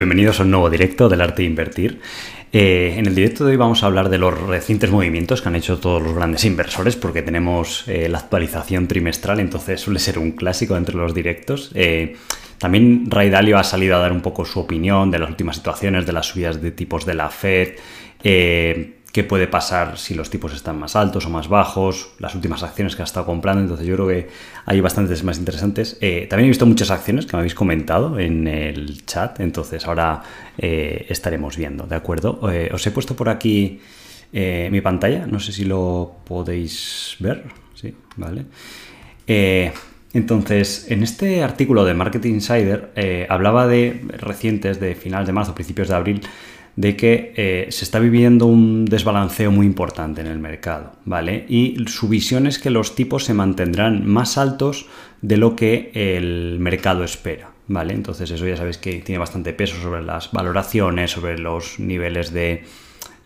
Bienvenidos 0.00 0.38
a 0.38 0.44
un 0.44 0.52
nuevo 0.52 0.70
directo 0.70 1.08
del 1.08 1.20
arte 1.20 1.42
de 1.42 1.48
invertir. 1.48 2.00
Eh, 2.52 2.94
en 2.96 3.06
el 3.06 3.16
directo 3.16 3.44
de 3.44 3.50
hoy 3.50 3.56
vamos 3.56 3.82
a 3.82 3.86
hablar 3.86 4.10
de 4.10 4.18
los 4.18 4.40
recientes 4.42 4.92
movimientos 4.92 5.42
que 5.42 5.48
han 5.48 5.56
hecho 5.56 5.80
todos 5.80 6.00
los 6.00 6.14
grandes 6.14 6.44
inversores 6.44 6.94
porque 6.94 7.20
tenemos 7.20 7.82
eh, 7.88 8.08
la 8.08 8.18
actualización 8.18 8.86
trimestral, 8.86 9.40
entonces 9.40 9.80
suele 9.80 9.98
ser 9.98 10.20
un 10.20 10.30
clásico 10.30 10.76
entre 10.76 10.94
los 10.94 11.14
directos. 11.14 11.72
Eh, 11.74 12.14
también 12.58 13.10
Ray 13.10 13.28
Dalio 13.28 13.58
ha 13.58 13.64
salido 13.64 13.96
a 13.96 13.98
dar 13.98 14.12
un 14.12 14.20
poco 14.20 14.44
su 14.44 14.60
opinión 14.60 15.10
de 15.10 15.18
las 15.18 15.30
últimas 15.30 15.56
situaciones, 15.56 16.06
de 16.06 16.12
las 16.12 16.26
subidas 16.26 16.62
de 16.62 16.70
tipos 16.70 17.04
de 17.04 17.14
la 17.14 17.28
Fed 17.28 17.70
qué 19.12 19.24
puede 19.24 19.46
pasar 19.46 19.98
si 19.98 20.14
los 20.14 20.30
tipos 20.30 20.54
están 20.54 20.78
más 20.78 20.94
altos 20.94 21.26
o 21.26 21.30
más 21.30 21.48
bajos, 21.48 22.10
las 22.18 22.34
últimas 22.34 22.62
acciones 22.62 22.94
que 22.94 23.02
ha 23.02 23.04
estado 23.04 23.24
comprando, 23.24 23.62
entonces 23.62 23.86
yo 23.86 23.94
creo 23.94 24.08
que 24.08 24.28
hay 24.66 24.80
bastantes 24.80 25.24
más 25.24 25.38
interesantes. 25.38 25.96
Eh, 26.00 26.26
también 26.28 26.46
he 26.46 26.48
visto 26.50 26.66
muchas 26.66 26.90
acciones 26.90 27.26
que 27.26 27.34
me 27.34 27.40
habéis 27.40 27.54
comentado 27.54 28.18
en 28.18 28.46
el 28.46 29.04
chat, 29.06 29.40
entonces 29.40 29.86
ahora 29.86 30.22
eh, 30.58 31.06
estaremos 31.08 31.56
viendo, 31.56 31.86
¿de 31.86 31.96
acuerdo? 31.96 32.50
Eh, 32.52 32.70
os 32.72 32.86
he 32.86 32.90
puesto 32.90 33.16
por 33.16 33.28
aquí 33.28 33.80
mi 34.30 34.82
pantalla, 34.82 35.26
no 35.26 35.40
sé 35.40 35.52
si 35.52 35.64
lo 35.64 36.16
podéis 36.26 37.16
ver, 37.18 37.44
sí, 37.74 37.96
vale. 38.16 38.44
Entonces, 40.12 40.90
en 40.90 41.02
este 41.02 41.42
artículo 41.42 41.86
de 41.86 41.94
Marketing 41.94 42.34
Insider 42.34 43.26
hablaba 43.30 43.66
de 43.66 44.04
recientes, 44.18 44.80
de 44.80 44.94
finales 44.94 45.26
de 45.28 45.32
marzo, 45.32 45.54
principios 45.54 45.88
de 45.88 45.94
abril, 45.94 46.20
de 46.78 46.94
que 46.94 47.32
eh, 47.34 47.66
se 47.70 47.84
está 47.84 47.98
viviendo 47.98 48.46
un 48.46 48.84
desbalanceo 48.84 49.50
muy 49.50 49.66
importante 49.66 50.20
en 50.20 50.28
el 50.28 50.38
mercado, 50.38 50.92
¿vale? 51.04 51.44
Y 51.48 51.74
su 51.88 52.06
visión 52.06 52.46
es 52.46 52.60
que 52.60 52.70
los 52.70 52.94
tipos 52.94 53.24
se 53.24 53.34
mantendrán 53.34 54.06
más 54.06 54.38
altos 54.38 54.86
de 55.20 55.38
lo 55.38 55.56
que 55.56 55.90
el 55.92 56.60
mercado 56.60 57.02
espera, 57.02 57.50
¿vale? 57.66 57.94
Entonces 57.94 58.30
eso 58.30 58.46
ya 58.46 58.56
sabéis 58.56 58.78
que 58.78 59.00
tiene 59.00 59.18
bastante 59.18 59.52
peso 59.52 59.74
sobre 59.82 60.04
las 60.04 60.30
valoraciones, 60.30 61.10
sobre 61.10 61.36
los 61.36 61.80
niveles 61.80 62.32
de, 62.32 62.62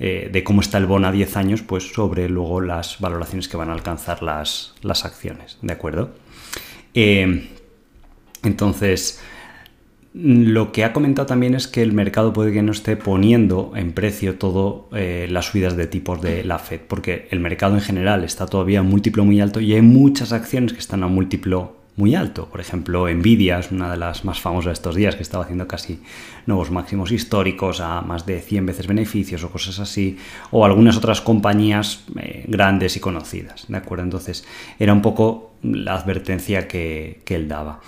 eh, 0.00 0.42
cómo 0.46 0.62
está 0.62 0.78
el 0.78 0.86
bono 0.86 1.08
a 1.08 1.12
10 1.12 1.36
años, 1.36 1.60
pues 1.60 1.92
sobre 1.92 2.30
luego 2.30 2.62
las 2.62 3.00
valoraciones 3.00 3.48
que 3.48 3.58
van 3.58 3.68
a 3.68 3.74
alcanzar 3.74 4.22
las, 4.22 4.72
las 4.80 5.04
acciones, 5.04 5.58
¿de 5.60 5.74
acuerdo? 5.74 6.14
Eh, 6.94 7.50
entonces, 8.44 9.20
lo 10.14 10.72
que 10.72 10.84
ha 10.84 10.92
comentado 10.92 11.24
también 11.24 11.54
es 11.54 11.66
que 11.66 11.82
el 11.82 11.92
mercado 11.92 12.34
puede 12.34 12.52
que 12.52 12.62
no 12.62 12.72
esté 12.72 12.96
poniendo 12.96 13.72
en 13.74 13.92
precio 13.92 14.36
todo 14.36 14.88
eh, 14.92 15.26
las 15.30 15.46
subidas 15.46 15.74
de 15.74 15.86
tipos 15.86 16.20
de 16.20 16.44
la 16.44 16.58
Fed, 16.58 16.80
porque 16.86 17.28
el 17.30 17.40
mercado 17.40 17.74
en 17.74 17.80
general 17.80 18.22
está 18.22 18.46
todavía 18.46 18.80
a 18.80 18.82
múltiplo 18.82 19.24
muy 19.24 19.40
alto 19.40 19.60
y 19.60 19.72
hay 19.72 19.80
muchas 19.80 20.32
acciones 20.32 20.74
que 20.74 20.80
están 20.80 21.02
a 21.02 21.06
múltiplo 21.06 21.76
muy 21.96 22.14
alto. 22.14 22.46
Por 22.46 22.60
ejemplo, 22.60 23.08
Nvidia 23.08 23.58
es 23.58 23.70
una 23.70 23.90
de 23.90 23.96
las 23.96 24.24
más 24.26 24.38
famosas 24.38 24.66
de 24.66 24.72
estos 24.72 24.94
días 24.96 25.16
que 25.16 25.22
estaba 25.22 25.44
haciendo 25.44 25.66
casi 25.66 26.00
nuevos 26.44 26.70
máximos 26.70 27.10
históricos 27.10 27.80
a 27.80 28.02
más 28.02 28.26
de 28.26 28.40
100 28.40 28.66
veces 28.66 28.86
beneficios 28.86 29.44
o 29.44 29.50
cosas 29.50 29.78
así, 29.78 30.18
o 30.50 30.66
algunas 30.66 30.96
otras 30.96 31.22
compañías 31.22 32.04
eh, 32.20 32.44
grandes 32.48 32.96
y 32.98 33.00
conocidas. 33.00 33.64
¿De 33.68 33.78
acuerdo? 33.78 34.04
Entonces, 34.04 34.44
era 34.78 34.92
un 34.92 35.00
poco 35.00 35.52
la 35.62 35.94
advertencia 35.94 36.68
que 36.68 37.22
él 37.26 37.48
daba. 37.48 37.80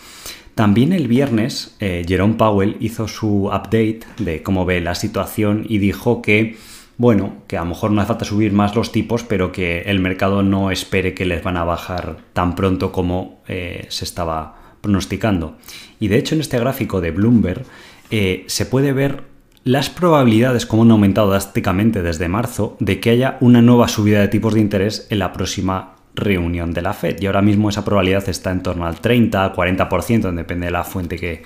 También 0.55 0.93
el 0.93 1.09
viernes 1.09 1.77
eh, 1.81 2.05
Jerome 2.07 2.35
Powell 2.35 2.77
hizo 2.79 3.09
su 3.09 3.47
update 3.47 4.01
de 4.19 4.43
cómo 4.43 4.65
ve 4.65 4.81
la 4.81 4.95
situación 4.95 5.67
y 5.69 5.79
dijo 5.79 6.23
que, 6.23 6.57
bueno, 6.97 7.43
que 7.49 7.57
a 7.57 7.63
lo 7.63 7.71
mejor 7.71 7.91
no 7.91 8.01
hace 8.01 8.09
falta 8.09 8.25
subir 8.25 8.53
más 8.53 8.77
los 8.77 8.93
tipos, 8.93 9.25
pero 9.25 9.51
que 9.51 9.83
el 9.83 9.99
mercado 9.99 10.45
no 10.45 10.71
espere 10.71 11.13
que 11.13 11.25
les 11.25 11.43
van 11.43 11.57
a 11.57 11.65
bajar 11.65 12.19
tan 12.33 12.55
pronto 12.55 12.93
como 12.93 13.43
eh, 13.49 13.87
se 13.89 14.05
estaba 14.05 14.77
pronosticando. 14.81 15.57
Y 15.99 16.09
de 16.09 16.19
hecho 16.19 16.37
en 16.37 16.41
este 16.41 16.59
gráfico 16.59 17.01
de 17.01 17.11
Bloomberg 17.11 17.65
eh, 18.11 18.45
se 18.47 18.67
puede 18.67 18.93
ver 18.93 19.25
las 19.65 19.89
probabilidades, 19.89 20.67
como 20.67 20.83
han 20.83 20.91
aumentado 20.91 21.31
drásticamente 21.31 22.03
desde 22.03 22.29
marzo, 22.29 22.77
de 22.79 23.01
que 23.01 23.11
haya 23.11 23.39
una 23.41 23.63
nueva 23.63 23.89
subida 23.89 24.21
de 24.21 24.29
tipos 24.29 24.55
de 24.55 24.61
interés 24.61 25.07
en 25.11 25.19
la 25.19 25.33
próxima 25.33 25.94
reunión 26.15 26.73
de 26.73 26.83
la 26.83 26.93
Fed. 26.93 27.21
Y 27.21 27.27
ahora 27.27 27.43
mismo 27.43 27.69
esa 27.69 27.85
probabilidad 27.85 28.29
está 28.29 28.51
en 28.51 28.63
torno 28.63 28.87
al 28.87 29.01
30, 29.01 29.55
40%, 29.55 30.33
depende 30.33 30.67
de 30.67 30.73
la 30.73 30.85
fuente 30.85 31.17
que, 31.17 31.43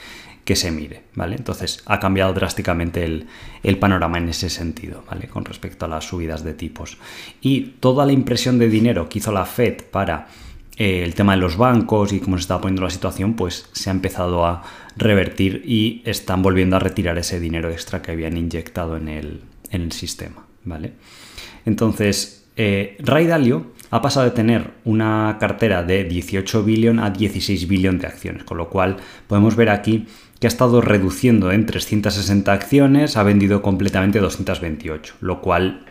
se 0.56 0.70
mire, 0.70 1.02
¿vale? 1.14 1.36
Entonces 1.36 1.82
ha 1.84 2.00
cambiado 2.00 2.32
drásticamente 2.32 3.04
el, 3.04 3.76
panorama 3.78 4.16
en 4.16 4.30
ese 4.30 4.48
sentido, 4.48 5.04
¿vale? 5.06 5.28
Con 5.28 5.44
respecto 5.44 5.84
a 5.84 5.88
las 5.88 6.04
subidas 6.06 6.42
de 6.42 6.54
tipos. 6.54 6.96
Y 7.42 7.74
toda 7.80 8.06
la 8.06 8.12
impresión 8.12 8.58
de 8.58 8.68
dinero 8.68 9.10
que 9.10 9.18
hizo 9.18 9.30
la 9.30 9.44
Fed 9.44 9.82
para 9.90 10.28
eh, 10.78 11.02
el 11.04 11.14
tema 11.14 11.34
de 11.34 11.42
los 11.42 11.58
bancos 11.58 12.14
y 12.14 12.20
cómo 12.20 12.38
se 12.38 12.42
estaba 12.42 12.62
poniendo 12.62 12.82
la 12.82 12.88
situación, 12.88 13.34
pues 13.34 13.68
se 13.72 13.90
ha 13.90 13.92
empezado 13.92 14.46
a 14.46 14.62
revertir 14.96 15.62
y 15.66 16.00
están 16.06 16.40
volviendo 16.40 16.76
a 16.76 16.78
retirar 16.78 17.18
ese 17.18 17.40
dinero 17.40 17.70
extra 17.70 18.00
que 18.00 18.12
habían 18.12 18.38
inyectado 18.38 18.96
en 18.96 19.08
el, 19.08 19.42
en 19.70 19.82
el 19.82 19.92
sistema, 19.92 20.46
¿vale? 20.64 20.94
Entonces, 21.66 22.46
eh, 22.56 22.96
Ray 23.00 23.26
Dalio 23.26 23.66
ha 23.90 24.02
pasado 24.02 24.26
de 24.26 24.32
tener 24.32 24.72
una 24.84 25.36
cartera 25.40 25.82
de 25.82 26.04
18 26.04 26.62
billón 26.64 26.98
a 26.98 27.10
16 27.10 27.68
billón 27.68 27.98
de 27.98 28.06
acciones, 28.06 28.44
con 28.44 28.58
lo 28.58 28.68
cual 28.68 28.96
podemos 29.26 29.56
ver 29.56 29.70
aquí 29.70 30.06
que 30.40 30.46
ha 30.46 30.48
estado 30.48 30.80
reduciendo 30.80 31.50
en 31.50 31.66
360 31.66 32.52
acciones, 32.52 33.16
ha 33.16 33.22
vendido 33.22 33.62
completamente 33.62 34.20
228, 34.20 35.14
lo 35.20 35.40
cual 35.40 35.84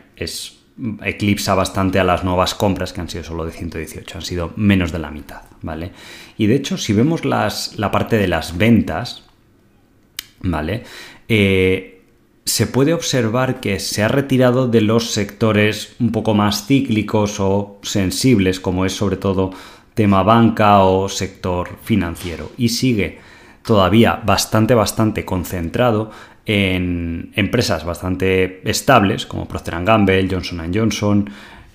eclipsa 1.03 1.55
bastante 1.55 1.99
a 1.99 2.03
las 2.03 2.23
nuevas 2.23 2.53
compras 2.55 2.93
que 2.93 3.01
han 3.01 3.09
sido 3.09 3.23
solo 3.23 3.45
de 3.45 3.51
118, 3.51 4.17
han 4.17 4.21
sido 4.21 4.53
menos 4.55 4.91
de 4.91 4.99
la 4.99 5.11
mitad, 5.11 5.41
¿vale? 5.61 5.91
Y 6.37 6.47
de 6.47 6.55
hecho, 6.55 6.77
si 6.77 6.93
vemos 6.93 7.25
las, 7.25 7.77
la 7.77 7.91
parte 7.91 8.17
de 8.17 8.27
las 8.27 8.57
ventas, 8.57 9.23
¿vale? 10.41 10.83
Eh, 11.27 11.96
se 12.47 12.65
puede 12.65 12.93
observar 12.93 13.59
que 13.59 13.79
se 13.79 14.03
ha 14.03 14.07
retirado 14.07 14.67
de 14.67 14.79
los 14.79 15.11
sectores 15.11 15.95
un 15.99 16.13
poco 16.13 16.33
más 16.33 16.65
cíclicos 16.65 17.41
o 17.41 17.77
sensibles, 17.83 18.61
como 18.61 18.85
es 18.85 18.93
sobre 18.93 19.17
todo 19.17 19.51
tema 19.93 20.23
banca 20.23 20.79
o 20.79 21.09
sector 21.09 21.67
financiero, 21.83 22.51
y 22.57 22.69
sigue 22.69 23.19
todavía 23.63 24.21
bastante, 24.25 24.73
bastante 24.75 25.25
concentrado 25.25 26.11
en 26.45 27.33
empresas 27.35 27.83
bastante 27.83 28.61
estables 28.63 29.25
como 29.25 29.45
Procter 29.45 29.83
Gamble, 29.83 30.29
Johnson 30.31 30.71
Johnson, 30.73 31.29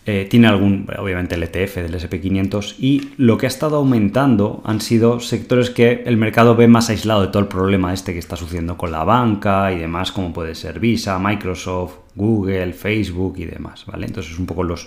eh, 0.05 0.27
tiene 0.29 0.49
algún, 0.49 0.89
obviamente, 0.99 1.37
el 1.37 1.45
ETF 1.45 1.77
del 1.77 1.95
SP500 1.95 2.75
y 2.81 3.13
lo 3.19 3.39
que 3.39 3.47
ha 3.47 3.49
estado 3.49 3.77
aumentando 3.77 4.61
han 4.65 4.81
sido 4.81 5.21
sectores 5.21 5.71
que 5.71 6.03
el 6.07 6.17
mercado 6.17 6.57
ve 6.57 6.67
más 6.67 6.91
aislado 6.91 7.23
de 7.23 7.29
todo 7.29 7.39
el 7.39 7.49
problema 7.49 7.95
este 7.95 8.13
que 8.13 8.19
está 8.19 8.35
sucediendo 8.35 8.77
con 8.77 8.91
la 8.91 9.05
banca 9.05 9.73
y 9.73 9.79
demás, 9.79 10.11
como 10.11 10.33
puede 10.33 10.57
ser 10.57 10.81
Visa, 10.81 11.21
Microsoft, 11.21 11.95
Google, 12.17 12.73
Facebook 12.73 13.35
y 13.39 13.45
demás, 13.45 13.87
¿vale? 13.87 14.07
Entonces, 14.07 14.37
un 14.39 14.47
poco 14.47 14.65
los, 14.65 14.87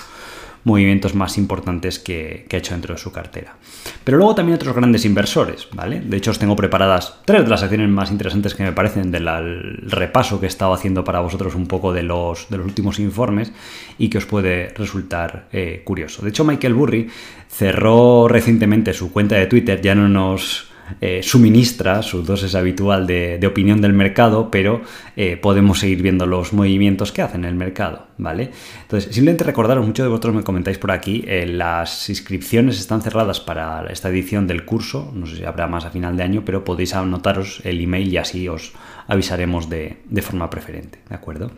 movimientos 0.65 1.15
más 1.15 1.37
importantes 1.37 1.99
que, 1.99 2.45
ha 2.51 2.57
hecho 2.57 2.73
dentro 2.73 2.95
de 2.95 2.99
su 2.99 3.11
cartera. 3.11 3.55
Pero 4.03 4.17
luego 4.17 4.35
también 4.35 4.55
otros 4.55 4.75
grandes 4.75 5.05
inversores, 5.05 5.67
¿vale? 5.71 6.01
De 6.01 6.17
hecho, 6.17 6.31
os 6.31 6.39
tengo 6.39 6.55
preparadas 6.55 7.19
tres 7.23 7.43
de 7.43 7.49
las 7.49 7.63
acciones 7.63 7.87
más 7.87 8.11
interesantes 8.11 8.55
que 8.55 8.63
me 8.63 8.71
parecen 8.73 9.11
del 9.11 9.77
repaso 9.83 10.39
que 10.39 10.47
he 10.47 10.49
estado 10.49 10.73
haciendo 10.73 11.03
para 11.03 11.19
vosotros 11.19 11.55
un 11.55 11.67
poco 11.67 11.93
de 11.93 12.03
los, 12.03 12.49
últimos 12.51 12.99
informes 12.99 13.53
y 13.99 14.09
que 14.09 14.17
os 14.17 14.25
puede 14.25 14.69
resultar 14.69 15.47
eh, 15.53 15.81
curioso. 15.85 16.23
De 16.23 16.29
hecho, 16.29 16.43
Michael 16.43 16.73
Burry 16.73 17.09
cerró 17.47 18.27
recientemente 18.27 18.93
su 18.93 19.11
cuenta 19.11 19.35
de 19.35 19.45
Twitter, 19.45 19.79
ya 19.81 19.93
no 19.93 20.09
nos 20.09 20.74
eh, 21.01 21.21
suministra 21.23 22.01
su 22.03 22.23
dosis 22.23 22.55
habitual 22.55 23.07
de, 23.07 23.45
opinión 23.45 23.81
del 23.81 23.93
mercado, 23.93 24.49
pero 24.51 24.81
eh, 25.15 25.37
podemos 25.37 25.79
seguir 25.79 26.01
viendo 26.01 26.25
los 26.25 26.53
movimientos 26.53 27.11
que 27.11 27.21
hacen 27.21 27.45
el 27.45 27.55
mercado, 27.55 28.07
¿vale? 28.17 28.51
Entonces, 28.83 29.13
simplemente 29.13 29.43
recordaros, 29.43 29.85
muchos 29.85 30.03
de 30.05 30.09
vosotros 30.09 30.35
me 30.35 30.43
comentáis 30.43 30.77
por 30.77 30.91
aquí, 30.91 31.23
eh, 31.27 31.45
las 31.45 32.09
inscripciones 32.09 32.79
están 32.79 33.01
cerradas 33.01 33.39
para 33.39 33.85
esta 33.87 34.09
edición 34.09 34.47
del 34.47 34.65
curso, 34.65 35.11
no 35.15 35.25
sé 35.25 35.37
si 35.37 35.43
habrá 35.43 35.67
más 35.67 35.85
a 35.85 35.91
final 35.91 36.17
de 36.17 36.23
año, 36.23 36.43
pero 36.45 36.63
podéis 36.63 36.93
anotaros 36.95 37.61
el 37.63 37.81
email 37.81 38.07
y 38.07 38.17
así 38.17 38.47
os 38.47 38.73
avisaremos 39.07 39.69
de, 39.69 39.97
de 40.09 40.21
forma 40.21 40.49
preferente, 40.49 40.99
¿de 41.09 41.15
acuerdo? 41.15 41.51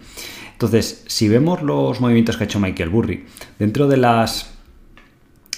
Entonces, 0.54 1.04
si 1.08 1.30
vemos 1.30 1.62
los 1.62 2.02
movimientos 2.02 2.36
que 2.36 2.44
ha 2.44 2.46
hecho 2.46 2.60
Michael 2.60 2.90
Burry, 2.90 3.26
dentro 3.60 3.88
de 3.88 3.98
las 3.98 4.57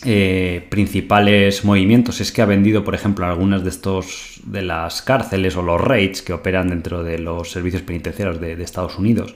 eh, 0.06 0.66
principales 0.70 1.66
movimientos 1.66 2.22
es 2.22 2.32
que 2.32 2.42
ha 2.42 2.46
vendido, 2.46 2.86
por 2.86 2.96
ejemplo, 2.96 3.26
algunas 3.26 3.64
de 3.64 3.70
estos 3.70 4.40
de 4.46 4.62
las 4.62 5.02
cárceles 5.02 5.58
o 5.58 5.62
los 5.62 5.82
raids 5.82 6.22
que 6.22 6.32
operan 6.32 6.70
dentro 6.70 7.04
de 7.04 7.20
los 7.20 7.52
servicios 7.52 7.82
penitenciarios 7.82 8.40
de, 8.40 8.62
Estados 8.64 8.98
Unidos. 8.98 9.36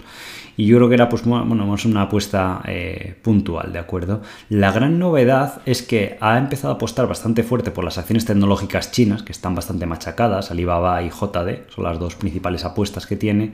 Y 0.55 0.67
yo 0.67 0.77
creo 0.77 0.87
que 0.87 0.95
era 0.95 1.09
pues 1.09 1.23
bueno, 1.25 1.65
más 1.65 1.83
una 1.85 2.03
apuesta 2.03 2.61
eh, 2.65 3.15
puntual, 3.21 3.73
¿de 3.73 3.79
acuerdo? 3.79 4.21
La 4.49 4.71
gran 4.71 4.99
novedad 4.99 5.61
es 5.65 5.81
que 5.81 6.17
ha 6.21 6.37
empezado 6.37 6.73
a 6.73 6.75
apostar 6.75 7.07
bastante 7.07 7.43
fuerte 7.43 7.71
por 7.71 7.83
las 7.83 7.97
acciones 7.97 8.25
tecnológicas 8.25 8.91
chinas, 8.91 9.23
que 9.23 9.31
están 9.31 9.55
bastante 9.55 9.85
machacadas, 9.85 10.51
Alibaba 10.51 11.01
y 11.01 11.09
JD, 11.09 11.69
son 11.73 11.83
las 11.83 11.99
dos 11.99 12.15
principales 12.15 12.63
apuestas 12.63 13.07
que 13.07 13.15
tiene. 13.15 13.53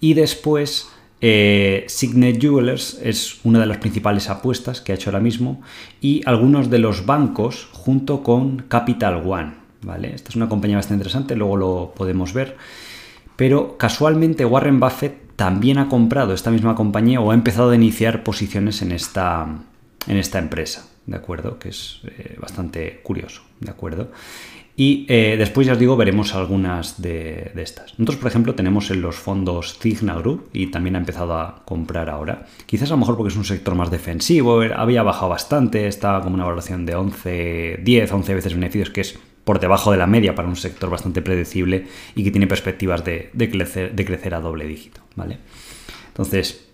Y 0.00 0.14
después 0.14 0.88
eh, 1.20 1.84
Signet 1.88 2.40
Jewelers 2.40 2.98
es 3.02 3.40
una 3.44 3.60
de 3.60 3.66
las 3.66 3.78
principales 3.78 4.30
apuestas 4.30 4.80
que 4.80 4.92
ha 4.92 4.94
hecho 4.94 5.10
ahora 5.10 5.20
mismo 5.20 5.60
y 6.00 6.22
algunos 6.26 6.70
de 6.70 6.78
los 6.78 7.04
bancos 7.06 7.68
junto 7.72 8.22
con 8.22 8.64
Capital 8.68 9.22
One. 9.26 9.52
¿vale? 9.82 10.14
Esta 10.14 10.30
es 10.30 10.36
una 10.36 10.48
compañía 10.48 10.76
bastante 10.76 11.00
interesante, 11.00 11.36
luego 11.36 11.56
lo 11.56 11.92
podemos 11.94 12.32
ver. 12.32 12.56
pero 13.36 13.78
casualmente 13.78 14.44
Warren 14.44 14.80
Buffett 14.80 15.36
también 15.36 15.78
ha 15.78 15.88
comprado 15.88 16.34
esta 16.34 16.50
misma 16.50 16.74
compañía 16.74 17.20
o 17.20 17.30
ha 17.30 17.34
empezado 17.34 17.70
a 17.70 17.74
iniciar 17.74 18.22
posiciones 18.22 18.82
en 18.82 18.92
esta, 18.92 19.46
en 20.06 20.16
esta 20.18 20.38
empresa, 20.38 20.86
¿de 21.06 21.16
acuerdo? 21.16 21.58
Que 21.58 21.70
es 21.70 22.02
eh, 22.04 22.36
bastante 22.38 23.00
curioso, 23.02 23.42
¿de 23.58 23.70
acuerdo? 23.70 24.10
Y 24.80 25.04
eh, 25.10 25.36
después 25.36 25.66
ya 25.66 25.74
os 25.74 25.78
digo, 25.78 25.94
veremos 25.94 26.34
algunas 26.34 27.02
de, 27.02 27.52
estas. 27.56 27.98
Nosotros, 27.98 28.16
por 28.16 28.28
ejemplo, 28.28 28.54
tenemos 28.54 28.90
en 28.90 29.02
los 29.02 29.14
fondos 29.14 29.78
Cigna 29.78 30.14
Group 30.14 30.48
y 30.54 30.68
también 30.68 30.96
ha 30.96 31.00
empezado 31.00 31.34
a 31.34 31.62
comprar 31.66 32.08
ahora. 32.08 32.46
Quizás 32.64 32.88
a 32.88 32.94
lo 32.94 33.00
mejor 33.00 33.18
porque 33.18 33.30
es 33.30 33.36
un 33.36 33.44
sector 33.44 33.74
más 33.74 33.90
defensivo, 33.90 34.62
había 34.62 35.02
bajado 35.02 35.28
bastante, 35.28 35.86
estaba 35.86 36.22
como 36.22 36.36
una 36.36 36.44
valoración 36.44 36.86
de 36.86 36.94
11, 36.94 37.80
10, 37.84 38.10
11 38.10 38.34
veces 38.34 38.54
beneficios, 38.54 38.88
que 38.88 39.02
es 39.02 39.18
por 39.44 39.60
debajo 39.60 39.92
de 39.92 39.98
la 39.98 40.06
media 40.06 40.34
para 40.34 40.48
un 40.48 40.56
sector 40.56 40.88
bastante 40.88 41.20
predecible 41.20 41.86
y 42.14 42.24
que 42.24 42.30
tiene 42.30 42.46
perspectivas 42.46 43.04
de, 43.04 43.28
de, 43.34 43.50
crecer, 43.50 43.94
de 43.94 44.04
crecer 44.06 44.32
a 44.32 44.40
doble 44.40 44.64
dígito. 44.64 45.02
¿vale? 45.14 45.36
Entonces, 46.08 46.69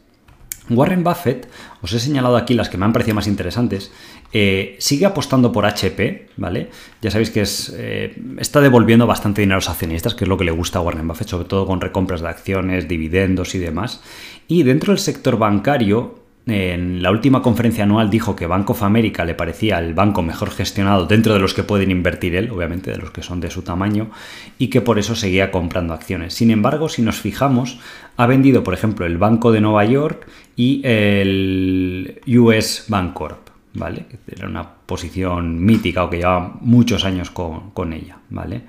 Warren 0.68 1.04
Buffett, 1.04 1.48
os 1.82 1.92
he 1.92 2.00
señalado 2.00 2.36
aquí 2.36 2.54
las 2.54 2.68
que 2.68 2.76
me 2.76 2.84
han 2.84 2.92
parecido 2.92 3.14
más 3.14 3.26
interesantes, 3.26 3.92
eh, 4.32 4.76
sigue 4.78 5.06
apostando 5.06 5.52
por 5.52 5.64
HP, 5.64 6.28
¿vale? 6.36 6.70
Ya 7.00 7.10
sabéis 7.10 7.30
que 7.30 7.42
es, 7.42 7.74
eh, 7.76 8.16
está 8.38 8.60
devolviendo 8.60 9.06
bastante 9.06 9.42
dinero 9.42 9.56
a 9.56 9.58
los 9.58 9.68
accionistas, 9.68 10.14
que 10.14 10.24
es 10.24 10.28
lo 10.28 10.36
que 10.36 10.44
le 10.44 10.50
gusta 10.50 10.80
a 10.80 10.82
Warren 10.82 11.06
Buffett, 11.06 11.28
sobre 11.28 11.48
todo 11.48 11.66
con 11.66 11.80
recompras 11.80 12.20
de 12.20 12.28
acciones, 12.28 12.88
dividendos 12.88 13.54
y 13.54 13.58
demás. 13.58 14.02
Y 14.48 14.64
dentro 14.64 14.92
del 14.92 14.98
sector 14.98 15.38
bancario, 15.38 16.26
en 16.48 17.02
la 17.02 17.10
última 17.10 17.42
conferencia 17.42 17.82
anual 17.82 18.08
dijo 18.08 18.36
que 18.36 18.46
Bank 18.46 18.70
of 18.70 18.84
America 18.84 19.24
le 19.24 19.34
parecía 19.34 19.80
el 19.80 19.94
banco 19.94 20.22
mejor 20.22 20.50
gestionado 20.50 21.06
dentro 21.06 21.34
de 21.34 21.40
los 21.40 21.54
que 21.54 21.64
pueden 21.64 21.90
invertir 21.90 22.36
él, 22.36 22.52
obviamente 22.52 22.92
de 22.92 22.98
los 22.98 23.10
que 23.10 23.22
son 23.22 23.40
de 23.40 23.50
su 23.50 23.62
tamaño, 23.62 24.10
y 24.56 24.68
que 24.68 24.80
por 24.80 25.00
eso 25.00 25.16
seguía 25.16 25.50
comprando 25.50 25.92
acciones. 25.92 26.34
Sin 26.34 26.52
embargo, 26.52 26.88
si 26.88 27.02
nos 27.02 27.20
fijamos, 27.20 27.80
ha 28.16 28.26
vendido, 28.26 28.62
por 28.62 28.74
ejemplo, 28.74 29.06
el 29.06 29.18
Banco 29.18 29.50
de 29.50 29.60
Nueva 29.60 29.84
York 29.86 30.28
y 30.56 30.80
el 30.84 32.20
US 32.26 32.86
Bancorp, 32.88 33.48
¿vale? 33.74 34.06
Era 34.26 34.48
una 34.48 34.68
posición 34.86 35.62
mítica 35.62 36.04
o 36.04 36.10
que 36.10 36.16
llevaba 36.18 36.56
muchos 36.62 37.04
años 37.04 37.30
con, 37.30 37.92
ella, 37.92 38.18
¿vale? 38.30 38.62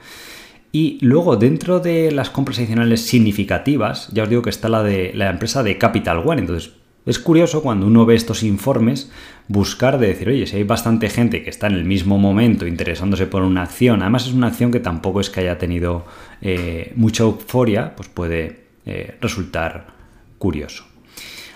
Y 0.73 0.99
luego, 1.01 1.37
dentro 1.37 1.79
de 1.79 2.11
las 2.11 2.29
compras 2.29 2.59
adicionales 2.59 3.01
significativas, 3.01 4.09
ya 4.11 4.23
os 4.23 4.29
digo 4.29 4.41
que 4.41 4.49
está 4.49 4.67
la 4.67 4.83
de 4.83 5.13
la 5.15 5.29
empresa 5.29 5.63
de 5.63 5.77
Capital 5.77 6.21
One. 6.25 6.41
Entonces, 6.41 6.73
es 7.05 7.19
curioso 7.19 7.63
cuando 7.63 7.87
uno 7.87 8.05
ve 8.05 8.15
estos 8.15 8.43
informes 8.43 9.09
buscar 9.47 9.97
de 9.97 10.07
decir, 10.07 10.27
oye, 10.27 10.45
si 10.45 10.57
hay 10.57 10.63
bastante 10.63 11.09
gente 11.09 11.41
que 11.41 11.49
está 11.49 11.67
en 11.67 11.75
el 11.75 11.85
mismo 11.85 12.17
momento 12.17 12.67
interesándose 12.67 13.27
por 13.27 13.43
una 13.43 13.63
acción, 13.63 14.01
además 14.01 14.27
es 14.27 14.33
una 14.33 14.47
acción 14.47 14.71
que 14.71 14.81
tampoco 14.81 15.21
es 15.21 15.29
que 15.29 15.39
haya 15.39 15.57
tenido 15.57 16.05
eh, 16.41 16.91
mucha 16.97 17.23
euforia, 17.23 17.95
pues 17.95 18.09
puede 18.09 18.65
eh, 18.85 19.15
resultar 19.21 19.87
curioso. 20.37 20.83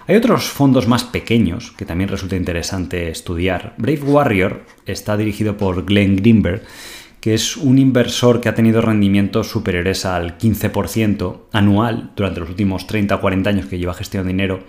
Hay 0.07 0.15
otros 0.15 0.45
fondos 0.45 0.88
más 0.88 1.03
pequeños 1.03 1.71
que 1.77 1.86
también 1.86 2.09
resulta 2.09 2.36
interesante 2.36 3.09
estudiar. 3.09 3.75
Brave 3.77 4.01
Warrior 4.01 4.65
está 4.86 5.15
dirigido 5.15 5.57
por 5.57 5.86
Glenn 5.86 6.15
Greenberg, 6.15 6.63
que 7.19 7.36
es 7.36 7.56
un 7.56 7.77
inversor 7.77 8.42
que 8.42 8.50
ha 8.50 8.56
tenido 8.56 8.81
rendimientos 8.81 9.50
superiores 9.50 10.06
al 10.06 10.38
15% 10.39 11.42
anual 11.51 12.12
durante 12.15 12.39
los 12.39 12.50
últimos 12.50 12.88
30 12.88 13.15
o 13.15 13.21
40 13.21 13.50
años 13.50 13.65
que 13.68 13.77
lleva 13.77 13.94
gestión 13.94 14.24
de 14.24 14.31
dinero 14.31 14.63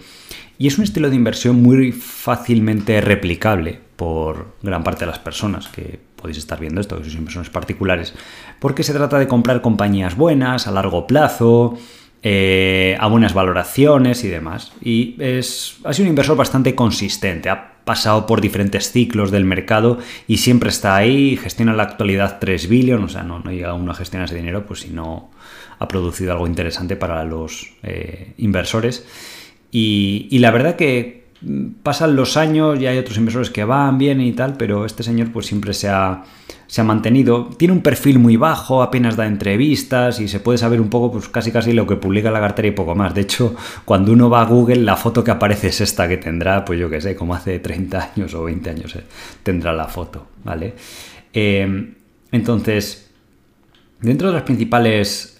y 0.59 0.69
es 0.69 0.79
un 0.79 0.85
estilo 0.85 1.11
de 1.11 1.17
inversión 1.17 1.61
muy 1.61 1.91
fácilmente 1.93 3.01
replicable 3.01 3.81
por 3.97 4.55
gran 4.63 4.85
parte 4.85 5.01
de 5.01 5.11
las 5.11 5.19
personas 5.19 5.67
que 5.69 5.99
podéis 6.15 6.39
estar 6.39 6.61
viendo 6.61 6.81
esto, 6.81 6.97
que 6.97 7.03
sois 7.03 7.17
inversores 7.17 7.51
particulares, 7.51 8.15
porque 8.61 8.85
se 8.85 8.93
trata 8.93 9.19
de 9.19 9.27
comprar 9.27 9.61
compañías 9.61 10.15
buenas, 10.15 10.69
a 10.69 10.71
largo 10.71 11.07
plazo, 11.07 11.79
eh, 12.23 12.97
a 13.01 13.09
buenas 13.09 13.35
valoraciones 13.35 14.25
y 14.25 14.29
demás. 14.29 14.73
Y 14.83 15.17
es, 15.19 15.77
ha 15.85 15.93
sido 15.93 16.05
un 16.05 16.11
inversor 16.11 16.37
bastante 16.37 16.75
consistente, 16.75 17.49
ha 17.49 17.73
pasado 17.85 18.27
por 18.27 18.41
diferentes 18.41 18.93
ciclos 18.93 19.31
del 19.31 19.45
mercado 19.45 19.99
y 20.29 20.37
siempre 20.37 20.71
está 20.71 20.95
ahí, 20.95 21.37
gestiona 21.37 21.73
en 21.73 21.79
la 21.79 21.83
actualidad 21.83 22.39
3 22.41 22.69
billones, 22.69 23.07
o 23.07 23.09
sea, 23.09 23.23
no, 23.25 23.41
no 23.41 23.51
llega 23.51 23.75
uno 23.75 23.91
a 23.91 23.95
gestionar 23.95 24.29
ese 24.29 24.37
dinero, 24.37 24.65
pues 24.67 24.81
si 24.81 24.91
no 24.91 25.31
ha 25.81 25.89
producido 25.89 26.33
algo 26.33 26.47
interesante 26.47 26.97
para 26.97 27.25
los 27.25 27.73
eh, 27.83 28.35
inversores. 28.39 29.05
Y, 29.73 30.39
la 30.39 30.51
verdad 30.51 30.77
que 30.77 31.25
pasan 31.83 32.15
los 32.15 32.37
años 32.37 32.79
y 32.81 32.87
hay 32.87 32.99
otros 32.99 33.17
inversores 33.17 33.51
que 33.51 33.65
van 33.65 33.99
bien 33.99 34.21
y 34.21 34.33
tal, 34.33 34.57
pero 34.57 34.85
este 34.85 35.03
señor 35.03 35.33
pues 35.33 35.47
siempre 35.47 35.73
se 35.73 35.89
ha, 35.89 36.23
se 36.73 36.81
ha 36.81 36.85
mantenido. 36.85 37.51
Tiene 37.59 37.75
un 37.75 37.83
perfil 37.83 38.19
muy 38.19 38.39
bajo, 38.39 38.83
apenas 38.83 39.15
da 39.15 39.27
entrevistas 39.27 40.21
y 40.21 40.27
se 40.27 40.41
puede 40.41 40.57
saber 40.57 40.81
un 40.81 40.89
poco 40.89 41.13
pues 41.13 41.29
casi 41.29 41.53
casi 41.53 41.75
lo 41.75 41.87
que 41.87 41.97
publica 41.97 42.31
la 42.31 42.41
cartera 42.41 42.67
y 42.67 42.71
poco 42.71 42.95
más. 42.95 43.15
De 43.15 43.21
hecho, 43.21 43.55
cuando 43.85 44.11
uno 44.11 44.31
va 44.31 44.41
a 44.41 44.47
Google, 44.47 44.77
la 44.77 44.97
foto 44.97 45.23
que 45.23 45.31
aparece 45.31 45.67
es 45.67 45.83
esta 45.83 46.09
que 46.09 46.17
tendrá, 46.17 46.65
pues 46.65 46.81
yo 46.81 46.89
qué 46.89 47.03
sé, 47.03 47.15
como 47.15 47.35
hace 47.35 47.59
30 47.59 48.13
años 48.15 48.33
o 48.33 48.45
20 48.45 48.71
años 48.71 48.97
eh, 48.97 49.05
tendrá 49.43 49.75
la 49.75 49.87
foto, 49.87 50.29
¿vale? 50.45 50.73
Eh, 51.35 51.93
entonces, 52.33 53.11
dentro 54.01 54.29
de 54.29 54.35
las 54.35 54.45
principales 54.45 55.39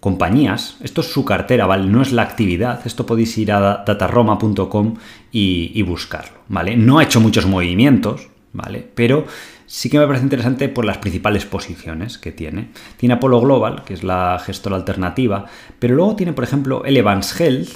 compañías, 0.00 0.76
esto 0.80 1.02
es 1.02 1.06
su 1.06 1.24
cartera, 1.24 1.66
¿vale? 1.66 1.86
No 1.86 2.02
es 2.02 2.10
la 2.10 2.22
actividad, 2.22 2.84
esto 2.84 3.06
podéis 3.06 3.38
ir 3.38 3.52
a 3.52 3.84
dataroma.com 3.86 4.96
y, 5.30 5.80
buscarlo, 5.82 6.38
¿vale? 6.48 6.76
No 6.76 6.98
ha 6.98 7.04
hecho 7.04 7.20
muchos 7.20 7.46
movimientos, 7.46 8.28
¿vale? 8.52 8.84
Pero 8.96 9.26
sí 9.74 9.90
que 9.90 9.98
me 9.98 10.06
parece 10.06 10.22
interesante 10.22 10.68
por 10.68 10.84
las 10.84 10.98
principales 10.98 11.46
posiciones 11.46 12.16
que 12.16 12.30
tiene. 12.30 12.68
Tiene 12.96 13.16
Apollo 13.16 13.40
Global, 13.40 13.82
que 13.84 13.94
es 13.94 14.04
la 14.04 14.38
gestora 14.38 14.76
alternativa, 14.76 15.46
pero 15.80 15.96
luego 15.96 16.14
tiene, 16.14 16.32
por 16.32 16.44
ejemplo, 16.44 16.84
Elevance 16.84 17.42
Health, 17.42 17.70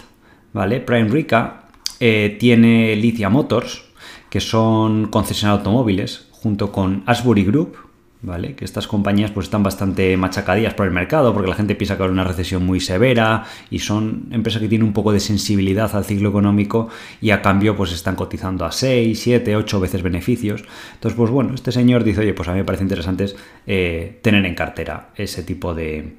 ¿vale? 0.52 0.78
Prime 0.78 1.08
Rica, 1.08 1.64
eh, 1.98 2.36
tiene 2.38 2.94
Lithia 2.94 3.30
Motors, 3.30 3.82
que 4.30 4.38
son 4.38 5.08
concesionarios 5.08 5.58
automóviles, 5.58 6.28
junto 6.30 6.70
con 6.70 7.02
Ashbury 7.04 7.42
Group, 7.42 7.76
¿vale? 8.20 8.54
Que 8.54 8.64
estas 8.64 8.88
compañías 8.88 9.30
pues 9.30 9.46
están 9.46 9.62
bastante 9.62 10.16
machacadillas 10.16 10.74
por 10.74 10.86
el 10.86 10.92
mercado 10.92 11.32
porque 11.32 11.48
la 11.48 11.54
gente 11.54 11.74
piensa 11.74 11.96
que 11.96 12.02
haber 12.02 12.12
una 12.12 12.24
recesión 12.24 12.66
muy 12.66 12.80
severa 12.80 13.44
y 13.70 13.78
son 13.78 14.26
empresas 14.32 14.60
que 14.60 14.68
tienen 14.68 14.86
un 14.86 14.92
poco 14.92 15.12
de 15.12 15.20
sensibilidad 15.20 15.94
al 15.94 16.04
ciclo 16.04 16.30
económico 16.30 16.88
y 17.20 17.30
a 17.30 17.42
cambio 17.42 17.76
pues 17.76 17.92
están 17.92 18.16
cotizando 18.16 18.64
a 18.64 18.72
6, 18.72 19.18
7, 19.18 19.56
8 19.56 19.80
veces 19.80 20.02
beneficios. 20.02 20.64
Entonces, 20.94 21.16
pues 21.16 21.30
bueno, 21.30 21.54
este 21.54 21.70
señor 21.70 22.02
dice, 22.02 22.20
oye, 22.22 22.34
pues 22.34 22.48
a 22.48 22.52
mí 22.52 22.58
me 22.58 22.64
parece 22.64 22.84
interesante 22.84 23.26
eh, 23.66 24.18
tener 24.22 24.44
en 24.44 24.54
cartera 24.54 25.10
ese 25.16 25.42
tipo 25.42 25.74
de, 25.74 26.16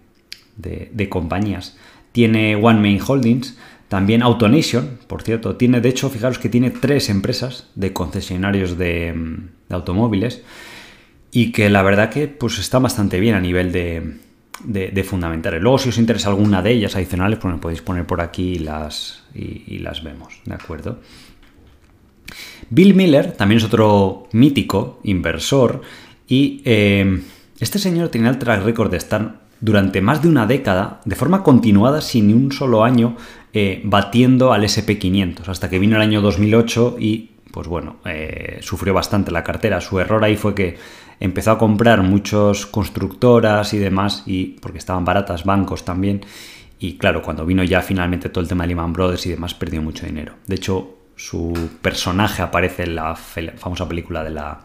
compañías. 1.10 1.78
Tiene 2.12 2.56
One 2.56 2.80
Main 2.80 3.00
Holdings, 3.06 3.58
también 3.88 4.24
AutoNation, 4.24 5.00
por 5.08 5.24
cierto, 5.24 5.56
tiene, 5.56 5.82
de 5.82 5.90
hecho, 5.90 6.10
fijaros 6.10 6.38
que 6.38 6.50
tiene 6.50 6.70
tres 6.70 7.10
empresas 7.10 7.70
de 7.76 7.92
concesionarios 7.92 8.78
de, 8.78 9.14
de 9.68 9.76
automóviles 9.76 10.44
y 11.32 11.52
que 11.52 11.70
la 11.70 11.82
verdad 11.82 12.10
que 12.10 12.28
pues 12.28 12.60
está 12.60 12.80
bastante 12.80 13.20
bien 13.20 13.36
a 13.36 13.40
nivel 13.40 13.72
de, 13.72 14.18
de, 14.64 15.04
fundamentales. 15.04 15.62
Luego, 15.62 15.78
si 15.78 15.90
os 15.90 15.98
interesa 15.98 16.30
alguna 16.30 16.62
de 16.62 16.72
ellas 16.72 16.96
adicionales, 16.96 17.40
pues 17.40 17.54
me 17.54 17.60
podéis 17.60 17.82
poner 17.82 18.06
por 18.06 18.22
aquí 18.22 18.54
y 18.54 18.60
las, 18.60 19.24
y, 19.34 19.80
las 19.80 20.04
vemos, 20.04 20.42
¿de 20.46 20.54
acuerdo? 20.54 21.00
Bill 22.70 22.94
Miller 22.94 23.32
también 23.32 23.58
es 23.58 23.64
otro 23.64 24.28
mítico 24.32 25.00
inversor 25.04 25.82
y 26.28 26.62
eh, 26.66 27.22
este 27.60 27.80
señor 27.80 28.10
tiene 28.10 28.30
el 28.30 28.38
track 28.38 28.64
record 28.64 28.92
de 28.92 28.98
estar 28.98 29.40
durante 29.62 30.02
más 30.02 30.22
de 30.22 30.30
una 30.30 30.46
década 30.46 31.02
de 31.06 31.16
forma 31.16 31.42
continuada 31.42 32.02
sin 32.02 32.34
un 32.34 32.52
solo 32.52 32.84
año 32.84 33.18
eh, 33.52 33.82
batiendo 33.84 34.54
al 34.54 34.64
SP500 34.64 35.48
hasta 35.48 35.70
que 35.70 35.80
vino 35.80 35.96
el 35.96 36.04
año 36.04 36.22
2008 36.22 36.98
y 37.00 37.32
pues 37.52 37.68
bueno, 37.68 37.98
eh, 38.06 38.60
sufrió 38.62 38.94
bastante 38.94 39.32
la 39.32 39.44
cartera. 39.44 39.82
Su 39.82 40.00
error 40.00 40.24
ahí 40.24 40.36
fue 40.36 40.54
que 40.54 40.78
empezó 41.20 41.52
a 41.52 41.58
comprar 41.58 42.02
muchos 42.02 42.66
constructoras 42.66 43.74
y 43.74 43.78
demás, 43.78 44.24
y 44.26 44.58
porque 44.62 44.78
estaban 44.78 45.06
baratas, 45.06 45.44
bancos 45.44 45.86
también. 45.86 46.26
Y 46.80 46.98
claro, 46.98 47.22
cuando 47.22 47.46
vino 47.46 47.64
ya 47.64 47.82
finalmente 47.82 48.30
todo 48.30 48.42
el 48.42 48.48
tema 48.48 48.64
de 48.64 48.70
Lehman 48.70 48.94
Brothers 48.94 49.26
y 49.26 49.32
demás, 49.32 49.54
perdió 49.54 49.82
mucho 49.82 50.06
dinero. 50.06 50.36
De 50.48 50.56
hecho, 50.56 50.96
su 51.16 51.54
personaje 51.82 52.42
aparece 52.42 52.84
en 52.84 52.96
la 52.96 53.16
famosa 53.16 53.88
película 53.88 54.24
de 54.24 54.30
la, 54.30 54.62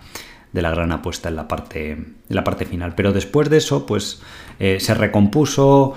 de 0.52 0.62
la 0.62 0.70
gran 0.70 0.92
apuesta 0.92 1.28
en 1.28 1.36
la 1.36 1.48
parte, 1.48 1.90
en 1.90 2.16
la 2.28 2.44
parte 2.44 2.64
final. 2.64 2.94
Pero 2.94 3.12
después 3.12 3.50
de 3.50 3.56
eso, 3.56 3.84
pues 3.84 4.22
eh, 4.60 4.78
se 4.78 4.94
recompuso 4.94 5.94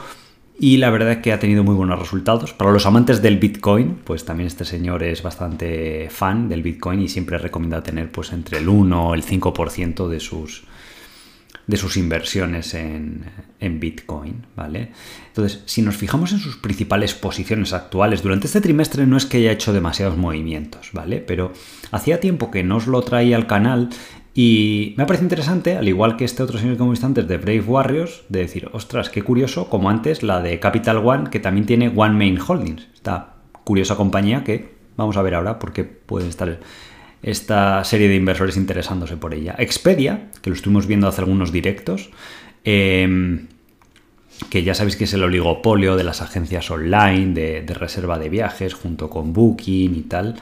y 0.60 0.78
la 0.78 0.90
verdad 0.90 1.12
es 1.12 1.18
que 1.20 1.32
ha 1.32 1.40
tenido 1.40 1.64
muy 1.64 1.76
buenos 1.76 2.00
resultados. 2.00 2.54
Para 2.54 2.72
los 2.72 2.86
amantes 2.86 3.22
del 3.22 3.38
Bitcoin, 3.38 4.00
pues 4.04 4.26
también 4.26 4.48
este 4.48 4.66
señor 4.66 5.04
es 5.04 5.22
bastante 5.22 6.10
fan 6.10 6.50
del 6.50 6.64
Bitcoin 6.64 7.02
y 7.02 7.08
siempre 7.08 7.38
recomienda 7.38 7.84
tener 7.84 8.12
pues 8.12 8.34
entre 8.34 8.58
el 8.58 8.68
1 8.68 9.10
o 9.10 9.14
el 9.14 9.24
5% 9.24 10.08
de 10.08 10.20
sus, 10.20 10.64
de 11.68 11.78
sus 11.78 11.96
inversiones 11.96 12.74
en, 12.74 13.26
en, 13.60 13.80
Bitcoin, 13.80 14.48
¿vale? 14.56 14.94
Entonces, 15.28 15.62
si 15.68 15.84
nos 15.84 15.96
fijamos 15.96 16.32
en 16.32 16.40
sus 16.40 16.58
principales 16.58 17.14
posiciones 17.14 17.74
actuales, 17.74 18.24
durante 18.24 18.48
este 18.48 18.62
trimestre 18.62 19.06
no 19.06 19.16
es 19.18 19.28
que 19.28 19.38
haya 19.38 19.52
hecho 19.52 19.74
demasiados 19.74 20.18
movimientos, 20.18 20.90
¿vale? 20.92 21.20
Pero 21.20 21.54
hacía 21.92 22.20
tiempo 22.20 22.50
que 22.50 22.64
no 22.64 22.78
os 22.78 22.88
lo 22.88 23.04
traía 23.04 23.36
al 23.36 23.46
canal 23.46 23.90
Y 24.40 24.94
me 24.98 25.02
ha 25.02 25.08
parecido 25.08 25.26
interesante, 25.26 25.78
al 25.78 25.88
igual 25.88 26.16
que 26.16 26.24
este 26.24 26.44
otro 26.44 26.60
señor 26.60 26.78
que 26.78 26.84
hemos 26.84 26.92
visto 26.92 27.08
antes 27.08 27.28
de 27.28 27.38
Brave 27.38 27.62
Warriors, 27.62 28.22
de 28.30 28.42
decir, 28.42 28.70
ostras, 28.72 29.10
qué 29.10 29.24
curioso, 29.24 29.68
como 29.68 29.90
antes 29.90 30.22
la 30.22 30.42
de 30.42 30.60
Capital 30.60 30.98
One, 30.98 31.32
que 31.32 31.40
también 31.40 31.66
tiene 31.66 31.92
One 31.96 32.14
Main 32.14 32.40
Holdings. 32.40 32.88
Esta 32.94 33.34
curiosa 33.64 33.96
compañía 33.96 34.44
que 34.44 34.76
vamos 34.96 35.18
a 35.18 35.24
ver 35.24 35.34
ahora 35.34 35.58
porque 35.58 35.86
puede 35.86 36.30
estar 36.30 36.60
esta 37.24 37.84
serie 37.84 38.10
de 38.10 38.16
inversores 38.16 38.58
interesándose 38.58 39.18
por 39.18 39.34
ella. 39.34 39.56
Expedia, 39.58 40.30
que 40.44 40.52
lo 40.52 40.56
estuvimos 40.56 40.86
viendo 40.86 41.08
hace 41.08 41.22
algunos 41.22 41.52
directos, 41.52 42.12
em, 42.64 43.48
que 44.52 44.62
ya 44.62 44.76
sabéis 44.76 44.98
que 44.98 45.06
es 45.06 45.14
el 45.16 45.24
oligopolio 45.24 45.96
de 45.96 46.04
las 46.04 46.22
agencias 46.22 46.70
online 46.70 47.34
de 47.34 47.74
reserva 47.74 48.20
de 48.20 48.30
viajes 48.30 48.76
junto 48.76 49.10
con 49.10 49.34
Booking 49.34 49.96
y 49.96 50.02
tal 50.04 50.36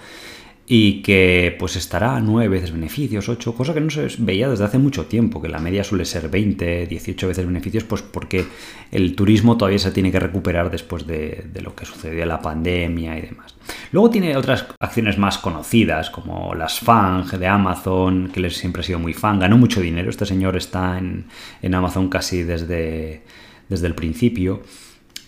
y 0.67 1.03
que 1.03 1.55
pues 1.59 1.75
estará 1.75 2.15
a 2.15 2.19
9 2.19 2.47
veces 2.47 2.71
beneficios, 2.71 3.29
8, 3.29 3.53
cosa 3.53 3.73
que 3.73 3.81
no 3.81 3.91
se 3.91 4.07
veía 4.17 4.49
desde 4.49 4.63
hace 4.63 4.79
mucho 4.79 5.05
tiempo, 5.05 5.39
que 5.39 5.47
la 5.47 5.59
media 5.59 5.83
suele 5.83 6.05
ser 6.05 6.27
20, 6.29 6.87
18 6.87 7.27
veces 7.27 7.45
beneficios, 7.45 7.83
pues 7.83 8.01
porque 8.01 8.45
el 8.91 9.15
turismo 9.15 9.57
todavía 9.57 9.77
se 9.77 9.91
tiene 9.91 10.11
que 10.11 10.19
recuperar 10.19 10.71
después 10.71 11.05
de, 11.05 11.45
lo 11.61 11.75
que 11.75 11.85
sucedió 11.85 12.23
en 12.23 12.29
la 12.29 12.41
pandemia 12.41 13.15
y 13.17 13.21
demás. 13.21 13.55
Luego 13.91 14.09
tiene 14.09 14.35
otras 14.35 14.65
acciones 14.79 15.19
más 15.19 15.37
conocidas, 15.37 16.09
como 16.09 16.55
las 16.55 16.79
FANG 16.79 17.37
de 17.37 17.47
Amazon, 17.47 18.31
que 18.33 18.39
les 18.39 18.57
siempre 18.57 18.79
ha 18.79 18.83
sido 18.83 18.97
muy 18.97 19.13
fan, 19.13 19.39
ganó 19.39 19.57
mucho 19.57 19.81
dinero, 19.81 20.09
este 20.09 20.25
señor 20.25 20.57
está 20.57 20.97
en, 20.97 21.25
en 21.61 21.75
Amazon 21.75 22.09
casi 22.09 22.41
desde, 22.41 23.21
desde 23.69 23.85
el 23.85 23.93
principio. 23.93 24.63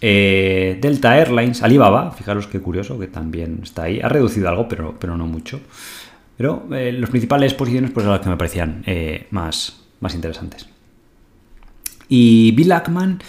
Eh, 0.01 0.77
Delta 0.82 1.18
Airlines, 1.18 1.63
Alibaba, 1.63 2.12
fijaros 2.12 2.48
qué 2.48 2.60
curioso 2.60 3.00
que 3.00 3.08
también 3.08 3.60
está 3.63 3.84
ahí. 3.84 4.00
Ha 4.01 4.10
reducido 4.10 4.50
algo, 4.50 4.68
pero, 4.68 4.96
pero 5.00 5.18
no 5.18 5.25
mucho. 5.25 5.60
Pero 6.38 6.68
eh, 6.72 6.92
los 6.92 7.10
principales 7.10 7.54
posiciones 7.54 7.92
pues, 7.92 8.04
eran 8.04 8.18
las 8.18 8.24
que 8.24 8.30
me 8.30 8.38
parecían 8.38 8.84
eh, 8.86 9.27
más, 9.32 9.84
más 10.00 10.13
interesantes. 10.13 10.70
Y 12.08 12.51
Bill 12.51 12.72
Ackman 12.72 13.20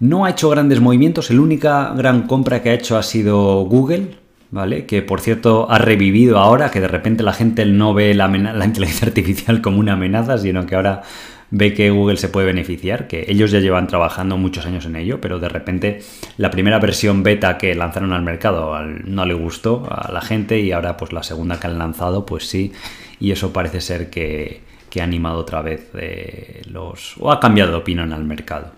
no 0.00 0.24
ha 0.24 0.30
hecho 0.30 0.50
grandes 0.50 0.80
movimientos. 0.80 1.30
La 1.30 1.40
única 1.40 1.94
gran 1.96 2.26
compra 2.26 2.62
que 2.62 2.70
ha 2.70 2.74
hecho 2.74 2.98
ha 2.98 3.02
sido 3.02 3.64
Google, 3.64 4.16
¿vale? 4.50 4.84
Que 4.84 5.00
por 5.00 5.20
cierto 5.20 5.70
ha 5.70 5.78
revivido 5.78 6.38
ahora, 6.38 6.70
que 6.70 6.80
de 6.80 6.88
repente 6.88 7.22
la 7.22 7.32
gente 7.32 7.64
no 7.64 7.94
ve 7.94 8.14
la, 8.14 8.26
la 8.28 8.64
inteligencia 8.64 9.06
artificial 9.06 9.62
como 9.62 9.78
una 9.78 9.92
amenaza, 9.92 10.36
sino 10.38 10.66
que 10.66 10.74
ahora 10.74 11.02
ve 11.50 11.74
que 11.74 11.90
Google 11.90 12.16
se 12.16 12.28
puede 12.28 12.46
beneficiar, 12.46 13.06
que 13.06 13.26
ellos 13.28 13.50
ya 13.50 13.60
llevan 13.60 13.86
trabajando 13.86 14.36
muchos 14.36 14.66
años 14.66 14.86
en 14.86 14.96
ello, 14.96 15.20
pero 15.20 15.38
de 15.38 15.48
repente 15.48 16.00
la 16.36 16.50
primera 16.50 16.78
versión 16.78 17.22
beta 17.22 17.58
que 17.58 17.74
lanzaron 17.74 18.12
al 18.12 18.22
mercado 18.22 18.78
no 18.82 19.24
le 19.26 19.34
gustó 19.34 19.86
a 19.90 20.10
la 20.12 20.20
gente 20.20 20.60
y 20.60 20.72
ahora 20.72 20.96
pues 20.96 21.12
la 21.12 21.22
segunda 21.22 21.60
que 21.60 21.66
han 21.66 21.78
lanzado 21.78 22.26
pues 22.26 22.48
sí, 22.48 22.72
y 23.20 23.30
eso 23.30 23.52
parece 23.52 23.80
ser 23.80 24.10
que, 24.10 24.64
ha 24.98 25.02
animado 25.02 25.36
otra 25.40 25.60
vez 25.60 25.90
eh, 25.92 26.62
los... 26.70 27.16
o 27.18 27.30
ha 27.30 27.38
cambiado 27.38 27.72
de 27.72 27.76
opinión 27.76 28.14
al 28.14 28.24
mercado. 28.24 28.72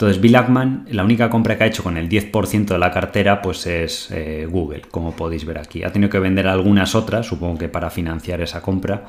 Entonces, 0.00 0.20
Bill 0.20 0.34
Ackman, 0.34 0.86
la 0.90 1.04
única 1.04 1.28
compra 1.28 1.58
que 1.58 1.64
ha 1.64 1.66
hecho 1.66 1.82
con 1.82 1.98
el 1.98 2.08
10% 2.08 2.64
de 2.64 2.78
la 2.78 2.90
cartera, 2.90 3.42
pues 3.42 3.66
es 3.66 4.10
eh, 4.10 4.48
Google, 4.50 4.80
como 4.90 5.14
podéis 5.14 5.44
ver 5.44 5.58
aquí. 5.58 5.84
Ha 5.84 5.92
tenido 5.92 6.08
que 6.08 6.18
vender 6.18 6.48
algunas 6.48 6.94
otras, 6.94 7.26
supongo 7.26 7.58
que 7.58 7.68
para 7.68 7.90
financiar 7.90 8.40
esa 8.40 8.62
compra. 8.62 9.04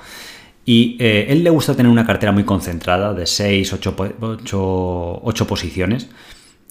Y 0.65 0.97
eh, 0.99 1.27
él 1.29 1.43
le 1.43 1.49
gusta 1.49 1.75
tener 1.75 1.91
una 1.91 2.05
cartera 2.05 2.31
muy 2.31 2.43
concentrada 2.43 3.13
de 3.13 3.25
6, 3.25 3.73
8, 3.73 5.47
posiciones 5.47 6.09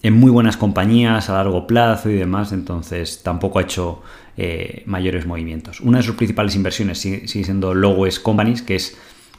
en 0.03 0.13
muy 0.13 0.31
buenas 0.31 0.57
compañías 0.57 1.29
a 1.29 1.33
largo 1.33 1.67
plazo 1.67 2.09
y 2.09 2.15
demás, 2.15 2.51
entonces 2.53 3.21
tampoco 3.21 3.59
ha 3.59 3.63
hecho 3.63 4.01
eh, 4.37 4.83
mayores 4.87 5.27
movimientos. 5.27 5.79
Una 5.81 5.99
de 5.99 6.03
sus 6.03 6.15
principales 6.15 6.55
inversiones 6.55 6.97
sigue, 6.97 7.27
siendo 7.27 7.75
Lowes 7.75 8.19
Companies, 8.19 8.63
que 8.63 8.75
es 8.75 8.97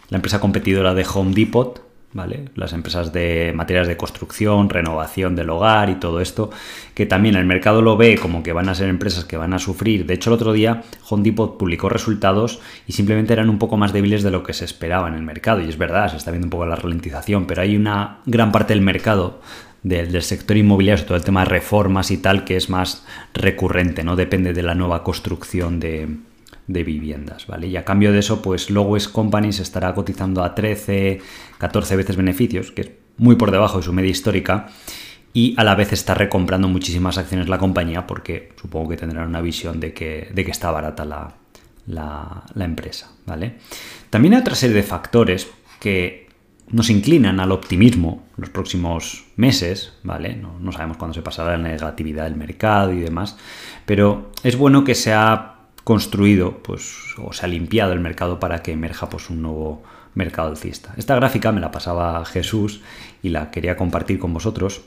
la 0.08 0.18
empresa 0.18 0.38
competidora 0.38 0.94
de 0.94 1.04
Home 1.12 1.34
Depot, 1.34 1.82
las 2.14 2.72
empresas 2.72 3.12
de 3.12 3.52
materiales 3.54 3.88
de 3.88 3.96
construcción, 3.96 4.68
renovación 4.68 5.34
del 5.34 5.50
hogar 5.50 5.88
y 5.90 5.94
todo 5.94 6.20
esto, 6.20 6.50
que 6.94 7.06
también 7.06 7.36
el 7.36 7.46
mercado 7.46 7.80
lo 7.80 7.96
ve 7.96 8.18
como 8.18 8.42
que 8.42 8.52
van 8.52 8.68
a 8.68 8.74
ser 8.74 8.88
empresas 8.88 9.24
que 9.24 9.36
van 9.36 9.54
a 9.54 9.58
sufrir. 9.58 10.06
De 10.06 10.14
hecho, 10.14 10.30
el 10.30 10.34
otro 10.34 10.52
día 10.52 10.82
Home 11.08 11.32
publicó 11.32 11.88
resultados 11.88 12.60
y 12.86 12.92
simplemente 12.92 13.32
eran 13.32 13.48
un 13.48 13.58
poco 13.58 13.76
más 13.76 13.92
débiles 13.92 14.22
de 14.22 14.30
lo 14.30 14.42
que 14.42 14.52
se 14.52 14.64
esperaba 14.64 15.08
en 15.08 15.14
el 15.14 15.22
mercado. 15.22 15.60
Y 15.60 15.68
es 15.68 15.78
verdad, 15.78 16.10
se 16.10 16.16
está 16.16 16.30
viendo 16.30 16.46
un 16.46 16.50
poco 16.50 16.66
la 16.66 16.76
ralentización, 16.76 17.46
pero 17.46 17.62
hay 17.62 17.76
una 17.76 18.18
gran 18.26 18.52
parte 18.52 18.74
del 18.74 18.82
mercado 18.82 19.40
del, 19.82 20.12
del, 20.12 20.22
sector 20.22 20.56
inmobiliario, 20.56 21.04
todo 21.04 21.16
el 21.16 21.24
tema 21.24 21.40
de 21.40 21.50
reformas 21.50 22.10
y 22.10 22.18
tal, 22.18 22.44
que 22.44 22.56
es 22.56 22.68
más 22.70 23.04
recurrente, 23.34 24.04
no 24.04 24.16
depende 24.16 24.52
de 24.52 24.62
la 24.62 24.74
nueva 24.74 25.02
construcción 25.02 25.80
de, 25.80 26.08
de 26.66 26.84
viviendas, 26.84 27.46
¿vale? 27.46 27.66
Y 27.66 27.76
a 27.76 27.84
cambio 27.84 28.12
de 28.12 28.20
eso, 28.20 28.42
pues 28.42 28.70
Lowes 28.70 29.08
Companies 29.08 29.60
estará 29.60 29.94
cotizando 29.94 30.42
a 30.42 30.54
13, 30.54 31.20
14 31.58 31.96
veces 31.96 32.16
beneficios, 32.16 32.72
que 32.72 32.82
es 32.82 32.90
muy 33.16 33.36
por 33.36 33.50
debajo 33.50 33.78
de 33.78 33.84
su 33.84 33.92
media 33.92 34.10
histórica, 34.10 34.68
y 35.34 35.54
a 35.56 35.64
la 35.64 35.74
vez 35.74 35.92
está 35.92 36.14
recomprando 36.14 36.68
muchísimas 36.68 37.16
acciones 37.18 37.48
la 37.48 37.58
compañía 37.58 38.06
porque 38.06 38.52
supongo 38.60 38.90
que 38.90 38.96
tendrán 38.96 39.28
una 39.28 39.40
visión 39.40 39.80
de 39.80 39.94
que, 39.94 40.30
de 40.32 40.44
que 40.44 40.50
está 40.50 40.70
barata 40.70 41.04
la, 41.04 41.34
la, 41.86 42.64
empresa, 42.64 43.12
¿vale? 43.26 43.56
También 44.10 44.34
hay 44.34 44.40
otra 44.40 44.54
serie 44.54 44.76
de 44.76 44.82
factores 44.82 45.50
que 45.80 46.28
nos 46.68 46.90
inclinan 46.90 47.40
al 47.40 47.50
optimismo 47.50 48.24
los 48.36 48.50
próximos 48.50 49.24
meses, 49.36 49.94
¿vale? 50.02 50.36
No 50.36 50.70
sabemos 50.72 50.96
cuándo 50.96 51.14
se 51.14 51.22
pasará 51.22 51.56
la 51.56 51.68
negatividad 51.68 52.24
del 52.24 52.36
mercado 52.36 52.92
y 52.92 53.00
demás, 53.00 53.36
pero 53.86 54.30
es 54.42 54.56
bueno 54.56 54.84
que 54.84 54.94
sea 54.94 55.51
construido 55.84 56.58
pues, 56.62 56.94
o 57.18 57.32
se 57.32 57.44
ha 57.44 57.48
limpiado 57.48 57.92
el 57.92 58.00
mercado 58.00 58.38
para 58.38 58.62
que 58.62 58.72
emerja 58.72 59.08
pues, 59.08 59.30
un 59.30 59.42
nuevo 59.42 59.82
mercado 60.14 60.48
alcista. 60.48 60.94
Esta 60.96 61.16
gráfica 61.16 61.52
me 61.52 61.60
la 61.60 61.70
pasaba 61.70 62.24
Jesús 62.24 62.80
y 63.22 63.30
la 63.30 63.50
quería 63.50 63.76
compartir 63.76 64.18
con 64.18 64.32
vosotros. 64.32 64.82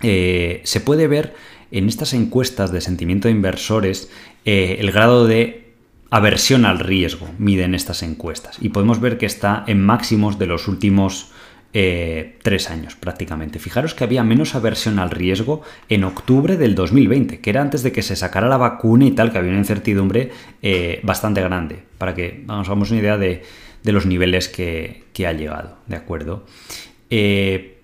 Eh, 0.00 0.60
se 0.64 0.80
puede 0.80 1.06
ver 1.06 1.34
en 1.70 1.88
estas 1.88 2.12
encuestas 2.12 2.72
de 2.72 2.80
sentimiento 2.80 3.28
de 3.28 3.32
inversores 3.32 4.10
eh, 4.44 4.76
el 4.80 4.90
grado 4.90 5.26
de 5.26 5.74
aversión 6.10 6.66
al 6.66 6.78
riesgo, 6.78 7.30
miden 7.38 7.74
estas 7.74 8.02
encuestas. 8.02 8.58
Y 8.60 8.68
podemos 8.68 9.00
ver 9.00 9.16
que 9.16 9.26
está 9.26 9.64
en 9.66 9.82
máximos 9.82 10.38
de 10.38 10.46
los 10.46 10.68
últimos 10.68 11.30
eh, 11.74 12.36
tres 12.42 12.70
años 12.70 12.96
prácticamente. 12.96 13.58
Fijaros 13.58 13.94
que 13.94 14.04
había 14.04 14.22
menos 14.22 14.54
aversión 14.54 14.98
al 14.98 15.10
riesgo 15.10 15.62
en 15.88 16.04
octubre 16.04 16.58
del 16.58 16.74
2020, 16.74 17.40
que 17.40 17.50
era 17.50 17.62
antes 17.62 17.82
de 17.82 17.92
que 17.92 18.02
se 18.02 18.14
sacara 18.14 18.48
la 18.48 18.58
vacuna 18.58 19.06
y 19.06 19.12
tal, 19.12 19.32
que 19.32 19.38
había 19.38 19.50
una 19.50 19.60
incertidumbre 19.60 20.30
eh, 20.60 21.00
bastante 21.02 21.40
grande, 21.40 21.82
para 21.96 22.14
que 22.14 22.44
nos 22.46 22.68
hagamos 22.68 22.90
una 22.90 23.00
idea 23.00 23.16
de, 23.16 23.42
los 23.84 24.04
niveles 24.04 24.48
que, 24.48 25.04
ha 25.26 25.32
llegado, 25.32 25.78
¿de 25.86 25.96
acuerdo? 25.96 26.44
Eh, 27.08 27.78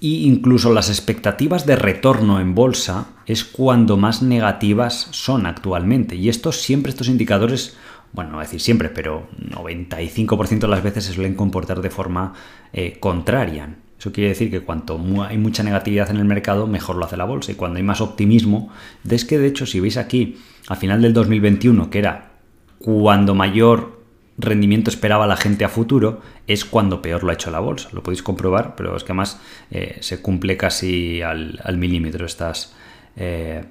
y 0.00 0.26
incluso 0.26 0.72
las 0.72 0.88
expectativas 0.88 1.66
de 1.66 1.76
retorno 1.76 2.40
en 2.40 2.54
bolsa 2.54 3.08
es 3.26 3.44
cuando 3.44 3.96
más 3.98 4.22
negativas 4.22 5.08
son 5.10 5.46
actualmente. 5.46 6.16
Y 6.16 6.30
estos 6.30 6.62
siempre, 6.62 6.90
estos 6.90 7.08
indicadores 7.08 7.76
bueno, 8.12 8.30
no 8.30 8.36
voy 8.36 8.44
a 8.44 8.46
decir 8.46 8.60
siempre, 8.60 8.88
pero 8.88 9.28
95% 9.50 10.60
de 10.60 10.68
las 10.68 10.82
veces 10.82 11.04
se 11.04 11.12
suelen 11.12 11.34
comportar 11.34 11.80
de 11.80 11.90
forma 11.90 12.34
eh, 12.72 12.96
contraria. 12.98 13.76
Eso 13.98 14.12
quiere 14.12 14.30
decir 14.30 14.50
que 14.50 14.60
cuanto 14.60 14.98
hay 15.24 15.38
mucha 15.38 15.62
negatividad 15.62 16.10
en 16.10 16.16
el 16.16 16.24
mercado, 16.24 16.66
mejor 16.66 16.96
lo 16.96 17.04
hace 17.04 17.16
la 17.16 17.24
bolsa. 17.24 17.52
Y 17.52 17.54
cuando 17.54 17.76
hay 17.76 17.82
más 17.82 18.00
optimismo, 18.00 18.70
es 19.08 19.24
que 19.24 19.38
de 19.38 19.46
hecho, 19.46 19.66
si 19.66 19.78
veis 19.78 19.96
aquí, 19.96 20.38
a 20.68 20.76
final 20.76 21.02
del 21.02 21.12
2021, 21.12 21.90
que 21.90 21.98
era 21.98 22.30
cuando 22.78 23.34
mayor 23.34 24.00
rendimiento 24.38 24.90
esperaba 24.90 25.26
la 25.26 25.36
gente 25.36 25.64
a 25.64 25.68
futuro, 25.68 26.22
es 26.46 26.64
cuando 26.64 27.02
peor 27.02 27.22
lo 27.22 27.30
ha 27.30 27.34
hecho 27.34 27.50
la 27.50 27.60
bolsa. 27.60 27.90
Lo 27.92 28.02
podéis 28.02 28.22
comprobar, 28.22 28.74
pero 28.74 28.96
es 28.96 29.04
que 29.04 29.12
además 29.12 29.38
eh, 29.70 29.98
se 30.00 30.22
cumple 30.22 30.56
casi 30.56 31.22
al, 31.22 31.76
milímetro 31.76 32.26
estas... 32.26 32.74
Eh, 33.16 33.64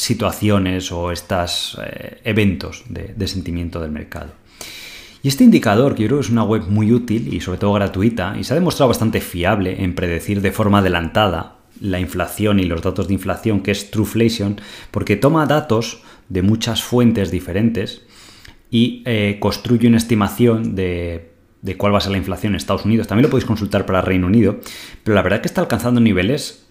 situaciones 0.00 0.90
o 0.92 1.12
estos 1.12 1.78
eh, 1.84 2.20
eventos 2.24 2.84
de, 2.88 3.28
sentimiento 3.28 3.80
del 3.80 3.90
mercado. 3.90 4.32
Y 5.22 5.28
este 5.28 5.44
indicador, 5.44 5.94
que 5.94 6.02
yo 6.02 6.08
creo 6.08 6.20
que 6.20 6.26
es 6.26 6.30
una 6.30 6.42
web 6.42 6.62
muy 6.68 6.90
útil 6.90 7.34
y 7.34 7.40
sobre 7.40 7.58
todo 7.58 7.74
gratuita, 7.74 8.36
y 8.40 8.44
se 8.44 8.54
ha 8.54 8.56
demostrado 8.56 8.88
bastante 8.88 9.20
fiable 9.20 9.84
en 9.84 9.94
predecir 9.94 10.40
de 10.40 10.52
forma 10.52 10.78
adelantada 10.78 11.58
la 11.82 12.00
inflación 12.00 12.60
y 12.60 12.64
los 12.64 12.80
datos 12.80 13.08
de 13.08 13.14
inflación, 13.14 13.60
que 13.60 13.72
es 13.72 13.90
Trueflation, 13.90 14.58
porque 14.90 15.16
toma 15.16 15.44
datos 15.44 16.02
de 16.30 16.40
muchas 16.40 16.82
fuentes 16.82 17.30
diferentes 17.30 18.02
y 18.70 19.02
eh, 19.04 19.36
construye 19.38 19.86
una 19.86 19.98
estimación 19.98 20.74
de, 20.74 21.32
de 21.60 21.76
cuál 21.76 21.92
va 21.92 21.98
a 21.98 22.00
ser 22.00 22.12
la 22.12 22.18
inflación 22.18 22.54
en 22.54 22.56
Estados 22.56 22.86
Unidos. 22.86 23.06
También 23.06 23.24
lo 23.24 23.30
podéis 23.30 23.46
consultar 23.46 23.84
para 23.84 24.00
Reino 24.00 24.28
Unido, 24.28 24.60
pero 25.04 25.14
la 25.14 25.22
verdad 25.22 25.38
es 25.38 25.42
que 25.42 25.48
está 25.48 25.60
alcanzando 25.60 26.00
niveles 26.00 26.69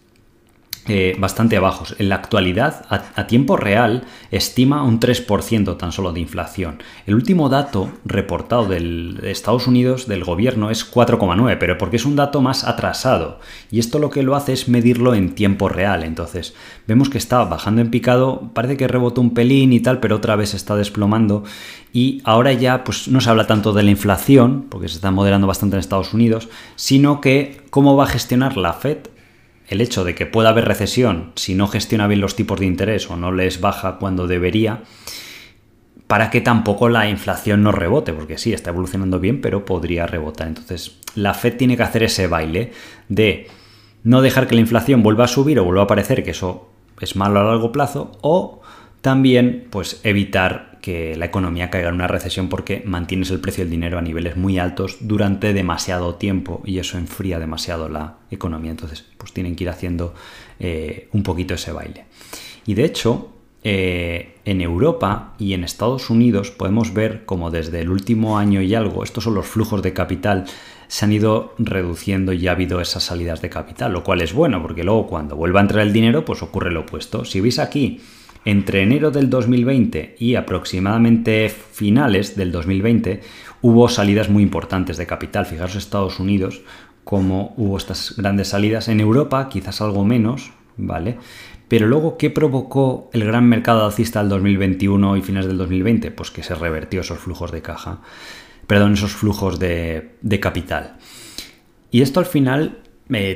eh, 0.87 1.15
bastante 1.19 1.59
bajos. 1.59 1.95
En 1.99 2.09
la 2.09 2.15
actualidad, 2.15 2.85
a, 2.89 3.27
tiempo 3.27 3.57
real, 3.57 4.05
estima 4.31 4.83
un 4.83 4.99
3% 4.99 5.77
tan 5.77 5.91
solo 5.91 6.13
de 6.13 6.19
inflación. 6.19 6.81
El 7.05 7.13
último 7.13 7.47
dato 7.49 7.91
reportado 8.05 8.65
del, 8.65 9.17
de 9.21 9.29
Estados 9.29 9.67
Unidos 9.67 10.07
del 10.07 10.23
gobierno 10.23 10.71
es 10.71 10.89
4,9, 10.91 11.57
pero 11.59 11.77
porque 11.77 11.97
es 11.97 12.05
un 12.05 12.15
dato 12.15 12.41
más 12.41 12.63
atrasado. 12.63 13.39
Y 13.69 13.79
esto 13.79 13.99
lo 13.99 14.09
que 14.09 14.23
lo 14.23 14.35
hace 14.35 14.53
es 14.53 14.67
medirlo 14.67 15.13
en 15.13 15.35
tiempo 15.35 15.69
real. 15.69 16.03
Entonces, 16.03 16.55
vemos 16.87 17.09
que 17.09 17.19
está 17.19 17.43
bajando 17.43 17.81
en 17.81 17.91
picado, 17.91 18.49
parece 18.53 18.77
que 18.77 18.87
rebotó 18.87 19.21
un 19.21 19.35
pelín 19.35 19.73
y 19.73 19.81
tal, 19.81 19.99
pero 19.99 20.15
otra 20.15 20.35
vez 20.35 20.55
está 20.55 20.75
desplomando. 20.75 21.43
Y 21.93 22.21
ahora 22.23 22.53
ya 22.53 22.83
pues, 22.83 23.07
no 23.07 23.21
se 23.21 23.29
habla 23.29 23.45
tanto 23.45 23.73
de 23.73 23.83
la 23.83 23.91
inflación, 23.91 24.65
porque 24.69 24.87
se 24.87 24.95
está 24.95 25.11
moderando 25.11 25.45
bastante 25.45 25.75
en 25.75 25.81
Estados 25.81 26.13
Unidos, 26.15 26.49
sino 26.75 27.21
que 27.21 27.61
cómo 27.69 27.95
va 27.95 28.05
a 28.05 28.07
gestionar 28.07 28.57
la 28.57 28.73
Fed 28.73 28.97
el 29.69 29.81
hecho 29.81 30.03
de 30.03 30.15
que 30.15 30.25
pueda 30.25 30.49
haber 30.49 30.65
recesión 30.65 31.31
si 31.35 31.55
no 31.55 31.67
gestiona 31.67 32.07
bien 32.07 32.21
los 32.21 32.35
tipos 32.35 32.59
de 32.59 32.65
interés 32.65 33.09
o 33.09 33.15
no 33.15 33.31
les 33.31 33.61
baja 33.61 33.97
cuando 33.97 34.27
debería, 34.27 34.83
para 36.07 36.31
que 36.31 36.41
tampoco 36.41 36.89
la 36.89 37.07
inflación 37.07 37.61
no 37.61 37.71
rebote, 37.71 38.13
porque 38.13 38.39
sí, 38.39 38.51
está 38.51 38.71
evolucionando 38.71 39.19
bien, 39.19 39.41
pero 39.41 39.65
podría 39.65 40.07
rebotar. 40.07 40.47
Entonces, 40.47 40.97
la 41.13 41.35
Fed 41.35 41.55
tiene 41.55 41.77
que 41.77 41.83
hacer 41.83 42.01
ese 42.01 42.25
baile 42.25 42.71
de 43.09 43.47
no 44.03 44.23
dejar 44.23 44.47
que 44.47 44.55
la 44.55 44.61
inflación 44.61 45.03
vuelva 45.03 45.25
a 45.25 45.27
subir 45.27 45.59
o 45.59 45.65
vuelva 45.65 45.81
a 45.81 45.85
aparecer, 45.85 46.23
que 46.23 46.31
eso 46.31 46.67
es 46.99 47.15
malo 47.15 47.39
a 47.39 47.43
largo 47.43 47.71
plazo, 47.71 48.17
o 48.21 48.61
también 49.01 49.67
pues 49.69 50.01
evitar 50.03 50.68
que 50.81 51.15
la 51.15 51.25
economía 51.25 51.69
caiga 51.69 51.89
en 51.89 51.95
una 51.95 52.07
recesión 52.07 52.49
porque 52.49 52.81
mantienes 52.85 53.31
el 53.31 53.39
precio 53.39 53.63
del 53.63 53.71
dinero 53.71 53.97
a 53.97 54.01
niveles 54.01 54.37
muy 54.37 54.59
altos 54.59 54.97
durante 55.01 55.53
demasiado 55.53 56.15
tiempo 56.15 56.61
y 56.65 56.79
eso 56.79 56.97
enfría 56.97 57.39
demasiado 57.39 57.89
la 57.89 58.17
economía. 58.31 58.71
Entonces, 58.71 59.05
pues 59.17 59.33
tienen 59.33 59.55
que 59.55 59.65
ir 59.65 59.69
haciendo 59.69 60.13
eh, 60.59 61.09
un 61.11 61.23
poquito 61.23 61.53
ese 61.53 61.71
baile. 61.71 62.05
Y 62.65 62.73
de 62.73 62.85
hecho, 62.85 63.33
eh, 63.63 64.35
en 64.45 64.61
Europa 64.61 65.33
y 65.37 65.53
en 65.53 65.65
Estados 65.65 66.09
Unidos 66.09 66.49
podemos 66.49 66.93
ver 66.93 67.25
como 67.25 67.51
desde 67.51 67.81
el 67.81 67.89
último 67.89 68.37
año 68.37 68.61
y 68.61 68.73
algo, 68.73 69.03
estos 69.03 69.25
son 69.25 69.35
los 69.35 69.47
flujos 69.47 69.81
de 69.81 69.91
capital, 69.93 70.45
se 70.87 71.05
han 71.05 71.11
ido 71.11 71.53
reduciendo 71.57 72.31
y 72.31 72.47
ha 72.47 72.53
habido 72.53 72.79
esas 72.79 73.03
salidas 73.03 73.41
de 73.41 73.49
capital, 73.49 73.91
lo 73.91 74.03
cual 74.03 74.21
es 74.21 74.33
bueno 74.33 74.61
porque 74.61 74.83
luego 74.83 75.07
cuando 75.07 75.35
vuelva 75.35 75.59
a 75.59 75.63
entrar 75.63 75.85
el 75.85 75.93
dinero, 75.93 76.23
pues 76.23 76.41
ocurre 76.41 76.71
lo 76.71 76.81
opuesto. 76.81 77.25
Si 77.25 77.41
veis 77.41 77.59
aquí, 77.59 78.01
entre 78.45 78.83
enero 78.83 79.11
del 79.11 79.29
2020 79.29 80.15
y 80.19 80.35
aproximadamente 80.35 81.49
finales 81.49 82.35
del 82.35 82.51
2020 82.51 83.21
hubo 83.61 83.89
salidas 83.89 84.29
muy 84.29 84.43
importantes 84.43 84.97
de 84.97 85.05
capital. 85.05 85.45
Fijaros 85.45 85.75
Estados 85.75 86.19
Unidos 86.19 86.61
como 87.03 87.53
hubo 87.57 87.77
estas 87.77 88.15
grandes 88.17 88.49
salidas. 88.49 88.87
En 88.87 88.99
Europa 88.99 89.49
quizás 89.49 89.81
algo 89.81 90.05
menos, 90.05 90.51
¿vale? 90.77 91.17
Pero 91.67 91.87
luego, 91.87 92.17
¿qué 92.17 92.29
provocó 92.29 93.09
el 93.13 93.23
gran 93.25 93.45
mercado 93.45 93.85
alcista 93.85 94.19
del 94.19 94.29
2021 94.29 95.17
y 95.17 95.21
finales 95.21 95.47
del 95.47 95.57
2020? 95.57 96.11
Pues 96.11 96.31
que 96.31 96.43
se 96.43 96.55
revertió 96.55 97.01
esos 97.01 97.19
flujos 97.19 97.51
de 97.51 97.61
caja, 97.61 98.01
perdón, 98.65 98.93
esos 98.93 99.11
flujos 99.11 99.59
de 99.59 100.39
capital. 100.41 100.97
Y 101.91 102.01
esto 102.01 102.19
al 102.19 102.25
final 102.25 102.79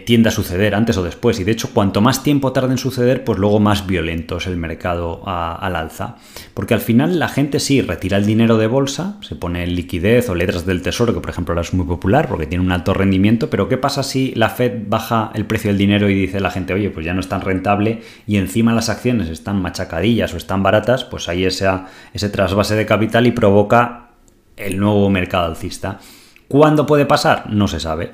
tiende 0.06 0.30
a 0.30 0.32
suceder 0.32 0.76
antes 0.76 0.98
o 0.98 1.04
después. 1.04 1.40
Y 1.40 1.44
de 1.44 1.52
hecho, 1.52 1.72
cuanto 1.74 2.00
más 2.00 2.22
tiempo 2.22 2.54
tarde 2.54 2.74
en 2.74 2.78
suceder, 2.78 3.24
pues 3.24 3.40
luego 3.40 3.60
más 3.60 3.88
violento 3.88 4.38
es 4.38 4.46
el 4.46 4.56
mercado 4.56 5.24
al 5.26 5.76
alza. 5.76 6.18
Porque 6.54 6.76
al 6.76 6.80
final 6.80 7.18
la 7.18 7.28
gente 7.28 7.60
sí 7.60 7.82
retira 7.82 8.18
el 8.18 8.26
dinero 8.26 8.58
de 8.58 8.68
bolsa, 8.68 9.18
se 9.22 9.36
pone 9.36 9.64
en 9.64 9.76
liquidez 9.76 10.30
o 10.30 10.36
letras 10.36 10.68
del 10.68 10.84
tesoro, 10.84 11.14
que 11.14 11.22
por 11.22 11.32
ejemplo 11.32 11.54
ahora 11.54 11.62
es 11.62 11.74
muy 11.74 11.88
popular 11.88 12.28
porque 12.28 12.46
tiene 12.46 12.64
un 12.64 12.72
alto 12.72 12.94
rendimiento. 12.94 13.50
Pero 13.50 13.68
¿qué 13.68 13.78
pasa 13.78 14.04
si 14.04 14.34
la 14.36 14.50
Fed 14.50 14.84
baja 14.88 15.32
el 15.34 15.46
precio 15.46 15.70
del 15.70 15.80
dinero 15.80 16.08
y 16.08 16.14
dice 16.14 16.40
la 16.40 16.52
gente, 16.52 16.74
oye, 16.74 16.92
pues 16.92 17.06
ya 17.06 17.16
no 17.16 17.20
es 17.20 17.30
tan 17.30 17.42
rentable 17.42 18.02
y 18.28 18.38
encima 18.38 18.74
las 18.74 18.90
acciones 18.90 19.30
están 19.30 19.60
machacadillas 19.60 20.34
o 20.36 20.38
están 20.38 20.62
baratas? 20.62 21.04
Pues 21.04 21.28
esa, 21.28 21.88
ese 22.14 22.30
trasvase 22.30 22.76
de 22.76 22.86
capital 22.86 23.26
y 23.26 23.32
provoca 23.32 24.12
el 24.56 24.80
nuevo 24.80 25.10
mercado 25.10 25.46
alcista. 25.46 26.00
¿Cuándo 26.48 26.86
puede 26.86 27.08
pasar? 27.08 27.50
No 27.50 27.68
se 27.68 27.80
sabe. 27.80 28.12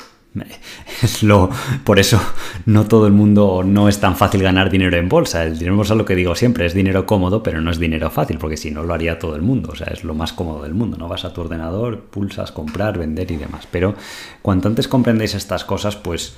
Es 1.02 1.24
lo, 1.24 1.50
por 1.84 2.00
eso 2.00 2.20
no 2.66 2.86
todo 2.86 3.08
el 3.08 3.14
mundo 3.14 3.64
no 3.66 3.90
es 3.90 4.00
tan 4.00 4.16
fácil 4.16 4.42
ganar 4.44 4.70
dinero 4.70 4.98
en 4.98 5.10
bolsa. 5.10 5.44
El 5.44 5.54
dinero 5.54 5.74
en 5.74 5.78
bolsa, 5.78 5.96
lo 5.96 6.06
que 6.06 6.16
digo 6.16 6.36
siempre, 6.36 6.66
es 6.66 6.74
dinero 6.74 7.06
cómodo, 7.06 7.44
pero 7.44 7.62
no 7.62 7.72
es 7.72 7.80
dinero 7.80 8.10
fácil, 8.10 8.38
porque 8.38 8.58
si 8.58 8.72
no 8.72 8.84
lo 8.84 8.94
haría 8.94 9.20
todo 9.20 9.36
el 9.36 9.42
mundo. 9.42 9.72
O 9.72 9.76
sea, 9.76 9.88
es 9.88 10.04
lo 10.04 10.14
más 10.14 10.34
cómodo 10.34 10.64
del 10.64 10.74
mundo. 10.74 10.98
No 10.98 11.08
vas 11.08 11.26
a 11.26 11.34
tu 11.34 11.42
ordenador, 11.42 12.02
pulsas 12.02 12.52
comprar, 12.52 12.98
vender 12.98 13.32
y 13.32 13.38
demás. 13.38 13.68
Pero 13.70 13.96
cuanto 14.42 14.68
antes 14.68 14.88
comprendéis 14.88 15.36
estas 15.36 15.66
cosas, 15.66 15.96
pues 15.96 16.36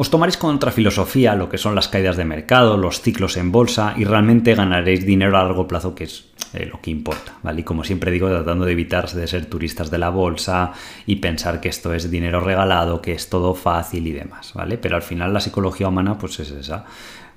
os 0.00 0.10
tomaréis 0.10 0.36
con 0.36 0.54
otra 0.54 0.70
filosofía 0.70 1.34
lo 1.34 1.48
que 1.48 1.58
son 1.58 1.74
las 1.74 1.88
caídas 1.88 2.16
de 2.16 2.24
mercado, 2.24 2.76
los 2.76 3.00
ciclos 3.00 3.36
en 3.36 3.50
bolsa 3.50 3.94
y 3.96 4.04
realmente 4.04 4.54
ganaréis 4.54 5.04
dinero 5.04 5.36
a 5.36 5.42
largo 5.42 5.66
plazo, 5.66 5.96
que 5.96 6.04
es 6.04 6.28
eh, 6.54 6.66
lo 6.66 6.80
que 6.80 6.92
importa, 6.92 7.32
¿vale? 7.42 7.62
Y 7.62 7.64
como 7.64 7.82
siempre 7.82 8.12
digo, 8.12 8.28
tratando 8.28 8.64
de 8.64 8.70
evitarse 8.70 9.18
de 9.18 9.26
ser 9.26 9.46
turistas 9.46 9.90
de 9.90 9.98
la 9.98 10.10
bolsa 10.10 10.70
y 11.04 11.16
pensar 11.16 11.60
que 11.60 11.68
esto 11.68 11.92
es 11.94 12.12
dinero 12.12 12.38
regalado, 12.38 13.02
que 13.02 13.10
es 13.10 13.28
todo 13.28 13.54
fácil 13.54 14.06
y 14.06 14.12
demás, 14.12 14.52
¿vale? 14.54 14.78
Pero 14.78 14.94
al 14.94 15.02
final 15.02 15.34
la 15.34 15.40
psicología 15.40 15.88
humana 15.88 16.16
pues 16.16 16.38
es 16.38 16.52
esa. 16.52 16.84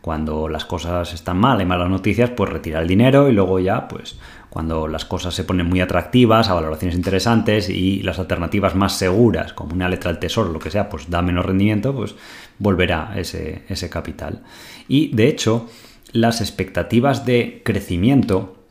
Cuando 0.02 0.48
las 0.48 0.66
cosas 0.66 1.14
están 1.14 1.38
mal, 1.38 1.60
hay 1.60 1.66
malas 1.66 1.90
noticias, 1.90 2.30
pues 2.30 2.52
retira 2.52 2.80
el 2.80 2.88
dinero 2.88 3.28
y 3.28 3.34
luego 3.34 3.58
ya, 3.60 3.88
pues 3.88 4.18
cuando 4.52 4.90
las 4.90 5.06
cosas 5.06 5.34
se 5.34 5.46
ponen 5.46 5.66
muy 5.66 5.80
atractivas, 5.80 6.50
a 6.50 6.54
valoraciones 6.54 6.98
interesantes 6.98 7.70
y 7.70 8.04
las 8.04 8.20
alternativas 8.20 8.76
más 8.76 8.98
seguras, 8.98 9.54
como 9.54 9.74
una 9.74 9.88
letra 9.88 10.10
al 10.10 10.20
tesoro, 10.20 10.52
lo 10.52 10.60
que 10.60 10.70
sea, 10.70 10.90
pues 10.90 11.10
da 11.10 11.22
menos 11.22 11.46
rendimiento, 11.46 11.96
pues 11.96 12.16
volverá 12.62 13.14
ese, 13.18 13.64
ese 13.68 13.90
capital. 13.90 14.44
Y 14.88 15.14
de 15.16 15.28
hecho, 15.28 15.68
las 16.14 16.42
expectativas 16.42 17.26
de 17.26 17.62
crecimiento 17.66 18.62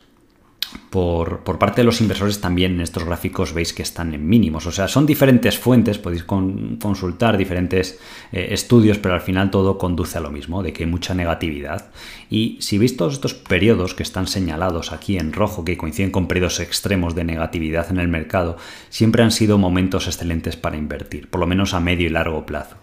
por, 0.89 1.43
parte 1.57 1.81
de 1.81 1.85
los 1.85 2.01
inversores 2.01 2.41
también 2.41 2.73
en 2.73 2.81
estos 2.81 3.03
gráficos 3.03 3.53
veis 3.53 3.73
que 3.73 3.81
están 3.81 4.13
en 4.13 4.27
mínimos. 4.27 4.65
O 4.67 4.71
sea, 4.71 4.87
son 4.87 5.05
diferentes 5.05 5.57
fuentes, 5.57 5.97
podéis 5.97 6.23
consultar 6.23 7.37
diferentes 7.37 7.99
eh, 8.31 8.49
estudios, 8.51 8.97
pero 8.97 9.13
al 9.13 9.21
final 9.21 9.51
todo 9.51 9.77
conduce 9.77 10.17
a 10.17 10.21
lo 10.21 10.31
mismo, 10.31 10.63
de 10.63 10.73
que 10.73 10.83
hay 10.83 10.89
mucha 10.89 11.13
negatividad. 11.13 11.91
Y 12.29 12.57
si 12.61 12.77
veis 12.77 12.97
todos 12.97 13.13
estos 13.13 13.33
periodos 13.33 13.93
que 13.93 14.03
están 14.03 14.27
señalados 14.27 14.91
aquí 14.91 15.17
en 15.17 15.33
rojo, 15.33 15.65
que 15.65 15.77
coinciden 15.77 16.11
con 16.11 16.27
periodos 16.27 16.59
extremos 16.59 17.15
de 17.15 17.23
negatividad 17.23 17.89
en 17.89 17.99
el 17.99 18.07
mercado, 18.07 18.57
siempre 18.89 19.23
han 19.23 19.31
sido 19.31 19.57
momentos 19.57 20.07
excelentes 20.07 20.55
para 20.55 20.77
invertir, 20.77 21.29
por 21.29 21.39
lo 21.39 21.47
menos 21.47 21.73
a 21.73 21.79
medio 21.79 22.07
y 22.07 22.09
largo 22.09 22.45
plazo. 22.45 22.75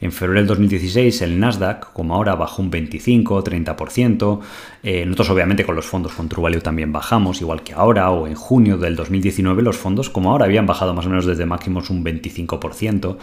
En 0.00 0.12
febrero 0.12 0.40
del 0.40 0.46
2016 0.46 1.22
el 1.22 1.40
Nasdaq, 1.40 1.92
como 1.92 2.14
ahora, 2.14 2.34
bajó 2.34 2.62
un 2.62 2.70
25 2.70 3.42
30%. 3.42 4.40
Eh, 4.82 5.04
nosotros 5.06 5.30
obviamente 5.30 5.64
con 5.64 5.74
los 5.74 5.86
fondos 5.86 6.12
con 6.12 6.28
True 6.28 6.60
también 6.60 6.92
bajamos, 6.92 7.40
igual 7.40 7.62
que 7.62 7.72
ahora, 7.72 8.10
o 8.10 8.26
en 8.26 8.34
junio 8.34 8.76
del 8.76 8.94
2019 8.94 9.62
los 9.62 9.76
fondos, 9.76 10.10
como 10.10 10.30
ahora, 10.30 10.44
habían 10.44 10.66
bajado 10.66 10.92
más 10.94 11.06
o 11.06 11.08
menos 11.08 11.26
desde 11.26 11.46
máximos 11.46 11.90
un 11.90 12.04
25%. 12.04 13.16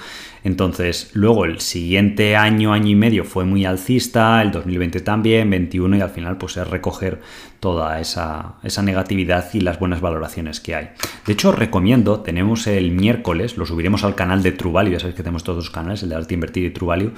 Entonces, 0.44 1.12
luego 1.14 1.46
el 1.46 1.60
siguiente 1.60 2.36
año, 2.36 2.74
año 2.74 2.90
y 2.90 2.96
medio 2.96 3.24
fue 3.24 3.46
muy 3.46 3.66
alcista, 3.66 4.42
el 4.42 4.52
2020 4.52 5.02
también, 5.02 5.50
21 5.50 5.98
y 5.98 6.02
al 6.02 6.10
final 6.10 6.38
pues 6.38 6.58
es 6.58 6.68
recoger 6.68 7.22
toda 7.64 8.02
esa, 8.02 8.56
negatividad 8.82 9.46
y 9.54 9.62
las 9.62 9.80
buenas 9.80 10.02
valoraciones 10.02 10.60
que 10.60 10.76
hay. 10.76 10.90
De 11.26 11.32
hecho, 11.32 11.54
recomiendo, 11.54 12.20
tenemos 12.20 12.68
el 12.68 12.92
miércoles, 12.92 13.56
lo 13.56 13.66
subiremos 13.66 14.04
al 14.04 14.16
canal 14.16 14.44
de 14.44 14.52
True 14.52 14.92
ya 14.92 15.00
sabéis 15.00 15.16
que 15.16 15.24
tenemos 15.24 15.46
todos 15.46 15.64
los 15.64 15.70
canales, 15.70 16.04
el 16.04 16.10
de 16.10 16.16
Arte 16.16 16.34
Invertir 16.34 16.66
y 16.66 16.72
True 16.72 17.14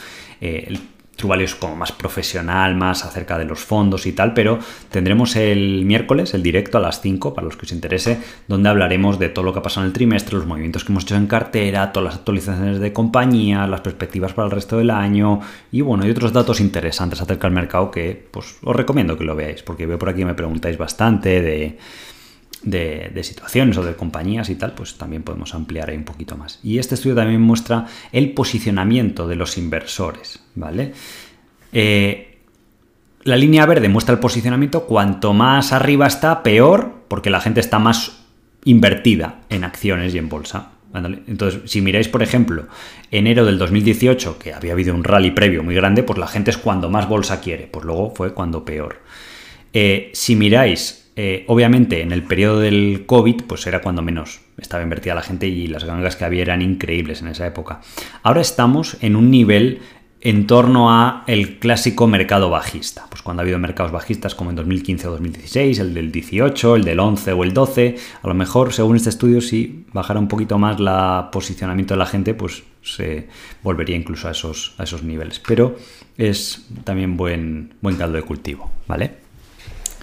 el 1.15 1.21
True 1.21 1.43
es 1.43 1.55
como 1.55 1.75
más 1.75 1.91
profesional, 1.91 2.75
más 2.75 3.05
acerca 3.05 3.37
de 3.37 3.45
los 3.45 3.59
fondos 3.59 4.05
y 4.05 4.11
tal, 4.11 4.33
pero 4.33 4.59
tendremos 4.89 5.35
el 5.35 5.85
miércoles 5.85 6.33
el 6.33 6.43
directo 6.43 6.77
a 6.77 6.81
las 6.81 7.01
5 7.01 7.33
para 7.33 7.45
los 7.45 7.55
que 7.55 7.65
os 7.65 7.71
interese, 7.71 8.19
donde 8.47 8.69
hablaremos 8.69 9.17
de 9.17 9.29
todo 9.29 9.45
lo 9.45 9.53
que 9.53 9.59
ha 9.59 9.63
pasado 9.63 9.85
en 9.85 9.87
el 9.87 9.93
trimestre, 9.93 10.35
los 10.35 10.45
movimientos 10.45 10.83
que 10.83 10.91
hemos 10.91 11.03
hecho 11.03 11.15
en 11.15 11.27
cartera, 11.27 11.91
todas 11.91 12.05
las 12.05 12.15
actualizaciones 12.15 12.79
de 12.79 12.93
compañía, 12.93 13.65
las 13.67 13.81
perspectivas 13.81 14.33
para 14.33 14.47
el 14.47 14.51
resto 14.51 14.77
del 14.77 14.91
año 14.91 15.39
y 15.71 15.81
bueno, 15.81 16.05
y 16.05 16.11
otros 16.11 16.33
datos 16.33 16.59
interesantes 16.59 17.21
acerca 17.21 17.47
del 17.47 17.55
mercado 17.55 17.91
que 17.91 18.27
pues 18.31 18.57
os 18.63 18.75
recomiendo 18.75 19.17
que 19.17 19.23
lo 19.23 19.35
veáis, 19.35 19.63
porque 19.63 19.85
veo 19.85 19.97
por 19.97 20.09
aquí 20.09 20.25
me 20.25 20.33
preguntáis 20.33 20.77
bastante 20.77 21.41
de 21.41 21.77
de, 22.65 23.23
situaciones 23.23 23.77
o 23.77 23.83
de 23.83 23.95
compañías 23.95 24.49
y 24.49 24.55
tal, 24.55 24.73
pues 24.73 24.97
también 24.97 25.23
podemos 25.23 25.53
ampliar 25.53 25.89
ahí 25.89 25.97
un 25.97 26.03
poquito 26.03 26.35
más. 26.35 26.59
Y 26.63 26.79
este 26.79 26.95
estudio 26.95 27.15
también 27.15 27.41
muestra 27.41 27.85
el 28.11 28.33
posicionamiento 28.33 29.27
de 29.27 29.35
los 29.35 29.57
inversores, 29.57 30.39
¿vale? 30.55 30.93
Eh, 31.71 32.39
la 33.23 33.37
línea 33.37 33.65
verde 33.65 33.89
muestra 33.89 34.13
el 34.13 34.19
posicionamiento, 34.19 34.85
cuanto 34.85 35.33
más 35.33 35.71
arriba 35.71 36.07
está, 36.07 36.43
peor, 36.43 37.05
porque 37.07 37.29
la 37.29 37.41
gente 37.41 37.59
está 37.59 37.79
más 37.79 38.23
invertida 38.65 39.41
en 39.49 39.63
acciones 39.63 40.13
y 40.13 40.17
en 40.17 40.29
bolsa. 40.29 40.71
Entonces, 41.27 41.69
si 41.69 41.81
miráis, 41.81 42.07
por 42.07 42.23
ejemplo, 42.23 42.67
enero 43.11 43.45
del 43.45 43.57
2018, 43.57 44.39
que 44.39 44.53
había 44.53 44.71
habido 44.71 44.95
un 44.95 45.03
rally 45.03 45.31
previo 45.31 45.61
muy 45.61 45.75
grande, 45.75 46.03
pues 46.03 46.17
la 46.17 46.27
gente 46.27 46.51
es 46.51 46.57
cuando 46.57 46.89
más 46.89 47.09
bolsa 47.09 47.41
quiere, 47.41 47.67
pues 47.67 47.85
luego 47.85 48.13
fue 48.15 48.33
cuando 48.33 48.63
peor. 48.63 49.01
Eh, 49.73 50.11
si 50.13 50.37
miráis 50.37 51.04
eh, 51.15 51.45
obviamente, 51.47 52.01
en 52.01 52.11
el 52.11 52.23
periodo 52.23 52.59
del 52.59 53.03
COVID, 53.05 53.43
pues 53.47 53.65
era 53.67 53.81
cuando 53.81 54.01
menos 54.01 54.41
estaba 54.57 54.83
invertida 54.83 55.15
la 55.15 55.21
gente 55.21 55.47
y 55.47 55.67
las 55.67 55.85
gangas 55.85 56.15
que 56.15 56.25
había 56.25 56.41
eran 56.41 56.61
increíbles 56.61 57.21
en 57.21 57.29
esa 57.29 57.47
época. 57.47 57.81
Ahora 58.21 58.41
estamos 58.41 58.97
en 59.01 59.15
un 59.15 59.31
nivel 59.31 59.79
en 60.25 60.47
torno 60.47 60.91
a 60.91 61.23
el 61.27 61.59
clásico 61.59 62.07
mercado 62.07 62.49
bajista. 62.49 63.05
Pues 63.09 63.21
cuando 63.21 63.41
ha 63.41 63.43
habido 63.43 63.59
mercados 63.59 63.91
bajistas 63.91 64.33
como 64.33 64.49
en 64.49 64.55
2015 64.55 65.07
o 65.07 65.11
2016, 65.11 65.79
el 65.79 65.93
del 65.93 66.11
18, 66.11 66.75
el 66.77 66.83
del 66.83 66.99
11 66.99 67.31
o 67.33 67.43
el 67.43 67.53
12, 67.53 67.95
a 68.23 68.27
lo 68.27 68.33
mejor 68.33 68.73
según 68.73 68.95
este 68.95 69.09
estudio 69.09 69.39
si 69.39 69.85
bajara 69.93 70.19
un 70.19 70.27
poquito 70.27 70.57
más 70.57 70.79
la 70.79 71.29
posicionamiento 71.31 71.93
de 71.93 71.99
la 71.99 72.07
gente, 72.07 72.33
pues 72.33 72.63
se 72.81 73.27
volvería 73.61 73.95
incluso 73.95 74.27
a 74.27 74.31
esos, 74.31 74.73
a 74.79 74.83
esos 74.83 75.03
niveles. 75.03 75.39
Pero 75.39 75.75
es 76.17 76.67
también 76.83 77.17
buen, 77.17 77.75
buen 77.81 77.95
caldo 77.95 78.17
de 78.17 78.23
cultivo, 78.23 78.71
¿vale? 78.87 79.24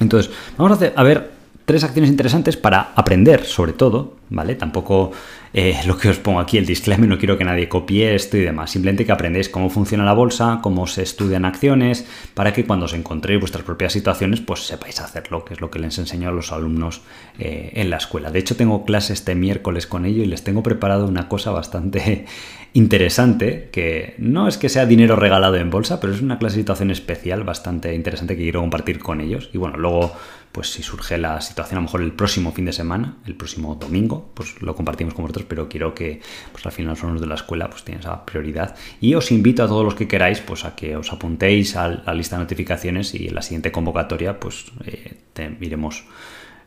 Entonces, 0.01 0.33
vamos 0.57 0.81
a, 0.81 0.93
a 0.95 1.03
ver 1.03 1.32
tres 1.64 1.85
acciones 1.85 2.11
interesantes 2.11 2.57
para 2.57 2.92
aprender, 2.94 3.44
sobre 3.44 3.72
todo, 3.72 4.16
¿vale? 4.31 4.55
Tampoco 4.55 5.12
eh, 5.55 5.79
lo 5.87 5.98
que 5.98 6.09
os 6.09 6.18
pongo 6.18 6.40
aquí, 6.40 6.59
el 6.59 6.66
disclaimer, 6.66 7.09
no 7.09 7.18
quiero 7.18 7.37
que 7.37 7.44
nadie 7.44 7.68
copie 7.68 8.14
esto 8.14 8.37
y 8.37 8.40
demás. 8.40 8.70
Simplemente 8.70 9.05
que 9.05 9.12
aprendéis 9.12 9.48
cómo 9.48 9.70
funciona 9.70 10.05
la 10.05 10.14
bolsa, 10.14 10.61
cómo 10.62 10.87
se 10.87 11.03
estudian 11.03 11.44
acciones, 11.44 12.07
para 12.35 12.53
que 12.53 12.64
cuando 12.64 12.87
os 12.87 12.94
encontréis 12.94 13.40
vuestras 13.40 13.64
propias 13.64 13.92
situaciones, 13.92 14.40
pues 14.40 14.66
sepáis 14.66 15.01
hacerlo, 15.01 15.44
que 15.44 15.55
es 15.55 15.61
lo 15.61 15.70
que 15.70 15.79
les 15.79 15.98
enseño 15.98 16.29
a 16.29 16.33
los 16.33 16.53
alumnos 16.53 17.03
eh, 17.38 17.72
en 17.75 17.90
la 17.90 17.98
escuela. 17.98 18.31
De 18.31 18.38
hecho, 18.38 18.57
tengo 18.57 18.85
clase 18.85 19.12
este 19.12 19.35
miércoles 19.35 19.87
con 19.87 20.07
ello 20.07 20.22
y 20.22 20.27
les 20.27 20.42
tengo 20.42 20.62
preparado 20.62 21.07
una 21.07 21.29
cosa 21.29 21.51
bastante 21.51 22.25
interesante, 22.72 23.68
que 23.70 24.14
no 24.18 24.48
es 24.48 24.57
que 24.57 24.70
sea 24.70 24.87
dinero 24.87 25.16
regalado 25.16 25.57
en 25.57 25.70
bolsa, 25.70 26.01
pero 26.01 26.14
es 26.14 26.22
una 26.22 26.38
situación 26.48 26.90
especial 26.90 27.44
bastante 27.44 27.94
interesante 27.94 28.37
que 28.37 28.42
quiero 28.42 28.61
compartir 28.61 28.98
con 28.98 29.20
ellos. 29.20 29.51
Y 29.53 29.59
bueno, 29.59 29.77
luego 29.77 30.12
pues 30.53 30.71
si 30.71 30.83
surge 30.83 31.17
la 31.19 31.41
situación 31.41 31.79
a 31.79 31.81
lo 31.81 31.87
mejor 31.87 32.03
el 32.03 32.12
próximo 32.12 32.53
fin 32.53 32.67
de 32.67 32.73
semana, 32.73 33.17
el 33.27 33.35
próximo 33.35 33.75
domingo, 33.75 34.31
pues 34.35 34.61
lo 34.61 34.77
compartimos 34.77 35.15
con 35.15 35.25
vosotros, 35.25 35.47
pero 35.49 35.69
quiero 35.69 35.95
que 35.95 36.21
pues 36.53 36.65
al 36.67 36.73
final 36.73 36.97
los 37.03 37.21
de 37.21 37.27
la 37.27 37.35
escuela, 37.35 37.71
pues 37.71 37.85
tienen 37.85 38.01
esa 38.01 38.25
prioridad. 38.27 38.77
Y 39.01 39.15
os 39.15 39.33
invito 39.33 39.65
a 39.65 39.67
todos 39.67 39.85
los 39.85 39.95
que 39.95 40.07
queráis, 40.07 40.41
pues 40.41 40.65
a 40.65 40.77
que 40.77 40.97
os 40.97 41.11
apuntéis 41.12 41.75
a 41.77 41.88
la 41.88 42.15
lista 42.15 42.37
de 42.37 42.43
notificaciones 42.43 43.15
y 43.15 43.29
en 43.29 43.35
la 43.35 43.43
siguiente 43.43 43.73
convocatoria, 43.73 44.38
pues 44.38 44.67
eh, 44.85 45.17
iremos 45.61 46.05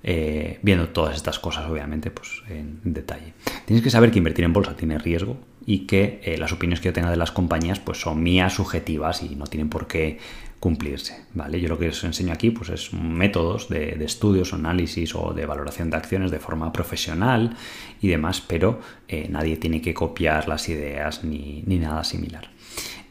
eh, 0.07 0.59
viendo 0.61 0.89
todas 0.89 1.15
estas 1.15 1.39
cosas, 1.39 1.67
obviamente, 1.69 2.11
pues 2.11 2.43
en 2.49 2.79
detalle. 2.83 3.33
Tienes 3.65 3.83
que 3.83 3.89
saber 3.89 4.11
que 4.11 4.19
invertir 4.19 4.45
en 4.45 4.53
bolsa 4.53 4.75
tiene 4.75 4.99
riesgo 4.99 5.37
y 5.65 5.87
que 5.87 6.21
eh, 6.23 6.37
las 6.37 6.51
opiniones 6.51 6.79
que 6.79 6.89
yo 6.89 6.93
tenga 6.93 7.09
de 7.09 7.17
las 7.17 7.31
compañías, 7.31 7.79
pues 7.79 7.99
son 7.99 8.21
mías 8.21 8.53
subjetivas 8.53 9.23
y 9.23 9.35
no 9.35 9.45
tienen 9.45 9.69
por 9.69 9.87
qué 9.87 10.19
cumplirse, 10.65 11.25
¿vale? 11.35 11.61
Yo 11.61 11.69
lo 11.69 11.77
que 11.77 11.89
os 11.89 12.03
enseño 12.03 12.33
aquí 12.33 12.49
pues 12.49 12.71
es 12.71 12.91
métodos 12.91 13.69
de, 13.69 14.03
estudios, 14.03 14.51
análisis 14.51 15.13
o 15.13 15.31
de 15.31 15.45
valoración 15.45 15.91
de 15.91 15.97
acciones 15.97 16.31
de 16.31 16.39
forma 16.39 16.73
profesional 16.73 17.55
y 18.01 18.07
demás, 18.07 18.41
pero 18.41 18.79
eh, 19.07 19.27
nadie 19.29 19.57
tiene 19.57 19.79
que 19.79 19.93
copiar 19.93 20.47
las 20.47 20.67
ideas 20.67 21.23
ni, 21.23 21.61
nada 21.67 22.03
similar. 22.03 22.49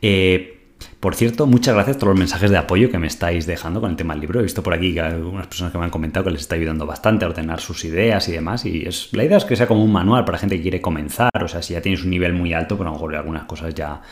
Eh, 0.02 0.62
por 0.98 1.14
cierto, 1.14 1.46
muchas 1.46 1.76
gracias 1.76 1.96
por 1.96 2.08
los 2.08 2.18
mensajes 2.18 2.50
de 2.50 2.56
apoyo 2.56 2.90
que 2.90 2.98
me 2.98 3.06
estáis 3.06 3.46
dejando 3.46 3.80
con 3.80 3.92
el 3.92 3.96
tema 3.96 4.14
del 4.14 4.22
libro. 4.22 4.40
He 4.40 4.42
visto 4.42 4.64
por 4.64 4.74
aquí 4.74 4.98
algunas 4.98 5.46
personas 5.46 5.70
que 5.70 5.78
me 5.78 5.84
han 5.84 5.90
comentado 5.90 6.24
que 6.24 6.32
les 6.32 6.40
está 6.40 6.56
ayudando 6.56 6.86
bastante 6.86 7.24
a 7.24 7.28
ordenar 7.28 7.60
sus 7.60 7.84
ideas 7.84 8.28
y 8.28 8.32
demás. 8.32 8.64
Y 8.64 8.82
es, 8.84 9.10
la 9.12 9.22
idea 9.22 9.36
es 9.36 9.44
que 9.44 9.54
sea 9.54 9.68
como 9.68 9.84
un 9.84 9.92
manual 9.92 10.24
para 10.24 10.38
gente 10.38 10.56
que 10.56 10.62
quiere 10.62 10.80
comenzar. 10.80 11.30
O 11.40 11.46
sea, 11.46 11.62
si 11.62 11.74
ya 11.74 11.80
tienes 11.80 12.02
un 12.02 12.10
nivel 12.10 12.32
muy 12.32 12.52
alto, 12.52 12.76
pues 12.76 12.88
a 12.88 12.90
lo 12.90 12.94
mejor 12.94 13.14
algunas 13.14 13.44
cosas 13.44 13.72
ya, 13.74 14.02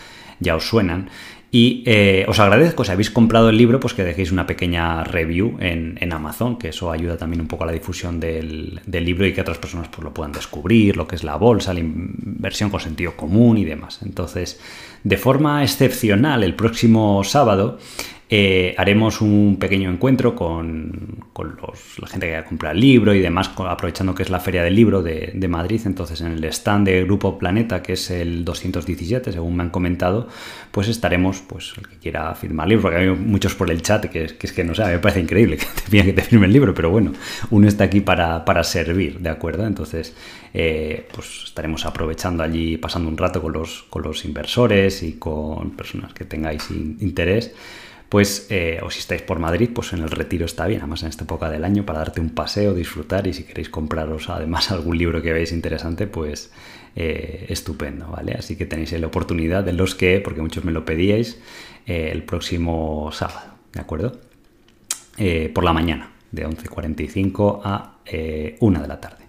ya 0.43 0.57
os 0.57 0.69
suenan. 0.69 1.09
Y 1.55 1.83
eh, 1.85 2.25
os 2.29 2.41
agradezco, 2.41 2.83
si 2.83 2.93
habéis 2.93 3.11
comprado 3.11 3.51
el 3.51 3.59
libro, 3.59 3.79
pues 3.79 3.93
que 3.93 4.03
dejéis 4.03 4.33
una 4.33 4.47
pequeña 4.47 5.05
review 5.05 5.59
en, 5.61 6.11
Amazon, 6.11 6.57
que 6.57 6.69
eso 6.69 6.91
ayuda 6.91 7.19
también 7.19 7.43
un 7.43 7.47
poco 7.47 7.65
a 7.65 7.67
la 7.67 7.75
difusión 7.75 8.19
del, 8.21 8.81
libro 8.87 9.27
y 9.27 9.35
que 9.35 9.43
otras 9.43 9.59
personas 9.59 9.89
pues, 9.89 10.03
lo 10.03 10.15
puedan 10.15 10.33
descubrir, 10.33 10.97
lo 10.97 11.07
que 11.07 11.15
es 11.15 11.25
la 11.25 11.37
bolsa, 11.37 11.75
la 11.75 11.81
inversión 11.81 12.71
con 12.71 12.81
sentido 12.81 13.17
común 13.17 13.59
y 13.59 13.67
demás. 13.67 14.01
Entonces, 14.03 14.61
de 15.05 15.19
forma 15.19 15.63
excepcional, 15.63 16.43
el 16.43 16.55
próximo 16.55 17.23
sábado 17.23 17.79
eh, 18.35 18.75
haremos 18.79 19.21
un 19.21 19.59
pequeño 19.61 19.91
encuentro 19.91 20.35
con, 20.35 21.23
la 21.99 22.07
gente 22.07 22.29
que 22.29 22.33
va 22.33 22.39
a 22.39 22.45
comprar 22.47 22.75
el 22.75 22.81
libro 22.81 23.13
y 23.13 23.21
demás, 23.21 23.51
aprovechando 23.59 24.15
que 24.15 24.23
es 24.23 24.31
la 24.31 24.41
Feria 24.41 24.63
del 24.63 24.75
Libro 24.75 25.03
de, 25.03 25.47
Madrid. 25.51 25.83
Entonces, 25.85 26.23
en 26.23 26.29
el 26.29 26.45
stand 26.45 26.87
de 26.87 27.05
Grupo 27.05 27.39
Planeta, 27.39 27.83
que 27.83 27.93
es 27.93 28.11
el 28.11 28.47
217, 28.47 29.33
según 29.33 29.57
me 29.57 29.65
han 29.65 29.69
comentado, 29.69 30.29
pues 30.71 30.89
estaremos, 30.89 31.43
pues 31.47 31.75
el 31.77 31.87
que 31.87 31.99
quiera 31.99 32.35
firmar 32.35 32.65
el 32.65 32.71
libro, 32.71 32.83
porque 32.85 32.97
hay 33.01 33.11
muchos 33.11 33.55
por 33.55 33.71
el 33.71 33.83
chat 33.83 34.07
que, 34.07 34.25
es 34.25 34.53
que 34.55 34.65
no 34.65 34.75
sé, 34.75 34.87
me 34.87 34.99
parece 34.99 35.21
increíble 35.21 35.59
que 35.59 35.67
te 35.67 35.91
pidan 35.91 36.07
que 36.07 36.15
te 36.15 36.23
firme 36.23 36.47
el 36.47 36.55
libro, 36.55 36.73
pero 36.73 36.89
bueno, 36.89 37.13
uno 37.51 37.69
está 37.69 37.85
aquí 37.85 38.01
para, 38.01 38.65
servir, 38.65 39.19
¿de 39.19 39.29
acuerdo? 39.29 39.67
Entonces, 39.67 40.17
eh, 40.55 41.07
pues 41.15 41.43
estaremos 41.49 41.85
aprovechando 41.85 42.43
allí, 42.43 42.79
pasando 42.79 43.11
un 43.11 43.19
rato 43.19 43.43
con 43.43 43.53
los, 43.53 43.83
con 43.91 44.01
los 44.01 44.25
inversores 44.25 45.03
y 45.03 45.19
con 45.19 45.73
personas 45.73 46.15
que 46.15 46.25
tengáis 46.25 46.71
interés 46.71 47.53
pues 48.13 48.47
eh, 48.51 48.79
o 48.83 48.91
si 48.91 48.99
estáis 48.99 49.23
por 49.23 49.39
Madrid, 49.39 49.71
pues 49.75 49.95
en 49.95 50.01
el 50.01 50.11
retiro 50.11 50.45
está 50.45 50.67
bien, 50.67 50.81
además 50.81 51.03
en 51.03 51.09
esta 51.09 51.25
época 51.25 51.49
del 51.49 51.65
año 51.65 51.87
para 51.87 52.01
darte 52.01 52.21
un 52.21 52.29
paseo, 52.29 52.75
disfrutar 52.75 53.27
y 53.27 53.33
si 53.33 53.45
queréis 53.45 53.71
compraros 53.71 54.29
además 54.29 54.71
algún 54.71 54.99
libro 54.99 55.23
que 55.23 55.33
veáis 55.33 55.51
interesante, 55.51 56.07
pues 56.07 56.53
eh, 56.95 57.47
estupendo, 57.49 58.09
¿vale? 58.09 58.35
Así 58.35 58.55
que 58.55 58.67
tenéis 58.67 58.93
la 58.93 59.07
oportunidad 59.07 59.65
de 59.65 59.73
los 59.73 59.95
que, 59.95 60.21
porque 60.21 60.43
muchos 60.43 60.63
me 60.63 60.73
lo 60.73 60.85
pedíais, 60.85 61.41
eh, 61.87 62.11
el 62.13 62.23
próximo 62.25 63.09
sábado, 63.13 63.55
¿de 63.73 63.81
acuerdo? 63.81 64.21
por 65.55 65.65
la 65.65 65.73
mañana, 65.73 66.11
de 66.33 66.47
11.45 66.47 67.61
a 67.65 67.95
1 68.61 68.83
de 68.83 68.89
la 68.89 69.01
tarde. 69.01 69.22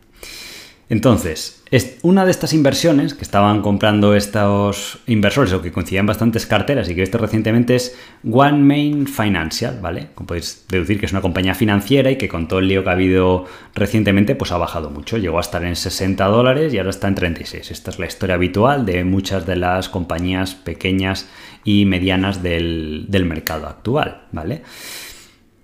Entonces, 0.93 1.63
una 2.03 2.23
de 2.23 2.29
estas 2.29 2.53
inversiones 2.53 3.15
que 3.15 3.23
estaban 3.23 3.63
comprando 3.63 4.13
estos 4.13 4.99
inversores 5.07 5.51
o 5.51 5.59
que 5.59 5.71
coincidían 5.71 6.05
bastantes 6.05 6.45
carteras 6.45 6.87
y 6.87 6.93
que 6.93 7.01
he 7.01 7.05
visto 7.05 7.17
recientemente 7.17 7.73
es 7.73 7.97
One 8.31 8.59
Main 8.59 9.07
Financial, 9.07 9.79
¿vale? 9.81 10.09
Como 10.13 10.27
podéis 10.27 10.65
deducir 10.69 10.99
que 10.99 11.07
es 11.07 11.11
una 11.11 11.21
compañía 11.21 11.55
financiera 11.55 12.11
y 12.11 12.17
que 12.17 12.27
con 12.27 12.47
todo 12.47 12.59
el 12.59 12.67
lío 12.67 12.83
que 12.83 12.91
ha 12.91 12.93
habido 12.93 13.45
recientemente 13.73 14.35
pues 14.35 14.51
ha 14.51 14.57
bajado 14.57 14.91
mucho. 14.91 15.17
Llegó 15.17 15.39
a 15.39 15.41
estar 15.41 15.65
en 15.65 15.75
60 15.75 16.23
dólares 16.27 16.71
y 16.75 16.77
ahora 16.77 16.91
está 16.91 17.07
en 17.07 17.15
36. 17.15 17.71
Esta 17.71 17.89
es 17.89 17.97
la 17.97 18.05
historia 18.05 18.35
habitual 18.35 18.85
de 18.85 19.03
muchas 19.03 19.47
de 19.47 19.55
las 19.55 19.89
compañías 19.89 20.53
pequeñas 20.53 21.27
y 21.63 21.85
medianas 21.85 22.43
del, 22.43 23.07
del 23.07 23.25
mercado 23.25 23.65
actual, 23.65 24.27
¿vale? 24.31 24.61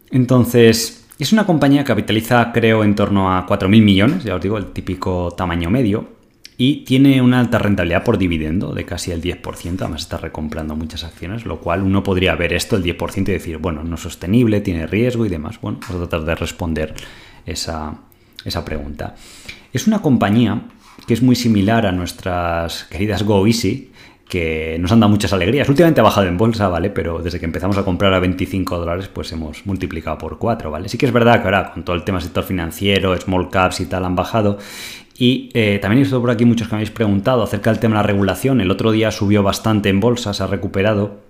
Entonces, 0.09 0.98
es 1.19 1.33
una 1.33 1.45
compañía 1.45 1.83
que 1.83 1.87
capitaliza, 1.87 2.51
creo, 2.53 2.83
en 2.83 2.95
torno 2.95 3.35
a 3.35 3.45
4.000 3.45 3.83
millones, 3.83 4.23
ya 4.23 4.35
os 4.35 4.41
digo, 4.41 4.57
el 4.57 4.67
típico 4.67 5.31
tamaño 5.31 5.69
medio, 5.69 6.17
y 6.57 6.83
tiene 6.85 7.21
una 7.21 7.39
alta 7.39 7.57
rentabilidad 7.59 8.03
por 8.03 8.17
dividendo 8.17 8.73
de 8.73 8.85
casi 8.85 9.11
el 9.11 9.21
10%, 9.21 9.81
además 9.81 10.01
está 10.01 10.17
recomprando 10.17 10.75
muchas 10.75 11.03
acciones, 11.03 11.45
lo 11.45 11.59
cual 11.59 11.83
uno 11.83 12.03
podría 12.03 12.35
ver 12.35 12.53
esto, 12.53 12.75
el 12.75 12.83
10%, 12.83 13.29
y 13.29 13.31
decir, 13.31 13.57
bueno, 13.57 13.83
no 13.83 13.95
es 13.95 14.01
sostenible, 14.01 14.61
tiene 14.61 14.87
riesgo 14.87 15.25
y 15.25 15.29
demás. 15.29 15.59
Bueno, 15.61 15.79
vamos 15.81 15.95
a 15.95 16.09
tratar 16.09 16.25
de 16.25 16.35
responder 16.35 16.93
esa, 17.45 17.95
esa 18.43 18.65
pregunta. 18.65 19.15
Es 19.71 19.87
una 19.87 20.01
compañía 20.01 20.63
que 21.05 21.13
es 21.13 21.21
muy 21.21 21.35
similar 21.35 21.85
a 21.85 21.91
nuestras 21.91 22.85
queridas 22.85 23.23
GoEasy, 23.23 23.91
que 24.29 24.77
nos 24.79 24.91
han 24.91 24.99
dado 24.99 25.09
muchas 25.09 25.33
alegrías. 25.33 25.67
Últimamente 25.67 26.01
ha 26.01 26.03
bajado 26.03 26.27
en 26.27 26.37
bolsa, 26.37 26.69
¿vale? 26.69 26.91
Pero 26.91 27.17
desde 27.17 27.39
que 27.39 27.45
empezamos 27.45 27.79
a 27.79 27.83
comprar 27.83 28.13
a 28.13 28.19
25 28.19 28.77
dólares, 28.77 29.09
pues 29.11 29.31
hemos 29.31 29.65
multiplicado 29.65 30.19
por 30.19 30.37
4, 30.37 30.69
¿vale? 30.69 30.87
Sí 30.87 30.99
que 30.99 31.07
es 31.07 31.11
verdad 31.11 31.41
que 31.41 31.45
ahora 31.45 31.71
con 31.73 31.83
todo 31.83 31.95
el 31.95 32.03
tema 32.03 32.21
sector 32.21 32.43
financiero, 32.43 33.19
small 33.19 33.49
caps 33.49 33.79
y 33.81 33.87
tal 33.87 34.05
han 34.05 34.15
bajado. 34.15 34.59
Y 35.17 35.49
eh, 35.55 35.79
también 35.81 35.97
he 35.97 36.03
visto 36.03 36.21
por 36.21 36.29
aquí 36.29 36.45
muchos 36.45 36.67
que 36.67 36.75
me 36.75 36.77
habéis 36.77 36.91
preguntado 36.91 37.41
acerca 37.41 37.71
del 37.71 37.79
tema 37.79 37.95
de 37.95 38.03
la 38.03 38.07
regulación. 38.07 38.61
El 38.61 38.69
otro 38.69 38.91
día 38.91 39.09
subió 39.09 39.41
bastante 39.41 39.89
en 39.89 39.99
bolsa, 39.99 40.31
se 40.35 40.43
ha 40.43 40.47
recuperado, 40.47 41.21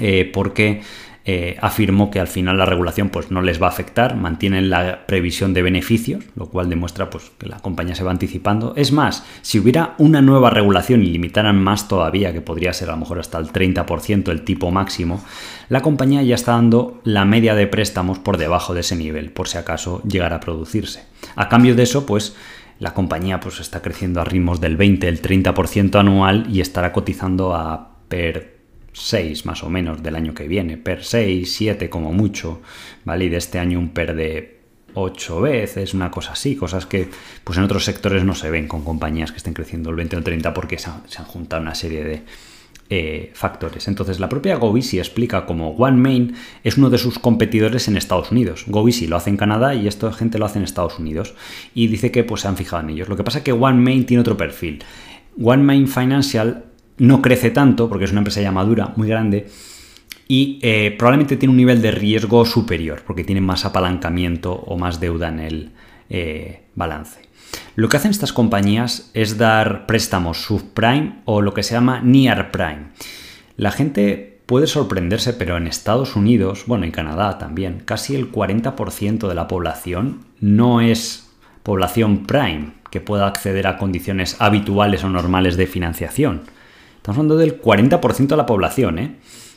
eh, 0.00 0.28
porque 0.32 0.80
eh, 1.26 1.56
afirmó 1.62 2.10
que 2.10 2.20
al 2.20 2.28
final 2.28 2.58
la 2.58 2.66
regulación 2.66 3.08
pues, 3.08 3.30
no 3.30 3.40
les 3.40 3.60
va 3.60 3.66
a 3.66 3.70
afectar, 3.70 4.14
mantienen 4.14 4.68
la 4.68 5.06
previsión 5.06 5.54
de 5.54 5.62
beneficios, 5.62 6.22
lo 6.36 6.50
cual 6.50 6.68
demuestra 6.68 7.08
pues, 7.08 7.32
que 7.38 7.46
la 7.46 7.60
compañía 7.60 7.94
se 7.94 8.04
va 8.04 8.10
anticipando. 8.10 8.74
Es 8.76 8.92
más, 8.92 9.24
si 9.40 9.58
hubiera 9.58 9.94
una 9.96 10.20
nueva 10.20 10.50
regulación 10.50 11.02
y 11.02 11.06
limitaran 11.06 11.58
más 11.58 11.88
todavía, 11.88 12.34
que 12.34 12.42
podría 12.42 12.74
ser 12.74 12.90
a 12.90 12.92
lo 12.92 12.98
mejor 12.98 13.20
hasta 13.20 13.38
el 13.38 13.46
30% 13.46 14.30
el 14.30 14.42
tipo 14.42 14.70
máximo, 14.70 15.24
la 15.70 15.80
compañía 15.80 16.22
ya 16.22 16.34
está 16.34 16.52
dando 16.52 17.00
la 17.04 17.24
media 17.24 17.54
de 17.54 17.68
préstamos 17.68 18.18
por 18.18 18.36
debajo 18.36 18.74
de 18.74 18.80
ese 18.80 18.94
nivel, 18.94 19.30
por 19.30 19.48
si 19.48 19.56
acaso 19.56 20.02
llegara 20.02 20.36
a 20.36 20.40
producirse. 20.40 21.06
A 21.36 21.48
cambio 21.48 21.74
de 21.74 21.84
eso, 21.84 22.04
pues 22.04 22.36
la 22.78 22.92
compañía 22.92 23.40
pues, 23.40 23.60
está 23.60 23.80
creciendo 23.80 24.20
a 24.20 24.24
ritmos 24.24 24.60
del 24.60 24.76
20, 24.76 25.08
el 25.08 25.22
30% 25.22 25.98
anual 25.98 26.46
y 26.50 26.60
estará 26.60 26.92
cotizando 26.92 27.54
a 27.54 27.94
per 28.08 28.53
6 28.94 29.44
más 29.44 29.62
o 29.62 29.68
menos 29.68 30.02
del 30.02 30.16
año 30.16 30.32
que 30.32 30.48
viene, 30.48 30.78
per 30.78 31.04
6, 31.04 31.52
7 31.52 31.90
como 31.90 32.12
mucho, 32.12 32.62
¿vale? 33.04 33.26
Y 33.26 33.28
de 33.28 33.36
este 33.36 33.58
año 33.58 33.78
un 33.78 33.90
per 33.90 34.14
de 34.14 34.60
8 34.94 35.40
veces, 35.40 35.92
una 35.92 36.10
cosa 36.10 36.32
así, 36.32 36.56
cosas 36.56 36.86
que 36.86 37.08
pues 37.42 37.58
en 37.58 37.64
otros 37.64 37.84
sectores 37.84 38.24
no 38.24 38.34
se 38.34 38.50
ven 38.50 38.68
con 38.68 38.84
compañías 38.84 39.32
que 39.32 39.38
estén 39.38 39.52
creciendo 39.52 39.90
el 39.90 39.96
20 39.96 40.16
o 40.16 40.18
el 40.20 40.24
30 40.24 40.54
porque 40.54 40.78
se 40.78 40.88
han, 40.88 41.26
juntado 41.26 41.60
una 41.60 41.74
serie 41.74 42.04
de 42.04 42.22
eh, 42.88 43.32
factores. 43.34 43.88
Entonces 43.88 44.20
la 44.20 44.28
propia 44.28 44.56
GoVisi 44.56 44.98
explica 44.98 45.44
como 45.44 45.70
OneMain 45.70 46.36
es 46.62 46.78
uno 46.78 46.90
de 46.90 46.98
sus 46.98 47.18
competidores 47.18 47.88
en 47.88 47.96
Estados 47.96 48.30
Unidos. 48.30 48.64
GoVisi 48.68 49.08
lo 49.08 49.16
hace 49.16 49.30
en 49.30 49.36
Canadá 49.36 49.74
y 49.74 49.88
esta 49.88 50.12
gente 50.12 50.38
lo 50.38 50.46
hace 50.46 50.58
en 50.58 50.64
Estados 50.64 51.00
Unidos 51.00 51.34
y 51.74 51.88
dice 51.88 52.12
que 52.12 52.22
pues 52.22 52.42
se 52.42 52.48
han 52.48 52.56
fijado 52.56 52.84
en 52.84 52.90
ellos. 52.90 53.08
Lo 53.08 53.16
que 53.16 53.24
pasa 53.24 53.38
es 53.38 53.44
que 53.44 53.52
OneMain 53.52 54.06
tiene 54.06 54.20
otro 54.20 54.36
perfil. 54.36 54.84
OneMain 55.36 55.88
Financial 55.88 56.66
no 56.98 57.22
crece 57.22 57.50
tanto 57.50 57.88
porque 57.88 58.04
es 58.04 58.12
una 58.12 58.20
empresa 58.20 58.40
ya 58.40 58.52
madura, 58.52 58.92
muy 58.96 59.08
grande, 59.08 59.48
y 60.28 60.58
eh, 60.62 60.94
probablemente 60.98 61.36
tiene 61.36 61.50
un 61.50 61.56
nivel 61.56 61.82
de 61.82 61.90
riesgo 61.90 62.44
superior 62.44 63.02
porque 63.06 63.24
tiene 63.24 63.40
más 63.40 63.64
apalancamiento 63.64 64.52
o 64.52 64.78
más 64.78 65.00
deuda 65.00 65.28
en 65.28 65.40
el 65.40 65.72
eh, 66.08 66.62
balance. 66.74 67.20
Lo 67.76 67.88
que 67.88 67.96
hacen 67.96 68.10
estas 68.10 68.32
compañías 68.32 69.10
es 69.14 69.36
dar 69.36 69.86
préstamos 69.86 70.42
subprime 70.42 71.20
o 71.24 71.40
lo 71.42 71.54
que 71.54 71.62
se 71.62 71.74
llama 71.74 72.00
near 72.00 72.50
prime. 72.50 72.88
La 73.56 73.70
gente 73.70 74.40
puede 74.46 74.66
sorprenderse, 74.66 75.32
pero 75.32 75.56
en 75.56 75.66
Estados 75.66 76.16
Unidos, 76.16 76.64
bueno, 76.66 76.86
y 76.86 76.90
Canadá 76.90 77.38
también, 77.38 77.82
casi 77.84 78.14
el 78.14 78.30
40% 78.30 79.28
de 79.28 79.34
la 79.34 79.48
población 79.48 80.20
no 80.40 80.80
es 80.80 81.30
población 81.62 82.26
prime 82.26 82.72
que 82.90 83.00
pueda 83.00 83.26
acceder 83.26 83.66
a 83.66 83.78
condiciones 83.78 84.36
habituales 84.40 85.02
o 85.04 85.08
normales 85.08 85.56
de 85.56 85.66
financiación. 85.66 86.42
Estamos 87.04 87.18
hablando 87.18 87.36
del 87.36 87.60
40% 87.60 88.28
de 88.28 88.36
la 88.38 88.46
población, 88.46 88.98
¿eh? 88.98 89.16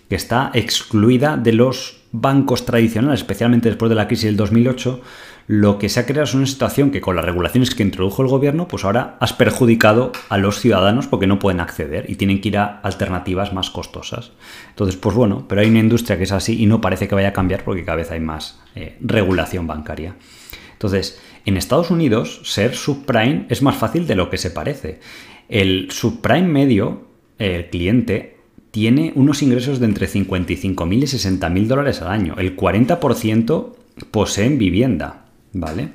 que 0.10 0.16
está 0.18 0.52
excluida 0.54 1.38
de 1.38 1.54
los 1.54 2.02
bancos 2.12 2.66
tradicionales, 2.66 3.22
especialmente 3.22 3.70
después 3.70 3.88
de 3.88 3.96
la 3.96 4.10
crisis 4.10 4.26
del 4.26 4.36
2008, 4.36 5.00
lo 5.48 5.80
que 5.80 5.88
se 5.88 6.02
ha 6.02 6.06
creado 6.06 6.26
es 6.26 6.34
una 6.34 6.46
situación 6.46 6.92
que 6.92 7.00
con 7.00 7.16
las 7.16 7.24
regulaciones 7.24 7.74
que 7.74 7.84
introdujo 7.84 8.22
el 8.22 8.28
gobierno, 8.28 8.68
pues 8.68 8.84
ahora 8.84 9.16
has 9.22 9.32
perjudicado 9.32 10.12
a 10.28 10.38
los 10.38 10.60
ciudadanos 10.60 11.08
porque 11.08 11.26
no 11.26 11.40
pueden 11.40 11.62
acceder 11.62 12.10
y 12.10 12.16
tienen 12.16 12.42
que 12.42 12.50
ir 12.50 12.58
a 12.58 12.82
alternativas 12.82 13.54
más 13.54 13.70
costosas. 13.70 14.34
Entonces, 14.68 14.98
pues 14.98 15.16
bueno, 15.16 15.46
pero 15.48 15.62
hay 15.62 15.70
una 15.70 15.80
industria 15.80 16.18
que 16.18 16.26
es 16.26 16.34
así 16.34 16.62
y 16.62 16.66
no 16.66 16.82
parece 16.82 17.08
que 17.08 17.16
vaya 17.16 17.30
a 17.30 17.34
cambiar 17.34 17.64
porque 17.64 17.86
cada 17.86 17.96
vez 17.96 18.12
hay 18.12 18.20
más 18.20 18.60
eh, 18.76 18.98
regulación 19.00 19.68
bancaria. 19.68 20.18
Entonces, 20.74 21.22
en 21.46 21.56
Estados 21.56 21.92
Unidos, 21.92 22.42
ser 22.44 22.76
subprime 22.76 23.46
es 23.48 23.62
más 23.62 23.78
fácil 23.78 24.06
de 24.06 24.16
lo 24.16 24.30
que 24.30 24.38
se 24.38 24.52
parece. 24.52 25.00
El 25.48 25.90
subprime 25.92 26.50
medio, 26.50 27.07
el 27.38 27.70
cliente, 27.70 28.38
tiene 28.72 29.12
unos 29.16 29.42
ingresos 29.42 29.80
de 29.80 29.86
entre 29.86 30.08
55.000 30.08 30.94
y 30.94 31.02
60.000 31.02 31.68
dólares 31.68 32.02
al 32.02 32.10
año. 32.10 32.36
El 32.38 32.56
40% 32.56 33.76
poseen 34.12 34.58
vivienda. 34.58 35.28
¿vale? 35.60 35.90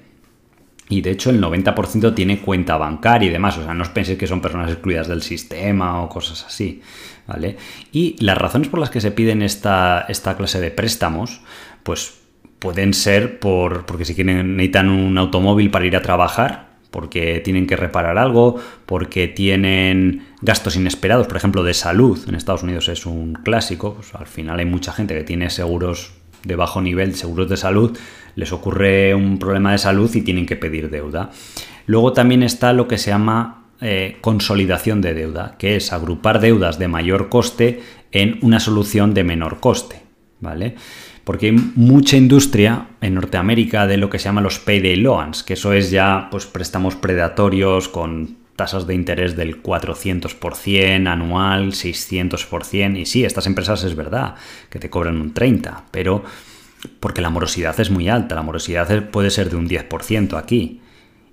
Y 0.88 1.00
de 1.00 1.10
hecho 1.10 1.30
el 1.30 1.40
90% 1.40 2.14
tiene 2.14 2.40
cuenta 2.40 2.76
bancaria 2.76 3.28
y 3.28 3.32
demás, 3.32 3.56
o 3.56 3.64
sea, 3.64 3.72
no 3.72 3.82
os 3.82 3.88
penséis 3.88 4.18
que 4.18 4.26
son 4.26 4.40
personas 4.40 4.70
excluidas 4.70 5.08
del 5.08 5.22
sistema 5.22 6.02
o 6.02 6.08
cosas 6.08 6.44
así, 6.44 6.82
¿vale? 7.26 7.56
Y 7.92 8.16
las 8.22 8.36
razones 8.36 8.68
por 8.68 8.78
las 8.78 8.90
que 8.90 9.00
se 9.00 9.10
piden 9.10 9.40
esta, 9.42 10.04
esta 10.08 10.36
clase 10.36 10.60
de 10.60 10.70
préstamos, 10.70 11.40
pues 11.82 12.20
pueden 12.58 12.92
ser 12.92 13.40
por, 13.40 13.86
porque 13.86 14.04
si 14.04 14.14
quieren, 14.14 14.56
necesitan 14.56 14.90
un 14.90 15.16
automóvil 15.16 15.70
para 15.70 15.86
ir 15.86 15.96
a 15.96 16.02
trabajar, 16.02 16.71
porque 16.92 17.40
tienen 17.40 17.66
que 17.66 17.74
reparar 17.74 18.18
algo, 18.18 18.60
porque 18.86 19.26
tienen 19.26 20.26
gastos 20.42 20.76
inesperados, 20.76 21.26
por 21.26 21.38
ejemplo, 21.38 21.64
de 21.64 21.74
salud. 21.74 22.20
En 22.28 22.36
Estados 22.36 22.62
Unidos 22.62 22.88
es 22.88 23.06
un 23.06 23.32
clásico, 23.32 23.94
pues 23.94 24.14
al 24.14 24.26
final 24.26 24.60
hay 24.60 24.66
mucha 24.66 24.92
gente 24.92 25.14
que 25.14 25.24
tiene 25.24 25.50
seguros 25.50 26.12
de 26.44 26.54
bajo 26.54 26.80
nivel, 26.80 27.14
seguros 27.14 27.48
de 27.48 27.56
salud, 27.56 27.96
les 28.36 28.52
ocurre 28.52 29.14
un 29.14 29.38
problema 29.38 29.72
de 29.72 29.78
salud 29.78 30.14
y 30.14 30.22
tienen 30.22 30.46
que 30.46 30.56
pedir 30.56 30.90
deuda. 30.90 31.30
Luego 31.86 32.12
también 32.12 32.42
está 32.42 32.72
lo 32.72 32.86
que 32.88 32.98
se 32.98 33.10
llama 33.10 33.64
eh, 33.80 34.18
consolidación 34.20 35.00
de 35.00 35.14
deuda, 35.14 35.56
que 35.58 35.76
es 35.76 35.92
agrupar 35.92 36.40
deudas 36.40 36.78
de 36.78 36.88
mayor 36.88 37.28
coste 37.28 37.80
en 38.12 38.38
una 38.42 38.60
solución 38.60 39.14
de 39.14 39.24
menor 39.24 39.60
coste, 39.60 40.02
¿vale? 40.40 40.76
Porque 41.24 41.46
hay 41.46 41.52
mucha 41.52 42.16
industria 42.16 42.88
en 43.00 43.14
Norteamérica 43.14 43.86
de 43.86 43.96
lo 43.96 44.10
que 44.10 44.18
se 44.18 44.24
llama 44.24 44.40
los 44.40 44.58
payday 44.58 44.96
loans, 44.96 45.42
que 45.42 45.54
eso 45.54 45.72
es 45.72 45.90
ya 45.90 46.28
pues 46.30 46.46
préstamos 46.46 46.96
predatorios 46.96 47.88
con 47.88 48.36
tasas 48.56 48.86
de 48.86 48.94
interés 48.94 49.36
del 49.36 49.62
400% 49.62 51.08
anual, 51.08 51.72
600%, 51.72 52.98
y 52.98 53.06
sí, 53.06 53.24
estas 53.24 53.46
empresas 53.46 53.84
es 53.84 53.94
verdad 53.94 54.34
que 54.68 54.78
te 54.78 54.90
cobran 54.90 55.20
un 55.20 55.32
30%, 55.32 55.82
pero 55.90 56.22
porque 57.00 57.22
la 57.22 57.30
morosidad 57.30 57.78
es 57.80 57.90
muy 57.90 58.08
alta, 58.08 58.34
la 58.34 58.42
morosidad 58.42 59.10
puede 59.10 59.30
ser 59.30 59.50
de 59.50 59.56
un 59.56 59.68
10% 59.68 60.36
aquí. 60.36 60.80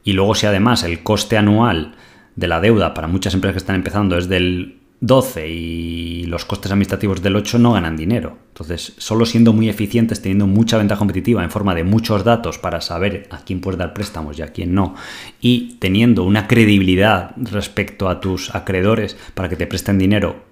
Y 0.04 0.14
luego 0.14 0.36
si 0.36 0.46
además 0.46 0.84
el 0.84 1.04
coste 1.04 1.38
anual 1.38 1.96
de 2.36 2.48
la 2.48 2.62
deuda 2.62 2.94
para 2.94 3.08
muchas 3.08 3.34
empresas 3.34 3.56
que 3.56 3.64
están 3.64 3.76
empezando 3.76 4.18
es 4.18 4.30
del 4.30 4.79
12 5.02 5.48
y 5.48 6.24
los 6.26 6.44
costes 6.44 6.72
administrativos 6.72 7.22
del 7.22 7.38
8 7.38 7.58
no 7.58 7.74
ganan 7.74 7.96
dinero. 7.96 8.38
Entonces, 8.50 8.94
solo 8.98 9.26
siendo 9.26 9.54
muy 9.54 9.70
eficientes, 9.70 10.22
teniendo 10.22 10.46
mucha 10.46 10.78
ventaja 10.78 11.00
competitiva 11.00 11.44
en 11.44 11.52
forma 11.52 11.74
de 11.74 11.86
muchos 11.86 12.26
datos 12.26 12.58
para 12.58 12.82
saber 12.82 13.28
a 13.32 13.40
quién 13.40 13.62
puedes 13.62 13.78
dar 13.78 13.94
préstamos 13.94 14.38
y 14.38 14.42
a 14.42 14.52
quién 14.52 14.74
no, 14.74 14.96
y 15.40 15.76
teniendo 15.80 16.24
una 16.24 16.48
credibilidad 16.48 17.32
respecto 17.38 18.10
a 18.10 18.20
tus 18.20 18.54
acreedores 18.54 19.16
para 19.34 19.48
que 19.48 19.56
te 19.56 19.68
presten 19.68 19.98
dinero 19.98 20.50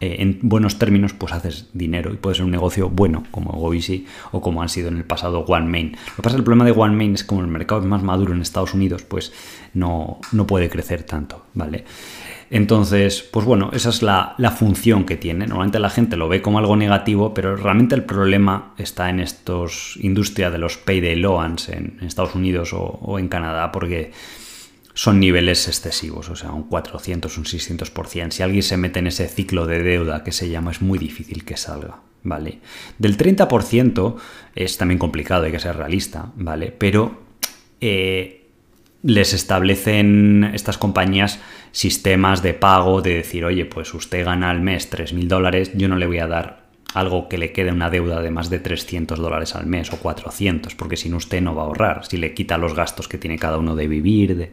eh, 0.00 0.16
en 0.18 0.40
buenos 0.42 0.78
términos, 0.78 1.12
pues 1.12 1.32
haces 1.32 1.70
dinero 1.72 2.12
y 2.12 2.16
puede 2.16 2.34
ser 2.34 2.44
un 2.44 2.50
negocio 2.50 2.90
bueno, 2.90 3.22
como 3.30 3.52
GoEasy 3.52 4.06
o 4.32 4.40
como 4.40 4.60
han 4.60 4.68
sido 4.68 4.88
en 4.88 4.96
el 4.96 5.04
pasado 5.04 5.44
OneMain. 5.46 5.92
Lo 5.92 6.16
que 6.16 6.22
pasa 6.22 6.30
es 6.30 6.34
que 6.34 6.38
el 6.38 6.44
problema 6.44 6.64
de 6.64 6.72
OneMain 6.72 7.14
es 7.14 7.22
como 7.22 7.42
el 7.42 7.46
mercado 7.46 7.80
es 7.80 7.86
más 7.86 8.02
maduro 8.02 8.34
en 8.34 8.42
Estados 8.42 8.74
Unidos, 8.74 9.04
pues 9.04 9.32
no, 9.72 10.18
no 10.32 10.46
puede 10.46 10.68
crecer 10.68 11.04
tanto, 11.04 11.46
¿vale? 11.54 11.84
Entonces, 12.54 13.28
pues 13.32 13.44
bueno, 13.44 13.70
esa 13.72 13.88
es 13.88 14.00
la, 14.00 14.36
función 14.56 15.06
que 15.06 15.16
tiene. 15.16 15.44
Normalmente 15.48 15.80
la 15.80 15.90
gente 15.90 16.16
lo 16.16 16.28
ve 16.28 16.40
como 16.40 16.60
algo 16.60 16.76
negativo, 16.76 17.34
pero 17.34 17.56
realmente 17.56 17.96
el 17.96 18.04
problema 18.04 18.74
está 18.78 19.10
en 19.10 19.18
estos 19.18 19.98
industria 20.00 20.52
de 20.52 20.58
los 20.58 20.76
payday 20.76 21.16
loans 21.16 21.68
en, 21.68 21.98
Estados 22.02 22.36
Unidos 22.36 22.70
o, 22.72 23.18
en 23.18 23.26
Canadá, 23.26 23.72
porque 23.72 24.12
son 24.92 25.18
niveles 25.18 25.66
excesivos, 25.66 26.28
o 26.28 26.36
sea, 26.36 26.52
un 26.52 26.62
400, 26.68 27.36
un 27.38 27.44
600%. 27.44 28.30
Si 28.30 28.44
alguien 28.44 28.62
se 28.62 28.76
mete 28.76 29.00
en 29.00 29.08
ese 29.08 29.26
ciclo 29.26 29.66
de 29.66 29.82
deuda 29.82 30.22
que 30.22 30.30
se 30.30 30.48
llama, 30.48 30.70
es 30.70 30.80
muy 30.80 31.00
difícil 31.00 31.44
que 31.44 31.56
salga, 31.56 32.02
¿vale? 32.22 32.60
Del 33.00 33.18
30% 33.18 34.14
es 34.54 34.78
también 34.78 34.98
complicado, 34.98 35.46
hay 35.46 35.50
que 35.50 35.58
ser 35.58 35.74
realista, 35.76 36.30
¿vale? 36.36 36.72
Pero 36.78 37.20
eh, 37.80 38.46
les 39.02 39.34
establecen 39.34 40.52
estas 40.54 40.78
compañías 40.78 41.40
sistemas 41.74 42.40
de 42.40 42.54
pago 42.54 43.02
de 43.02 43.16
decir, 43.16 43.44
oye, 43.44 43.64
pues 43.64 43.92
usted 43.94 44.24
gana 44.24 44.48
al 44.48 44.60
mes 44.60 44.90
3.000 44.92 45.26
dólares, 45.26 45.72
yo 45.74 45.88
no 45.88 45.96
le 45.96 46.06
voy 46.06 46.20
a 46.20 46.28
dar 46.28 46.68
algo 46.94 47.28
que 47.28 47.36
le 47.36 47.50
quede 47.50 47.72
una 47.72 47.90
deuda 47.90 48.22
de 48.22 48.30
más 48.30 48.48
de 48.48 48.60
300 48.60 49.18
dólares 49.18 49.56
al 49.56 49.66
mes 49.66 49.92
o 49.92 49.96
400, 49.96 50.76
porque 50.76 50.96
sin 50.96 51.14
usted 51.14 51.42
no 51.42 51.56
va 51.56 51.62
a 51.62 51.66
ahorrar, 51.66 52.06
si 52.06 52.16
le 52.16 52.32
quita 52.32 52.58
los 52.58 52.74
gastos 52.74 53.08
que 53.08 53.18
tiene 53.18 53.40
cada 53.40 53.58
uno 53.58 53.74
de 53.74 53.88
vivir, 53.88 54.36
de, 54.36 54.52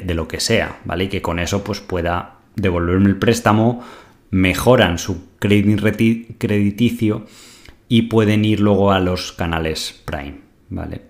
de, 0.00 0.14
lo 0.14 0.28
que 0.28 0.40
sea, 0.40 0.80
¿vale? 0.84 1.04
Y 1.04 1.08
que 1.08 1.22
con 1.22 1.38
eso 1.38 1.64
pues 1.64 1.80
pueda 1.80 2.34
devolverme 2.54 3.08
el 3.08 3.16
préstamo, 3.16 3.82
mejoran 4.30 4.98
su 4.98 5.30
crediticio 5.38 7.24
y 7.88 8.02
pueden 8.02 8.44
ir 8.44 8.60
luego 8.60 8.92
a 8.92 9.00
los 9.00 9.32
canales 9.32 10.02
Prime, 10.04 10.40
¿vale? 10.68 11.00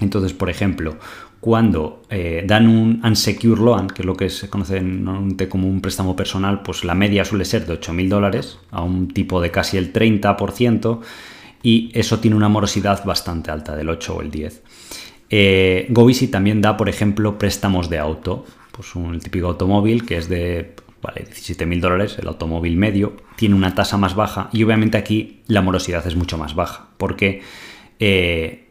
Entonces, 0.00 0.32
por 0.32 0.48
ejemplo, 0.48 0.96
cuando 1.42 2.02
eh, 2.08 2.44
dan 2.46 2.68
un 2.68 3.02
unsecure 3.04 3.60
loan, 3.60 3.88
que 3.88 4.02
es 4.02 4.06
lo 4.06 4.14
que 4.14 4.30
se 4.30 4.48
conoce 4.48 4.80
normalmente 4.80 5.48
como 5.48 5.66
un 5.66 5.80
préstamo 5.80 6.14
personal, 6.14 6.62
pues 6.62 6.84
la 6.84 6.94
media 6.94 7.24
suele 7.24 7.44
ser 7.44 7.66
de 7.66 7.80
8.000 7.80 8.08
dólares, 8.08 8.60
a 8.70 8.84
un 8.84 9.08
tipo 9.08 9.40
de 9.40 9.50
casi 9.50 9.76
el 9.76 9.92
30%, 9.92 11.00
y 11.64 11.90
eso 11.94 12.20
tiene 12.20 12.36
una 12.36 12.48
morosidad 12.48 13.04
bastante 13.04 13.50
alta, 13.50 13.74
del 13.74 13.88
8 13.88 14.14
o 14.14 14.22
el 14.22 14.30
10. 14.30 14.62
Eh, 15.30 15.86
GoEasy 15.90 16.28
también 16.28 16.62
da, 16.62 16.76
por 16.76 16.88
ejemplo, 16.88 17.36
préstamos 17.38 17.90
de 17.90 17.98
auto, 17.98 18.46
pues 18.70 18.94
un 18.94 19.18
típico 19.18 19.48
automóvil 19.48 20.06
que 20.06 20.18
es 20.18 20.28
de 20.28 20.76
vale, 21.02 21.26
17.000 21.26 21.80
dólares, 21.80 22.18
el 22.20 22.28
automóvil 22.28 22.76
medio, 22.76 23.16
tiene 23.34 23.56
una 23.56 23.74
tasa 23.74 23.96
más 23.96 24.14
baja 24.14 24.48
y 24.52 24.62
obviamente 24.62 24.96
aquí 24.96 25.40
la 25.48 25.60
morosidad 25.60 26.06
es 26.06 26.14
mucho 26.14 26.38
más 26.38 26.54
baja, 26.54 26.90
porque... 26.98 27.42
Eh, 27.98 28.61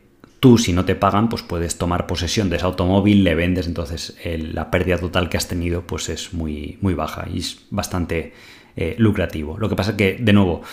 Tú, 0.42 0.58
si 0.58 0.74
no 0.74 0.86
te 0.86 0.96
pagan, 0.96 1.30
pues 1.30 1.44
puedes 1.44 1.78
tomar 1.78 2.08
posesión 2.08 2.50
de 2.50 2.56
ese 2.56 2.66
automóvil, 2.66 3.24
le 3.24 3.36
vendes, 3.36 3.68
entonces 3.68 4.18
la 4.26 4.72
pérdida 4.72 4.98
total 4.98 5.30
que 5.30 5.38
has 5.38 5.48
tenido 5.48 5.86
pues 5.86 6.10
es 6.10 6.34
muy, 6.34 6.80
muy 6.82 6.96
baja 6.96 7.28
y 7.32 7.38
es 7.38 7.68
bastante 7.70 8.34
eh, 8.76 8.96
lucrativo. 8.98 9.60
Lo 9.60 9.70
que 9.70 9.76
pasa 9.76 9.92
es 9.92 9.98
que, 9.98 10.18
de 10.20 10.34
nuevo, 10.34 10.64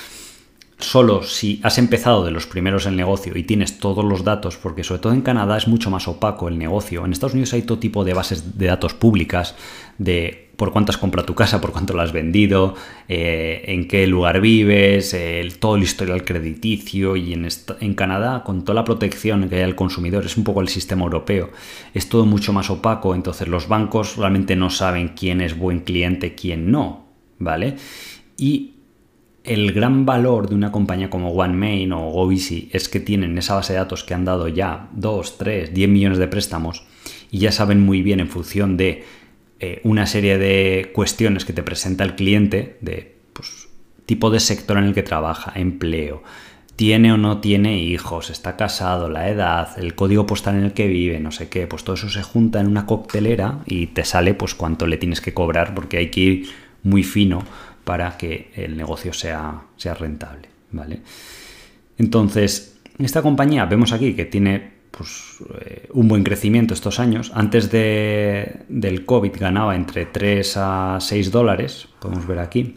solo 0.79 1.23
si 1.23 1.61
has 1.63 1.77
empezado 1.77 2.25
de 2.25 2.31
los 2.31 2.47
primeros 2.47 2.87
el 2.87 2.97
negocio 2.97 3.37
y 3.37 3.43
tienes 3.43 3.79
todos 3.79 4.07
los 4.07 4.25
datos, 4.25 4.57
porque 4.57 4.85
sobre 4.85 5.03
todo 5.03 5.13
en 5.13 5.21
Canadá 5.21 5.59
es 5.59 5.69
mucho 5.69 5.91
más 5.91 6.09
opaco 6.09 6.49
el 6.49 6.57
negocio. 6.57 7.05
En 7.05 7.13
Estados 7.13 7.35
Unidos 7.35 7.53
hay 7.53 7.61
todo 7.61 7.79
tipo 7.79 8.05
de 8.05 8.15
bases 8.15 8.57
de 8.57 8.69
datos 8.69 8.95
públicas 8.95 9.55
de 9.99 10.48
por 10.59 10.73
cuánto 10.73 10.90
has 10.90 10.99
comprado 10.99 11.25
tu 11.25 11.37
casa, 11.37 11.61
por 11.61 11.71
cuánto 11.71 11.94
la 11.94 12.03
has 12.03 12.11
vendido, 12.11 12.75
eh, 13.09 13.62
en 13.68 13.87
qué 13.87 14.09
lugar 14.09 14.40
vives, 14.40 15.16
todo 15.61 15.77
el 15.77 15.85
historial 15.85 16.25
crediticio 16.25 17.14
y 17.14 17.33
en, 17.33 17.47
en 17.81 17.94
Canadá 17.94 18.42
con 18.42 18.64
toda 18.64 18.75
la 18.75 18.85
protección 18.85 19.49
que 19.49 19.55
hay 19.55 19.62
al 19.62 19.77
consumidor, 19.77 20.27
es 20.27 20.37
un 20.37 20.42
poco 20.42 20.61
el 20.61 20.66
sistema 20.66 21.05
europeo, 21.05 21.51
es 21.94 22.09
todo 22.09 22.27
mucho 22.27 22.53
más 22.53 22.71
opaco, 22.71 23.14
entonces 23.14 23.47
los 23.47 23.68
bancos 23.68 24.16
realmente 24.16 24.57
no 24.57 24.68
saben 24.68 25.12
quién 25.16 25.40
es 25.40 25.57
buen 25.57 25.79
cliente, 25.81 26.35
quién 26.35 26.73
no, 26.73 27.07
¿vale? 27.38 27.77
Y 28.37 28.75
el 29.44 29.73
gran 29.73 30.05
valor 30.05 30.49
de 30.49 30.57
una 30.57 30.73
compañía 30.73 31.09
como 31.09 31.31
OneMain 31.31 31.92
o 31.92 32.11
GoEasy 32.11 32.68
es 32.73 32.88
que 32.88 32.99
tienen 32.99 33.38
esa 33.38 33.55
base 33.55 33.75
de 33.75 33.79
datos 33.79 34.03
que 34.03 34.14
han 34.14 34.25
dado 34.25 34.49
ya 34.49 34.88
2, 34.92 35.38
3, 35.38 35.73
10 35.73 35.88
millones 35.88 36.18
de 36.18 36.27
préstamos 36.27 36.85
y 37.31 37.38
ya 37.38 37.53
saben 37.53 37.81
muy 37.81 38.03
bien 38.03 38.21
en 38.21 38.29
función 38.29 38.77
de 38.77 39.05
eh, 39.61 39.81
una 39.85 40.07
serie 40.07 40.38
de 40.38 40.90
cuestiones 40.94 41.44
que 41.44 41.53
te 41.53 41.62
presenta 41.62 42.05
el 42.05 42.14
cliente 42.14 42.77
de 42.81 43.16
pues, 43.33 43.68
tipo 44.07 44.31
de 44.31 44.40
sector 44.40 44.79
en 44.79 44.85
el 44.85 44.94
que 44.94 45.03
trabaja, 45.03 45.53
empleo, 45.55 46.23
tiene 46.77 47.12
o 47.12 47.16
no 47.16 47.40
tiene 47.40 47.83
hijos, 47.83 48.31
está 48.31 48.57
casado, 48.57 49.11
la 49.11 49.29
edad, 49.29 49.77
el 49.79 49.97
código 49.97 50.27
postal 50.27 50.57
en 50.59 50.64
el 50.64 50.73
que 50.75 50.87
vive, 50.87 51.18
no 51.18 51.33
sé 51.33 51.49
qué, 51.49 51.66
pues 51.66 51.83
todo 51.83 51.94
eso 51.97 52.09
se 52.09 52.23
junta 52.23 52.61
en 52.61 52.68
una 52.68 52.87
coctelera 52.87 53.59
y 53.66 53.88
te 53.88 54.05
sale 54.05 54.33
pues 54.33 54.55
cuánto 54.55 54.87
le 54.87 54.97
tienes 54.97 55.21
que 55.21 55.35
cobrar 55.35 55.75
porque 55.75 55.97
hay 55.97 56.11
que 56.11 56.21
ir 56.21 56.51
muy 56.85 57.03
fino 57.03 57.42
para 57.83 58.16
que 58.16 58.53
el 58.55 58.77
negocio 58.77 59.12
sea, 59.12 59.62
sea 59.77 59.94
rentable, 59.94 60.49
¿vale? 60.71 61.01
Entonces, 61.99 62.79
esta 62.99 63.23
compañía 63.23 63.64
vemos 63.64 63.92
aquí 63.92 64.14
que 64.14 64.25
tiene 64.25 64.78
pues, 64.99 65.37
eh, 65.61 65.89
un 65.93 66.09
buen 66.09 66.25
crecimiento 66.25 66.75
estos 66.75 66.99
años. 66.99 67.31
Antes 67.33 67.71
de, 67.71 68.65
del 68.69 69.05
COVID 69.05 69.33
ganaba 69.39 69.77
entre 69.77 70.07
3 70.07 70.55
a 70.57 70.99
6 71.01 71.31
dólares, 71.31 71.89
podemos 72.01 72.27
ver 72.27 72.41
aquí. 72.41 72.75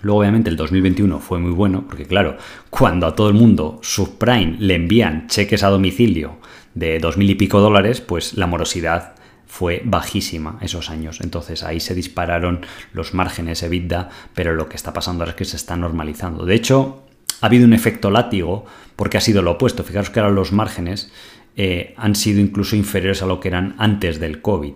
Luego, 0.00 0.20
obviamente, 0.20 0.48
el 0.48 0.56
2021 0.56 1.18
fue 1.18 1.38
muy 1.38 1.50
bueno, 1.50 1.84
porque 1.86 2.06
claro, 2.06 2.38
cuando 2.70 3.06
a 3.06 3.14
todo 3.14 3.28
el 3.28 3.34
mundo 3.34 3.78
subprime 3.82 4.56
le 4.58 4.76
envían 4.76 5.26
cheques 5.26 5.62
a 5.62 5.68
domicilio 5.68 6.38
de 6.74 6.98
2.000 7.00 7.30
y 7.30 7.34
pico 7.34 7.60
dólares, 7.60 8.00
pues 8.00 8.34
la 8.34 8.46
morosidad 8.46 9.14
fue 9.46 9.82
bajísima 9.84 10.58
esos 10.62 10.88
años. 10.88 11.20
Entonces 11.20 11.62
ahí 11.62 11.80
se 11.80 11.94
dispararon 11.94 12.60
los 12.92 13.12
márgenes 13.12 13.62
EBITDA, 13.62 14.08
pero 14.32 14.54
lo 14.54 14.68
que 14.68 14.76
está 14.76 14.94
pasando 14.94 15.24
ahora 15.24 15.32
es 15.32 15.36
que 15.36 15.44
se 15.44 15.56
está 15.56 15.76
normalizando. 15.76 16.46
De 16.46 16.54
hecho, 16.54 17.07
ha 17.40 17.46
habido 17.46 17.64
un 17.64 17.72
efecto 17.72 18.10
látigo 18.10 18.66
porque 18.96 19.16
ha 19.16 19.20
sido 19.20 19.42
lo 19.42 19.52
opuesto. 19.52 19.84
Fijaros 19.84 20.10
que 20.10 20.20
ahora 20.20 20.32
los 20.32 20.52
márgenes 20.52 21.10
eh, 21.56 21.94
han 21.96 22.14
sido 22.14 22.40
incluso 22.40 22.76
inferiores 22.76 23.22
a 23.22 23.26
lo 23.26 23.40
que 23.40 23.48
eran 23.48 23.74
antes 23.78 24.20
del 24.20 24.40
COVID 24.40 24.74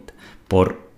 por, 0.49 0.91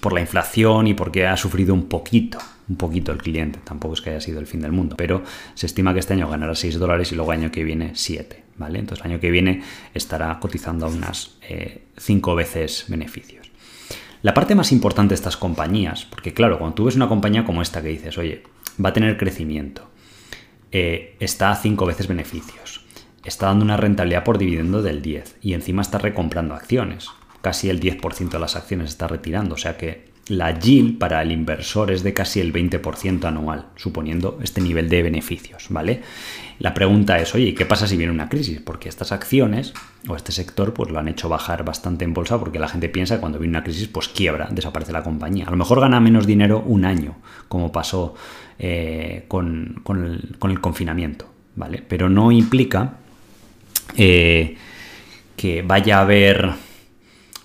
por 0.00 0.12
la 0.12 0.20
inflación 0.20 0.86
y 0.86 0.94
porque 0.94 1.26
ha 1.26 1.36
sufrido 1.36 1.74
un 1.74 1.88
poquito 1.88 2.38
un 2.70 2.76
poquito 2.76 3.10
el 3.10 3.18
cliente, 3.18 3.58
tampoco 3.64 3.94
es 3.94 4.00
que 4.00 4.10
haya 4.10 4.20
sido 4.20 4.38
el 4.38 4.46
fin 4.46 4.60
del 4.60 4.70
mundo, 4.70 4.94
pero 4.96 5.24
se 5.54 5.66
estima 5.66 5.92
que 5.92 5.98
este 5.98 6.14
año 6.14 6.30
ganará 6.30 6.54
6 6.54 6.78
dólares 6.78 7.10
y 7.10 7.16
luego 7.16 7.32
año 7.32 7.50
que 7.50 7.64
viene 7.64 7.90
7, 7.94 8.44
¿vale? 8.58 8.78
Entonces 8.78 9.04
el 9.04 9.10
año 9.10 9.20
que 9.20 9.32
viene 9.32 9.62
estará 9.92 10.38
cotizando 10.38 10.86
a 10.86 10.88
unas 10.88 11.36
5 11.98 12.32
eh, 12.32 12.34
veces 12.36 12.84
beneficios. 12.86 13.50
La 14.22 14.34
parte 14.34 14.54
más 14.54 14.70
importante 14.70 15.10
de 15.10 15.14
estas 15.16 15.36
compañías, 15.36 16.04
porque 16.04 16.32
claro, 16.32 16.58
cuando 16.58 16.74
tú 16.74 16.84
ves 16.84 16.94
una 16.94 17.08
compañía 17.08 17.44
como 17.44 17.60
esta 17.60 17.82
que 17.82 17.88
dices, 17.88 18.16
oye, 18.18 18.44
va 18.82 18.90
a 18.90 18.92
tener 18.92 19.16
crecimiento, 19.16 19.89
eh, 20.72 21.16
está 21.20 21.50
a 21.50 21.56
5 21.56 21.86
veces 21.86 22.06
beneficios, 22.06 22.84
está 23.24 23.46
dando 23.46 23.64
una 23.64 23.76
rentabilidad 23.76 24.24
por 24.24 24.38
dividendo 24.38 24.82
del 24.82 25.02
10 25.02 25.38
y 25.42 25.54
encima 25.54 25.82
está 25.82 25.98
recomprando 25.98 26.54
acciones, 26.54 27.08
casi 27.40 27.70
el 27.70 27.80
10% 27.80 28.30
de 28.30 28.38
las 28.38 28.56
acciones 28.56 28.90
está 28.90 29.08
retirando, 29.08 29.54
o 29.54 29.58
sea 29.58 29.76
que 29.76 30.10
la 30.30 30.56
yield 30.56 30.98
para 30.98 31.22
el 31.22 31.32
inversor 31.32 31.90
es 31.90 32.02
de 32.02 32.14
casi 32.14 32.40
el 32.40 32.52
20% 32.52 33.24
anual, 33.24 33.66
suponiendo 33.74 34.38
este 34.42 34.60
nivel 34.60 34.88
de 34.88 35.02
beneficios, 35.02 35.66
¿vale? 35.70 36.02
La 36.60 36.72
pregunta 36.72 37.18
es, 37.18 37.34
oye, 37.34 37.54
¿qué 37.54 37.66
pasa 37.66 37.86
si 37.86 37.96
viene 37.96 38.12
una 38.12 38.28
crisis? 38.28 38.60
Porque 38.60 38.88
estas 38.88 39.12
acciones 39.12 39.72
o 40.06 40.14
este 40.14 40.30
sector 40.30 40.72
pues 40.72 40.90
lo 40.90 40.98
han 40.98 41.08
hecho 41.08 41.28
bajar 41.28 41.64
bastante 41.64 42.04
en 42.04 42.14
bolsa 42.14 42.38
porque 42.38 42.58
la 42.58 42.68
gente 42.68 42.88
piensa 42.88 43.16
que 43.16 43.20
cuando 43.20 43.38
viene 43.38 43.56
una 43.56 43.64
crisis 43.64 43.88
pues 43.88 44.08
quiebra, 44.08 44.48
desaparece 44.50 44.92
la 44.92 45.02
compañía. 45.02 45.46
A 45.46 45.50
lo 45.50 45.56
mejor 45.56 45.80
gana 45.80 46.00
menos 46.00 46.26
dinero 46.26 46.62
un 46.64 46.84
año, 46.84 47.16
como 47.48 47.72
pasó 47.72 48.14
eh, 48.62 49.24
con, 49.26 49.82
el, 49.88 50.60
confinamiento, 50.60 51.26
¿vale? 51.56 51.82
Pero 51.88 52.10
no 52.10 52.30
implica 52.30 52.98
eh, 53.96 54.54
que 55.34 55.62
vaya 55.62 55.96
a 55.96 56.02
haber 56.02 56.50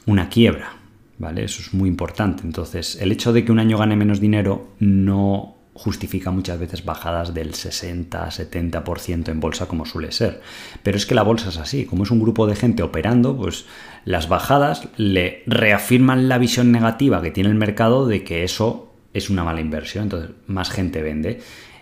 una 0.07 0.27
quiebra, 0.27 0.73
¿vale? 1.17 1.45
Eso 1.45 1.61
es 1.61 1.73
muy 1.73 1.87
importante. 1.87 2.43
Entonces, 2.43 2.97
el 2.99 3.13
hecho 3.13 3.31
de 3.31 3.45
que 3.45 3.53
un 3.53 3.59
año 3.59 3.77
gane 3.77 3.95
menos 3.95 4.19
dinero 4.19 4.71
no 4.79 5.55
justifica 5.73 6.31
muchas 6.31 6.59
veces 6.59 6.83
bajadas 6.83 7.33
del 7.33 7.53
60-70% 7.53 9.29
en 9.29 9.39
bolsa 9.39 9.67
como 9.67 9.85
suele 9.85 10.11
ser. 10.11 10.41
Pero 10.83 10.97
es 10.97 11.05
que 11.05 11.15
la 11.15 11.23
bolsa 11.23 11.47
es 11.47 11.57
así, 11.57 11.85
como 11.85 12.03
es 12.03 12.11
un 12.11 12.19
grupo 12.19 12.45
de 12.45 12.57
gente 12.57 12.83
operando, 12.83 13.37
pues 13.37 13.65
las 14.03 14.27
bajadas 14.27 14.89
le 14.97 15.43
reafirman 15.47 16.27
la 16.27 16.39
visión 16.39 16.73
negativa 16.73 17.21
que 17.21 17.31
tiene 17.31 17.49
el 17.49 17.55
mercado 17.55 18.05
de 18.05 18.25
que 18.25 18.43
eso 18.43 18.84
es 19.15 19.29
una 19.29 19.43
mala 19.43 19.61
inversión, 19.61 20.03
entonces 20.03 20.31
más 20.45 20.69
gente 20.69 21.01
vende. 21.01 21.39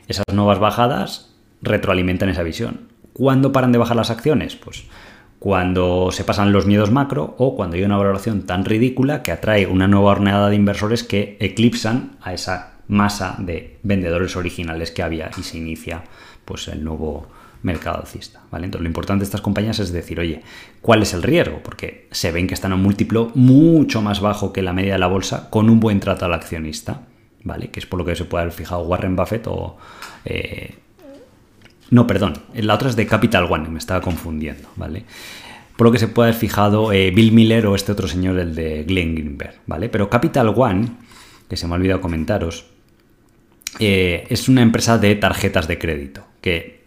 Esas 0.08 0.24
nuevas 0.32 0.60
bajadas 0.60 1.34
retroalimentan 1.62 2.30
esa 2.30 2.43
visión. 2.43 2.88
¿Cuándo 3.12 3.52
paran 3.52 3.72
de 3.72 3.80
bajar 3.80 3.98
las 3.98 4.12
acciones? 4.12 4.56
Pues 4.56 4.86
cuando 5.39 6.12
se 6.12 6.24
pasan 6.24 6.54
los 6.54 6.67
miedos 6.67 6.91
macro 6.91 7.36
o 7.39 7.56
cuando 7.56 7.76
hay 7.76 7.84
una 7.84 7.98
valoración 7.98 8.43
tan 8.43 8.65
ridícula 8.65 9.24
que 9.24 9.32
atrae 9.32 9.65
una 9.65 9.88
nueva 9.88 10.12
horneada 10.12 10.50
de 10.50 10.56
inversores 10.56 11.04
que 11.04 11.36
eclipsan 11.39 12.17
a 12.22 12.34
esa 12.34 12.76
masa 12.88 13.36
de 13.39 13.80
vendedores 13.82 14.36
originales 14.36 14.91
que 14.91 15.02
había 15.04 15.32
y 15.36 15.41
se 15.41 15.58
inicia 15.58 16.04
pues 16.46 16.67
el 16.67 16.84
nuevo 16.84 17.28
mercado 17.63 18.00
alcista. 18.02 18.41
¿vale? 18.52 18.65
Entonces 18.65 18.84
lo 18.84 18.89
importante 18.89 19.22
de 19.22 19.26
estas 19.26 19.41
compañías 19.41 19.80
es 19.80 19.91
decir, 19.91 20.19
oye, 20.19 20.43
¿cuál 20.82 21.02
es 21.02 21.13
el 21.13 21.24
riesgo? 21.24 21.62
Porque 21.63 22.08
se 22.12 22.32
ven 22.32 22.48
que 22.48 22.54
están 22.54 22.74
a 22.74 22.76
un 22.76 22.84
múltiplo 22.84 23.32
mucho 23.34 24.02
más 24.02 24.22
bajo 24.22 24.54
que 24.54 24.62
la 24.62 24.74
media 24.74 24.93
de 24.93 25.00
la 25.00 25.08
bolsa 25.08 25.50
con 25.50 25.69
un 25.69 25.80
buen 25.80 26.00
trato 26.00 26.26
al 26.26 26.34
accionista, 26.34 27.02
¿vale? 27.43 27.69
Que 27.69 27.79
es 27.79 27.86
por 27.86 27.99
lo 27.99 28.06
que 28.06 28.15
se 28.15 28.25
puede 28.25 28.43
haber 28.43 28.53
fijado 28.53 28.82
Warren 28.84 29.15
Buffett 29.15 29.47
o 29.47 29.77
eh, 30.25 30.75
no, 31.89 32.08
perdón, 32.08 32.34
la 32.56 32.73
otra 32.73 32.89
es 32.89 32.95
de 32.95 33.06
Capital 33.06 33.45
One, 33.49 33.69
me 33.69 33.77
estaba 33.77 34.01
confundiendo, 34.01 34.67
¿vale? 34.75 35.03
Por 35.75 35.86
lo 35.86 35.91
que 35.91 35.99
se 35.99 36.08
puede 36.08 36.29
haber 36.29 36.39
fijado 36.39 36.91
eh, 36.91 37.12
Bill 37.12 37.32
Miller 37.32 37.67
o 37.67 37.75
este 37.75 37.91
otro 37.91 38.08
señor, 38.08 38.39
el 38.39 38.56
de 38.56 38.84
Glenn 38.84 39.15
Greenberg, 39.15 39.60
¿vale? 39.67 39.89
Pero 39.89 40.10
Capital 40.10 40.53
One, 40.56 40.88
que 41.47 41.58
se 41.58 41.67
me 41.67 41.73
ha 41.73 41.75
olvidado 41.77 42.01
comentaros, 42.01 42.65
eh, 43.79 44.25
es 44.29 44.49
una 44.49 44.62
empresa 44.62 44.97
de 44.97 45.15
tarjetas 45.15 45.67
de 45.67 45.77
crédito, 45.77 46.25
que 46.41 46.84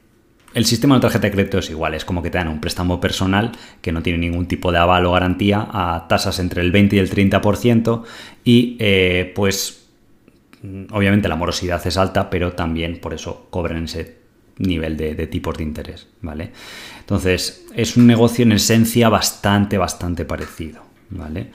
el 0.54 0.64
sistema 0.64 0.94
de 0.94 1.02
tarjeta 1.02 1.26
de 1.26 1.32
crédito 1.32 1.58
es 1.58 1.70
igual, 1.70 1.94
es 1.94 2.04
como 2.04 2.22
que 2.22 2.30
te 2.30 2.38
dan 2.38 2.48
un 2.48 2.60
préstamo 2.60 3.00
personal 3.00 3.52
que 3.82 3.92
no 3.92 4.02
tiene 4.02 4.18
ningún 4.18 4.46
tipo 4.46 4.72
de 4.72 4.78
aval 4.78 5.04
o 5.04 5.12
garantía 5.12 5.68
a 5.70 6.06
tasas 6.08 6.38
entre 6.38 6.62
el 6.62 6.72
20 6.72 6.96
y 6.96 6.98
el 6.98 7.10
30% 7.10 8.02
y 8.42 8.78
pues 9.34 9.85
obviamente 10.90 11.28
la 11.28 11.36
morosidad 11.36 11.84
es 11.86 11.96
alta, 11.96 12.30
pero 12.30 12.52
también 12.52 13.00
por 13.00 13.14
eso 13.14 13.46
cobran 13.50 13.84
ese 13.84 14.16
nivel 14.58 14.96
de, 14.96 15.26
tipos 15.26 15.56
de 15.56 15.64
interés, 15.64 16.08
¿vale? 16.22 16.52
Entonces, 17.00 17.66
es 17.74 17.96
un 17.96 18.06
negocio 18.06 18.44
en 18.44 18.52
esencia 18.52 19.08
bastante, 19.08 19.78
bastante 19.78 20.24
parecido, 20.24 20.82
¿vale? 21.10 21.50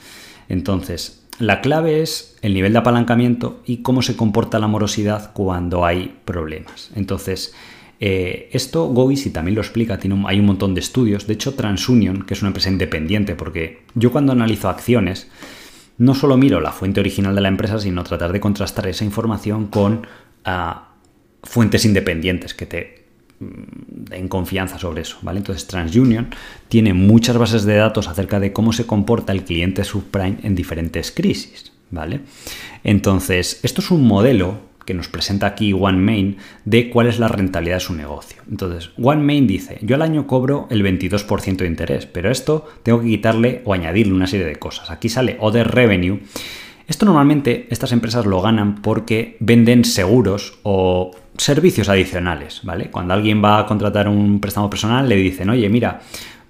Entonces, 0.49 1.25
la 1.39 1.61
clave 1.61 2.01
es 2.01 2.37
el 2.41 2.53
nivel 2.53 2.73
de 2.73 2.79
apalancamiento 2.79 3.61
y 3.65 3.77
cómo 3.77 4.01
se 4.01 4.15
comporta 4.15 4.59
la 4.59 4.67
morosidad 4.67 5.33
cuando 5.33 5.85
hay 5.85 6.15
problemas. 6.25 6.91
Entonces, 6.95 7.55
eh, 7.99 8.49
esto 8.51 8.87
Gois, 8.87 9.25
y 9.25 9.31
también 9.31 9.55
lo 9.55 9.61
explica, 9.61 9.97
tiene 9.97 10.23
hay 10.27 10.39
un 10.39 10.45
montón 10.45 10.73
de 10.73 10.81
estudios. 10.81 11.25
De 11.27 11.33
hecho, 11.33 11.55
TransUnion, 11.55 12.23
que 12.23 12.33
es 12.33 12.41
una 12.41 12.49
empresa 12.49 12.69
independiente, 12.69 13.35
porque 13.35 13.83
yo 13.95 14.11
cuando 14.11 14.31
analizo 14.31 14.69
acciones, 14.69 15.29
no 16.01 16.15
solo 16.15 16.35
miro 16.35 16.59
la 16.61 16.71
fuente 16.71 16.99
original 16.99 17.35
de 17.35 17.41
la 17.41 17.47
empresa, 17.47 17.79
sino 17.79 18.03
tratar 18.03 18.31
de 18.31 18.39
contrastar 18.39 18.87
esa 18.87 19.05
información 19.05 19.67
con 19.67 20.07
ah, 20.45 20.87
fuentes 21.43 21.85
independientes 21.85 22.55
que 22.55 22.65
te 22.65 23.05
mm, 23.39 24.09
den 24.09 24.27
confianza 24.27 24.79
sobre 24.79 25.01
eso, 25.01 25.19
¿vale? 25.21 25.37
Entonces 25.37 25.67
TransUnion 25.67 26.29
tiene 26.69 26.95
muchas 26.95 27.37
bases 27.37 27.65
de 27.65 27.75
datos 27.75 28.07
acerca 28.07 28.39
de 28.39 28.51
cómo 28.51 28.73
se 28.73 28.87
comporta 28.87 29.31
el 29.31 29.43
cliente 29.43 29.83
subprime 29.83 30.39
en 30.41 30.55
diferentes 30.55 31.11
crisis, 31.11 31.71
¿vale? 31.91 32.21
Entonces, 32.83 33.59
esto 33.61 33.81
es 33.81 33.91
un 33.91 34.07
modelo 34.07 34.70
que 34.91 34.97
nos 34.97 35.07
presenta 35.07 35.47
aquí 35.47 35.71
OneMain 35.71 36.35
de 36.65 36.89
cuál 36.89 37.07
es 37.07 37.17
la 37.17 37.29
rentabilidad 37.29 37.77
de 37.77 37.79
su 37.79 37.93
negocio. 37.93 38.41
Entonces, 38.49 38.91
OneMain 39.01 39.47
dice, 39.47 39.79
yo 39.81 39.95
al 39.95 40.01
año 40.01 40.27
cobro 40.27 40.67
el 40.69 40.83
22% 40.83 41.55
de 41.55 41.67
interés, 41.67 42.05
pero 42.05 42.29
esto 42.29 42.67
tengo 42.83 42.99
que 42.99 43.07
quitarle 43.07 43.61
o 43.63 43.73
añadirle 43.73 44.13
una 44.13 44.27
serie 44.27 44.45
de 44.45 44.57
cosas. 44.57 44.91
Aquí 44.91 45.07
sale 45.07 45.37
Other 45.39 45.65
Revenue. 45.69 46.19
Esto 46.87 47.05
normalmente 47.05 47.67
estas 47.69 47.93
empresas 47.93 48.25
lo 48.25 48.41
ganan 48.41 48.81
porque 48.81 49.37
venden 49.39 49.85
seguros 49.85 50.59
o 50.63 51.11
servicios 51.37 51.87
adicionales, 51.87 52.59
¿vale? 52.63 52.91
Cuando 52.91 53.13
alguien 53.13 53.41
va 53.41 53.59
a 53.59 53.65
contratar 53.65 54.09
un 54.09 54.41
préstamo 54.41 54.69
personal, 54.69 55.07
le 55.07 55.15
dicen, 55.15 55.49
oye, 55.49 55.69
mira, 55.69 56.01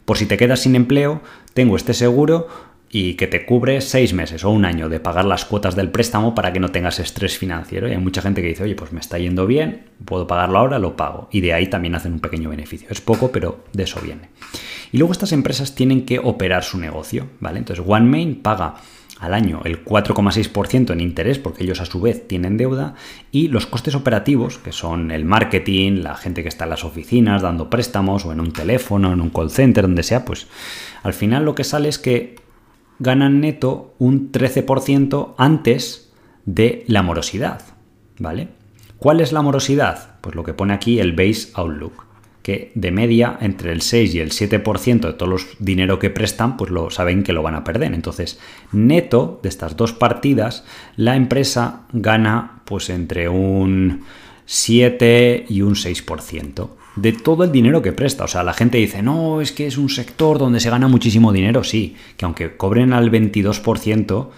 por 0.06 0.18
si 0.18 0.26
te 0.26 0.38
quedas 0.38 0.62
sin 0.62 0.76
empleo, 0.76 1.22
tengo 1.54 1.76
este 1.76 1.94
seguro 1.94 2.48
y 2.92 3.14
que 3.14 3.28
te 3.28 3.46
cubre 3.46 3.80
seis 3.80 4.14
meses 4.14 4.44
o 4.44 4.50
un 4.50 4.66
año 4.66 4.90
de 4.90 5.00
pagar 5.00 5.26
las 5.26 5.46
cuotas 5.46 5.76
del 5.76 5.92
préstamo 5.92 6.36
para 6.36 6.52
que 6.52 6.60
no 6.60 6.70
tengas 6.70 7.00
estrés 7.00 7.38
financiero. 7.38 7.88
Y 7.88 7.92
hay 7.92 7.98
mucha 7.98 8.22
gente 8.22 8.42
que 8.42 8.50
dice, 8.50 8.64
oye, 8.64 8.76
pues 8.76 8.92
me 8.92 9.00
está 9.00 9.18
yendo 9.18 9.48
bien, 9.48 9.86
puedo 10.04 10.28
pagarlo 10.28 10.60
ahora, 10.60 10.78
lo 10.78 10.98
pago. 10.98 11.30
Y 11.32 11.40
de 11.40 11.54
ahí 11.54 11.68
también 11.68 11.96
hacen 11.96 12.14
un 12.14 12.20
pequeño 12.20 12.50
beneficio. 12.50 12.90
Es 12.92 13.00
poco, 13.00 13.32
pero 13.32 13.64
de 13.72 13.84
eso 13.84 14.02
viene. 14.02 14.30
Y 14.92 14.98
luego 14.98 15.14
estas 15.14 15.32
empresas 15.32 15.74
tienen 15.74 16.06
que 16.06 16.20
operar 16.20 16.64
su 16.64 16.78
negocio, 16.78 17.28
¿vale? 17.40 17.60
Entonces 17.60 17.86
OneMain 17.88 18.42
paga 18.42 18.76
al 19.22 19.36
año 19.36 19.62
el 19.64 19.86
4,6% 19.86 20.92
en 20.92 21.00
interés, 21.00 21.40
porque 21.40 21.64
ellos 21.64 21.80
a 21.80 21.86
su 21.86 22.02
vez 22.02 22.28
tienen 22.28 22.58
deuda, 22.58 22.96
y 23.32 23.48
los 23.48 23.68
costes 23.68 23.96
operativos, 23.96 24.58
que 24.58 24.72
son 24.72 25.12
el 25.12 25.26
marketing, 25.26 26.02
la 26.02 26.16
gente 26.16 26.42
que 26.42 26.50
está 26.50 26.66
en 26.66 26.72
las 26.72 26.84
oficinas 26.84 27.44
dando 27.44 27.70
préstamos 27.70 28.26
o 28.26 28.34
en 28.34 28.42
un 28.42 28.52
teléfono, 28.52 29.14
en 29.14 29.22
un 29.22 29.30
call 29.30 29.52
center, 29.52 29.84
donde 29.84 30.04
sea, 30.04 30.26
pues 30.26 30.48
al 31.04 31.14
final 31.14 31.46
lo 31.46 31.56
que 31.56 31.64
sale 31.64 31.88
es 31.88 32.00
que 32.00 32.41
ganan 33.02 33.42
neto 33.42 33.96
un 34.00 34.32
13% 34.32 35.34
antes 35.38 36.14
de 36.46 36.86
la 36.88 37.02
morosidad, 37.02 37.62
¿vale? 38.20 38.50
¿Cuál 38.98 39.20
es 39.20 39.32
la 39.32 39.42
morosidad? 39.42 40.20
Pues 40.22 40.36
lo 40.36 40.44
que 40.44 40.54
pone 40.54 40.74
aquí 40.74 41.00
el 41.00 41.14
base 41.14 41.50
outlook, 41.56 42.06
que 42.44 42.72
de 42.76 42.92
media 42.92 43.38
entre 43.42 43.72
el 43.72 43.82
6 43.82 44.16
y 44.16 44.20
el 44.20 44.30
7% 44.30 45.00
de 45.02 45.14
todos 45.14 45.30
los 45.30 45.48
dinero 45.60 45.98
que 45.98 46.12
prestan, 46.12 46.58
pues 46.58 46.70
lo 46.70 46.92
saben 46.92 47.24
que 47.24 47.34
lo 47.34 47.42
van 47.42 47.56
a 47.56 47.64
perder. 47.64 47.94
Entonces, 47.94 48.40
neto 48.72 49.40
de 49.42 49.50
estas 49.50 49.76
dos 49.76 49.94
partidas, 49.94 50.64
la 50.96 51.16
empresa 51.16 51.82
gana 51.94 52.62
pues 52.66 52.90
entre 52.92 53.28
un 53.30 54.04
7 54.46 55.46
y 55.50 55.62
un 55.62 55.76
6% 55.76 56.70
de 56.96 57.14
todo 57.14 57.44
el 57.44 57.52
dinero 57.52 57.82
que 57.82 57.94
presta. 57.94 58.26
O 58.26 58.28
sea, 58.28 58.44
la 58.44 58.54
gente 58.54 58.78
dice, 58.78 59.02
no, 59.02 59.42
es 59.42 59.52
que 59.52 59.68
es 59.68 59.78
un 59.78 59.90
sector 59.90 60.38
donde 60.38 60.60
se 60.60 60.70
gana 60.70 60.88
muchísimo 60.88 61.32
dinero. 61.32 61.64
Sí, 61.64 61.96
que 62.18 62.26
aunque 62.26 62.58
cobren 62.58 62.94
al 62.94 63.12
22%, 63.12 64.30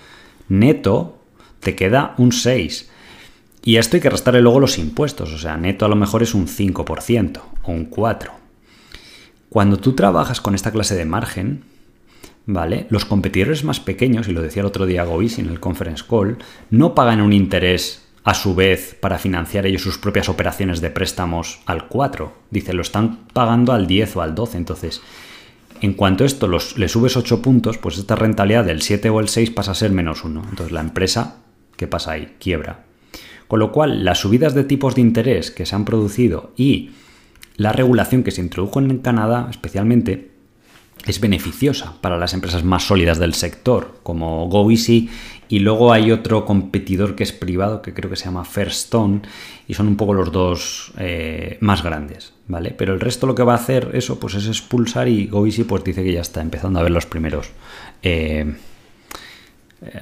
neto 0.50 1.20
te 1.60 1.76
queda 1.76 2.16
un 2.18 2.32
6%. 2.32 2.88
Y 3.66 3.78
a 3.78 3.80
esto 3.80 3.96
hay 3.96 4.02
que 4.02 4.10
restarle 4.10 4.42
luego 4.42 4.60
los 4.60 4.78
impuestos. 4.78 5.32
O 5.32 5.38
sea, 5.38 5.56
neto 5.56 5.86
a 5.86 5.90
lo 5.90 5.96
mejor 5.96 6.22
es 6.22 6.34
un 6.34 6.48
5% 6.48 7.42
o 7.64 7.72
un 7.72 7.90
4%. 7.90 8.30
Cuando 9.50 9.78
tú 9.78 9.94
trabajas 9.94 10.42
con 10.42 10.56
esta 10.56 10.72
clase 10.72 10.96
de 10.96 11.06
margen, 11.06 11.64
¿vale? 12.46 12.88
Los 12.90 13.06
competidores 13.06 13.64
más 13.64 13.80
pequeños, 13.80 14.28
y 14.28 14.34
lo 14.34 14.42
decía 14.42 14.62
el 14.62 14.68
otro 14.68 14.86
día 14.86 15.06
Gois 15.06 15.40
en 15.40 15.48
el 15.48 15.60
conference 15.60 16.04
call, 16.10 16.40
no 16.72 16.96
pagan 16.96 17.22
un 17.22 17.34
interés 17.34 18.03
a 18.24 18.34
su 18.34 18.56
vez 18.56 18.96
para 19.00 19.20
financiar 19.20 19.66
ellos 19.66 19.82
sus 19.82 19.98
propias 19.98 20.30
operaciones 20.30 20.82
de 20.82 20.90
préstamos 20.90 21.60
al 21.66 21.88
4. 21.88 22.34
Dice, 22.52 22.74
lo 22.74 22.82
están 22.82 23.26
pagando 23.34 23.74
al 23.74 23.88
10 23.88 24.16
o 24.16 24.22
al 24.22 24.34
12. 24.34 24.58
Entonces, 24.58 25.02
en 25.82 25.94
cuanto 25.94 26.24
a 26.24 26.28
esto 26.28 26.48
los, 26.48 26.78
le 26.78 26.88
subes 26.88 27.18
8 27.18 27.42
puntos, 27.42 27.78
pues 27.78 27.98
esta 27.98 28.16
rentabilidad 28.16 28.64
del 28.64 28.82
7 28.82 29.10
o 29.10 29.20
el 29.20 29.28
6 29.28 29.52
pasa 29.52 29.72
a 29.72 29.76
ser 29.76 29.92
menos 29.92 30.24
1. 30.24 30.42
Entonces 30.50 30.72
la 30.72 30.82
empresa, 30.82 31.38
¿qué 31.76 31.88
pasa 31.88 32.12
ahí? 32.12 32.36
Quiebra. 32.40 32.86
Con 33.50 33.60
lo 33.60 33.72
cual, 33.72 34.06
las 34.06 34.20
subidas 34.20 34.54
de 34.54 34.64
tipos 34.64 34.96
de 34.96 35.02
interés 35.02 35.52
que 35.52 35.66
se 35.66 35.76
han 35.76 35.86
producido 35.86 36.54
y 36.56 36.92
la 37.58 37.74
regulación 37.74 38.24
que 38.24 38.32
se 38.32 38.42
introdujo 38.42 38.80
en 38.80 38.98
Canadá 39.00 39.48
especialmente, 39.50 40.32
es 41.06 41.20
beneficiosa 41.20 41.96
para 42.02 42.18
las 42.18 42.34
empresas 42.34 42.64
más 42.64 42.84
sólidas 42.88 43.20
del 43.20 43.34
sector, 43.34 44.00
como 44.04 44.48
GoEasy, 44.48 45.10
y 45.50 45.60
luego 45.60 45.92
hay 45.92 46.12
otro 46.12 46.46
competidor 46.46 47.16
que 47.16 47.24
es 47.24 47.32
privado, 47.32 47.82
que 47.82 47.94
creo 47.94 48.10
que 48.10 48.16
se 48.16 48.26
llama 48.26 48.46
Fairstone, 48.46 49.22
y 49.68 49.74
son 49.74 49.88
un 49.88 49.98
poco 49.98 50.14
los 50.14 50.32
dos 50.32 50.94
eh, 50.98 51.58
más 51.60 51.84
grandes, 51.84 52.34
¿vale? 52.48 52.72
Pero 52.72 52.94
el 52.94 53.00
resto 53.00 53.28
lo 53.28 53.36
que 53.36 53.44
va 53.44 53.54
a 53.54 53.58
hacer 53.58 53.92
eso, 53.94 54.20
pues 54.20 54.36
es 54.36 54.48
expulsar 54.48 55.08
y 55.08 55.28
GoEasy 55.28 55.66
pues 55.66 55.84
dice 55.84 56.04
que 56.04 56.14
ya 56.14 56.22
está 56.22 56.42
empezando 56.42 56.80
a 56.80 56.84
ver 56.84 56.92
los 56.92 57.06
primeros 57.06 57.50
eh, 58.02 58.56
eh, 59.82 60.00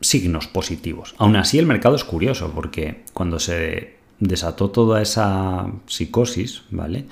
signos 0.00 0.48
positivos. 0.48 1.14
Aún 1.18 1.36
así 1.36 1.58
el 1.58 1.66
mercado 1.66 1.96
es 1.96 2.04
curioso, 2.04 2.52
porque 2.54 3.04
cuando 3.12 3.38
se 3.38 3.98
desató 4.20 4.70
toda 4.70 5.00
esa 5.00 5.66
psicosis, 5.86 6.62
¿vale? 6.70 7.06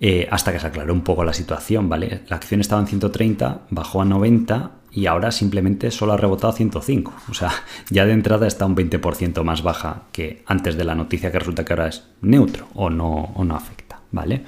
Eh, 0.00 0.26
hasta 0.30 0.52
que 0.52 0.58
se 0.58 0.66
aclaró 0.66 0.92
un 0.92 1.02
poco 1.02 1.24
la 1.24 1.32
situación, 1.32 1.88
¿vale? 1.88 2.22
La 2.28 2.36
acción 2.36 2.60
estaba 2.60 2.80
en 2.80 2.88
130, 2.88 3.62
bajó 3.70 4.02
a 4.02 4.04
90 4.04 4.72
y 4.92 5.06
ahora 5.06 5.32
simplemente 5.32 5.90
solo 5.90 6.12
ha 6.12 6.16
rebotado 6.16 6.52
a 6.52 6.56
105. 6.56 7.12
O 7.30 7.34
sea, 7.34 7.50
ya 7.90 8.04
de 8.04 8.12
entrada 8.12 8.46
está 8.46 8.66
un 8.66 8.76
20% 8.76 9.42
más 9.44 9.62
baja 9.62 10.04
que 10.12 10.42
antes 10.46 10.76
de 10.76 10.84
la 10.84 10.94
noticia 10.94 11.30
que 11.30 11.38
resulta 11.38 11.64
que 11.64 11.72
ahora 11.72 11.88
es 11.88 12.04
neutro 12.22 12.68
o 12.74 12.90
no, 12.90 13.32
o 13.34 13.44
no 13.44 13.54
afecta, 13.54 14.00
¿vale? 14.10 14.44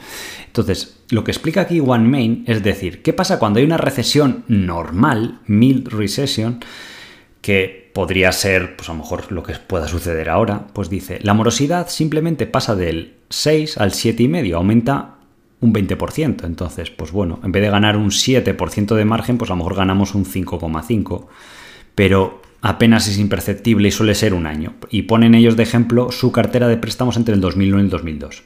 Entonces, 0.46 1.00
lo 1.10 1.24
que 1.24 1.30
explica 1.30 1.62
aquí 1.62 1.80
OneMain 1.80 2.44
es 2.46 2.62
decir, 2.62 3.02
¿qué 3.02 3.12
pasa 3.12 3.38
cuando 3.38 3.58
hay 3.58 3.64
una 3.64 3.76
recesión 3.76 4.44
normal, 4.48 5.40
mild 5.46 5.88
recession, 5.88 6.60
que 7.40 7.90
podría 7.94 8.32
ser, 8.32 8.76
pues 8.76 8.88
a 8.88 8.92
lo 8.92 8.98
mejor 8.98 9.30
lo 9.30 9.42
que 9.42 9.54
pueda 9.54 9.88
suceder 9.88 10.28
ahora, 10.28 10.66
pues 10.72 10.90
dice, 10.90 11.18
la 11.22 11.32
morosidad 11.32 11.88
simplemente 11.88 12.46
pasa 12.46 12.74
del 12.74 13.14
6 13.30 13.78
al 13.78 13.92
7,5, 13.92 14.54
aumenta 14.54 15.15
un 15.60 15.72
20%. 15.72 16.44
Entonces, 16.44 16.90
pues 16.90 17.12
bueno, 17.12 17.40
en 17.42 17.52
vez 17.52 17.62
de 17.62 17.70
ganar 17.70 17.96
un 17.96 18.10
7% 18.10 18.94
de 18.94 19.04
margen, 19.04 19.38
pues 19.38 19.50
a 19.50 19.54
lo 19.54 19.58
mejor 19.58 19.76
ganamos 19.76 20.14
un 20.14 20.24
5,5%. 20.24 21.26
Pero 21.94 22.42
apenas 22.60 23.08
es 23.08 23.18
imperceptible 23.18 23.88
y 23.88 23.92
suele 23.92 24.14
ser 24.14 24.34
un 24.34 24.46
año. 24.46 24.74
Y 24.90 25.02
ponen 25.02 25.34
ellos 25.34 25.56
de 25.56 25.62
ejemplo 25.62 26.10
su 26.10 26.32
cartera 26.32 26.68
de 26.68 26.76
préstamos 26.76 27.16
entre 27.16 27.34
el 27.34 27.40
2001 27.40 27.78
y 27.78 27.84
el 27.84 27.90
2002. 27.90 28.42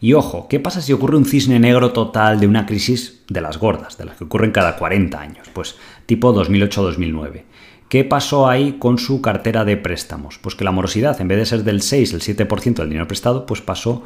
Y 0.00 0.14
ojo, 0.14 0.48
¿qué 0.48 0.58
pasa 0.58 0.82
si 0.82 0.92
ocurre 0.92 1.16
un 1.16 1.24
cisne 1.24 1.60
negro 1.60 1.92
total 1.92 2.40
de 2.40 2.48
una 2.48 2.66
crisis 2.66 3.22
de 3.28 3.40
las 3.40 3.58
gordas, 3.58 3.96
de 3.98 4.04
las 4.04 4.16
que 4.16 4.24
ocurren 4.24 4.50
cada 4.50 4.76
40 4.76 5.20
años? 5.20 5.48
Pues 5.52 5.76
tipo 6.06 6.34
2008-2009. 6.34 7.42
¿Qué 7.88 8.04
pasó 8.04 8.48
ahí 8.48 8.78
con 8.78 8.98
su 8.98 9.20
cartera 9.20 9.64
de 9.64 9.76
préstamos? 9.76 10.38
Pues 10.38 10.54
que 10.54 10.64
la 10.64 10.72
morosidad, 10.72 11.20
en 11.20 11.28
vez 11.28 11.38
de 11.38 11.46
ser 11.46 11.62
del 11.62 11.82
6, 11.82 12.14
el 12.14 12.20
7% 12.20 12.74
del 12.76 12.88
dinero 12.88 13.06
prestado, 13.06 13.46
pues 13.46 13.60
pasó 13.60 14.02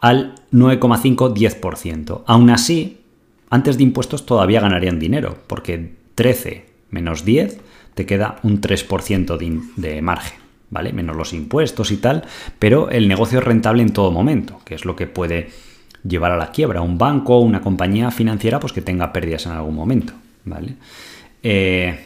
al 0.00 0.34
9,5-10%. 0.52 2.22
Aún 2.26 2.50
así, 2.50 3.00
antes 3.50 3.76
de 3.76 3.82
impuestos 3.82 4.26
todavía 4.26 4.60
ganarían 4.60 4.98
dinero, 4.98 5.38
porque 5.46 5.94
13 6.14 6.66
menos 6.90 7.24
10 7.24 7.60
te 7.94 8.06
queda 8.06 8.38
un 8.42 8.60
3% 8.60 9.72
de, 9.76 10.02
margen, 10.02 10.38
¿vale? 10.70 10.92
Menos 10.92 11.16
los 11.16 11.32
impuestos 11.32 11.90
y 11.90 11.96
tal, 11.96 12.24
pero 12.58 12.90
el 12.90 13.08
negocio 13.08 13.40
es 13.40 13.44
rentable 13.44 13.82
en 13.82 13.92
todo 13.92 14.12
momento, 14.12 14.60
que 14.64 14.74
es 14.74 14.84
lo 14.84 14.94
que 14.94 15.06
puede 15.06 15.50
llevar 16.06 16.30
a 16.30 16.36
la 16.36 16.52
quiebra 16.52 16.80
un 16.80 16.96
banco 16.96 17.36
o 17.36 17.40
una 17.40 17.60
compañía 17.60 18.10
financiera 18.10 18.60
pues 18.60 18.72
que 18.72 18.82
tenga 18.82 19.12
pérdidas 19.12 19.46
en 19.46 19.52
algún 19.52 19.74
momento, 19.74 20.12
¿vale? 20.44 20.76
Eh, 21.42 21.98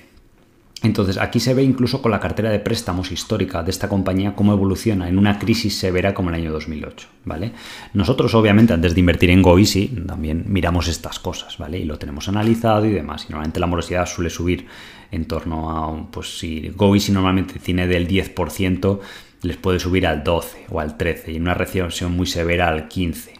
entonces, 0.82 1.16
aquí 1.18 1.38
se 1.38 1.54
ve 1.54 1.62
incluso 1.62 2.02
con 2.02 2.10
la 2.10 2.18
cartera 2.18 2.50
de 2.50 2.58
préstamos 2.58 3.12
histórica 3.12 3.62
de 3.62 3.70
esta 3.70 3.88
compañía 3.88 4.34
cómo 4.34 4.52
evoluciona 4.52 5.08
en 5.08 5.16
una 5.16 5.38
crisis 5.38 5.78
severa 5.78 6.12
como 6.12 6.30
el 6.30 6.36
año 6.36 6.52
2008, 6.52 7.08
¿vale? 7.24 7.52
Nosotros, 7.94 8.34
obviamente, 8.34 8.72
antes 8.72 8.94
de 8.94 9.00
invertir 9.00 9.30
en 9.30 9.42
GoEasy, 9.42 9.88
también 10.06 10.44
miramos 10.48 10.88
estas 10.88 11.20
cosas, 11.20 11.56
¿vale? 11.58 11.78
Y 11.78 11.84
lo 11.84 11.98
tenemos 11.98 12.28
analizado 12.28 12.84
y 12.86 12.90
demás. 12.90 13.26
Y 13.28 13.32
normalmente 13.32 13.60
la 13.60 13.68
morosidad 13.68 14.06
suele 14.06 14.28
subir 14.28 14.66
en 15.12 15.26
torno 15.26 15.70
a, 15.70 16.10
pues 16.10 16.38
si 16.38 16.72
GoEasy 16.74 17.12
normalmente 17.12 17.60
tiene 17.60 17.86
del 17.86 18.08
10%, 18.08 18.98
les 19.42 19.56
puede 19.56 19.78
subir 19.78 20.06
al 20.06 20.24
12 20.24 20.66
o 20.70 20.80
al 20.80 20.96
13 20.96 21.32
y 21.32 21.36
en 21.36 21.42
una 21.42 21.54
recesión 21.54 22.16
muy 22.16 22.26
severa 22.26 22.68
al 22.68 22.88
15. 22.88 23.34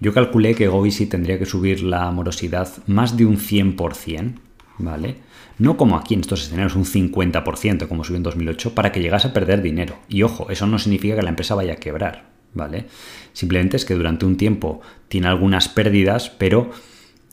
Yo 0.00 0.12
calculé 0.12 0.56
que 0.56 0.66
GoEasy 0.66 1.06
tendría 1.06 1.38
que 1.38 1.46
subir 1.46 1.84
la 1.84 2.10
morosidad 2.10 2.68
más 2.86 3.16
de 3.16 3.26
un 3.26 3.38
100%, 3.38 4.34
¿vale? 4.78 5.16
No 5.58 5.76
como 5.76 5.96
aquí 5.96 6.14
en 6.14 6.20
estos 6.20 6.42
escenarios 6.42 6.76
un 6.76 6.84
50% 6.84 7.88
como 7.88 8.04
subió 8.04 8.16
en 8.16 8.22
2008 8.22 8.74
para 8.74 8.92
que 8.92 9.00
llegase 9.00 9.28
a 9.28 9.32
perder 9.32 9.62
dinero. 9.62 9.98
Y 10.08 10.22
ojo, 10.22 10.50
eso 10.50 10.66
no 10.66 10.78
significa 10.78 11.16
que 11.16 11.22
la 11.22 11.30
empresa 11.30 11.54
vaya 11.54 11.74
a 11.74 11.76
quebrar, 11.76 12.26
¿vale? 12.52 12.86
Simplemente 13.32 13.76
es 13.76 13.84
que 13.84 13.94
durante 13.94 14.26
un 14.26 14.36
tiempo 14.36 14.80
tiene 15.08 15.28
algunas 15.28 15.68
pérdidas, 15.68 16.30
pero 16.30 16.70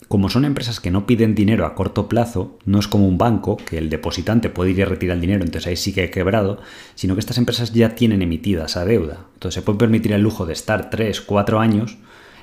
como 0.08 0.28
son 0.28 0.44
empresas 0.44 0.78
que 0.78 0.90
no 0.90 1.06
piden 1.06 1.34
dinero 1.34 1.64
a 1.64 1.74
corto 1.74 2.08
plazo, 2.08 2.58
no 2.66 2.78
es 2.78 2.86
como 2.86 3.08
un 3.08 3.16
banco 3.16 3.56
que 3.56 3.78
el 3.78 3.88
depositante 3.88 4.50
puede 4.50 4.72
ir 4.72 4.82
a 4.82 4.86
retirar 4.86 5.16
el 5.16 5.22
dinero, 5.22 5.42
entonces 5.42 5.68
ahí 5.68 5.76
sí 5.76 5.94
que 5.94 6.04
ha 6.04 6.10
quebrado, 6.10 6.60
sino 6.94 7.14
que 7.14 7.20
estas 7.20 7.38
empresas 7.38 7.72
ya 7.72 7.94
tienen 7.94 8.20
emitida 8.20 8.66
esa 8.66 8.84
deuda. 8.84 9.26
Entonces 9.34 9.54
se 9.54 9.62
puede 9.62 9.78
permitir 9.78 10.12
el 10.12 10.20
lujo 10.20 10.44
de 10.44 10.52
estar 10.52 10.90
3, 10.90 11.22
4 11.22 11.60
años 11.60 11.96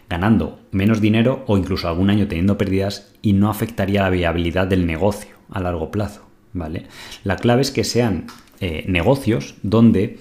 ganando 0.10 0.60
menos 0.72 1.00
dinero 1.00 1.44
o 1.46 1.58
incluso 1.58 1.88
algún 1.88 2.10
año 2.10 2.28
teniendo 2.28 2.58
pérdidas 2.58 3.12
y 3.22 3.34
no 3.34 3.52
afectaría 3.52 4.02
la 4.02 4.10
viabilidad 4.10 4.66
del 4.66 4.88
negocio 4.88 5.39
a 5.52 5.60
largo 5.60 5.92
plazo. 5.92 6.30
¿vale? 6.54 6.86
La 7.24 7.36
clave 7.36 7.62
es 7.62 7.72
que 7.72 7.84
sean 7.84 8.28
eh, 8.60 8.84
negocios 8.88 9.56
donde 9.64 10.20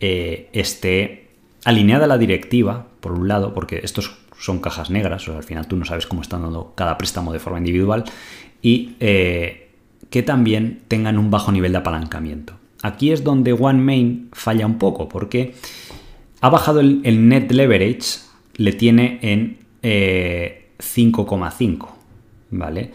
eh, 0.00 0.48
esté 0.52 1.28
alineada 1.64 2.06
la 2.06 2.18
directiva, 2.18 2.86
por 3.00 3.12
un 3.12 3.28
lado, 3.28 3.54
porque 3.54 3.80
estos 3.82 4.16
son 4.38 4.60
cajas 4.60 4.90
negras, 4.90 5.28
o 5.28 5.36
al 5.36 5.44
final 5.44 5.66
tú 5.66 5.76
no 5.76 5.84
sabes 5.84 6.06
cómo 6.06 6.22
están 6.22 6.42
dando 6.42 6.72
cada 6.74 6.98
préstamo 6.98 7.32
de 7.32 7.38
forma 7.38 7.58
individual, 7.58 8.04
y 8.62 8.96
eh, 9.00 9.70
que 10.10 10.22
también 10.22 10.82
tengan 10.88 11.18
un 11.18 11.30
bajo 11.30 11.52
nivel 11.52 11.72
de 11.72 11.78
apalancamiento. 11.78 12.54
Aquí 12.82 13.12
es 13.12 13.24
donde 13.24 13.52
OneMain 13.52 14.28
falla 14.32 14.66
un 14.66 14.78
poco, 14.78 15.08
porque 15.08 15.54
ha 16.40 16.50
bajado 16.50 16.80
el, 16.80 17.28
net 17.28 17.50
leverage, 17.50 18.20
le 18.56 18.72
tiene 18.72 19.18
en 19.22 19.58
5,5, 19.82 21.88
¿vale? 22.50 22.92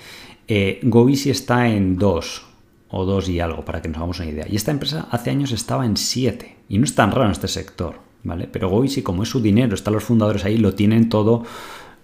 Eh, 0.52 0.82
está 1.28 1.68
en 1.70 1.98
2 2.00 2.46
o 2.90 3.06
2 3.06 3.30
y 3.30 3.40
algo, 3.40 3.64
para 3.64 3.84
que 3.84 3.88
nos 3.88 3.98
hagamos 3.98 4.20
una 4.20 4.30
idea. 4.30 4.48
Y 4.50 4.56
esta 4.56 4.72
empresa 4.72 5.08
hace 5.12 5.30
años 5.30 5.52
estaba 5.52 5.86
en 5.86 5.96
7. 5.96 6.58
Y 6.68 6.80
no 6.80 6.86
es 6.86 6.96
tan 6.96 7.12
raro 7.12 7.26
en 7.26 7.32
este 7.32 7.48
sector, 7.48 8.00
¿vale? 8.24 8.50
Pero 8.52 8.68
Goisi, 8.68 9.04
como 9.04 9.22
es 9.22 9.30
su 9.30 9.42
dinero, 9.42 9.76
están 9.76 9.94
los 9.94 10.04
fundadores 10.04 10.46
ahí, 10.46 10.58
lo 10.58 10.74
tienen 10.74 11.08
todo 11.08 11.44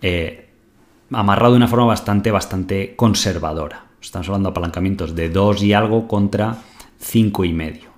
eh, 0.03 0.49
amarrado 1.11 1.53
de 1.53 1.57
una 1.57 1.67
forma 1.67 1.85
bastante, 1.85 2.29
bastante 2.29 2.95
conservadora. 2.95 3.87
Estamos 3.99 4.27
hablando 4.27 4.49
de 4.49 4.51
apalancamientos 4.51 5.15
de 5.15 5.29
2 5.29 5.63
y 5.63 5.73
algo 5.73 6.07
contra 6.07 6.61
5 6.99 7.45
y 7.45 7.53
medio. 7.53 7.89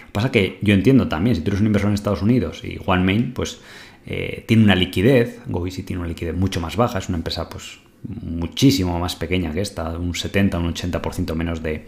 Lo 0.00 0.06
que 0.06 0.12
pasa 0.12 0.30
que 0.30 0.58
yo 0.60 0.74
entiendo 0.74 1.08
también, 1.08 1.34
si 1.34 1.40
tú 1.40 1.50
eres 1.50 1.60
un 1.62 1.66
inversor 1.66 1.88
en 1.88 1.94
Estados 1.94 2.20
Unidos 2.20 2.62
y 2.62 2.78
OneMain, 2.84 3.32
pues 3.32 3.60
eh, 4.04 4.44
tiene 4.46 4.64
una 4.64 4.74
liquidez, 4.74 5.40
Goisi 5.46 5.82
tiene 5.82 6.00
una 6.00 6.08
liquidez 6.08 6.36
mucho 6.36 6.60
más 6.60 6.76
baja, 6.76 6.98
es 6.98 7.08
una 7.08 7.16
empresa 7.16 7.48
pues 7.48 7.78
muchísimo 8.06 8.98
más 8.98 9.16
pequeña 9.16 9.52
que 9.52 9.60
esta, 9.60 9.90
un 9.98 10.14
70, 10.14 10.58
un 10.58 10.74
80% 10.74 11.34
menos 11.34 11.62
de, 11.62 11.86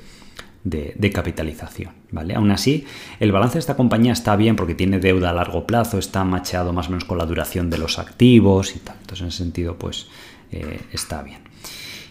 de, 0.67 1.13
capitalización. 1.13 1.93
¿vale? 2.11 2.35
Aún 2.35 2.51
así, 2.51 2.85
el 3.21 3.33
balance 3.33 3.55
de 3.55 3.61
esta 3.61 3.77
compañía 3.77 4.13
está 4.13 4.37
bien 4.37 4.57
porque 4.57 4.75
tiene 4.75 4.99
deuda 4.99 5.31
a 5.31 5.33
largo 5.33 5.67
plazo, 5.67 5.99
está 5.99 6.25
macheado 6.25 6.73
más 6.73 6.89
o 6.89 6.91
menos 6.91 7.05
con 7.05 7.19
la 7.19 7.27
duración 7.27 7.71
de 7.71 7.79
los 7.79 7.99
activos 7.99 8.75
y 8.75 8.81
tal. 8.81 8.97
Entonces, 9.01 9.23
en 9.23 9.29
ese 9.29 9.39
sentido, 9.39 9.79
pues 9.79 10.09
eh, 10.51 10.81
está 10.93 11.23
bien. 11.23 11.41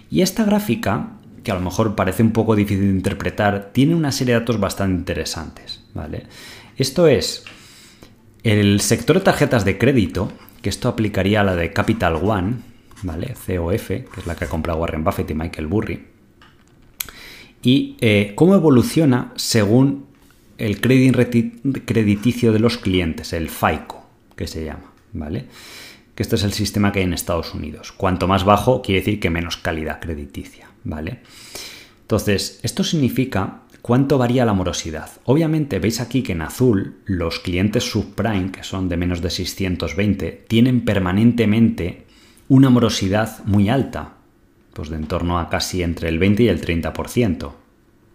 Y 0.10 0.22
esta 0.22 0.46
gráfica, 0.46 1.10
que 1.44 1.52
a 1.52 1.56
lo 1.56 1.62
mejor 1.62 1.96
parece 1.96 2.24
un 2.24 2.32
poco 2.32 2.56
difícil 2.56 2.86
de 2.88 2.96
interpretar, 2.96 3.72
tiene 3.74 3.96
una 3.96 4.12
serie 4.12 4.34
de 4.34 4.40
datos 4.40 4.60
bastante 4.60 4.98
interesantes. 4.98 5.82
¿vale? 5.94 6.24
Esto 6.78 7.08
es 7.08 7.44
el 8.44 8.80
sector 8.80 9.18
de 9.18 9.24
tarjetas 9.24 9.66
de 9.66 9.78
crédito, 9.78 10.32
que 10.62 10.70
esto 10.70 10.88
aplicaría 10.88 11.42
a 11.42 11.44
la 11.44 11.56
de 11.56 11.74
Capital 11.74 12.16
One, 12.16 12.56
¿vale? 13.06 13.34
COF, 13.34 13.88
que 13.88 14.06
es 14.18 14.26
la 14.26 14.36
que 14.36 14.46
ha 14.46 14.50
comprado 14.50 14.80
Warren 14.80 15.04
Buffett 15.04 15.30
y 15.32 15.34
Michael 15.34 15.68
Burry 15.68 16.16
y 17.66 17.98
eh, 18.00 18.34
cómo 18.36 18.54
evoluciona 18.54 19.34
según 19.36 20.06
el 20.60 20.80
crediticio 20.80 22.54
de 22.54 22.60
los 22.60 22.78
clientes, 22.78 23.34
el 23.34 23.50
FICO, 23.50 24.08
que 24.36 24.46
se 24.46 24.64
llama, 24.64 24.94
¿vale? 25.14 25.48
Que 26.14 26.24
este 26.24 26.36
es 26.36 26.44
el 26.44 26.54
sistema 26.54 26.92
que 26.92 27.00
hay 27.00 27.06
en 27.06 27.14
Estados 27.14 27.56
Unidos. 27.56 27.92
Cuanto 27.92 28.28
más 28.28 28.46
bajo, 28.46 28.84
quiere 28.84 29.02
decir 29.02 29.20
que 29.20 29.32
menos 29.32 29.58
calidad 29.58 30.00
crediticia, 30.00 30.70
¿vale? 30.84 31.22
Entonces, 32.02 32.60
esto 32.62 32.84
significa 32.84 33.62
cuánto 33.82 34.20
varía 34.20 34.46
la 34.46 34.54
morosidad. 34.54 35.10
Obviamente, 35.26 35.80
veis 35.80 36.00
aquí 36.00 36.22
que 36.22 36.34
en 36.34 36.44
azul 36.44 36.98
los 37.06 37.40
clientes 37.40 37.84
subprime, 37.84 38.52
que 38.52 38.64
son 38.64 38.90
de 38.90 38.98
menos 38.98 39.24
de 39.24 39.32
620, 39.32 40.46
tienen 40.48 40.86
permanentemente 40.86 42.05
una 42.48 42.70
morosidad 42.70 43.44
muy 43.46 43.70
alta, 43.70 44.14
pues 44.74 44.90
de 44.90 44.98
en 44.98 45.08
torno 45.08 45.40
a 45.40 45.50
casi 45.50 45.84
entre 45.84 46.10
el 46.10 46.20
20 46.20 46.44
y 46.44 46.48
el 46.48 46.62
30%. 46.62 47.52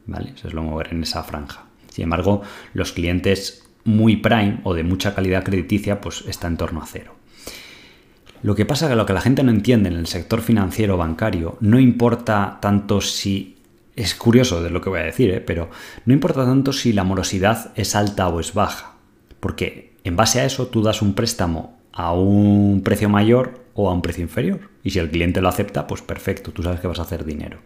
¿Vale? 0.06 0.32
Eso 0.34 0.48
es 0.48 0.54
lo 0.54 0.62
mover 0.62 0.88
en 0.92 1.02
esa 1.02 1.22
franja. 1.22 1.64
Sin 1.88 2.04
embargo, 2.04 2.42
los 2.74 2.92
clientes 2.92 3.68
muy 3.84 4.16
prime 4.16 4.60
o 4.64 4.74
de 4.74 4.82
mucha 4.82 5.14
calidad 5.14 5.44
crediticia, 5.44 6.00
pues 6.00 6.24
está 6.26 6.48
en 6.48 6.56
torno 6.56 6.82
a 6.82 6.86
cero. 6.86 7.14
Lo 8.42 8.54
que 8.54 8.64
pasa 8.64 8.86
es 8.86 8.90
que 8.90 8.96
lo 8.96 9.06
que 9.06 9.12
la 9.12 9.20
gente 9.20 9.42
no 9.42 9.50
entiende 9.50 9.88
en 9.90 9.96
el 9.96 10.06
sector 10.06 10.40
financiero 10.40 10.96
bancario 10.96 11.58
no 11.60 11.78
importa 11.78 12.58
tanto 12.60 13.00
si 13.00 13.58
es 13.96 14.14
curioso 14.14 14.62
de 14.62 14.70
lo 14.70 14.80
que 14.80 14.88
voy 14.88 15.00
a 15.00 15.04
decir, 15.04 15.30
¿eh? 15.30 15.40
pero 15.40 15.68
no 16.06 16.14
importa 16.14 16.44
tanto 16.46 16.72
si 16.72 16.92
la 16.92 17.04
morosidad 17.04 17.72
es 17.74 17.94
alta 17.94 18.28
o 18.28 18.40
es 18.40 18.54
baja, 18.54 18.94
porque 19.40 19.92
en 20.04 20.16
base 20.16 20.40
a 20.40 20.46
eso 20.46 20.68
tú 20.68 20.82
das 20.82 21.02
un 21.02 21.14
préstamo 21.14 21.78
a 21.92 22.12
un 22.12 22.80
precio 22.82 23.10
mayor 23.10 23.59
o 23.80 23.90
a 23.90 23.94
un 23.94 24.02
precio 24.02 24.22
inferior. 24.22 24.60
Y 24.82 24.90
si 24.90 24.98
el 24.98 25.10
cliente 25.10 25.40
lo 25.40 25.48
acepta, 25.48 25.86
pues 25.86 26.02
perfecto, 26.02 26.52
tú 26.52 26.62
sabes 26.62 26.80
que 26.80 26.86
vas 26.86 26.98
a 26.98 27.02
hacer 27.02 27.24
dinero. 27.24 27.58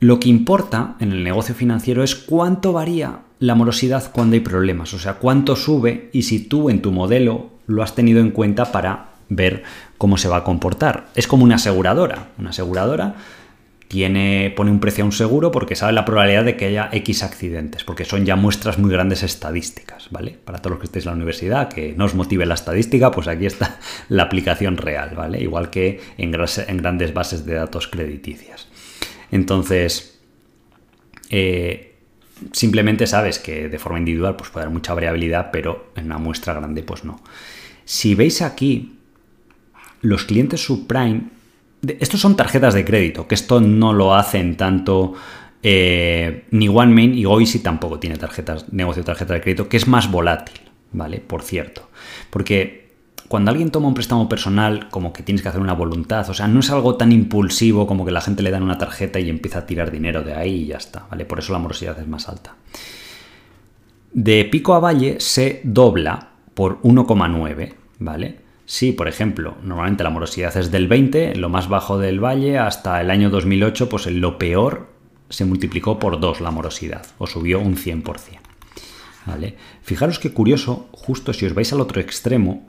Lo 0.00 0.20
que 0.20 0.28
importa 0.28 0.96
en 1.00 1.12
el 1.12 1.24
negocio 1.24 1.54
financiero 1.54 2.04
es 2.04 2.14
cuánto 2.14 2.72
varía 2.72 3.20
la 3.40 3.54
morosidad 3.54 4.10
cuando 4.12 4.34
hay 4.34 4.40
problemas, 4.40 4.94
o 4.94 4.98
sea, 4.98 5.14
cuánto 5.14 5.56
sube 5.56 6.10
y 6.12 6.22
si 6.22 6.40
tú 6.40 6.70
en 6.70 6.82
tu 6.82 6.92
modelo 6.92 7.50
lo 7.66 7.82
has 7.82 7.94
tenido 7.94 8.20
en 8.20 8.30
cuenta 8.30 8.70
para 8.72 9.10
ver 9.28 9.62
cómo 9.98 10.16
se 10.16 10.28
va 10.28 10.38
a 10.38 10.44
comportar. 10.44 11.08
Es 11.14 11.26
como 11.26 11.44
una 11.44 11.56
aseguradora. 11.56 12.28
Una 12.38 12.50
aseguradora 12.50 13.16
tiene, 13.88 14.52
pone 14.54 14.70
un 14.70 14.80
precio 14.80 15.02
a 15.02 15.06
un 15.06 15.12
seguro 15.12 15.50
porque 15.50 15.74
sabe 15.74 15.94
la 15.94 16.04
probabilidad 16.04 16.44
de 16.44 16.56
que 16.56 16.66
haya 16.66 16.90
X 16.92 17.22
accidentes, 17.22 17.84
porque 17.84 18.04
son 18.04 18.26
ya 18.26 18.36
muestras 18.36 18.78
muy 18.78 18.90
grandes 18.90 19.22
estadísticas, 19.22 20.08
¿vale? 20.10 20.38
Para 20.44 20.58
todos 20.58 20.72
los 20.72 20.80
que 20.80 20.84
estéis 20.84 21.06
en 21.06 21.10
la 21.10 21.16
universidad, 21.16 21.68
que 21.68 21.94
no 21.96 22.04
os 22.04 22.14
motive 22.14 22.44
la 22.44 22.54
estadística, 22.54 23.10
pues 23.10 23.28
aquí 23.28 23.46
está 23.46 23.80
la 24.10 24.24
aplicación 24.24 24.76
real, 24.76 25.14
¿vale? 25.16 25.40
Igual 25.40 25.70
que 25.70 26.00
en, 26.18 26.30
grandes 26.30 27.14
bases 27.14 27.46
de 27.46 27.54
datos 27.54 27.88
crediticias. 27.88 28.68
Entonces, 29.30 30.20
eh, 31.30 31.96
simplemente 32.52 33.06
sabes 33.06 33.38
que 33.38 33.70
de 33.70 33.78
forma 33.78 33.98
individual 33.98 34.36
pues 34.36 34.50
puede 34.50 34.64
haber 34.64 34.74
mucha 34.74 34.92
variabilidad, 34.92 35.50
pero 35.50 35.92
en 35.96 36.04
una 36.06 36.18
muestra 36.18 36.52
grande 36.52 36.82
pues 36.82 37.04
no. 37.04 37.22
Si 37.86 38.14
veis 38.14 38.42
aquí, 38.42 38.98
los 40.02 40.24
clientes 40.24 40.62
subprime 40.62 41.37
estos 41.86 42.20
son 42.20 42.36
tarjetas 42.36 42.74
de 42.74 42.84
crédito, 42.84 43.26
que 43.26 43.34
esto 43.34 43.60
no 43.60 43.92
lo 43.92 44.14
hacen 44.14 44.56
tanto 44.56 45.14
eh, 45.62 46.44
ni 46.50 46.68
OneMain 46.68 47.14
y 47.14 47.24
Goisy 47.24 47.60
tampoco 47.60 47.98
tiene 47.98 48.16
tarjetas, 48.16 48.72
negocio 48.72 49.02
de 49.02 49.06
tarjeta 49.06 49.34
de 49.34 49.40
crédito, 49.40 49.68
que 49.68 49.76
es 49.76 49.88
más 49.88 50.10
volátil, 50.10 50.60
¿vale? 50.92 51.18
Por 51.18 51.42
cierto. 51.42 51.88
Porque 52.30 52.88
cuando 53.28 53.50
alguien 53.50 53.70
toma 53.70 53.88
un 53.88 53.94
préstamo 53.94 54.28
personal, 54.28 54.88
como 54.88 55.12
que 55.12 55.22
tienes 55.22 55.42
que 55.42 55.48
hacer 55.48 55.60
una 55.60 55.74
voluntad, 55.74 56.28
o 56.30 56.34
sea, 56.34 56.48
no 56.48 56.60
es 56.60 56.70
algo 56.70 56.96
tan 56.96 57.12
impulsivo 57.12 57.86
como 57.86 58.04
que 58.04 58.12
la 58.12 58.20
gente 58.20 58.42
le 58.42 58.50
dan 58.50 58.62
una 58.62 58.78
tarjeta 58.78 59.20
y 59.20 59.28
empieza 59.28 59.60
a 59.60 59.66
tirar 59.66 59.90
dinero 59.90 60.22
de 60.22 60.34
ahí 60.34 60.62
y 60.62 60.66
ya 60.66 60.78
está, 60.78 61.06
¿vale? 61.10 61.24
Por 61.24 61.38
eso 61.38 61.52
la 61.52 61.58
morosidad 61.58 61.98
es 61.98 62.08
más 62.08 62.28
alta. 62.28 62.56
De 64.12 64.44
pico 64.46 64.74
a 64.74 64.80
valle 64.80 65.20
se 65.20 65.60
dobla 65.64 66.30
por 66.54 66.80
1,9, 66.82 67.74
¿vale? 67.98 68.47
Si, 68.70 68.92
por 68.92 69.08
ejemplo, 69.08 69.56
normalmente 69.62 70.04
la 70.04 70.10
morosidad 70.10 70.54
es 70.58 70.70
del 70.70 70.88
20, 70.88 71.32
en 71.32 71.40
lo 71.40 71.48
más 71.48 71.70
bajo 71.70 71.96
del 71.96 72.22
valle, 72.22 72.58
hasta 72.58 73.00
el 73.00 73.10
año 73.10 73.30
2008, 73.30 73.88
pues 73.88 74.06
en 74.06 74.20
lo 74.20 74.36
peor 74.36 74.92
se 75.30 75.46
multiplicó 75.46 75.98
por 75.98 76.20
2 76.20 76.42
la 76.42 76.50
morosidad, 76.50 77.06
o 77.16 77.26
subió 77.26 77.60
un 77.60 77.76
100%. 77.76 78.40
¿Vale? 79.24 79.56
Fijaros 79.80 80.18
qué 80.18 80.34
curioso, 80.34 80.90
justo 80.92 81.32
si 81.32 81.46
os 81.46 81.54
vais 81.54 81.72
al 81.72 81.80
otro 81.80 82.02
extremo, 82.02 82.66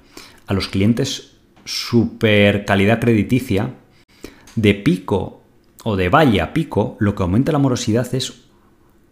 a 0.47 0.53
los 0.53 0.69
clientes 0.69 1.35
super 1.65 2.63
calidad 2.63 3.01
crediticia, 3.01 3.73
de 4.55 4.75
pico 4.75 5.43
o 5.83 5.97
de 5.97 6.07
valle 6.07 6.39
a 6.39 6.53
pico, 6.53 6.95
lo 7.01 7.13
que 7.13 7.23
aumenta 7.23 7.51
la 7.51 7.59
morosidad 7.59 8.07
es 8.15 8.45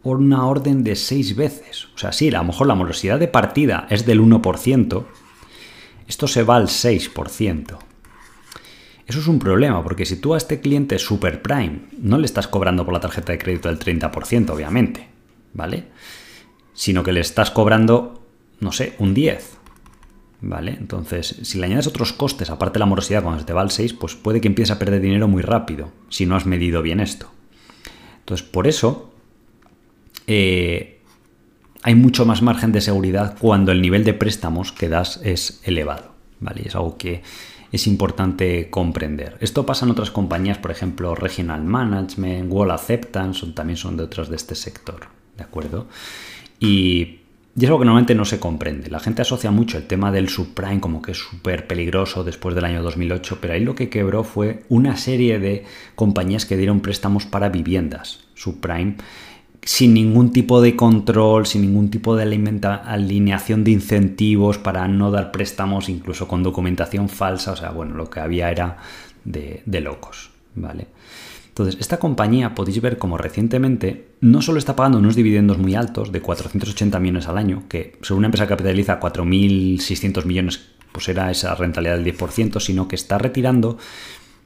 una 0.04 0.48
orden 0.48 0.86
de 0.86 0.96
6 0.96 1.36
veces. 1.36 1.90
O 1.96 1.98
sea, 1.98 2.14
sí, 2.14 2.30
a 2.30 2.38
lo 2.38 2.46
mejor 2.46 2.66
la 2.66 2.76
morosidad 2.76 3.20
de 3.20 3.28
partida 3.28 3.88
es 3.90 4.06
del 4.06 4.22
1%, 4.22 5.06
esto 6.08 6.28
se 6.28 6.44
va 6.44 6.56
al 6.56 6.68
6%. 6.68 7.78
Eso 9.08 9.20
es 9.20 9.28
un 9.28 9.40
problema, 9.40 9.84
porque 9.84 10.06
si 10.06 10.18
tú 10.18 10.34
a 10.34 10.38
este 10.38 10.60
cliente 10.60 11.00
super 11.00 11.42
prime 11.42 11.82
no 12.00 12.18
le 12.18 12.26
estás 12.26 12.48
cobrando 12.48 12.84
por 12.84 12.94
la 12.94 13.00
tarjeta 13.00 13.32
de 13.32 13.40
crédito 13.40 13.70
el 13.70 13.80
30%, 13.80 14.50
obviamente, 14.50 15.08
¿vale? 15.54 15.86
Sino 16.74 17.04
que 17.04 17.14
le 17.14 17.22
estás 17.22 17.52
cobrando, 17.52 18.22
no 18.60 18.72
sé, 18.72 18.96
un 19.00 19.16
10%. 19.16 19.40
¿Vale? 20.40 20.78
Entonces, 20.80 21.36
si 21.42 21.58
le 21.58 21.66
añades 21.66 21.88
otros 21.88 22.14
costes, 22.14 22.52
aparte 22.52 22.76
de 22.76 22.82
la 22.82 22.86
morosidad, 22.86 23.24
cuando 23.24 23.40
se 23.40 23.46
te 23.48 23.54
va 23.54 23.62
al 23.62 23.72
6, 23.72 23.94
pues 23.94 24.14
puede 24.14 24.40
que 24.40 24.48
empieces 24.48 24.76
a 24.76 24.78
perder 24.78 25.02
dinero 25.02 25.28
muy 25.28 25.42
rápido, 25.42 25.92
si 26.10 26.28
no 26.28 26.36
has 26.36 26.46
medido 26.46 26.84
bien 26.84 27.00
esto. 27.00 27.32
Entonces, 28.20 28.46
por 28.46 28.68
eso, 28.68 29.12
eh, 30.28 30.97
hay 31.88 31.96
mucho 31.96 32.26
más 32.26 32.42
margen 32.42 32.74
de 32.74 32.82
seguridad 32.82 33.38
cuando 33.40 33.72
el 33.72 33.82
nivel 33.82 34.04
de 34.04 34.14
préstamos 34.14 34.74
que 34.74 34.90
das 34.90 35.22
es 35.24 35.62
elevado. 35.64 36.12
¿vale? 36.42 36.64
es 36.66 36.76
algo 36.76 36.98
que 36.98 37.22
es 37.72 37.88
importante 37.88 38.70
comprender. 38.70 39.38
Esto 39.40 39.66
pasa 39.66 39.86
en 39.86 39.92
otras 39.92 40.12
compañías, 40.12 40.58
por 40.58 40.72
ejemplo, 40.72 41.16
Regional 41.16 41.64
Management, 41.64 42.52
Wall 42.52 42.72
Acceptance, 42.72 43.48
también 43.54 43.78
son 43.78 43.96
de 43.96 44.04
otras 44.04 44.28
de 44.28 44.36
este 44.36 44.54
sector. 44.54 45.08
¿De 45.38 45.46
acuerdo? 45.46 45.88
Y, 46.60 47.20
y, 47.56 47.62
es 47.62 47.68
algo 47.68 47.80
que 47.80 47.86
normalmente 47.86 48.16
no 48.16 48.26
se 48.26 48.42
comprende. 48.42 48.90
La 48.90 49.00
gente 49.00 49.22
asocia 49.22 49.52
mucho 49.52 49.78
el 49.78 49.88
tema 49.88 50.12
del 50.12 50.28
subprime 50.28 50.82
como 50.82 51.02
que 51.02 51.12
es 51.12 51.18
súper 51.18 51.68
peligroso 51.68 52.26
después 52.26 52.54
del 52.54 52.66
año 52.66 52.84
2008, 52.84 53.38
pero 53.40 53.54
ahí 53.54 53.64
lo 53.64 53.76
que 53.76 53.88
quebró 53.88 54.26
fue 54.26 54.66
una 54.68 54.98
serie 54.98 55.40
de 55.40 55.64
compañías 55.96 56.46
que 56.46 56.58
dieron 56.58 56.82
préstamos 56.82 57.26
para 57.26 57.48
viviendas 57.48 58.28
subprime 58.38 58.98
sin 59.68 59.94
ningún 59.94 60.32
tipo 60.32 60.62
de 60.62 60.78
control, 60.78 61.46
sin 61.46 61.64
ningún 61.64 61.90
tipo 61.90 62.16
de 62.16 62.24
alineación 62.24 63.66
de 63.66 63.72
incentivos 63.72 64.58
para 64.58 64.88
no 64.88 65.12
dar 65.12 65.34
préstamos, 65.34 65.90
incluso 65.90 66.26
con 66.26 66.42
documentación 66.42 67.10
falsa. 67.10 67.52
O 67.52 67.58
sea, 67.58 67.72
bueno, 67.72 67.94
lo 67.94 68.10
que 68.10 68.22
había 68.22 68.50
era 68.50 68.78
de, 69.26 69.82
locos, 69.82 70.32
¿vale? 70.56 70.88
Entonces, 71.50 71.76
esta 71.82 72.00
compañía 72.00 72.56
podéis 72.56 72.82
ver 72.82 72.98
como 72.98 73.18
recientemente 73.18 74.12
no 74.22 74.42
solo 74.42 74.58
está 74.58 74.74
pagando 74.74 75.00
unos 75.00 75.18
dividendos 75.18 75.58
muy 75.58 75.76
altos 75.76 76.14
de 76.14 76.22
480 76.22 76.98
millones 77.02 77.28
al 77.28 77.38
año, 77.38 77.64
que 77.68 77.98
según 78.02 78.20
una 78.20 78.28
empresa 78.28 78.48
capitaliza 78.48 79.02
4.600 79.02 80.24
millones, 80.24 80.62
pues 80.94 81.10
era 81.10 81.30
esa 81.30 81.54
rentabilidad 81.56 81.98
del 81.98 82.16
10%, 82.16 82.62
sino 82.62 82.88
que 82.88 82.96
está 82.96 83.18
retirando 83.18 83.78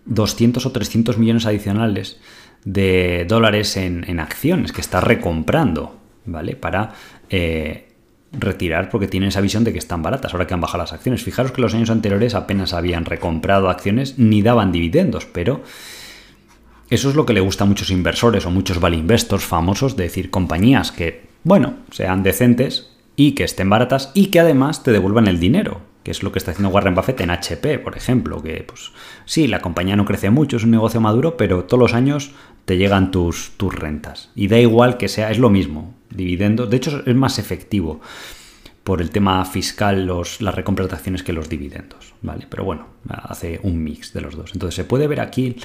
200 0.05 0.65
o 0.65 0.71
300 0.71 1.19
millones 1.19 1.45
adicionales 1.45 2.17
de 2.65 3.25
dólares 3.27 3.77
en, 3.77 4.19
acciones 4.19 4.71
que 4.71 4.81
está 4.81 5.01
recomprando, 5.01 5.97
¿vale? 6.25 6.55
Para 6.55 6.93
eh, 7.29 7.87
retirar 8.31 8.89
porque 8.89 9.07
tienen 9.07 9.29
esa 9.29 9.41
visión 9.41 9.63
de 9.63 9.73
que 9.73 9.79
están 9.79 10.03
baratas 10.03 10.33
ahora 10.33 10.47
que 10.47 10.53
han 10.53 10.61
bajado 10.61 10.83
las 10.83 10.93
acciones. 10.93 11.23
Fijaros 11.23 11.51
que 11.51 11.61
los 11.61 11.73
años 11.73 11.89
anteriores 11.89 12.35
apenas 12.35 12.73
habían 12.73 13.05
recomprado 13.05 13.69
acciones 13.69 14.17
ni 14.17 14.41
daban 14.41 14.71
dividendos, 14.71 15.25
pero 15.25 15.63
eso 16.89 17.09
es 17.09 17.15
lo 17.15 17.25
que 17.25 17.33
le 17.33 17.41
gusta 17.41 17.63
a 17.63 17.67
muchos 17.67 17.89
inversores 17.89 18.45
o 18.45 18.51
muchos 18.51 18.79
value 18.79 18.99
investors 18.99 19.45
famosos, 19.45 19.95
de 19.95 20.03
decir 20.03 20.29
compañías 20.29 20.91
que, 20.91 21.27
bueno, 21.43 21.75
sean 21.91 22.21
decentes 22.21 22.91
y 23.15 23.31
que 23.31 23.43
estén 23.43 23.69
baratas 23.69 24.11
y 24.13 24.27
que 24.27 24.39
además 24.39 24.83
te 24.83 24.91
devuelvan 24.91 25.27
el 25.27 25.39
dinero. 25.39 25.90
Que 26.03 26.11
es 26.11 26.23
lo 26.23 26.31
que 26.31 26.39
está 26.39 26.51
haciendo 26.51 26.69
Warren 26.69 26.95
Buffett 26.95 27.21
en 27.21 27.29
HP, 27.29 27.79
por 27.79 27.95
ejemplo, 27.95 28.41
que 28.41 28.63
pues 28.67 28.91
sí, 29.25 29.47
la 29.47 29.61
compañía 29.61 29.95
no 29.95 30.05
crece 30.05 30.29
mucho, 30.29 30.57
es 30.57 30.63
un 30.63 30.71
negocio 30.71 31.01
maduro, 31.01 31.37
pero 31.37 31.65
todos 31.65 31.79
los 31.79 31.93
años 31.93 32.31
te 32.65 32.77
llegan 32.77 33.11
tus, 33.11 33.51
tus 33.57 33.73
rentas. 33.73 34.31
Y 34.35 34.47
da 34.47 34.59
igual 34.59 34.97
que 34.97 35.07
sea, 35.07 35.31
es 35.31 35.39
lo 35.39 35.49
mismo, 35.49 35.93
dividendos, 36.09 36.69
de 36.69 36.77
hecho 36.77 37.03
es 37.05 37.15
más 37.15 37.39
efectivo 37.39 38.01
por 38.83 39.01
el 39.01 39.11
tema 39.11 39.45
fiscal 39.45 40.05
los, 40.05 40.41
las 40.41 40.57
acciones 40.57 41.21
que 41.21 41.33
los 41.33 41.49
dividendos, 41.49 42.15
¿vale? 42.21 42.47
Pero 42.49 42.63
bueno, 42.63 42.87
hace 43.07 43.59
un 43.61 43.83
mix 43.83 44.11
de 44.13 44.21
los 44.21 44.35
dos. 44.35 44.51
Entonces 44.53 44.75
se 44.75 44.83
puede 44.83 45.07
ver 45.07 45.19
aquí 45.19 45.55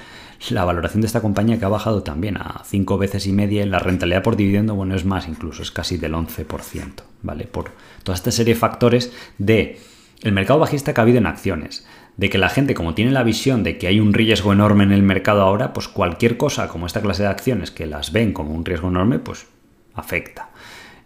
la 0.51 0.65
valoración 0.65 1.01
de 1.01 1.07
esta 1.07 1.23
compañía 1.23 1.59
que 1.59 1.65
ha 1.65 1.69
bajado 1.69 2.03
también 2.03 2.37
a 2.37 2.63
cinco 2.67 2.99
veces 2.99 3.27
y 3.27 3.33
media 3.33 3.65
la 3.65 3.79
rentabilidad 3.79 4.23
por 4.23 4.37
dividendo, 4.37 4.75
bueno, 4.75 4.95
es 4.95 5.07
más 5.07 5.29
incluso, 5.29 5.63
es 5.63 5.71
casi 5.71 5.97
del 5.97 6.13
11%, 6.13 6.93
¿vale? 7.23 7.45
Por 7.47 7.71
toda 8.03 8.17
esta 8.17 8.31
serie 8.31 8.53
de 8.53 8.61
factores 8.61 9.13
de 9.39 9.81
el 10.23 10.33
mercado 10.33 10.59
bajista 10.59 10.95
que 10.95 11.01
ha 11.01 11.03
habido 11.03 11.19
en 11.19 11.27
acciones, 11.27 11.87
de 12.17 12.31
que 12.31 12.39
la 12.39 12.49
gente 12.49 12.75
como 12.75 12.95
tiene 12.95 13.11
la 13.11 13.23
visión 13.23 13.63
de 13.63 13.79
que 13.79 13.87
hay 13.87 14.01
un 14.01 14.15
riesgo 14.15 14.53
enorme 14.53 14.85
en 14.85 14.93
el 14.93 15.03
mercado 15.03 15.43
ahora, 15.43 15.73
pues 15.73 15.89
cualquier 15.89 16.37
cosa 16.37 16.69
como 16.69 16.87
esta 16.87 17.03
clase 17.03 17.23
de 17.23 17.29
acciones 17.29 17.71
que 17.71 17.87
las 17.87 18.13
ven 18.13 18.33
como 18.33 18.55
un 18.55 18.65
riesgo 18.65 18.89
enorme, 18.89 19.19
pues 19.19 19.47
afecta. 19.95 20.51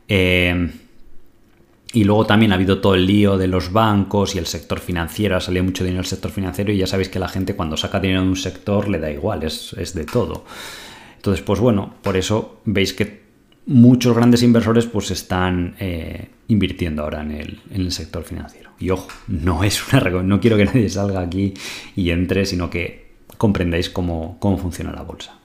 Eh, 0.08 0.70
y 1.92 2.04
luego 2.04 2.24
también 2.24 2.52
ha 2.52 2.54
habido 2.54 2.80
todo 2.80 2.94
el 2.94 3.06
lío 3.06 3.36
de 3.36 3.48
los 3.48 3.72
bancos 3.72 4.36
y 4.36 4.38
el 4.38 4.46
sector 4.46 4.78
financiero, 4.78 5.36
ha 5.36 5.40
salido 5.40 5.64
mucho 5.64 5.82
dinero 5.82 6.02
del 6.02 6.08
sector 6.08 6.30
financiero 6.30 6.72
y 6.72 6.78
ya 6.78 6.86
sabéis 6.86 7.08
que 7.08 7.18
la 7.18 7.28
gente 7.28 7.56
cuando 7.56 7.76
saca 7.76 7.98
dinero 7.98 8.22
de 8.22 8.28
un 8.28 8.36
sector 8.36 8.88
le 8.88 9.00
da 9.00 9.10
igual, 9.10 9.42
es, 9.42 9.74
de 9.94 10.04
todo. 10.04 10.44
Entonces, 11.16 11.42
pues 11.44 11.58
bueno, 11.58 11.94
por 12.02 12.16
eso 12.16 12.60
veis 12.64 12.92
que 12.92 13.24
muchos 13.70 14.16
grandes 14.16 14.42
inversores 14.42 14.86
pues 14.86 15.12
están 15.12 15.76
eh, 15.78 16.28
invirtiendo 16.48 17.04
ahora 17.04 17.22
en 17.22 17.30
el, 17.30 17.60
en 17.70 17.82
el, 17.82 17.92
sector 17.92 18.24
financiero. 18.24 18.70
Y 18.80 18.90
ojo, 18.90 19.08
no 19.28 19.62
es 19.62 19.80
una 19.92 20.00
no 20.22 20.40
quiero 20.40 20.56
que 20.56 20.64
nadie 20.64 20.88
salga 20.88 21.20
aquí 21.20 21.54
y 21.94 22.10
entre, 22.10 22.46
sino 22.46 22.68
que 22.68 23.10
comprendáis 23.38 23.88
cómo, 23.88 24.38
cómo 24.40 24.58
funciona 24.58 24.92
la 24.92 25.02
bolsa. 25.02 25.38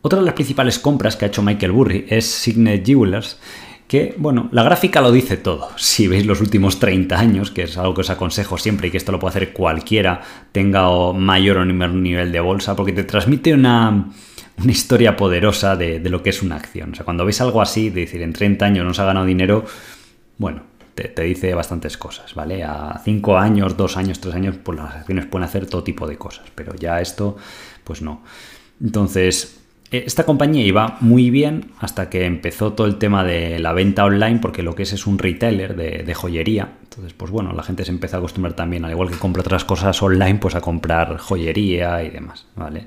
Otra 0.00 0.18
de 0.18 0.24
las 0.24 0.34
principales 0.34 0.78
compras 0.78 1.14
que 1.14 1.26
ha 1.26 1.28
hecho 1.28 1.42
Michael 1.42 1.72
Burry 1.72 2.06
es 2.08 2.24
Signet 2.24 2.86
Jewelers 2.86 3.38
que, 3.86 4.14
bueno, 4.16 4.48
la 4.52 4.62
gráfica 4.62 5.00
lo 5.00 5.10
dice 5.12 5.36
todo. 5.36 5.70
Si 5.76 6.06
veis 6.06 6.24
los 6.24 6.40
últimos 6.40 6.78
30 6.78 7.18
años, 7.18 7.50
que 7.50 7.64
es 7.64 7.76
algo 7.76 7.92
que 7.92 8.02
os 8.02 8.10
aconsejo 8.10 8.56
siempre 8.56 8.86
y 8.86 8.90
que 8.92 8.96
esto 8.96 9.10
lo 9.10 9.18
puede 9.18 9.30
hacer 9.30 9.52
cualquiera, 9.52 10.22
tenga 10.52 11.12
mayor 11.12 11.58
o 11.58 11.66
menor 11.66 11.90
nivel 11.94 12.30
de 12.30 12.38
bolsa, 12.38 12.76
porque 12.76 12.92
te 12.92 13.02
transmite 13.02 13.52
una, 13.52 14.10
historia 14.68 15.16
poderosa 15.16 15.76
de, 15.76 16.00
lo 16.00 16.22
que 16.22 16.30
es 16.30 16.42
una 16.42 16.56
acción. 16.56 16.92
O 16.92 16.94
sea, 16.94 17.04
cuando 17.04 17.24
veis 17.24 17.40
algo 17.40 17.62
así, 17.62 17.90
de 17.90 18.02
decir, 18.02 18.22
en 18.22 18.32
30 18.32 18.64
años 18.64 18.84
no 18.84 18.94
se 18.94 19.02
ha 19.02 19.06
ganado 19.06 19.26
dinero, 19.26 19.64
bueno, 20.38 20.62
te, 20.94 21.08
te 21.08 21.22
dice 21.22 21.54
bastantes 21.54 21.96
cosas, 21.96 22.34
¿vale? 22.34 22.64
A 22.64 23.00
5 23.04 23.38
años, 23.38 23.76
2 23.76 23.96
años, 23.96 24.20
3 24.20 24.34
años, 24.34 24.56
pues 24.62 24.78
las 24.78 24.94
acciones 24.94 25.26
pueden 25.26 25.44
hacer 25.44 25.66
todo 25.66 25.84
tipo 25.84 26.06
de 26.06 26.16
cosas, 26.16 26.46
pero 26.54 26.74
ya 26.74 27.00
esto, 27.00 27.36
pues 27.84 28.02
no. 28.02 28.22
Entonces, 28.82 29.59
esta 29.90 30.24
compañía 30.24 30.64
iba 30.64 30.98
muy 31.00 31.30
bien 31.30 31.72
hasta 31.80 32.08
que 32.08 32.24
empezó 32.24 32.74
todo 32.74 32.86
el 32.86 32.96
tema 32.96 33.24
de 33.24 33.58
la 33.58 33.72
venta 33.72 34.04
online, 34.04 34.38
porque 34.40 34.62
lo 34.62 34.76
que 34.76 34.84
es 34.84 34.92
es 34.92 35.06
un 35.06 35.18
retailer 35.18 35.74
de, 35.74 36.14
joyería. 36.14 36.74
Entonces, 36.84 37.12
pues 37.12 37.32
bueno, 37.32 37.52
la 37.52 37.64
gente 37.64 37.84
se 37.84 37.90
empezó 37.90 38.16
a 38.16 38.18
acostumbrar 38.18 38.54
también, 38.54 38.84
al 38.84 38.92
igual 38.92 39.10
que 39.10 39.18
compra 39.18 39.42
otras 39.42 39.64
cosas 39.64 40.00
online, 40.00 40.36
pues 40.36 40.54
a 40.54 40.60
comprar 40.60 41.18
joyería 41.18 42.04
y 42.04 42.10
demás, 42.10 42.46
¿vale? 42.54 42.86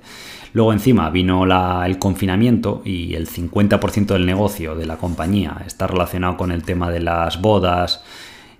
Luego 0.54 0.72
encima 0.72 1.10
vino 1.10 1.46
el 1.84 2.00
confinamiento 2.00 2.82
y 2.86 3.16
el 3.16 3.28
50% 3.28 4.06
del 4.14 4.26
negocio 4.26 4.76
de 4.76 4.86
la 4.86 4.98
compañía 4.98 5.64
está 5.66 5.88
relacionado 5.88 6.38
con 6.38 6.52
el 6.52 6.64
tema 6.64 6.92
de 6.92 7.00
las 7.02 7.42
bodas 7.42 8.04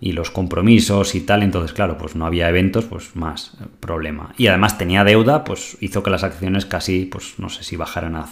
y 0.04 0.12
los 0.12 0.32
compromisos 0.32 1.16
y 1.16 1.22
tal, 1.22 1.44
entonces 1.44 1.72
claro, 1.72 1.98
pues 1.98 2.14
no 2.14 2.26
había 2.26 2.50
eventos, 2.50 2.84
pues 2.84 3.16
más 3.16 3.56
problema. 3.80 4.34
Y 4.38 4.48
además 4.48 4.78
tenía 4.78 5.06
deuda, 5.06 5.46
pues 5.46 5.78
hizo 5.80 6.04
que 6.04 6.10
las 6.10 6.26
acciones 6.26 6.66
casi, 6.66 7.06
pues 7.06 7.36
no 7.38 7.48
sé 7.48 7.64
si 7.64 7.78
bajaran 7.78 8.18
a, 8.18 8.28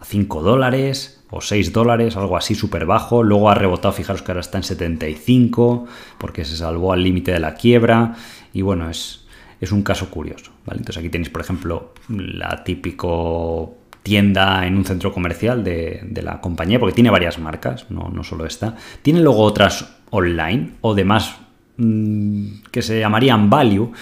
5 0.00 0.42
dólares 0.42 1.24
o 1.28 1.40
6 1.40 1.72
dólares, 1.72 2.16
algo 2.16 2.36
así 2.36 2.54
súper 2.54 2.86
bajo. 2.86 3.24
Luego 3.24 3.50
ha 3.50 3.56
rebotado, 3.56 3.92
fijaros 3.92 4.22
que 4.22 4.30
ahora 4.30 4.42
está 4.42 4.58
en 4.58 4.62
75 4.62 5.86
porque 6.18 6.44
se 6.44 6.56
salvó 6.56 6.92
al 6.92 7.02
límite 7.02 7.32
de 7.32 7.40
la 7.40 7.54
quiebra 7.54 8.14
y 8.52 8.62
bueno, 8.62 8.88
es, 8.88 9.26
es 9.60 9.72
un 9.72 9.82
caso 9.82 10.10
curioso. 10.10 10.52
Entonces 10.68 10.98
aquí 10.98 11.08
tenéis, 11.08 11.30
por 11.30 11.40
ejemplo, 11.40 11.94
la 12.08 12.62
típico 12.62 13.76
tienda 14.02 14.66
en 14.66 14.76
un 14.76 14.84
centro 14.84 15.12
comercial 15.12 15.64
de, 15.64 16.20
la 16.22 16.40
compañía, 16.40 16.78
porque 16.78 16.94
tiene 16.94 17.10
varias 17.10 17.38
marcas, 17.38 17.86
no, 17.90 18.10
no 18.10 18.24
solo 18.24 18.46
esta. 18.46 18.76
Tiene 19.02 19.20
luego 19.20 19.42
otras 19.42 19.96
online 20.10 20.72
o 20.80 20.94
demás 20.94 21.36
mm, 21.76 22.62
que 22.70 22.82
se 22.82 23.00
llamarían 23.00 23.50
value. 23.50 23.92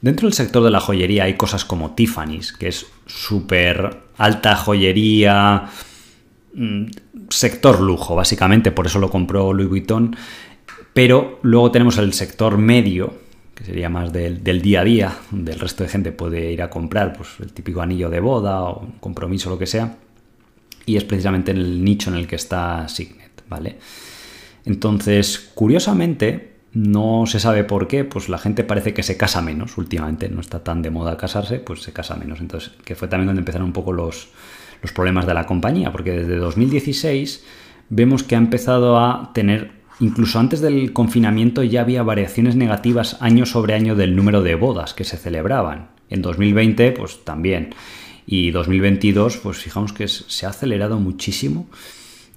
Dentro 0.00 0.26
del 0.26 0.34
sector 0.34 0.62
de 0.62 0.70
la 0.70 0.80
joyería 0.80 1.24
hay 1.24 1.34
cosas 1.34 1.64
como 1.64 1.94
Tiffany's, 1.94 2.52
que 2.52 2.68
es 2.68 2.86
súper 3.06 4.02
alta 4.18 4.56
joyería, 4.56 5.64
mm, 6.54 6.84
sector 7.28 7.80
lujo, 7.80 8.14
básicamente, 8.14 8.72
por 8.72 8.86
eso 8.86 8.98
lo 8.98 9.10
compró 9.10 9.52
Louis 9.52 9.68
Vuitton. 9.68 10.16
Pero 10.92 11.40
luego 11.42 11.70
tenemos 11.70 11.98
el 11.98 12.12
sector 12.14 12.56
medio, 12.56 13.14
que 13.56 13.64
sería 13.64 13.88
más 13.88 14.12
del, 14.12 14.42
día 14.60 14.82
a 14.82 14.84
día, 14.84 15.16
donde 15.30 15.52
el 15.52 15.58
resto 15.58 15.82
de 15.82 15.88
gente 15.88 16.12
puede 16.12 16.52
ir 16.52 16.60
a 16.60 16.68
comprar 16.68 17.14
pues, 17.14 17.30
el 17.40 17.52
típico 17.54 17.80
anillo 17.80 18.10
de 18.10 18.20
boda 18.20 18.62
o 18.62 18.80
un 18.80 18.92
compromiso, 19.00 19.48
lo 19.48 19.58
que 19.58 19.66
sea. 19.66 19.96
Y 20.84 20.96
es 20.96 21.04
precisamente 21.04 21.52
en 21.52 21.56
el 21.56 21.82
nicho 21.82 22.10
en 22.10 22.16
el 22.16 22.26
que 22.26 22.36
está 22.36 22.86
Signet, 22.86 23.42
¿vale? 23.48 23.78
Entonces, 24.66 25.50
curiosamente, 25.54 26.56
no 26.74 27.24
se 27.24 27.40
sabe 27.40 27.64
por 27.64 27.88
qué, 27.88 28.04
pues 28.04 28.28
la 28.28 28.36
gente 28.36 28.62
parece 28.62 28.92
que 28.92 29.02
se 29.02 29.16
casa 29.16 29.40
menos 29.40 29.78
últimamente, 29.78 30.28
no 30.28 30.42
está 30.42 30.62
tan 30.62 30.82
de 30.82 30.90
moda 30.90 31.16
casarse, 31.16 31.58
pues 31.58 31.80
se 31.80 31.94
casa 31.94 32.14
menos. 32.14 32.40
Entonces, 32.42 32.72
que 32.84 32.94
fue 32.94 33.08
también 33.08 33.28
donde 33.28 33.40
empezaron 33.40 33.68
un 33.68 33.72
poco 33.72 33.94
los, 33.94 34.28
los 34.82 34.92
problemas 34.92 35.26
de 35.26 35.32
la 35.32 35.46
compañía, 35.46 35.90
porque 35.90 36.12
desde 36.12 36.36
2016 36.36 37.42
vemos 37.88 38.22
que 38.22 38.34
ha 38.34 38.38
empezado 38.38 38.98
a 38.98 39.30
tener 39.32 39.75
Incluso 39.98 40.38
antes 40.38 40.60
del 40.60 40.92
confinamiento 40.92 41.62
ya 41.62 41.80
había 41.80 42.02
variaciones 42.02 42.54
negativas 42.54 43.16
año 43.20 43.46
sobre 43.46 43.74
año 43.74 43.94
del 43.94 44.14
número 44.14 44.42
de 44.42 44.54
bodas 44.54 44.92
que 44.92 45.04
se 45.04 45.16
celebraban. 45.16 45.88
En 46.10 46.22
2020, 46.22 46.92
pues 46.92 47.24
también. 47.24 47.74
Y 48.26 48.50
2022, 48.50 49.38
pues 49.38 49.58
fijamos 49.58 49.92
que 49.92 50.08
se 50.08 50.46
ha 50.46 50.50
acelerado 50.50 50.98
muchísimo. 50.98 51.66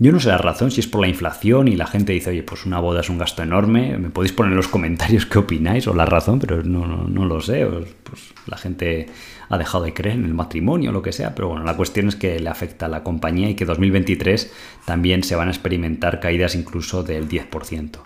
Yo 0.02 0.14
no 0.14 0.22
sé 0.22 0.30
la 0.30 0.38
razón, 0.38 0.72
si 0.72 0.80
es 0.80 0.88
por 0.88 1.02
la 1.02 1.10
inflación 1.10 1.68
y 1.68 1.76
la 1.76 1.86
gente 1.86 2.14
dice, 2.14 2.30
oye, 2.30 2.42
pues 2.42 2.66
una 2.66 2.80
boda 2.80 3.02
es 3.02 3.10
un 3.10 3.18
gasto 3.18 3.44
enorme. 3.44 3.98
Me 3.98 4.10
podéis 4.10 4.32
poner 4.32 4.54
en 4.54 4.56
los 4.56 4.70
comentarios 4.70 5.26
qué 5.26 5.40
opináis 5.40 5.88
o 5.88 5.94
la 5.94 6.06
razón, 6.06 6.40
pero 6.40 6.64
no, 6.64 6.88
no, 6.88 7.26
lo 7.26 7.42
sé. 7.42 7.68
Pues 8.04 8.34
la 8.48 8.56
gente 8.56 9.08
ha 9.50 9.58
dejado 9.58 9.84
de 9.84 9.94
creer 9.94 10.16
en 10.16 10.24
el 10.24 10.34
matrimonio 10.34 10.92
o 10.92 10.94
lo 10.94 11.02
que 11.02 11.12
sea, 11.12 11.36
pero 11.36 11.50
bueno, 11.50 11.66
la 11.66 11.76
cuestión 11.76 12.08
es 12.08 12.16
que 12.16 12.40
le 12.40 12.50
afecta 12.50 12.86
a 12.86 12.90
la 12.90 13.04
compañía 13.04 13.50
y 13.50 13.56
que 13.56 13.66
2023 13.66 14.54
también 14.86 15.22
se 15.24 15.36
van 15.36 15.50
a 15.50 15.52
experimentar 15.52 16.22
caídas 16.22 16.56
incluso 16.56 17.04
del 17.04 17.28
10%. 17.28 18.00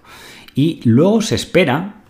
Y 0.56 0.82
luego 0.86 1.22
se 1.22 1.36
espera 1.36 2.02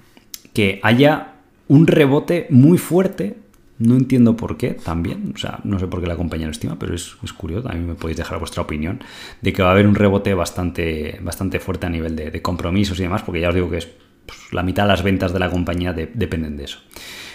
que 0.53 0.79
haya 0.81 1.33
un 1.67 1.87
rebote 1.87 2.47
muy 2.49 2.77
fuerte 2.77 3.42
no 3.83 3.95
entiendo 3.95 4.35
por 4.35 4.57
qué 4.57 4.71
también, 4.71 5.33
o 5.35 5.37
sea, 5.37 5.59
no 5.63 5.79
sé 5.79 5.87
por 5.87 6.01
qué 6.01 6.07
la 6.07 6.15
compañía 6.15 6.47
lo 6.47 6.51
estima, 6.51 6.77
pero 6.79 6.95
es, 6.95 7.15
curioso, 7.37 7.69
a 7.69 7.73
mí 7.73 7.85
me 7.85 7.95
podéis 7.95 8.17
dejar 8.17 8.39
vuestra 8.39 8.63
opinión, 8.63 9.03
de 9.41 9.53
que 9.53 9.61
va 9.61 9.69
a 9.69 9.71
haber 9.71 9.87
un 9.87 9.95
rebote 9.95 10.33
bastante, 10.33 11.19
bastante 11.21 11.59
fuerte 11.59 11.85
a 11.85 11.89
nivel 11.89 12.15
de, 12.15 12.41
compromisos 12.41 12.99
y 12.99 13.03
demás, 13.03 13.23
porque 13.23 13.41
ya 13.41 13.49
os 13.49 13.55
digo 13.55 13.69
que 13.69 13.77
es 13.77 13.87
pues, 14.25 14.39
la 14.51 14.63
mitad 14.63 14.83
de 14.83 14.89
las 14.89 15.03
ventas 15.03 15.33
de 15.33 15.39
la 15.39 15.49
compañía 15.49 15.93
dependen 15.93 16.57
de 16.57 16.65
eso. 16.65 16.79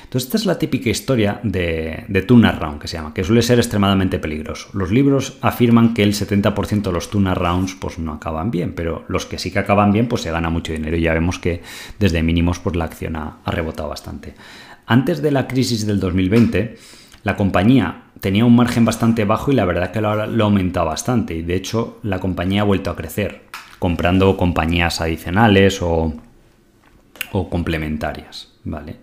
Entonces, 0.08 0.28
esta 0.28 0.38
es 0.38 0.46
la 0.46 0.58
típica 0.58 0.88
historia 0.88 1.38
de, 1.42 2.06
de 2.08 2.22
turnaround 2.22 2.80
que 2.80 2.88
se 2.88 2.96
llama, 2.96 3.12
que 3.12 3.22
suele 3.24 3.42
ser 3.42 3.58
extremadamente 3.58 4.18
peligroso. 4.18 4.70
Los 4.72 4.90
libros 4.90 5.36
afirman 5.42 5.92
que 5.92 6.02
el 6.02 6.14
70% 6.14 6.80
de 6.80 6.92
los 6.92 7.10
turnarounds 7.10 7.74
pues 7.74 7.98
no 7.98 8.14
acaban 8.14 8.50
bien, 8.50 8.72
pero 8.72 9.04
los 9.08 9.26
que 9.26 9.36
sí 9.36 9.50
que 9.50 9.58
acaban 9.58 9.92
bien 9.92 10.08
pues 10.08 10.22
se 10.22 10.30
gana 10.30 10.48
mucho 10.48 10.72
dinero 10.72 10.96
y 10.96 11.02
ya 11.02 11.12
vemos 11.12 11.38
que 11.38 11.60
desde 11.98 12.22
mínimos 12.22 12.58
pues 12.58 12.74
la 12.74 12.86
acción 12.86 13.16
ha, 13.16 13.36
rebotado 13.44 13.90
bastante. 13.90 14.32
Antes 14.88 15.20
de 15.20 15.30
la 15.30 15.46
crisis 15.46 15.86
del 15.86 16.00
2020, 16.00 16.76
la 17.22 17.36
compañía 17.36 18.04
tenía 18.20 18.46
un 18.46 18.56
margen 18.56 18.86
bastante 18.86 19.26
bajo 19.26 19.52
y 19.52 19.54
la 19.54 19.66
verdad 19.66 19.92
que 19.92 20.00
lo, 20.00 20.26
lo 20.26 20.44
ha 20.44 20.46
aumentado 20.46 20.86
bastante 20.86 21.34
y 21.34 21.42
de 21.42 21.56
hecho 21.56 21.98
la 22.02 22.18
compañía 22.20 22.62
ha 22.62 22.64
vuelto 22.64 22.90
a 22.90 22.96
crecer 22.96 23.42
comprando 23.78 24.36
compañías 24.38 25.02
adicionales 25.02 25.82
o, 25.82 26.14
o 27.32 27.50
complementarias, 27.50 28.48
¿vale? 28.64 28.96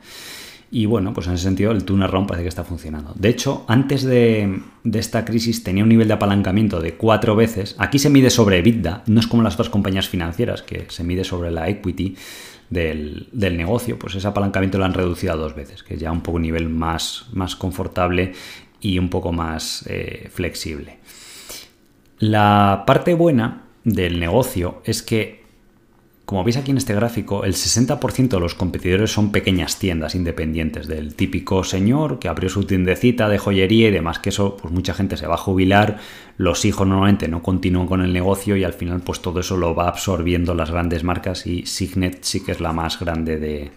Y 0.72 0.88
bueno, 0.88 1.14
pues 1.14 1.28
en 1.28 1.34
ese 1.34 1.44
sentido 1.44 1.72
el 1.72 1.86
turnaround 1.86 2.28
parece 2.28 2.44
que 2.44 2.50
está 2.50 2.64
funcionando. 2.64 3.14
De 3.16 3.30
hecho, 3.30 3.64
antes 3.68 4.04
de, 4.04 4.62
esta 4.94 5.24
crisis 5.24 5.64
tenía 5.64 5.84
un 5.84 5.90
nivel 5.90 6.08
de 6.08 6.16
apalancamiento 6.16 6.82
de 6.82 6.96
cuatro 6.96 7.36
veces. 7.36 7.76
Aquí 7.78 8.00
se 8.00 8.10
mide 8.10 8.30
sobre 8.30 8.58
EBITDA, 8.58 9.04
no 9.06 9.20
es 9.20 9.28
como 9.28 9.44
las 9.44 9.54
otras 9.54 9.70
compañías 9.70 10.10
financieras, 10.10 10.64
que 10.64 10.88
se 10.90 11.04
mide 11.04 11.24
sobre 11.24 11.52
la 11.52 11.70
equity 11.70 12.18
del, 12.76 13.58
negocio. 13.58 13.98
Pues 13.98 14.16
ese 14.16 14.28
apalancamiento 14.28 14.78
lo 14.78 14.86
han 14.86 14.94
reducido 14.94 15.34
a 15.34 15.38
dos 15.38 15.56
veces, 15.56 15.82
que 15.82 15.96
es 15.96 16.00
ya 16.00 16.12
un 16.12 16.22
poco 16.22 16.36
un 16.36 16.44
nivel 16.44 16.70
más, 16.70 17.26
más 17.34 17.56
confortable 17.56 18.34
y 18.80 19.00
un 19.00 19.10
poco 19.10 19.32
más 19.32 19.86
eh, 19.88 20.30
flexible. 20.32 21.00
La 22.20 22.84
parte 22.86 23.14
buena 23.14 23.64
del 23.84 24.20
negocio 24.20 24.82
es 24.86 25.02
que 25.02 25.45
como 26.26 26.44
veis 26.44 26.58
aquí 26.58 26.72
en 26.72 26.78
este 26.78 26.96
gráfico, 26.96 27.46
el 27.46 27.54
60% 27.54 28.30
de 28.30 28.40
los 28.40 28.56
competidores 28.56 29.12
son 29.12 29.32
pequeñas 29.32 29.78
tiendas 29.78 30.16
independientes 30.16 30.88
del 30.88 31.14
típico 31.14 31.64
señor 31.64 32.18
que 32.18 32.28
abrió 32.28 32.50
su 32.50 32.64
tiendecita 32.64 33.30
de 33.30 33.38
joyería 33.38 33.90
y 33.90 33.92
demás, 33.92 34.18
que 34.18 34.30
eso, 34.30 34.58
pues 34.58 34.74
mucha 34.74 34.96
gente 34.96 35.18
se 35.18 35.28
va 35.28 35.36
a 35.36 35.38
jubilar, 35.38 36.00
los 36.38 36.66
hijos 36.66 36.88
normalmente 36.88 37.28
no 37.28 37.44
continúan 37.44 37.86
con 37.86 38.02
el 38.02 38.12
negocio 38.12 38.58
y 38.58 38.64
al 38.64 38.74
final 38.74 39.02
pues 39.02 39.22
todo 39.22 39.40
eso 39.40 39.56
lo 39.56 39.76
va 39.76 39.88
absorbiendo 39.88 40.56
las 40.56 40.72
grandes 40.72 41.04
marcas 41.04 41.46
y 41.46 41.68
Signet 41.68 42.24
sí 42.24 42.44
que 42.44 42.54
es 42.54 42.60
la 42.60 42.74
más 42.74 43.00
grande 43.00 43.38
de, 43.38 43.72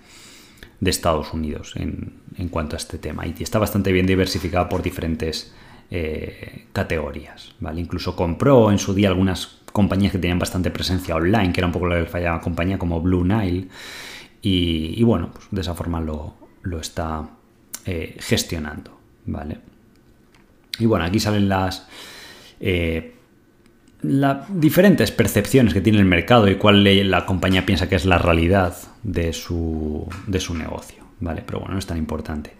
Estados 0.80 1.34
Unidos 1.34 1.74
en, 1.76 2.48
cuanto 2.48 2.76
a 2.76 2.78
este 2.78 2.96
tema 2.96 3.26
y 3.26 3.34
está 3.42 3.58
bastante 3.58 3.92
bien 3.92 4.06
diversificada 4.06 4.70
por 4.70 4.80
diferentes 4.80 5.52
eh, 5.90 6.64
categorías, 6.72 7.54
¿vale? 7.60 7.80
Incluso 7.80 8.16
compró 8.16 8.70
en 8.70 8.78
su 8.78 8.94
día 8.94 9.08
algunas 9.08 9.57
compañías 9.78 10.10
que 10.10 10.18
tenían 10.18 10.40
bastante 10.40 10.72
presencia 10.72 11.14
online, 11.14 11.52
que 11.52 11.60
era 11.60 11.68
un 11.68 11.72
poco 11.72 11.86
lo 11.86 11.94
que 11.94 12.10
fallaba 12.10 12.40
compañía 12.40 12.80
como 12.80 13.00
Blue 13.00 13.24
Nile. 13.24 13.68
Y, 14.42 15.00
bueno, 15.04 15.30
pues 15.32 15.46
de 15.52 15.60
esa 15.60 15.74
forma 15.74 16.00
lo, 16.00 16.34
está 16.80 17.28
eh, 17.86 18.16
gestionando. 18.18 18.98
¿Vale? 19.26 19.58
Y 20.80 20.86
bueno, 20.86 21.04
aquí 21.04 21.20
salen 21.20 21.48
las. 21.48 21.86
Eh, 22.58 23.14
las 24.02 24.46
diferentes 24.48 25.10
percepciones 25.12 25.74
que 25.74 25.80
tiene 25.80 25.98
el 25.98 26.04
mercado 26.04 26.48
y 26.48 26.56
cuál 26.56 26.84
la 27.08 27.24
compañía 27.24 27.64
piensa 27.64 27.88
que 27.88 27.96
es 27.96 28.04
la 28.04 28.18
realidad 28.18 28.76
de 29.04 29.32
su, 29.32 30.08
de 30.26 30.40
su 30.40 30.54
negocio. 30.54 31.04
¿Vale? 31.20 31.44
Pero 31.46 31.60
bueno, 31.60 31.74
no 31.74 31.78
es 31.78 31.86
tan 31.86 31.98
importante. 31.98 32.52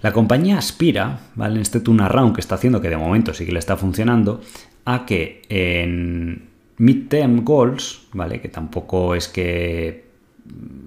La 0.00 0.12
compañía 0.12 0.56
aspira, 0.56 1.20
¿vale? 1.34 1.56
En 1.56 1.62
este 1.62 1.80
turnaround 1.80 2.34
que 2.34 2.40
está 2.40 2.54
haciendo, 2.54 2.80
que 2.80 2.88
de 2.88 2.96
momento 2.96 3.34
sí 3.34 3.44
que 3.44 3.52
le 3.52 3.58
está 3.58 3.76
funcionando, 3.76 4.40
a 4.86 5.04
que 5.04 5.42
en 5.50 6.48
midterm 6.78 7.44
goals, 7.44 8.06
¿vale? 8.12 8.40
Que 8.40 8.48
tampoco 8.48 9.14
es 9.14 9.28
que 9.28 10.06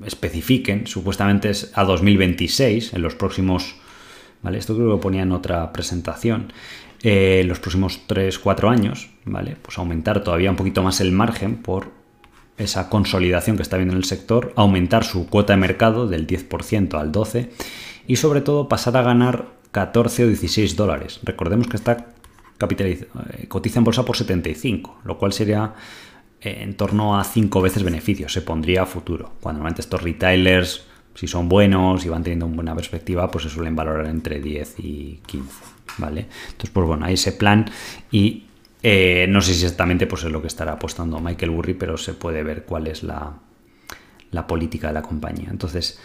especifiquen, 0.06 0.88
supuestamente 0.88 1.50
es 1.50 1.72
a 1.76 1.84
2026, 1.84 2.94
en 2.94 3.02
los 3.02 3.16
próximos, 3.16 3.76
¿vale? 4.42 4.58
Esto 4.58 4.74
creo 4.74 4.88
que 4.88 4.94
lo 4.94 5.00
ponía 5.02 5.24
en 5.24 5.34
otra 5.34 5.72
presentación, 5.74 6.54
eh, 7.04 7.42
en 7.42 7.48
los 7.50 7.60
próximos 7.60 8.02
3-4 8.08 8.70
años, 8.70 9.10
¿vale? 9.26 9.58
Pues 9.62 9.78
aumentar 9.78 10.24
todavía 10.24 10.50
un 10.50 10.56
poquito 10.56 10.82
más 10.82 11.02
el 11.02 11.12
margen 11.12 11.58
por 11.58 11.92
esa 12.58 12.90
consolidación 12.90 13.58
que 13.58 13.64
está 13.64 13.78
viendo 13.78 13.94
en 13.94 14.00
el 14.00 14.06
sector, 14.06 14.54
aumentar 14.56 15.04
su 15.04 15.28
cuota 15.28 15.54
de 15.54 15.58
mercado 15.58 16.08
del 16.08 16.26
10% 16.26 17.00
al 17.00 17.12
12% 17.12 17.50
y 18.08 18.16
sobre 18.16 18.42
todo 18.42 18.68
pasar 18.68 18.98
a 18.98 19.02
ganar 19.02 19.48
14 19.72 20.24
o 20.24 20.28
16 20.28 20.76
dólares. 20.76 21.20
Recordemos 21.24 21.68
que 21.68 21.78
está 21.78 22.08
eh, 22.60 23.48
cotiza 23.48 23.80
en 23.80 23.84
bolsa 23.84 24.04
por 24.04 24.18
75, 24.18 25.02
lo 25.06 25.18
cual 25.18 25.34
sería 25.34 25.74
eh, 26.42 26.60
en 26.62 26.76
torno 26.76 27.20
a 27.20 27.24
5 27.24 27.62
veces 27.62 27.84
beneficios, 27.84 28.34
se 28.34 28.42
pondría 28.42 28.84
a 28.84 28.86
futuro. 28.86 29.34
Cuando 29.42 29.60
normalmente 29.60 29.82
estos 29.82 30.02
retailers, 30.02 30.86
si 31.16 31.28
son 31.28 31.50
buenos 31.50 32.06
y 32.06 32.10
van 32.10 32.24
teniendo 32.24 32.46
una 32.46 32.56
buena 32.56 32.76
perspectiva, 32.76 33.30
pues 33.30 33.44
se 33.44 33.50
suelen 33.50 33.76
valorar 33.76 34.08
entre 34.08 34.40
10 34.40 34.80
y 34.80 35.20
15, 35.26 35.50
¿vale? 35.98 36.28
Entonces, 36.46 36.70
pues 36.70 36.88
bueno, 36.88 37.06
hay 37.06 37.16
ese 37.16 37.34
plan 37.34 37.70
y 38.12 38.46
eh, 38.82 39.26
no 39.28 39.42
sé 39.42 39.54
si 39.54 39.64
exactamente 39.64 40.08
pues 40.08 40.24
es 40.24 40.32
lo 40.32 40.42
que 40.42 40.48
estará 40.48 40.74
apostando 40.74 41.20
Michael 41.20 41.52
Burry, 41.52 41.74
pero 41.74 41.98
se 41.98 42.14
puede 42.14 42.44
ver 42.44 42.64
cuál 42.64 42.88
es 42.88 43.04
la, 43.04 43.34
la 44.32 44.48
política 44.48 44.88
de 44.88 44.94
la 44.94 45.02
compañía. 45.02 45.50
Entonces, 45.50 46.00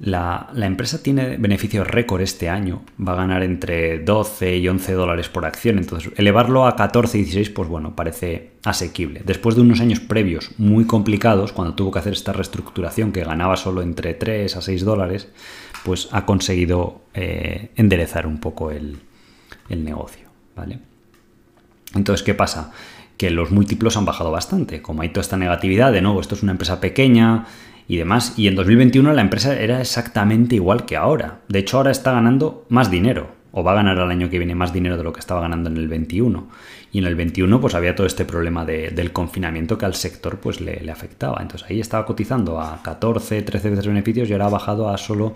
la, 0.00 0.50
empresa 0.54 1.02
tiene 1.02 1.36
beneficios 1.38 1.86
récord 1.86 2.20
este 2.20 2.48
año, 2.48 2.82
va 3.04 3.12
a 3.12 3.16
ganar 3.16 3.42
entre 3.42 3.98
12 3.98 4.58
y 4.58 4.68
11 4.68 4.92
dólares 4.92 5.28
por 5.28 5.44
acción, 5.44 5.78
entonces 5.78 6.12
elevarlo 6.16 6.66
a 6.66 6.76
14 6.76 7.18
y 7.18 7.22
16 7.22 7.50
pues 7.50 7.68
bueno, 7.68 7.96
parece 7.96 8.52
asequible. 8.64 9.22
Después 9.24 9.56
de 9.56 9.62
unos 9.62 9.80
años 9.80 9.98
previos 10.00 10.52
muy 10.56 10.84
complicados, 10.84 11.52
cuando 11.52 11.74
tuvo 11.74 11.90
que 11.90 11.98
hacer 11.98 12.12
esta 12.12 12.32
reestructuración 12.32 13.12
que 13.12 13.24
ganaba 13.24 13.56
solo 13.56 13.82
entre 13.82 14.14
3 14.14 14.56
a 14.56 14.62
6 14.62 14.84
dólares, 14.84 15.28
pues 15.84 16.08
ha 16.12 16.24
conseguido 16.24 17.00
eh, 17.14 17.70
enderezar 17.74 18.26
un 18.26 18.38
poco 18.38 18.70
el, 18.70 18.98
el 19.68 19.84
negocio, 19.84 20.28
¿vale? 20.54 20.78
Entonces, 21.94 22.24
¿qué 22.24 22.34
pasa? 22.34 22.72
Que 23.16 23.30
los 23.30 23.50
múltiplos 23.50 23.96
han 23.96 24.04
bajado 24.04 24.30
bastante. 24.30 24.82
Como 24.82 25.02
hay 25.02 25.08
toda 25.08 25.22
esta 25.22 25.36
negatividad, 25.36 25.92
de 25.92 26.02
nuevo, 26.02 26.20
esto 26.20 26.34
es 26.34 26.42
una 26.42 26.52
empresa 26.52 26.80
pequeña, 26.80 27.46
y 27.88 27.96
demás. 27.96 28.34
Y 28.36 28.46
en 28.46 28.54
2021 28.54 29.12
la 29.12 29.22
empresa 29.22 29.58
era 29.58 29.80
exactamente 29.80 30.54
igual 30.54 30.84
que 30.84 30.96
ahora. 30.96 31.40
De 31.48 31.58
hecho, 31.58 31.78
ahora 31.78 31.90
está 31.90 32.12
ganando 32.12 32.66
más 32.68 32.90
dinero, 32.90 33.28
o 33.50 33.64
va 33.64 33.72
a 33.72 33.76
ganar 33.76 33.98
al 33.98 34.10
año 34.10 34.30
que 34.30 34.38
viene 34.38 34.54
más 34.54 34.72
dinero 34.72 34.96
de 34.96 35.02
lo 35.02 35.12
que 35.12 35.20
estaba 35.20 35.40
ganando 35.40 35.70
en 35.70 35.78
el 35.78 35.88
21. 35.88 36.48
Y 36.92 36.98
en 36.98 37.04
el 37.04 37.16
21 37.16 37.60
pues 37.60 37.74
había 37.74 37.94
todo 37.94 38.06
este 38.06 38.24
problema 38.24 38.64
del 38.64 39.12
confinamiento 39.12 39.76
que 39.76 39.84
al 39.84 39.94
sector 39.94 40.38
pues 40.38 40.60
le, 40.60 40.90
afectaba. 40.90 41.38
Entonces 41.40 41.68
ahí 41.68 41.80
estaba 41.80 42.06
cotizando 42.06 42.60
a 42.60 42.82
14, 42.82 43.42
13 43.42 43.70
veces 43.70 43.86
beneficios 43.86 44.28
y 44.28 44.32
ahora 44.32 44.46
ha 44.46 44.50
bajado 44.50 44.88
a 44.88 44.96
solo 44.96 45.34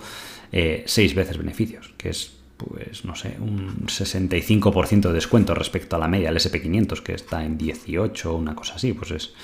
6 0.50 0.53
eh, 0.53 1.14
veces 1.14 1.36
beneficios, 1.36 1.92
que 1.96 2.11
es 2.11 2.38
pues 2.57 3.05
no 3.05 3.16
sé, 3.16 3.36
un 3.40 3.86
65% 3.86 5.09
de 5.09 5.12
descuento 5.12 5.53
respecto 5.53 5.96
a 5.96 5.98
la 5.98 6.07
media 6.07 6.28
del 6.28 6.38
SP500 6.38 7.03
que 7.03 7.14
está 7.14 7.44
en 7.44 7.59
18 7.59 8.32
o 8.32 8.36
una 8.36 8.55
cosa 8.55 8.76
así, 8.76 8.92
pues 8.92 9.11
es 9.11 9.34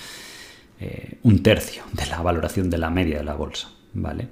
eh, 0.80 1.18
un 1.22 1.42
tercio 1.42 1.82
de 1.92 2.06
la 2.06 2.22
valoración 2.22 2.70
de 2.70 2.78
la 2.78 2.90
media 2.90 3.18
de 3.18 3.24
la 3.24 3.34
bolsa, 3.34 3.70
¿vale? 3.94 4.28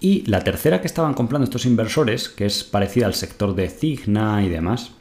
Y 0.00 0.26
la 0.26 0.42
tercera 0.42 0.80
que 0.80 0.88
estaban 0.88 1.14
comprando 1.14 1.44
estos 1.44 1.64
inversores, 1.64 2.28
que 2.28 2.44
es 2.44 2.64
parecida 2.64 3.06
al 3.06 3.14
sector 3.14 3.54
de 3.54 3.68
Cigna 3.68 4.44
y 4.44 4.48
demás, 4.48 4.92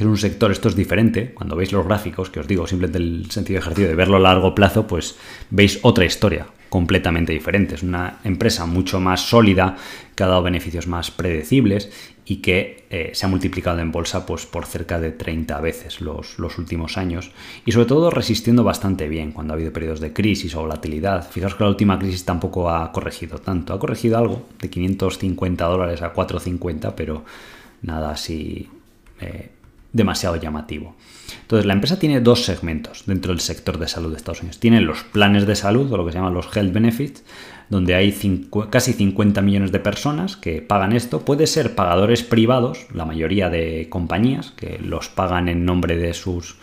que 0.00 0.04
es 0.04 0.08
un 0.08 0.16
sector, 0.16 0.50
esto 0.50 0.70
es 0.70 0.74
diferente, 0.74 1.32
cuando 1.34 1.56
veis 1.56 1.72
los 1.72 1.84
gráficos, 1.84 2.30
que 2.30 2.40
os 2.40 2.48
digo, 2.48 2.66
simplemente 2.66 2.96
el 2.96 3.30
sentido 3.30 3.56
de 3.56 3.60
ejercicio 3.60 3.88
de 3.88 3.94
verlo 3.94 4.16
a 4.16 4.20
largo 4.20 4.54
plazo, 4.54 4.86
pues 4.86 5.18
veis 5.50 5.78
otra 5.82 6.06
historia 6.06 6.46
completamente 6.70 7.34
diferente. 7.34 7.74
Es 7.74 7.82
una 7.82 8.18
empresa 8.24 8.64
mucho 8.64 8.98
más 8.98 9.20
sólida, 9.20 9.76
que 10.14 10.22
ha 10.22 10.26
dado 10.26 10.42
beneficios 10.42 10.86
más 10.86 11.10
predecibles 11.10 11.90
y 12.24 12.36
que 12.36 12.86
eh, 12.88 13.10
se 13.12 13.26
ha 13.26 13.28
multiplicado 13.28 13.80
en 13.80 13.92
bolsa 13.92 14.24
pues, 14.24 14.46
por 14.46 14.64
cerca 14.64 14.98
de 14.98 15.12
30 15.12 15.60
veces 15.60 16.00
los, 16.00 16.38
los, 16.38 16.56
últimos 16.56 16.96
años 16.96 17.32
y 17.66 17.72
sobre 17.72 17.84
todo 17.84 18.10
resistiendo 18.10 18.64
bastante 18.64 19.06
bien 19.06 19.32
cuando 19.32 19.52
ha 19.52 19.56
habido 19.56 19.70
periodos 19.70 20.00
de 20.00 20.14
crisis 20.14 20.54
o 20.54 20.62
volatilidad. 20.62 21.28
Fijaos 21.30 21.56
que 21.56 21.64
la 21.64 21.68
última 21.68 21.98
crisis 21.98 22.24
tampoco 22.24 22.70
ha 22.70 22.90
corregido 22.90 23.36
tanto, 23.36 23.74
ha 23.74 23.78
corregido 23.78 24.16
algo 24.16 24.46
de 24.62 24.70
550 24.70 25.62
dólares 25.66 26.00
a 26.00 26.14
450, 26.14 26.96
pero 26.96 27.22
nada 27.82 28.12
así 28.12 28.66
eh, 29.20 29.50
demasiado 29.92 30.36
llamativo. 30.36 30.94
Entonces, 31.42 31.66
la 31.66 31.74
empresa 31.74 31.98
tiene 31.98 32.20
dos 32.20 32.44
segmentos 32.44 33.04
dentro 33.06 33.32
del 33.32 33.40
sector 33.40 33.78
de 33.78 33.88
salud 33.88 34.10
de 34.10 34.16
Estados 34.16 34.40
Unidos. 34.40 34.60
Tiene 34.60 34.80
los 34.80 35.02
planes 35.04 35.46
de 35.46 35.56
salud, 35.56 35.90
o 35.92 35.96
lo 35.96 36.04
que 36.04 36.12
se 36.12 36.18
llaman 36.18 36.34
los 36.34 36.54
health 36.56 36.72
benefits, 36.72 37.24
donde 37.68 37.94
hay 37.94 38.12
casi 38.70 38.92
50 38.92 39.40
millones 39.42 39.72
de 39.72 39.80
personas 39.80 40.36
que 40.36 40.60
pagan 40.60 40.92
esto. 40.92 41.20
Puede 41.24 41.46
ser 41.46 41.74
pagadores 41.74 42.22
privados, 42.22 42.86
la 42.92 43.04
mayoría 43.04 43.48
de 43.48 43.88
compañías 43.88 44.50
que 44.52 44.78
los 44.78 45.08
pagan 45.08 45.48
en 45.48 45.64
nombre 45.64 45.96
de 45.96 46.14
sus 46.14 46.56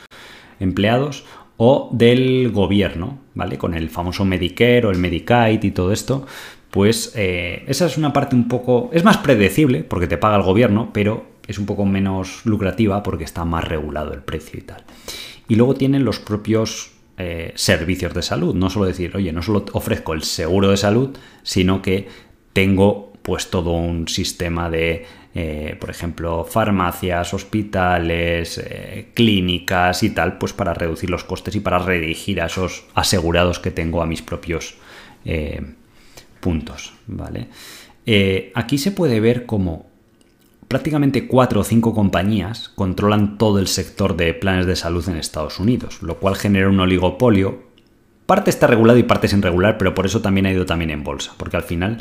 empleados, 0.59 1.23
o 1.57 1.89
del 1.91 2.51
gobierno, 2.51 3.19
¿vale? 3.33 3.57
Con 3.57 3.73
el 3.73 3.89
famoso 3.89 4.25
Medicare 4.25 4.85
o 4.85 4.91
el 4.91 4.99
Medicaid 4.99 5.63
y 5.63 5.71
todo 5.71 5.91
esto, 5.91 6.25
pues 6.69 7.13
eh, 7.15 7.63
esa 7.67 7.87
es 7.87 7.97
una 7.97 8.13
parte 8.13 8.35
un 8.35 8.47
poco... 8.47 8.89
es 8.93 9.03
más 9.03 9.17
predecible 9.17 9.83
porque 9.83 10.07
te 10.07 10.17
paga 10.17 10.37
el 10.37 10.43
gobierno, 10.43 10.91
pero 10.93 11.36
es 11.47 11.57
un 11.57 11.65
poco 11.65 11.85
menos 11.85 12.45
lucrativa 12.45 13.03
porque 13.03 13.23
está 13.23 13.45
más 13.45 13.63
regulado 13.63 14.13
el 14.13 14.21
precio 14.21 14.59
y 14.59 14.63
tal. 14.63 14.83
Y 15.47 15.55
luego 15.55 15.75
tienen 15.75 16.03
los 16.03 16.19
propios 16.19 16.91
eh, 17.19 17.51
servicios 17.55 18.13
de 18.13 18.21
salud. 18.21 18.53
No 18.53 18.69
solo 18.69 18.85
decir, 18.85 19.15
oye, 19.15 19.31
no 19.31 19.41
solo 19.41 19.65
ofrezco 19.71 20.13
el 20.13 20.21
seguro 20.21 20.69
de 20.69 20.77
salud, 20.77 21.17
sino 21.41 21.81
que 21.81 22.07
tengo 22.53 23.11
pues 23.23 23.49
todo 23.49 23.71
un 23.71 24.07
sistema 24.07 24.69
de, 24.69 25.05
eh, 25.33 25.75
por 25.79 25.89
ejemplo, 25.89 26.45
farmacias, 26.45 27.33
hospitales, 27.33 28.59
eh, 28.59 29.09
clínicas 29.15 30.03
y 30.03 30.11
tal, 30.11 30.37
pues 30.37 30.53
para 30.53 30.75
reducir 30.75 31.09
los 31.09 31.23
costes 31.23 31.55
y 31.55 31.59
para 31.59 31.79
redirigir 31.79 32.39
a 32.39 32.45
esos 32.45 32.85
asegurados 32.93 33.59
que 33.59 33.71
tengo 33.71 34.03
a 34.03 34.05
mis 34.05 34.21
propios 34.21 34.75
puntos, 36.39 36.93
¿vale? 37.05 37.49
aquí 38.53 38.77
se 38.77 38.91
puede 38.91 39.19
ver 39.19 39.45
como 39.45 39.86
prácticamente 40.67 41.27
cuatro 41.27 41.61
o 41.61 41.63
cinco 41.63 41.93
compañías 41.93 42.69
controlan 42.69 43.37
todo 43.37 43.59
el 43.59 43.67
sector 43.67 44.17
de 44.17 44.33
planes 44.33 44.65
de 44.65 44.75
salud 44.75 45.07
en 45.07 45.17
Estados 45.17 45.59
Unidos, 45.59 46.01
lo 46.01 46.17
cual 46.17 46.35
genera 46.35 46.69
un 46.69 46.79
oligopolio. 46.79 47.63
Parte 48.25 48.49
está 48.49 48.67
regulado 48.67 48.99
y 48.99 49.03
parte 49.03 49.29
sin 49.29 49.41
regular, 49.41 49.77
pero 49.77 49.93
por 49.93 50.05
eso 50.05 50.21
también 50.21 50.45
ha 50.45 50.51
ido 50.51 50.65
también 50.65 50.91
en 50.91 51.03
bolsa, 51.03 51.33
porque 51.37 51.55
al 51.55 51.63
final 51.63 51.99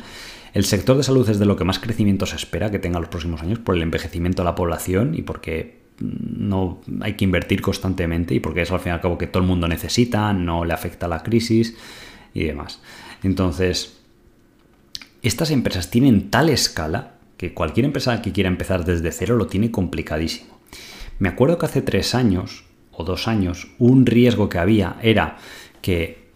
el 0.54 0.64
sector 0.64 0.96
de 0.96 1.04
salud 1.04 1.28
es 1.28 1.38
de 1.38 1.44
lo 1.44 1.56
que 1.56 1.64
más 1.64 1.78
crecimiento 1.78 2.26
se 2.26 2.36
espera 2.36 2.70
que 2.70 2.78
tenga 2.78 2.98
los 2.98 3.08
próximos 3.08 3.42
años 3.42 3.58
por 3.58 3.76
el 3.76 3.82
envejecimiento 3.82 4.42
de 4.42 4.46
la 4.46 4.54
población 4.54 5.14
y 5.14 5.22
porque 5.22 5.86
no 6.00 6.80
hay 7.00 7.14
que 7.14 7.24
invertir 7.24 7.62
constantemente 7.62 8.34
y 8.34 8.40
porque 8.40 8.62
es 8.62 8.70
al 8.70 8.80
fin 8.80 8.90
y 8.90 8.94
al 8.94 9.00
cabo 9.00 9.18
que 9.18 9.26
todo 9.26 9.42
el 9.42 9.48
mundo 9.48 9.68
necesita, 9.68 10.32
no 10.32 10.64
le 10.64 10.74
afecta 10.74 11.08
la 11.08 11.22
crisis 11.22 11.76
y 12.34 12.44
demás. 12.44 12.80
Entonces, 13.22 13.98
estas 15.22 15.50
empresas 15.50 15.90
tienen 15.90 16.30
tal 16.30 16.48
escala 16.48 17.15
que 17.36 17.54
cualquier 17.54 17.86
empresa 17.86 18.22
que 18.22 18.32
quiera 18.32 18.48
empezar 18.48 18.84
desde 18.84 19.12
cero 19.12 19.36
lo 19.36 19.46
tiene 19.46 19.70
complicadísimo. 19.70 20.58
Me 21.18 21.28
acuerdo 21.28 21.58
que 21.58 21.66
hace 21.66 21.82
tres 21.82 22.14
años 22.14 22.64
o 22.92 23.04
dos 23.04 23.28
años 23.28 23.68
un 23.78 24.06
riesgo 24.06 24.48
que 24.48 24.58
había 24.58 24.96
era 25.02 25.36
que 25.82 26.30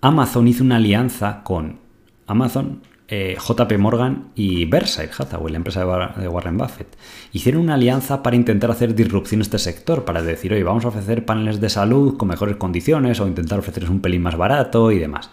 Amazon 0.00 0.48
hizo 0.48 0.62
una 0.62 0.76
alianza 0.76 1.42
con 1.42 1.78
Amazon, 2.26 2.82
eh, 3.08 3.36
JP 3.38 3.78
Morgan 3.78 4.30
y 4.34 4.64
Berkshire 4.64 5.10
Hathaway, 5.16 5.52
la 5.52 5.58
empresa 5.58 5.84
de 6.16 6.28
Warren 6.28 6.56
Buffett. 6.56 6.96
Hicieron 7.32 7.62
una 7.62 7.74
alianza 7.74 8.22
para 8.22 8.36
intentar 8.36 8.70
hacer 8.70 8.94
disrupción 8.94 9.38
en 9.38 9.42
este 9.42 9.58
sector, 9.58 10.04
para 10.04 10.22
decir, 10.22 10.52
oye, 10.52 10.62
vamos 10.62 10.84
a 10.84 10.88
ofrecer 10.88 11.24
paneles 11.24 11.60
de 11.60 11.68
salud 11.68 12.16
con 12.16 12.28
mejores 12.28 12.56
condiciones 12.56 13.20
o 13.20 13.26
intentar 13.26 13.58
ofrecerles 13.58 13.90
un 13.90 14.00
pelín 14.00 14.22
más 14.22 14.36
barato 14.36 14.90
y 14.90 14.98
demás. 14.98 15.30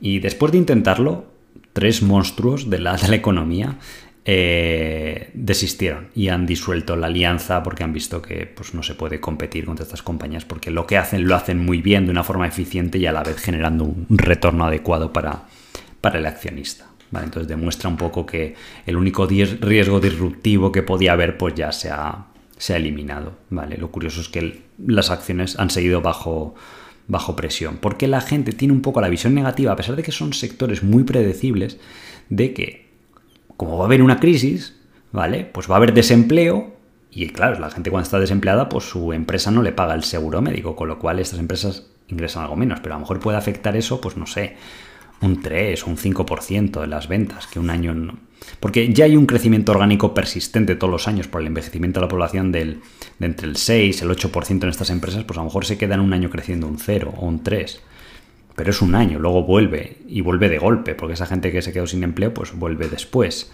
Y 0.00 0.18
después 0.20 0.52
de 0.52 0.58
intentarlo, 0.58 1.26
tres 1.80 2.02
monstruos 2.02 2.70
de 2.70 2.78
la, 2.78 2.96
de 2.96 3.08
la 3.08 3.16
economía 3.16 3.78
eh, 4.26 5.30
desistieron 5.32 6.08
y 6.14 6.28
han 6.28 6.46
disuelto 6.46 6.94
la 6.94 7.08
alianza 7.08 7.62
porque 7.62 7.82
han 7.82 7.92
visto 7.92 8.20
que 8.20 8.46
pues, 8.46 8.74
no 8.74 8.82
se 8.82 8.94
puede 8.94 9.18
competir 9.18 9.64
contra 9.64 9.82
estas 9.82 10.02
compañías 10.02 10.44
porque 10.44 10.70
lo 10.70 10.86
que 10.86 10.98
hacen 10.98 11.26
lo 11.26 11.34
hacen 11.34 11.58
muy 11.58 11.80
bien 11.80 12.04
de 12.04 12.12
una 12.12 12.22
forma 12.22 12.46
eficiente 12.46 12.98
y 12.98 13.06
a 13.06 13.12
la 13.12 13.24
vez 13.24 13.38
generando 13.38 13.84
un 13.84 14.06
retorno 14.18 14.66
adecuado 14.66 15.12
para, 15.12 15.46
para 16.00 16.18
el 16.18 16.26
accionista. 16.26 16.86
Entonces 17.12 17.48
demuestra 17.48 17.88
un 17.88 17.96
poco 17.96 18.24
que 18.24 18.54
el 18.86 18.96
único 18.96 19.26
riesgo 19.26 19.98
disruptivo 19.98 20.70
que 20.70 20.82
podía 20.82 21.12
haber 21.12 21.36
pues 21.36 21.54
ya 21.54 21.72
se 21.72 21.90
ha, 21.90 22.26
se 22.56 22.74
ha 22.74 22.76
eliminado. 22.76 23.32
¿vale? 23.48 23.78
Lo 23.78 23.90
curioso 23.90 24.20
es 24.20 24.28
que 24.28 24.62
las 24.86 25.10
acciones 25.10 25.58
han 25.58 25.70
seguido 25.70 26.02
bajo, 26.02 26.54
bajo 27.10 27.36
presión 27.36 27.78
porque 27.78 28.06
la 28.06 28.20
gente 28.20 28.52
tiene 28.52 28.72
un 28.72 28.80
poco 28.80 29.00
la 29.00 29.08
visión 29.08 29.34
negativa, 29.34 29.72
a 29.72 29.76
pesar 29.76 29.96
de 29.96 30.02
que 30.02 30.12
son 30.12 30.32
sectores 30.32 30.82
muy 30.82 31.02
predecibles, 31.04 31.78
de 32.28 32.54
que 32.54 32.90
como 33.56 33.76
va 33.76 33.84
a 33.84 33.86
haber 33.86 34.02
una 34.02 34.20
crisis, 34.20 34.76
¿vale? 35.12 35.44
Pues 35.44 35.68
va 35.68 35.74
a 35.74 35.76
haber 35.78 35.92
desempleo 35.92 36.76
y 37.10 37.28
claro, 37.28 37.58
la 37.58 37.70
gente 37.70 37.90
cuando 37.90 38.04
está 38.04 38.20
desempleada, 38.20 38.68
pues 38.68 38.84
su 38.84 39.12
empresa 39.12 39.50
no 39.50 39.62
le 39.62 39.72
paga 39.72 39.94
el 39.94 40.04
seguro 40.04 40.40
médico, 40.40 40.76
con 40.76 40.88
lo 40.88 40.98
cual 40.98 41.18
estas 41.18 41.40
empresas 41.40 41.86
ingresan 42.08 42.44
algo 42.44 42.56
menos, 42.56 42.80
pero 42.80 42.94
a 42.94 42.98
lo 42.98 43.00
mejor 43.00 43.18
puede 43.18 43.36
afectar 43.36 43.76
eso, 43.76 44.00
pues 44.00 44.16
no 44.16 44.26
sé, 44.26 44.56
un 45.20 45.42
3 45.42 45.82
o 45.84 45.90
un 45.90 45.96
5% 45.96 46.80
de 46.80 46.86
las 46.86 47.08
ventas, 47.08 47.46
que 47.48 47.58
un 47.58 47.70
año 47.70 47.92
no. 47.94 48.14
Porque 48.58 48.92
ya 48.92 49.04
hay 49.06 49.16
un 49.16 49.26
crecimiento 49.26 49.72
orgánico 49.72 50.14
persistente 50.14 50.76
todos 50.76 50.90
los 50.90 51.08
años 51.08 51.28
por 51.28 51.40
el 51.40 51.46
envejecimiento 51.46 52.00
de 52.00 52.06
la 52.06 52.08
población 52.08 52.52
del, 52.52 52.80
de 53.18 53.26
entre 53.26 53.48
el 53.48 53.56
6 53.56 54.00
y 54.00 54.04
el 54.04 54.10
8% 54.10 54.62
en 54.62 54.68
estas 54.68 54.90
empresas, 54.90 55.24
pues 55.24 55.38
a 55.38 55.40
lo 55.40 55.46
mejor 55.46 55.64
se 55.64 55.78
queda 55.78 55.94
en 55.94 56.00
un 56.00 56.12
año 56.12 56.30
creciendo 56.30 56.66
un 56.66 56.78
0 56.78 57.14
o 57.16 57.26
un 57.26 57.42
3 57.42 57.82
pero 58.60 58.72
es 58.72 58.82
un 58.82 58.94
año, 58.94 59.18
luego 59.18 59.42
vuelve 59.44 59.96
y 60.06 60.20
vuelve 60.20 60.50
de 60.50 60.58
golpe, 60.58 60.94
porque 60.94 61.14
esa 61.14 61.24
gente 61.24 61.50
que 61.50 61.62
se 61.62 61.72
quedó 61.72 61.86
sin 61.86 62.04
empleo, 62.04 62.34
pues 62.34 62.54
vuelve 62.54 62.88
después. 62.88 63.50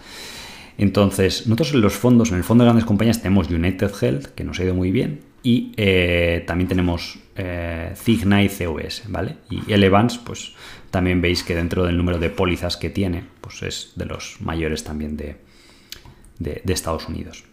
Entonces, 0.77 1.47
nosotros 1.47 1.73
en 1.75 1.81
los 1.81 1.93
fondos, 1.93 2.31
en 2.31 2.35
el 2.35 2.43
fondo 2.43 2.65
de 2.65 2.67
grandes 2.67 2.83
compañías, 2.83 3.21
tenemos 3.21 3.49
United 3.49 3.89
Health, 4.01 4.25
que 4.35 4.43
nos 4.43 4.59
ha 4.59 4.65
ido 4.65 4.75
muy 4.75 4.91
bien, 4.91 5.21
y 5.43 5.71
eh, 5.77 6.43
también 6.45 6.67
tenemos 6.67 7.19
eh, 7.37 7.93
Cigna 7.95 8.43
y 8.43 8.49
COS, 8.49 9.03
¿vale? 9.07 9.37
Y 9.49 9.71
Elevance, 9.71 10.19
pues 10.25 10.53
también 10.97 11.21
veis 11.21 11.43
que 11.43 11.53
dentro 11.53 11.85
del 11.85 11.95
número 11.95 12.17
de 12.17 12.31
pólizas 12.31 12.75
que 12.75 12.89
tiene, 12.89 13.23
pues 13.39 13.61
es 13.61 13.91
de 13.95 14.05
los 14.05 14.41
mayores 14.41 14.83
también 14.83 15.15
de 15.15 15.37
Estados 16.65 17.07
Unidos. 17.07 17.43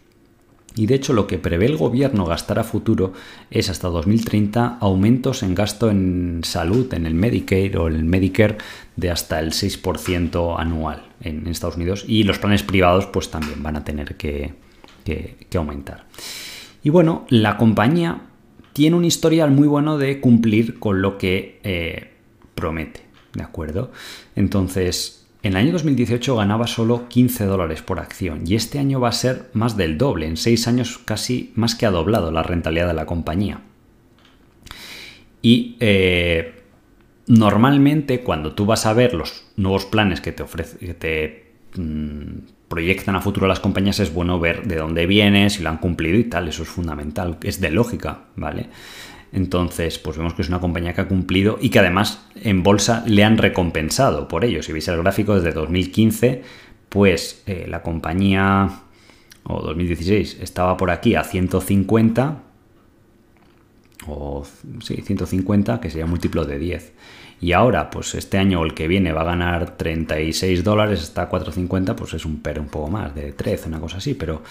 Y 0.75 0.87
de 0.87 0.95
hecho 0.95 1.13
lo 1.13 1.27
que 1.27 1.37
prevé 1.37 1.67
el 1.67 1.77
gobierno 1.77 2.25
gastar 2.25 2.57
a 2.57 2.63
futuro 2.63 3.13
es 3.51 3.69
hasta 3.69 3.87
2030 3.87 4.79
aumentos 4.81 5.41
en 5.41 5.53
gasto 5.53 5.91
en 5.91 6.41
salud, 6.43 6.91
en 6.95 7.05
el 7.05 7.13
Medicare 7.13 7.77
o 7.77 7.87
el 7.87 8.03
Medicare 8.03 8.57
de 8.95 9.09
hasta 9.09 9.39
el 9.39 9.51
6% 9.51 10.55
anual 10.57 11.03
en 11.21 11.45
Estados 11.45 11.77
Unidos 11.77 12.03
y 12.07 12.23
los 12.23 12.39
planes 12.39 12.63
privados 12.63 13.05
pues 13.05 13.29
también 13.29 13.63
van 13.63 13.77
a 13.77 13.85
tener 13.85 14.15
que, 14.15 14.53
aumentar. 15.55 16.05
Y 16.83 16.89
bueno, 16.89 17.25
la 17.29 17.55
compañía 17.55 18.23
tiene 18.73 18.97
un 18.97 19.05
historial 19.05 19.51
muy 19.51 19.67
bueno 19.67 19.97
de 19.97 20.19
cumplir 20.19 20.79
con 20.79 21.01
lo 21.01 21.17
que 21.17 21.61
eh, 21.63 22.11
promete, 22.53 23.04
¿de 23.35 23.43
acuerdo? 23.43 23.91
Entonces, 24.35 25.25
en 25.43 25.51
el 25.51 25.57
año 25.57 25.73
2018 25.73 26.37
ganaba 26.37 26.65
solo 26.65 27.07
15 27.07 27.45
dólares 27.45 27.83
por 27.83 27.99
acción 27.99 28.41
y 28.47 28.55
este 28.55 28.79
año 28.79 28.99
va 28.99 29.09
a 29.09 29.11
ser 29.11 29.51
más 29.53 29.77
del 29.77 29.97
doble. 29.97 30.25
En 30.25 30.37
6 30.37 30.67
años 30.67 30.97
casi 30.97 31.51
más 31.53 31.75
que 31.75 31.85
ha 31.85 31.91
doblado 31.91 32.31
la 32.31 32.41
rentabilidad 32.41 32.87
de 32.87 32.93
la 32.95 33.05
compañía. 33.05 33.61
Y 35.43 35.77
eh, 35.79 36.63
normalmente 37.27 38.21
cuando 38.21 38.53
tú 38.55 38.65
vas 38.65 38.87
a 38.87 38.93
ver 38.93 39.13
los 39.13 39.45
nuevos 39.55 39.85
planes 39.85 40.19
que 40.19 40.31
te, 40.31 40.41
ofrece, 40.41 40.79
que 40.79 40.93
te 40.95 41.53
mm, 41.79 42.67
proyectan 42.67 43.15
a 43.15 43.21
futuro 43.21 43.45
las 43.45 43.59
compañías, 43.59 43.99
es 43.99 44.11
bueno 44.11 44.39
ver 44.39 44.65
de 44.65 44.77
dónde 44.77 45.05
vienen, 45.05 45.51
si 45.51 45.61
lo 45.61 45.69
han 45.69 45.77
cumplido 45.77 46.17
y 46.17 46.23
tal. 46.23 46.47
Eso 46.47 46.63
es 46.63 46.69
fundamental, 46.69 47.37
es 47.43 47.61
de 47.61 47.69
lógica, 47.69 48.21
¿vale? 48.35 48.69
Entonces, 49.35 49.99
pues 49.99 50.17
vemos 50.17 50.33
que 50.33 50.43
es 50.43 50.47
una 50.47 50.61
compañía 50.61 50.93
que 50.93 51.01
ha 51.01 51.09
cumplido 51.09 51.57
y 51.59 51.69
que 51.69 51.79
además 51.79 52.25
en 52.41 52.63
bolsa 52.63 53.03
le 53.05 53.25
han 53.25 53.37
recompensado 53.37 54.29
por 54.29 54.45
ello. 54.45 54.63
Si 54.63 54.71
veis 54.71 54.87
el 54.87 54.97
gráfico 54.99 55.35
desde 55.35 55.51
2015, 55.51 56.41
pues 56.87 57.43
eh, 57.45 57.65
la 57.67 57.81
compañía, 57.81 58.83
o 59.43 59.61
2016, 59.61 60.37
estaba 60.41 60.77
por 60.77 60.89
aquí 60.89 61.15
a 61.15 61.25
150, 61.25 62.43
o 64.07 64.45
sí, 64.81 65.01
150, 65.01 65.81
que 65.81 65.89
sería 65.89 66.05
múltiplo 66.05 66.45
de 66.45 66.57
10. 66.57 66.93
Y 67.41 67.51
ahora, 67.51 67.89
pues 67.89 68.15
este 68.15 68.37
año 68.37 68.61
o 68.61 68.63
el 68.63 68.73
que 68.73 68.87
viene 68.87 69.11
va 69.11 69.23
a 69.23 69.25
ganar 69.25 69.75
36 69.75 70.63
dólares, 70.63 71.03
está 71.03 71.23
a 71.23 71.29
4,50, 71.29 71.93
pues 71.95 72.13
es 72.13 72.25
un 72.25 72.41
pero 72.41 72.61
un 72.61 72.69
poco 72.69 72.89
más, 72.89 73.13
de 73.13 73.33
13, 73.33 73.67
una 73.67 73.81
cosa 73.81 73.97
así, 73.97 74.13
pero 74.13 74.43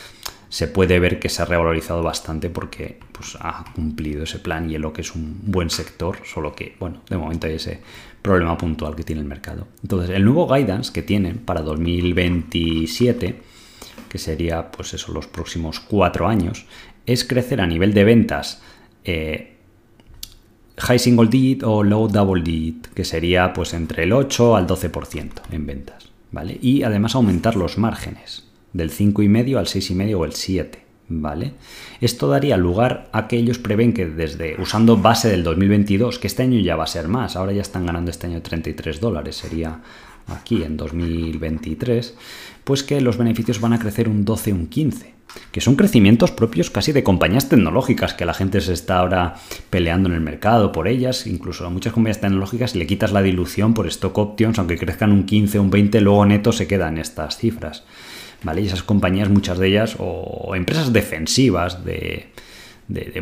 se 0.54 0.68
puede 0.68 1.00
ver 1.00 1.18
que 1.18 1.28
se 1.28 1.42
ha 1.42 1.46
revalorizado 1.46 2.00
bastante 2.04 2.48
porque 2.48 3.00
pues, 3.10 3.36
ha 3.40 3.64
cumplido 3.74 4.22
ese 4.22 4.38
plan 4.38 4.70
y 4.70 4.76
en 4.76 4.82
lo 4.82 4.92
que 4.92 5.00
es 5.00 5.12
un 5.16 5.40
buen 5.42 5.68
sector, 5.68 6.18
solo 6.24 6.54
que, 6.54 6.76
bueno, 6.78 7.00
de 7.10 7.16
momento 7.16 7.48
hay 7.48 7.54
ese 7.54 7.80
problema 8.22 8.56
puntual 8.56 8.94
que 8.94 9.02
tiene 9.02 9.20
el 9.20 9.26
mercado. 9.26 9.66
Entonces, 9.82 10.10
el 10.10 10.24
nuevo 10.24 10.46
guidance 10.46 10.92
que 10.92 11.02
tienen 11.02 11.38
para 11.38 11.60
2027, 11.62 13.40
que 14.08 14.18
sería, 14.18 14.70
pues 14.70 14.94
eso, 14.94 15.12
los 15.12 15.26
próximos 15.26 15.80
cuatro 15.80 16.28
años, 16.28 16.66
es 17.04 17.24
crecer 17.24 17.60
a 17.60 17.66
nivel 17.66 17.92
de 17.92 18.04
ventas 18.04 18.62
eh, 19.02 19.56
high 20.76 21.00
single 21.00 21.30
digit 21.30 21.64
o 21.64 21.82
low 21.82 22.06
double 22.06 22.44
digit, 22.44 22.86
que 22.94 23.02
sería 23.02 23.52
pues 23.52 23.74
entre 23.74 24.04
el 24.04 24.12
8 24.12 24.54
al 24.54 24.68
12% 24.68 25.30
en 25.50 25.66
ventas, 25.66 26.10
¿vale? 26.30 26.56
Y 26.62 26.84
además 26.84 27.16
aumentar 27.16 27.56
los 27.56 27.76
márgenes 27.76 28.43
del 28.74 28.90
5,5 28.90 29.56
al 29.56 29.66
6,5 29.66 30.18
o 30.18 30.24
el 30.26 30.32
7. 30.34 30.84
¿Vale? 31.06 31.52
Esto 32.00 32.28
daría 32.28 32.56
lugar 32.56 33.08
a 33.12 33.28
que 33.28 33.36
ellos 33.36 33.58
prevén 33.58 33.92
que 33.92 34.06
desde 34.06 34.56
usando 34.58 34.96
base 34.96 35.28
del 35.28 35.44
2022, 35.44 36.18
que 36.18 36.26
este 36.26 36.42
año 36.42 36.58
ya 36.60 36.76
va 36.76 36.84
a 36.84 36.88
ser 36.88 37.08
más, 37.08 37.36
ahora 37.36 37.52
ya 37.52 37.60
están 37.60 37.84
ganando 37.84 38.10
este 38.10 38.26
año 38.26 38.40
33 38.40 39.00
dólares, 39.00 39.36
sería 39.36 39.82
aquí 40.28 40.62
en 40.62 40.78
2023, 40.78 42.14
pues 42.64 42.82
que 42.82 43.02
los 43.02 43.18
beneficios 43.18 43.60
van 43.60 43.74
a 43.74 43.78
crecer 43.78 44.08
un 44.08 44.24
12, 44.24 44.54
un 44.54 44.66
15, 44.68 45.14
que 45.52 45.60
son 45.60 45.76
crecimientos 45.76 46.30
propios 46.30 46.70
casi 46.70 46.92
de 46.92 47.04
compañías 47.04 47.50
tecnológicas, 47.50 48.14
que 48.14 48.24
la 48.24 48.34
gente 48.34 48.62
se 48.62 48.72
está 48.72 48.98
ahora 48.98 49.34
peleando 49.68 50.08
en 50.08 50.14
el 50.14 50.20
mercado 50.20 50.72
por 50.72 50.88
ellas, 50.88 51.26
incluso 51.26 51.66
a 51.66 51.70
muchas 51.70 51.92
compañías 51.92 52.22
tecnológicas 52.22 52.74
le 52.74 52.86
quitas 52.86 53.12
la 53.12 53.20
dilución 53.22 53.74
por 53.74 53.86
stock 53.88 54.16
options, 54.16 54.58
aunque 54.58 54.78
crezcan 54.78 55.12
un 55.12 55.24
15, 55.26 55.58
un 55.58 55.70
20, 55.70 56.00
luego 56.00 56.24
neto 56.24 56.52
se 56.52 56.66
quedan 56.66 56.96
estas 56.96 57.36
cifras. 57.36 57.84
Y 58.56 58.66
esas 58.66 58.82
compañías, 58.82 59.28
muchas 59.28 59.58
de 59.58 59.68
ellas, 59.68 59.96
o 59.98 60.54
empresas 60.54 60.92
defensivas 60.92 61.84
de, 61.84 62.28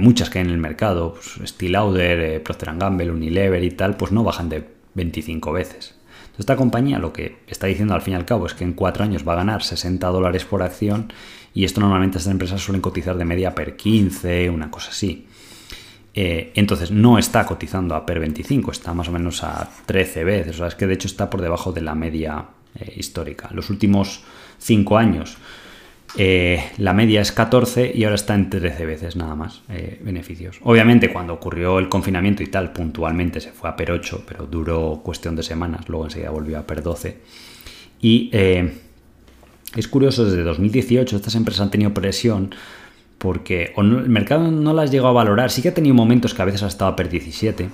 muchas 0.00 0.30
que 0.30 0.38
hay 0.38 0.44
en 0.44 0.50
el 0.50 0.58
mercado, 0.58 1.14
pues, 1.14 1.48
Steel 1.50 1.72
Lauder, 1.72 2.20
eh, 2.20 2.40
Procter 2.40 2.74
Gamble, 2.76 3.10
Unilever 3.10 3.62
y 3.62 3.70
tal, 3.70 3.96
pues 3.96 4.12
no 4.12 4.24
bajan 4.24 4.48
de 4.48 4.64
25 4.94 5.52
veces. 5.52 5.94
Esta 6.38 6.56
compañía 6.56 6.98
lo 6.98 7.12
que 7.12 7.36
está 7.46 7.66
diciendo 7.66 7.94
al 7.94 8.02
fin 8.02 8.14
y 8.14 8.16
al 8.16 8.24
cabo 8.24 8.46
es 8.46 8.54
que 8.54 8.64
en 8.64 8.72
cuatro 8.72 9.04
años 9.04 9.26
va 9.26 9.34
a 9.34 9.36
ganar 9.36 9.62
60 9.62 10.06
dólares 10.08 10.44
por 10.44 10.62
acción 10.62 11.12
y 11.54 11.64
esto 11.64 11.80
normalmente 11.80 12.18
estas 12.18 12.32
empresas 12.32 12.60
suelen 12.62 12.80
cotizar 12.80 13.16
de 13.16 13.24
media 13.24 13.54
per 13.54 13.76
15, 13.76 14.48
una 14.50 14.70
cosa 14.70 14.90
así. 14.90 15.26
Eh, 16.14 16.52
entonces 16.54 16.90
no 16.90 17.18
está 17.18 17.46
cotizando 17.46 17.94
a 17.94 18.04
per 18.04 18.18
25, 18.18 18.70
está 18.70 18.94
más 18.94 19.08
o 19.08 19.12
menos 19.12 19.42
a 19.44 19.70
13 19.86 20.24
veces, 20.24 20.54
o 20.56 20.58
sea, 20.58 20.68
es 20.68 20.74
que 20.74 20.86
de 20.86 20.94
hecho 20.94 21.06
está 21.06 21.30
por 21.30 21.40
debajo 21.40 21.72
de 21.72 21.80
la 21.80 21.94
media 21.94 22.46
eh, 22.74 22.94
histórica. 22.96 23.50
Los 23.52 23.70
últimos 23.70 24.22
5 24.62 24.96
años 24.98 25.36
eh, 26.16 26.62
la 26.76 26.92
media 26.92 27.22
es 27.22 27.32
14 27.32 27.90
y 27.94 28.04
ahora 28.04 28.16
está 28.16 28.34
en 28.34 28.50
13 28.50 28.84
veces 28.84 29.16
nada 29.16 29.34
más 29.34 29.62
eh, 29.70 29.98
beneficios. 30.02 30.58
Obviamente 30.62 31.10
cuando 31.10 31.32
ocurrió 31.32 31.78
el 31.78 31.88
confinamiento 31.88 32.42
y 32.42 32.48
tal, 32.48 32.72
puntualmente 32.72 33.40
se 33.40 33.50
fue 33.50 33.70
a 33.70 33.76
PER 33.76 33.92
8, 33.92 34.24
pero 34.28 34.46
duró 34.46 35.00
cuestión 35.02 35.36
de 35.36 35.42
semanas, 35.42 35.88
luego 35.88 36.04
enseguida 36.04 36.30
volvió 36.30 36.58
a 36.58 36.66
PER 36.66 36.82
12. 36.82 37.16
Y 38.02 38.30
es 39.76 39.88
curioso, 39.88 40.24
desde 40.24 40.42
2018 40.42 41.16
estas 41.16 41.34
empresas 41.34 41.62
han 41.62 41.70
tenido 41.70 41.94
presión 41.94 42.54
porque 43.16 43.72
el 43.76 44.08
mercado 44.08 44.50
no 44.50 44.74
las 44.74 44.90
llegó 44.90 45.06
a 45.06 45.12
valorar, 45.12 45.50
sí 45.50 45.62
que 45.62 45.68
ha 45.68 45.74
tenido 45.74 45.94
momentos 45.94 46.34
que 46.34 46.42
a 46.42 46.44
veces 46.44 46.64
ha 46.64 46.66
estado 46.66 46.90
a 46.90 46.96
PER 46.96 47.08
17 47.08 47.70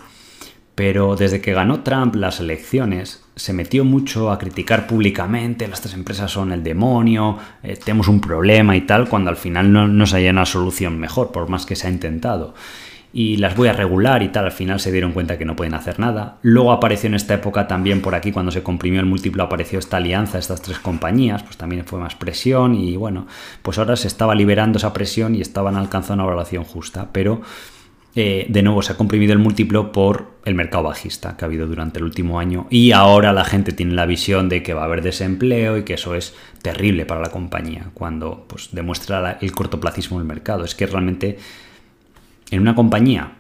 pero 0.79 1.17
desde 1.17 1.41
que 1.41 1.53
ganó 1.53 1.83
Trump 1.83 2.15
las 2.15 2.39
elecciones, 2.39 3.25
se 3.39 3.53
metió 3.53 3.85
mucho 3.85 4.33
a 4.33 4.39
criticar 4.39 4.87
públicamente, 4.89 5.65
estas 5.65 5.95
empresas 5.95 6.31
son 6.31 6.53
el 6.53 6.65
demonio, 6.65 7.39
eh, 7.63 7.77
tenemos 7.77 8.09
un 8.09 8.21
problema 8.21 8.77
y 8.77 8.81
tal, 8.81 9.09
cuando 9.09 9.31
al 9.31 9.37
final 9.37 9.73
no, 9.73 9.87
no 9.87 10.07
se 10.07 10.17
haya 10.17 10.33
una 10.33 10.45
solución 10.45 10.99
mejor, 10.99 11.31
por 11.31 11.49
más 11.49 11.65
que 11.65 11.77
se 11.77 11.87
ha 11.87 11.91
intentado. 11.91 12.55
y 13.11 13.39
las 13.39 13.57
voy 13.57 13.69
a 13.69 13.73
regular 13.73 14.23
y 14.23 14.29
tal, 14.29 14.45
al 14.45 14.53
final 14.53 14.81
se 14.81 14.93
dieron 14.93 15.13
cuenta 15.13 15.39
que 15.39 15.47
no 15.47 15.57
pueden 15.57 15.73
hacer 15.75 15.99
nada. 15.99 16.39
Luego 16.43 16.73
apareció 16.73 17.07
en 17.09 17.15
esta 17.15 17.35
época 17.35 17.67
también 17.67 18.03
por 18.03 18.15
aquí, 18.15 18.33
cuando 18.33 18.53
se 18.53 18.63
comprimió 18.63 19.01
el 19.01 19.07
múltiplo, 19.07 19.43
apareció 19.45 19.79
esta 19.79 19.97
alianza, 19.97 20.39
estas 20.39 20.61
tres 20.61 20.79
compañías, 20.79 21.43
pues 21.43 21.57
también 21.57 21.87
fue 21.87 21.99
más 21.99 22.17
presión 22.17 22.75
y 22.75 22.97
bueno, 22.97 23.27
pues 23.63 23.79
ahora 23.79 23.97
se 23.97 24.09
estaba 24.09 24.35
liberando 24.35 24.79
esa 24.79 24.93
presión 24.93 25.35
y 25.35 25.41
estaban 25.41 25.77
alcanzando 25.77 26.25
una 26.25 26.31
valoración 26.31 26.65
justa, 26.65 27.09
pero 27.13 27.41
eh, 28.15 28.47
de 28.49 28.63
nuevo 28.63 28.83
se 28.83 28.93
ha 28.93 28.97
comprimido 28.97 29.33
el 29.33 29.39
múltiplo 29.39 29.93
por 29.93 30.39
el 30.45 30.55
mercado 30.55 30.85
bajista 30.85 31.37
que 31.37 31.45
ha 31.45 31.47
habido 31.47 31.67
durante 31.67 31.99
el 31.99 32.05
último 32.05 32.41
año 32.41 32.67
y 32.71 32.93
ahora 32.93 33.33
la 33.33 33.45
gente 33.45 33.73
tiene 33.73 33.95
la 33.95 34.07
visión 34.07 34.49
de 34.49 34.63
que 34.63 34.75
va 34.75 34.83
a 34.83 34.85
haber 34.85 35.03
desempleo 35.03 35.77
y 35.77 35.85
que 35.85 35.95
eso 35.95 36.15
es 36.15 36.35
terrible 36.63 37.07
para 37.07 37.21
la 37.21 37.31
compañía 37.31 37.91
cuando 37.95 38.47
pues, 38.49 38.71
demuestra 38.73 39.39
el 39.41 39.53
cortoplacismo 39.53 40.19
del 40.19 40.27
mercado. 40.27 40.65
Es 40.65 40.75
que 40.75 40.87
realmente 40.87 41.39
en 42.51 42.61
una 42.61 42.75
compañía 42.75 43.33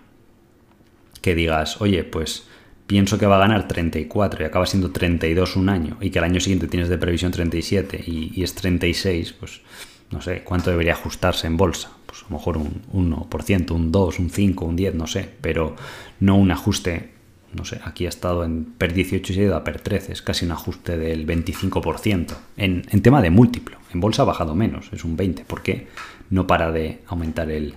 que 1.20 1.34
digas, 1.34 1.80
oye, 1.80 2.04
pues 2.04 2.46
pienso 2.86 3.18
que 3.18 3.26
va 3.26 3.36
a 3.36 3.40
ganar 3.40 3.68
34 3.68 4.42
y 4.42 4.46
acaba 4.46 4.66
siendo 4.66 4.90
32 4.90 5.56
un 5.56 5.68
año 5.68 5.98
y 6.00 6.10
que 6.10 6.18
al 6.18 6.24
año 6.24 6.40
siguiente 6.40 6.68
tienes 6.68 6.88
de 6.88 6.98
previsión 6.98 7.32
37 7.32 8.02
y, 8.06 8.42
es 8.42 8.54
36, 8.54 9.34
pues 9.34 9.60
no 10.10 10.20
sé 10.20 10.42
cuánto 10.42 10.70
debería 10.70 10.94
ajustarse 10.94 11.46
en 11.46 11.56
bolsa. 11.56 11.90
Pues 12.08 12.22
a 12.22 12.26
lo 12.30 12.38
mejor 12.38 12.56
un 12.56 12.82
1%, 12.92 13.70
un 13.70 13.92
2, 13.92 14.18
un 14.18 14.30
5, 14.30 14.64
un 14.64 14.76
10, 14.76 14.94
no 14.94 15.06
sé, 15.06 15.28
pero 15.40 15.76
no 16.20 16.36
un 16.36 16.50
ajuste, 16.50 17.10
no 17.52 17.66
sé, 17.66 17.80
aquí 17.84 18.06
ha 18.06 18.08
estado 18.08 18.44
en 18.44 18.64
PER 18.64 18.94
18 18.94 19.32
y 19.32 19.38
ha 19.38 19.42
ido 19.42 19.56
a 19.56 19.62
PER 19.62 19.80
13, 19.80 20.12
es 20.12 20.22
casi 20.22 20.46
un 20.46 20.52
ajuste 20.52 20.96
del 20.96 21.26
25%. 21.26 22.34
En, 22.56 22.86
en 22.90 23.02
tema 23.02 23.20
de 23.20 23.28
múltiplo, 23.30 23.76
en 23.92 24.00
bolsa 24.00 24.22
ha 24.22 24.24
bajado 24.24 24.54
menos, 24.54 24.90
es 24.92 25.04
un 25.04 25.16
20, 25.16 25.44
porque 25.46 25.88
no 26.30 26.46
para 26.46 26.72
de 26.72 27.02
aumentar 27.08 27.50
el, 27.50 27.74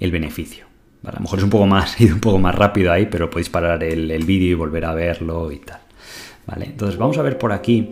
el 0.00 0.10
beneficio. 0.10 0.66
A 1.04 1.12
lo 1.12 1.20
mejor 1.20 1.38
es 1.38 1.44
un 1.44 1.50
poco 1.50 1.66
más, 1.66 2.00
ido 2.00 2.14
un 2.14 2.20
poco 2.20 2.38
más 2.38 2.54
rápido 2.54 2.92
ahí, 2.92 3.06
pero 3.06 3.30
podéis 3.30 3.48
parar 3.50 3.82
el, 3.84 4.24
vídeo 4.24 4.50
y 4.50 4.54
volver 4.54 4.84
a 4.84 4.94
verlo 4.94 5.50
y 5.52 5.58
tal. 5.58 5.80
¿Vale? 6.46 6.66
Entonces 6.66 6.98
vamos 6.98 7.18
a 7.18 7.22
ver 7.22 7.38
por 7.38 7.52
aquí. 7.52 7.90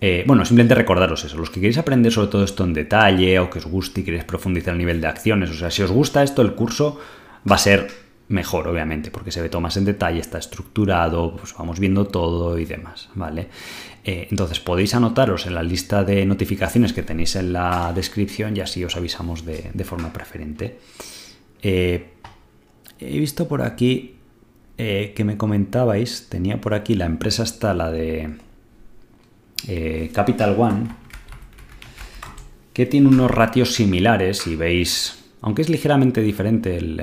Eh, 0.00 0.24
bueno, 0.26 0.44
simplemente 0.44 0.74
recordaros 0.74 1.24
eso. 1.24 1.36
Los 1.36 1.50
que 1.50 1.60
queréis 1.60 1.78
aprender 1.78 2.12
sobre 2.12 2.28
todo 2.28 2.44
esto 2.44 2.64
en 2.64 2.72
detalle 2.72 3.38
o 3.40 3.50
que 3.50 3.58
os 3.58 3.66
guste 3.66 4.00
y 4.00 4.04
queréis 4.04 4.24
profundizar 4.24 4.72
el 4.72 4.78
nivel 4.78 5.00
de 5.00 5.08
acciones, 5.08 5.50
o 5.50 5.54
sea, 5.54 5.70
si 5.70 5.82
os 5.82 5.90
gusta 5.90 6.22
esto, 6.22 6.42
el 6.42 6.54
curso 6.54 7.00
va 7.50 7.56
a 7.56 7.58
ser 7.58 7.88
mejor, 8.28 8.68
obviamente, 8.68 9.10
porque 9.10 9.32
se 9.32 9.40
ve 9.40 9.48
todo 9.48 9.62
más 9.62 9.76
en 9.76 9.86
detalle, 9.86 10.20
está 10.20 10.38
estructurado, 10.38 11.34
pues 11.36 11.54
vamos 11.58 11.80
viendo 11.80 12.06
todo 12.06 12.58
y 12.58 12.66
demás, 12.66 13.08
¿vale? 13.14 13.48
Eh, 14.04 14.28
entonces 14.30 14.60
podéis 14.60 14.94
anotaros 14.94 15.46
en 15.46 15.54
la 15.54 15.62
lista 15.62 16.04
de 16.04 16.24
notificaciones 16.26 16.92
que 16.92 17.02
tenéis 17.02 17.36
en 17.36 17.52
la 17.52 17.92
descripción 17.94 18.56
y 18.56 18.60
así 18.60 18.84
os 18.84 18.96
avisamos 18.96 19.44
de, 19.44 19.84
forma 19.84 20.12
preferente. 20.12 20.78
Eh, 21.62 22.10
he 23.00 23.18
visto 23.18 23.48
por 23.48 23.62
aquí 23.62 24.14
que 24.76 25.24
me 25.24 25.36
comentabais, 25.36 26.28
tenía 26.28 26.60
por 26.60 26.72
aquí 26.72 26.94
la 26.94 27.06
empresa 27.06 27.42
está 27.42 27.74
la 27.74 27.90
de 27.90 28.36
eh, 29.66 30.10
Capital 30.12 30.54
One, 30.58 30.86
que 32.72 32.86
tiene 32.86 33.08
unos 33.08 33.30
ratios 33.30 33.74
similares 33.74 34.46
y 34.46 34.54
veis, 34.54 35.24
aunque 35.40 35.62
es 35.62 35.68
ligeramente 35.68 36.20
diferente 36.20 36.76
el, 36.76 37.02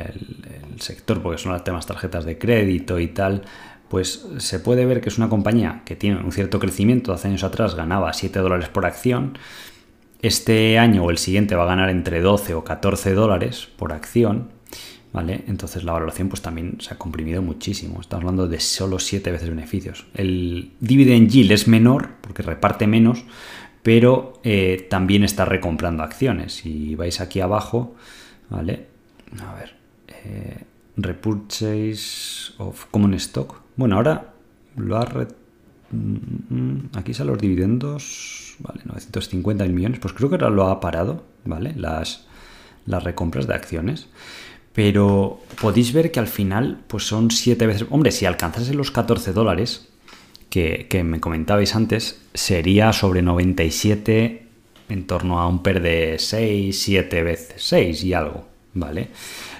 sector, 0.79 1.21
porque 1.21 1.37
son 1.37 1.53
las 1.53 1.63
temas 1.63 1.85
tarjetas 1.85 2.25
de 2.25 2.37
crédito 2.37 2.99
y 2.99 3.07
tal, 3.07 3.43
pues 3.89 4.27
se 4.37 4.59
puede 4.59 4.85
ver 4.85 4.99
que 4.99 5.09
es 5.09 5.17
una 5.17 5.29
compañía 5.29 5.83
que 5.85 5.95
tiene 5.95 6.21
un 6.21 6.31
cierto 6.31 6.59
crecimiento. 6.59 7.13
Hace 7.13 7.29
años 7.29 7.43
atrás 7.43 7.75
ganaba 7.75 8.11
7 8.11 8.39
dólares 8.39 8.67
por 8.69 8.85
acción. 8.85 9.37
Este 10.21 10.79
año 10.79 11.03
o 11.03 11.11
el 11.11 11.17
siguiente 11.17 11.55
va 11.55 11.63
a 11.63 11.67
ganar 11.67 11.89
entre 11.89 12.19
12 12.19 12.55
o 12.55 12.63
14 12.63 13.13
dólares 13.13 13.69
por 13.77 13.93
acción. 13.93 14.49
¿Vale? 15.15 15.45
Entonces 15.47 15.85
la 15.85 15.93
valoración 15.93 16.27
pues 16.27 16.41
también 16.41 16.75
se 16.81 16.93
ha 16.93 16.97
comprimido 16.97 17.41
muchísimo. 17.41 18.01
Estamos 18.01 18.23
hablando 18.23 18.49
de 18.49 18.59
solo 18.59 18.99
7 18.99 19.31
veces 19.31 19.49
beneficios. 19.49 20.05
El 20.13 20.73
dividend 20.81 21.29
yield 21.29 21.53
es 21.53 21.69
menor 21.69 22.15
porque 22.19 22.43
reparte 22.43 22.85
menos, 22.85 23.23
pero 23.81 24.41
eh, 24.43 24.85
también 24.89 25.23
está 25.23 25.45
recomprando 25.45 26.03
acciones. 26.03 26.55
Si 26.55 26.95
vais 26.95 27.21
aquí 27.21 27.39
abajo, 27.39 27.95
¿vale? 28.49 28.87
A 29.39 29.53
ver, 29.53 29.75
eh, 30.09 30.65
repurchase 30.97 32.51
of 32.57 32.87
common 32.91 33.13
stock. 33.13 33.61
Bueno, 33.77 33.95
ahora 33.95 34.33
lo 34.75 34.97
ha... 34.97 35.27
Mm, 35.91 36.87
aquí 36.93 37.13
salen 37.13 37.31
los 37.31 37.41
dividendos, 37.41 38.57
vale, 38.59 38.81
950 38.83 39.63
millones, 39.67 39.99
pues 39.99 40.13
creo 40.13 40.27
que 40.27 40.35
ahora 40.35 40.49
lo 40.49 40.67
ha 40.67 40.81
parado, 40.81 41.23
¿vale? 41.45 41.73
Las, 41.77 42.25
las 42.85 43.01
recompras 43.01 43.47
de 43.47 43.53
acciones. 43.53 44.09
Pero 44.75 45.39
podéis 45.61 45.93
ver 45.93 46.11
que 46.11 46.19
al 46.19 46.27
final, 46.27 46.79
pues 46.87 47.07
son 47.07 47.31
7 47.31 47.65
veces. 47.65 47.87
Hombre, 47.89 48.11
si 48.11 48.25
alcanzase 48.25 48.73
los 48.73 48.91
14 48.91 49.31
dólares 49.31 49.87
que, 50.49 51.01
me 51.03 51.21
comentabais 51.21 51.75
antes, 51.75 52.21
sería 52.33 52.91
sobre 52.91 53.21
97 53.21 54.47
en 54.89 55.07
torno 55.07 55.39
a 55.39 55.47
un 55.47 55.63
PER 55.63 55.81
de 55.81 56.15
6, 56.19 56.77
7 56.77 57.23
veces, 57.23 57.63
6 57.63 58.03
y 58.03 58.13
algo, 58.13 58.47
¿vale? 58.73 59.07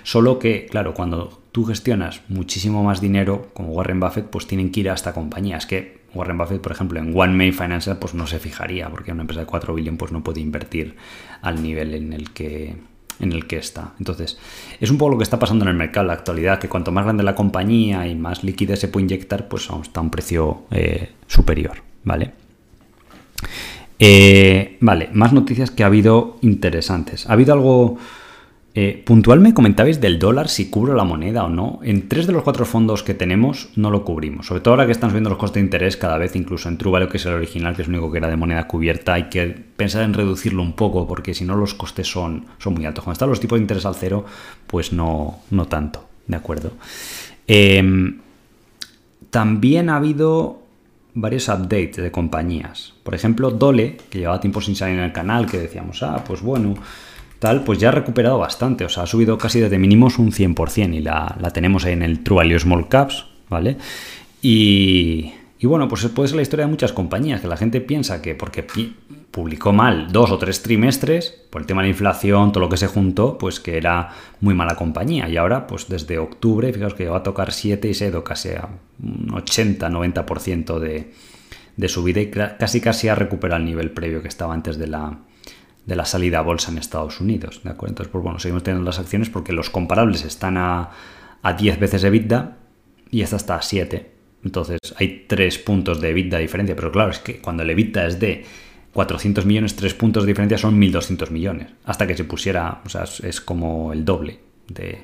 Solo 0.03 0.37
que, 0.37 0.67
claro, 0.67 0.93
cuando 0.93 1.41
tú 1.53 1.63
gestionas 1.63 2.21
muchísimo 2.27 2.83
más 2.83 2.99
dinero, 2.99 3.49
como 3.53 3.69
Warren 3.69 4.01
Buffett, 4.01 4.25
pues 4.25 4.47
tienen 4.47 4.69
que 4.71 4.81
ir 4.81 4.89
a 4.89 4.93
esta 4.93 5.13
compañía. 5.13 5.55
Es 5.57 5.65
que 5.65 6.01
Warren 6.13 6.37
Buffett, 6.37 6.61
por 6.61 6.73
ejemplo, 6.73 6.99
en 6.99 7.17
One 7.17 7.33
Main 7.33 7.53
Financial, 7.53 7.97
pues 7.97 8.13
no 8.13 8.27
se 8.27 8.39
fijaría, 8.39 8.89
porque 8.89 9.13
una 9.13 9.21
empresa 9.21 9.41
de 9.41 9.47
4 9.47 9.73
billones 9.73 9.97
pues 9.97 10.11
no 10.11 10.23
puede 10.23 10.41
invertir 10.41 10.95
al 11.41 11.63
nivel 11.63 11.93
en 11.93 12.11
el 12.11 12.31
que 12.31 12.75
en 13.19 13.31
el 13.31 13.47
que 13.47 13.57
está. 13.57 13.93
Entonces, 13.99 14.37
es 14.79 14.89
un 14.89 14.97
poco 14.97 15.11
lo 15.11 15.17
que 15.17 15.23
está 15.23 15.39
pasando 15.39 15.65
en 15.65 15.69
el 15.69 15.75
mercado 15.75 16.03
en 16.03 16.07
la 16.07 16.13
actualidad, 16.13 16.59
que 16.59 16.69
cuanto 16.69 16.91
más 16.91 17.05
grande 17.05 17.23
la 17.23 17.35
compañía 17.35 18.07
y 18.07 18.15
más 18.15 18.43
liquidez 18.43 18.79
se 18.79 18.87
puede 18.87 19.05
inyectar, 19.05 19.47
pues 19.47 19.69
está 19.81 19.99
a 19.99 20.03
un 20.03 20.09
precio 20.09 20.63
eh, 20.71 21.11
superior, 21.27 21.77
¿vale? 22.03 22.33
Eh, 23.99 24.77
vale, 24.81 25.09
más 25.13 25.31
noticias 25.33 25.71
que 25.71 25.83
ha 25.83 25.87
habido 25.87 26.37
interesantes. 26.41 27.27
Ha 27.29 27.33
habido 27.33 27.53
algo 27.53 27.97
eh, 28.77 29.01
puntual 29.05 29.39
me 29.39 29.53
comentabais 29.53 30.01
del 30.01 30.19
dólar 30.19 30.49
si 30.49 30.69
cubro 30.69 30.95
la 30.95 31.05
moneda 31.05 31.45
o 31.45 31.49
no. 31.49 31.79
En 31.81 32.09
tres 32.09 32.27
de 32.27 32.33
los 32.33 32.43
cuatro 32.43 32.65
fondos 32.65 33.03
que 33.03 33.13
tenemos 33.13 33.69
no 33.77 33.89
lo 33.89 34.03
cubrimos. 34.03 34.47
Sobre 34.47 34.59
todo 34.59 34.73
ahora 34.73 34.85
que 34.85 34.91
estamos 34.91 35.13
viendo 35.13 35.29
los 35.29 35.39
costes 35.39 35.61
de 35.61 35.65
interés 35.65 35.95
cada 35.95 36.17
vez, 36.17 36.35
incluso 36.35 36.67
en 36.67 36.77
True 36.77 37.07
que 37.07 37.15
es 37.15 37.25
el 37.25 37.35
original, 37.35 37.73
que 37.73 37.83
es 37.83 37.87
el 37.87 37.93
único 37.93 38.11
que 38.11 38.17
era 38.17 38.27
de 38.27 38.35
moneda 38.35 38.67
cubierta, 38.67 39.13
hay 39.13 39.29
que 39.29 39.47
pensar 39.47 40.03
en 40.03 40.13
reducirlo 40.13 40.61
un 40.61 40.73
poco 40.73 41.07
porque 41.07 41.33
si 41.33 41.45
no 41.45 41.55
los 41.55 41.73
costes 41.73 42.11
son, 42.11 42.47
son 42.57 42.73
muy 42.73 42.85
altos. 42.85 43.05
Cuando 43.05 43.13
están 43.13 43.29
los 43.29 43.39
tipos 43.39 43.57
de 43.57 43.61
interés 43.61 43.85
al 43.85 43.95
cero, 43.95 44.25
pues 44.67 44.91
no, 44.91 45.39
no 45.51 45.67
tanto. 45.67 46.05
¿De 46.27 46.35
acuerdo? 46.35 46.71
Em, 47.47 48.19
también 49.29 49.89
ha 49.89 49.95
habido 49.95 50.59
varios 51.13 51.47
updates 51.47 51.95
de 51.95 52.11
compañías. 52.11 52.93
Por 53.03 53.15
ejemplo, 53.15 53.51
Dole, 53.51 53.95
que 54.09 54.19
llevaba 54.19 54.41
tiempo 54.41 54.59
sin 54.59 54.75
salir 54.75 54.97
en 54.97 55.05
el 55.05 55.13
canal, 55.13 55.45
que 55.45 55.59
decíamos, 55.59 56.03
ah, 56.03 56.21
pues 56.27 56.41
bueno 56.41 56.75
tal, 57.39 57.63
pues 57.63 57.79
ya 57.79 57.89
ha 57.89 57.91
recuperado 57.91 58.37
bastante, 58.37 58.85
o 58.85 58.89
sea, 58.89 59.03
ha 59.03 59.07
subido 59.07 59.37
casi 59.37 59.59
desde 59.59 59.77
mínimos 59.77 60.19
un 60.19 60.31
100% 60.31 60.95
y 60.95 61.01
la, 61.01 61.37
tenemos 61.53 61.85
ahí 61.85 61.93
en 61.93 62.01
el 62.01 62.23
True 62.23 62.57
Small 62.59 62.87
Caps, 62.87 63.25
¿vale? 63.49 63.77
Y, 64.41 65.33
bueno, 65.63 65.87
pues 65.87 66.05
puede 66.09 66.27
ser 66.27 66.35
la 66.35 66.43
historia 66.43 66.65
de 66.65 66.71
muchas 66.71 66.93
compañías, 66.93 67.41
que 67.41 67.47
la 67.47 67.57
gente 67.57 67.81
piensa 67.81 68.21
que 68.21 68.35
porque 68.35 68.65
publicó 69.31 69.73
mal 69.73 70.11
dos 70.11 70.29
o 70.29 70.37
tres 70.37 70.61
trimestres, 70.61 71.41
por 71.49 71.61
el 71.61 71.67
tema 71.67 71.81
de 71.81 71.87
la 71.87 71.91
inflación, 71.91 72.51
todo 72.51 72.61
lo 72.61 72.69
que 72.69 72.77
se 72.77 72.85
juntó, 72.85 73.39
pues 73.39 73.59
que 73.59 73.77
era 73.77 74.11
muy 74.41 74.53
mala 74.53 74.75
compañía. 74.75 75.27
Y 75.27 75.37
ahora, 75.37 75.65
pues 75.65 75.87
desde 75.87 76.19
octubre, 76.19 76.71
fijaos 76.71 76.93
que 76.93 77.07
va 77.07 77.17
a 77.17 77.23
tocar 77.23 77.51
7 77.51 77.89
y 77.89 77.93
se 77.95 78.05
ha 78.05 78.07
ido 78.09 78.23
casi 78.23 78.49
a 78.49 78.69
un 79.01 79.29
80-90% 79.29 80.77
de, 80.77 81.11
de 81.77 81.89
subida 81.89 82.21
y 82.21 82.29
casi 82.29 82.79
casi 82.79 83.07
ha 83.07 83.15
recuperado 83.15 83.59
el 83.59 83.65
nivel 83.65 83.91
previo 83.91 84.21
que 84.21 84.27
estaba 84.27 84.53
antes 84.53 84.77
de 84.77 84.87
la, 84.87 85.17
de 85.85 85.95
la 85.95 86.05
salida 86.05 86.39
a 86.39 86.41
bolsa 86.41 86.71
en 86.71 86.77
Estados 86.77 87.21
Unidos. 87.21 87.61
¿de 87.63 87.69
acuerdo? 87.69 87.91
Entonces, 87.91 88.11
pues 88.11 88.23
bueno, 88.23 88.39
seguimos 88.39 88.63
teniendo 88.63 88.85
las 88.85 88.99
acciones 88.99 89.29
porque 89.29 89.53
los 89.53 89.69
comparables 89.69 90.25
están 90.25 90.57
a, 90.57 90.91
a 91.41 91.53
10 91.53 91.79
veces 91.79 92.03
EBITDA 92.03 92.57
y 93.11 93.21
esta 93.21 93.35
está 93.35 93.55
a 93.55 93.61
7. 93.61 94.11
Entonces 94.43 94.79
hay 94.97 95.25
3 95.27 95.57
puntos 95.59 96.01
de 96.01 96.09
EBITDA 96.09 96.37
diferencia, 96.37 96.75
pero 96.75 96.91
claro, 96.91 97.11
es 97.11 97.19
que 97.19 97.39
cuando 97.39 97.63
el 97.63 97.69
EBITDA 97.69 98.07
es 98.07 98.19
de 98.19 98.45
400 98.93 99.45
millones, 99.45 99.75
3 99.75 99.93
puntos 99.93 100.23
de 100.23 100.27
diferencia 100.27 100.57
son 100.57 100.79
1.200 100.79 101.29
millones. 101.29 101.67
Hasta 101.83 102.07
que 102.07 102.15
se 102.15 102.23
pusiera, 102.23 102.81
o 102.85 102.89
sea, 102.89 103.03
es 103.03 103.41
como 103.41 103.93
el 103.93 104.05
doble 104.05 104.39
de, 104.67 105.03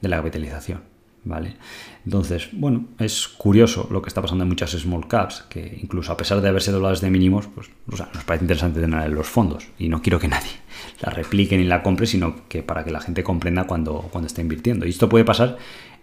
de 0.00 0.08
la 0.08 0.18
capitalización. 0.18 0.93
¿Vale? 1.24 1.56
Entonces, 2.04 2.48
bueno, 2.52 2.86
es 2.98 3.28
curioso 3.28 3.88
lo 3.90 4.02
que 4.02 4.08
está 4.08 4.20
pasando 4.20 4.44
en 4.44 4.48
muchas 4.48 4.72
small 4.72 5.08
caps, 5.08 5.44
que 5.48 5.78
incluso 5.82 6.12
a 6.12 6.16
pesar 6.16 6.40
de 6.40 6.48
haberse 6.48 6.70
dólares 6.70 7.00
de 7.00 7.10
mínimos, 7.10 7.48
pues 7.54 7.68
o 7.90 7.96
sea, 7.96 8.10
nos 8.14 8.24
parece 8.24 8.44
interesante 8.44 8.80
tener 8.80 9.06
en 9.06 9.14
los 9.14 9.26
fondos. 9.26 9.66
Y 9.78 9.88
no 9.88 10.02
quiero 10.02 10.18
que 10.18 10.28
nadie 10.28 10.50
la 11.00 11.10
replique 11.10 11.56
ni 11.56 11.64
la 11.64 11.82
compre, 11.82 12.06
sino 12.06 12.46
que 12.48 12.62
para 12.62 12.84
que 12.84 12.90
la 12.90 13.00
gente 13.00 13.22
comprenda 13.22 13.64
cuando, 13.64 14.08
cuando 14.10 14.26
está 14.26 14.40
invirtiendo. 14.40 14.86
Y 14.86 14.90
esto 14.90 15.08
puede 15.08 15.24
pasar 15.24 15.56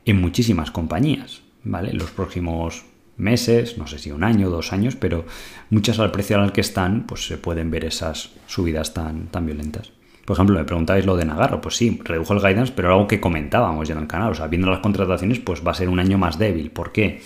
en 0.06 0.20
muchísimas 0.20 0.72
compañías, 0.72 1.42
¿vale? 1.64 1.94
Los 1.94 2.12
próximos 2.12 2.86
meses, 3.18 3.78
no 3.78 3.86
sé 3.88 4.00
si 4.00 4.12
un 4.12 4.24
año, 4.24 4.50
dos 4.50 4.74
años, 4.74 4.96
pero 4.96 5.26
muchas 5.70 6.00
al 6.00 6.12
precio 6.12 6.42
al 6.42 6.54
que 6.54 6.62
están, 6.62 7.06
pues 7.06 7.28
se 7.28 7.38
pueden 7.38 7.70
ver 7.70 7.86
esas 7.86 8.32
subidas 8.48 8.94
tan, 8.94 9.28
tan 9.28 9.46
violentas. 9.46 9.92
Por 10.26 10.36
ejemplo, 10.36 10.58
me 10.58 10.66
preguntáis 10.66 11.06
lo 11.06 11.18
de 11.18 11.26
Nagarro, 11.26 11.62
pues 11.62 11.76
sí, 11.76 12.00
redujo 12.04 12.34
el 12.34 12.40
guidance, 12.40 12.74
pero 12.76 12.90
algo 12.90 13.08
que 13.08 13.20
comentábamos 13.20 13.88
ya 13.88 13.96
en 13.96 14.02
el 14.02 14.08
canal, 14.08 14.32
o 14.32 14.36
sea, 14.36 14.48
viendo 14.48 14.70
las 14.70 14.80
contrataciones, 14.80 15.40
pues 15.40 15.66
va 15.66 15.72
a 15.72 15.76
ser 15.76 15.90
un 15.90 16.00
año 16.00 16.18
más 16.18 16.38
débil. 16.38 16.72
¿Por 16.72 16.92
qué? 16.92 17.22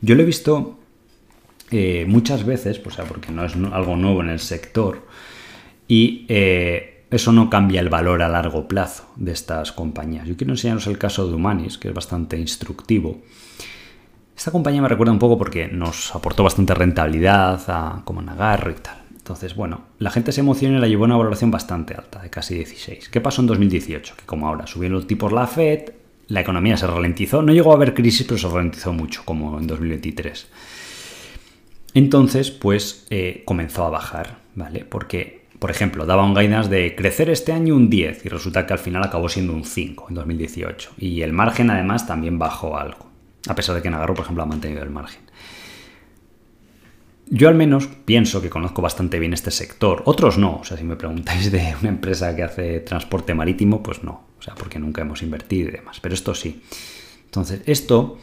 Yo 0.00 0.14
lo 0.14 0.22
he 0.22 0.26
visto 0.26 0.78
eh, 1.70 2.04
muchas 2.08 2.46
veces, 2.46 2.80
o 2.84 2.90
sea, 2.90 3.04
porque 3.04 3.32
no 3.32 3.44
es 3.44 3.54
algo 3.72 3.96
nuevo 3.96 4.22
en 4.22 4.30
el 4.30 4.38
sector, 4.38 5.06
y 5.88 6.26
eh, 6.28 7.04
eso 7.10 7.32
no 7.32 7.48
cambia 7.48 7.80
el 7.80 7.88
valor 7.88 8.22
a 8.22 8.28
largo 8.28 8.68
plazo 8.68 9.10
de 9.16 9.32
estas 9.32 9.72
compañías. 9.72 10.26
Yo 10.28 10.36
quiero 10.36 10.52
enseñaros 10.52 10.86
el 10.86 10.98
caso 10.98 11.26
de 11.26 11.34
Humanis, 11.34 11.78
que 11.78 11.88
es 11.88 11.94
bastante 11.94 12.38
instructivo. 12.38 13.22
Esta 14.36 14.52
compañía 14.52 14.82
me 14.82 14.88
recuerda 14.88 15.12
un 15.12 15.18
poco 15.18 15.36
porque 15.36 15.66
nos 15.66 16.14
aportó 16.14 16.44
bastante 16.44 16.74
rentabilidad 16.74 17.60
a, 17.68 18.02
como 18.04 18.22
Nagarro 18.22 18.70
y 18.70 18.74
tal. 18.74 19.07
Entonces, 19.28 19.54
bueno, 19.54 19.82
la 19.98 20.10
gente 20.10 20.32
se 20.32 20.40
emocionó 20.40 20.78
y 20.78 20.80
la 20.80 20.88
llevó 20.88 21.04
a 21.04 21.08
una 21.08 21.18
valoración 21.18 21.50
bastante 21.50 21.92
alta, 21.92 22.18
de 22.22 22.30
casi 22.30 22.54
16. 22.54 23.10
¿Qué 23.10 23.20
pasó 23.20 23.42
en 23.42 23.48
2018? 23.48 24.14
Que 24.16 24.24
como 24.24 24.48
ahora 24.48 24.66
subieron 24.66 24.96
los 24.96 25.06
tipos 25.06 25.32
la 25.32 25.46
Fed, 25.46 25.90
la 26.28 26.40
economía 26.40 26.78
se 26.78 26.86
ralentizó. 26.86 27.42
No 27.42 27.52
llegó 27.52 27.72
a 27.72 27.74
haber 27.74 27.92
crisis, 27.92 28.26
pero 28.26 28.38
se 28.38 28.48
ralentizó 28.48 28.94
mucho, 28.94 29.26
como 29.26 29.58
en 29.58 29.66
2023. 29.66 30.48
Entonces, 31.92 32.50
pues 32.50 33.06
eh, 33.10 33.42
comenzó 33.44 33.84
a 33.84 33.90
bajar, 33.90 34.38
¿vale? 34.54 34.86
Porque, 34.86 35.44
por 35.58 35.70
ejemplo, 35.70 36.06
daba 36.06 36.24
un 36.24 36.32
guidance 36.32 36.70
de 36.70 36.96
crecer 36.96 37.28
este 37.28 37.52
año 37.52 37.76
un 37.76 37.90
10 37.90 38.24
y 38.24 38.30
resulta 38.30 38.66
que 38.66 38.72
al 38.72 38.78
final 38.78 39.02
acabó 39.04 39.28
siendo 39.28 39.52
un 39.52 39.66
5 39.66 40.06
en 40.08 40.14
2018. 40.14 40.92
Y 40.96 41.20
el 41.20 41.34
margen 41.34 41.68
además 41.68 42.06
también 42.06 42.38
bajó 42.38 42.78
algo, 42.78 43.10
a 43.46 43.54
pesar 43.54 43.74
de 43.74 43.82
que 43.82 43.90
Nagarro, 43.90 44.14
por 44.14 44.24
ejemplo, 44.24 44.42
ha 44.42 44.46
mantenido 44.46 44.82
el 44.82 44.88
margen. 44.88 45.27
Yo 47.30 47.48
al 47.48 47.54
menos 47.54 47.88
pienso 48.04 48.40
que 48.40 48.48
conozco 48.48 48.80
bastante 48.80 49.18
bien 49.18 49.34
este 49.34 49.50
sector. 49.50 50.02
Otros 50.06 50.38
no. 50.38 50.58
O 50.60 50.64
sea, 50.64 50.76
si 50.76 50.84
me 50.84 50.96
preguntáis 50.96 51.52
de 51.52 51.74
una 51.80 51.90
empresa 51.90 52.34
que 52.34 52.42
hace 52.42 52.80
transporte 52.80 53.34
marítimo, 53.34 53.82
pues 53.82 54.02
no. 54.02 54.28
O 54.38 54.42
sea, 54.42 54.54
porque 54.54 54.78
nunca 54.78 55.02
hemos 55.02 55.22
invertido 55.22 55.68
y 55.68 55.72
demás. 55.72 56.00
Pero 56.00 56.14
esto 56.14 56.34
sí. 56.34 56.62
Entonces, 57.24 57.60
esto, 57.66 58.18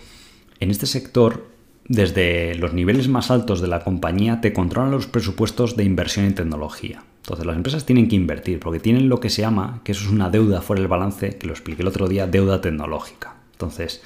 en 0.59 0.71
este 0.71 0.87
sector, 0.87 1.47
desde 1.87 2.55
los 2.55 2.73
niveles 2.73 3.07
más 3.07 3.29
altos 3.29 3.61
de 3.61 3.67
la 3.67 3.83
compañía, 3.83 4.41
te 4.41 4.53
controlan 4.53 4.91
los 4.91 5.05
presupuestos 5.05 5.75
de 5.75 5.83
inversión 5.83 6.25
en 6.25 6.33
tecnología. 6.33 7.03
Entonces, 7.17 7.45
las 7.45 7.55
empresas 7.55 7.85
tienen 7.85 8.07
que 8.07 8.15
invertir 8.15 8.59
porque 8.59 8.79
tienen 8.79 9.09
lo 9.09 9.19
que 9.19 9.29
se 9.29 9.41
llama, 9.41 9.81
que 9.83 9.91
eso 9.91 10.05
es 10.05 10.11
una 10.11 10.29
deuda 10.29 10.61
fuera 10.61 10.81
del 10.81 10.87
balance, 10.87 11.37
que 11.37 11.47
lo 11.47 11.53
expliqué 11.53 11.83
el 11.83 11.87
otro 11.87 12.07
día, 12.07 12.25
deuda 12.25 12.61
tecnológica. 12.61 13.35
Entonces, 13.51 14.01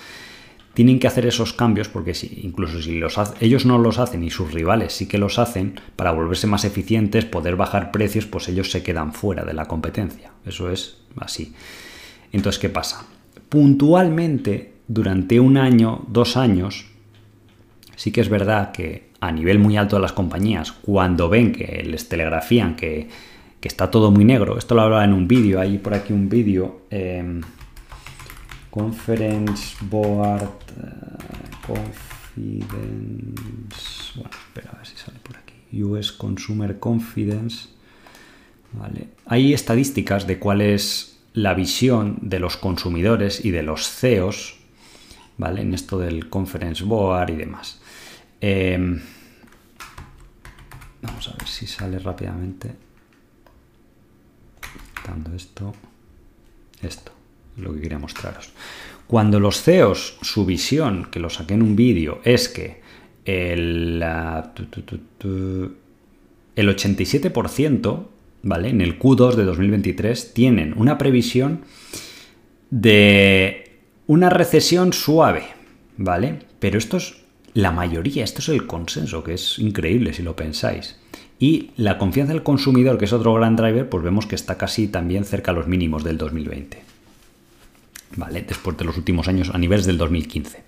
tienen 0.79 0.97
que 0.97 1.07
hacer 1.07 1.25
esos 1.25 1.51
cambios 1.51 1.89
porque 1.89 2.15
incluso 2.41 2.81
si 2.81 2.99
los 2.99 3.19
ellos 3.41 3.65
no 3.65 3.77
los 3.77 3.99
hacen 3.99 4.23
y 4.23 4.29
sus 4.29 4.53
rivales 4.53 4.93
sí 4.93 5.09
que 5.09 5.17
los 5.17 5.37
hacen, 5.37 5.77
para 5.97 6.13
volverse 6.13 6.47
más 6.47 6.63
eficientes, 6.63 7.25
poder 7.25 7.57
bajar 7.57 7.91
precios, 7.91 8.25
pues 8.25 8.47
ellos 8.47 8.71
se 8.71 8.81
quedan 8.81 9.11
fuera 9.11 9.43
de 9.43 9.53
la 9.53 9.65
competencia. 9.65 10.31
Eso 10.45 10.71
es 10.71 10.95
así. 11.17 11.53
Entonces, 12.31 12.61
¿qué 12.61 12.69
pasa? 12.69 13.05
Puntualmente, 13.49 14.75
durante 14.87 15.41
un 15.41 15.57
año, 15.57 16.05
dos 16.07 16.37
años, 16.37 16.85
sí 17.97 18.13
que 18.13 18.21
es 18.21 18.29
verdad 18.29 18.71
que 18.71 19.09
a 19.19 19.33
nivel 19.33 19.59
muy 19.59 19.75
alto 19.75 19.97
de 19.97 20.01
las 20.01 20.13
compañías, 20.13 20.71
cuando 20.71 21.27
ven 21.27 21.51
que 21.51 21.83
les 21.83 22.07
telegrafían 22.07 22.77
que, 22.77 23.09
está 23.61 23.91
todo 23.91 24.11
muy 24.11 24.23
negro, 24.23 24.57
esto 24.57 24.75
lo 24.75 24.83
hablaba 24.83 25.03
en 25.03 25.11
un 25.11 25.27
vídeo, 25.27 25.59
hay 25.59 25.77
por 25.77 25.93
aquí 25.93 26.13
un 26.13 26.29
vídeo. 26.29 26.83
Eh, 26.89 27.41
Conference 28.79 29.75
Board 29.81 30.41
uh, 30.77 31.67
Confidence. 31.67 32.69
Bueno, 34.15 34.29
espera 34.31 34.71
a 34.71 34.77
ver 34.77 34.87
si 34.87 34.95
sale 34.95 35.19
por 35.21 35.35
aquí. 35.35 35.83
US 35.83 36.13
Consumer 36.13 36.79
Confidence. 36.79 37.67
Vale. 38.71 39.09
Hay 39.25 39.53
estadísticas 39.53 40.27
de 40.27 40.39
cuál 40.39 40.61
es 40.61 41.19
la 41.33 41.53
visión 41.55 42.19
de 42.21 42.39
los 42.39 42.55
consumidores 42.55 43.43
y 43.43 43.51
de 43.51 43.63
los 43.63 43.89
CEOs, 43.89 44.55
¿vale? 45.37 45.61
En 45.61 45.73
esto 45.73 45.99
del 45.99 46.29
Conference 46.29 46.81
Board 46.85 47.31
y 47.31 47.35
demás. 47.35 47.81
Em, 48.39 49.01
vamos 51.01 51.27
a 51.27 51.31
ver 51.31 51.47
si 51.49 51.67
sale 51.67 51.99
rápidamente. 51.99 52.75
Dando 55.05 55.35
esto. 55.35 55.73
Esto 56.81 57.18
lo 57.61 57.73
que 57.73 57.81
quería 57.81 57.99
mostraros. 57.99 58.51
Cuando 59.07 59.39
los 59.39 59.61
CEOs, 59.61 60.17
su 60.21 60.45
visión, 60.45 61.07
que 61.11 61.19
lo 61.19 61.29
saqué 61.29 61.55
en 61.55 61.63
un 61.63 61.75
vídeo, 61.75 62.21
es 62.23 62.47
que 62.47 62.81
el, 63.25 64.03
el 66.55 66.75
87%, 66.75 68.05
¿vale? 68.43 68.69
En 68.69 68.81
el 68.81 68.99
Q2 68.99 69.35
de 69.35 69.45
2023 69.45 70.33
tienen 70.33 70.73
una 70.77 70.97
previsión 70.97 71.61
de 72.69 73.79
una 74.07 74.29
recesión 74.29 74.93
suave, 74.93 75.43
¿vale? 75.97 76.39
Pero 76.59 76.77
esto 76.77 76.97
es 76.97 77.17
la 77.53 77.71
mayoría, 77.71 78.23
esto 78.23 78.41
es 78.41 78.49
el 78.49 78.67
consenso, 78.67 79.23
que 79.23 79.33
es 79.33 79.59
increíble 79.59 80.13
si 80.13 80.23
lo 80.23 80.35
pensáis. 80.35 80.99
Y 81.39 81.71
la 81.77 81.97
confianza 81.97 82.33
del 82.33 82.43
consumidor, 82.43 82.97
que 82.97 83.05
es 83.05 83.13
otro 83.13 83.33
gran 83.33 83.55
driver, 83.55 83.87
pues 83.87 84.03
vemos 84.03 84.25
que 84.25 84.35
está 84.35 84.57
casi 84.57 84.87
también 84.87 85.25
cerca 85.25 85.51
a 85.51 85.53
los 85.53 85.67
mínimos 85.67 86.03
del 86.03 86.17
2020. 86.17 86.88
¿Vale? 88.15 88.43
Después 88.47 88.77
de 88.77 88.85
los 88.85 88.97
últimos 88.97 89.27
años 89.27 89.51
a 89.53 89.57
niveles 89.57 89.85
del 89.85 89.97
2015. 89.97 90.63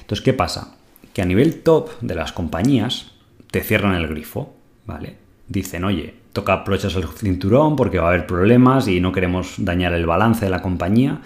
Entonces, 0.00 0.24
¿qué 0.24 0.32
pasa? 0.32 0.76
Que 1.12 1.22
a 1.22 1.26
nivel 1.26 1.62
top 1.62 1.90
de 2.00 2.14
las 2.14 2.32
compañías 2.32 3.12
te 3.50 3.62
cierran 3.62 3.94
el 3.94 4.08
grifo, 4.08 4.54
¿vale? 4.86 5.16
Dicen, 5.48 5.84
oye, 5.84 6.14
toca 6.32 6.54
aprovechar 6.54 6.90
el 6.92 7.08
cinturón 7.08 7.76
porque 7.76 7.98
va 7.98 8.06
a 8.06 8.08
haber 8.08 8.26
problemas 8.26 8.88
y 8.88 9.00
no 9.00 9.12
queremos 9.12 9.54
dañar 9.58 9.92
el 9.92 10.06
balance 10.06 10.44
de 10.44 10.50
la 10.50 10.62
compañía. 10.62 11.20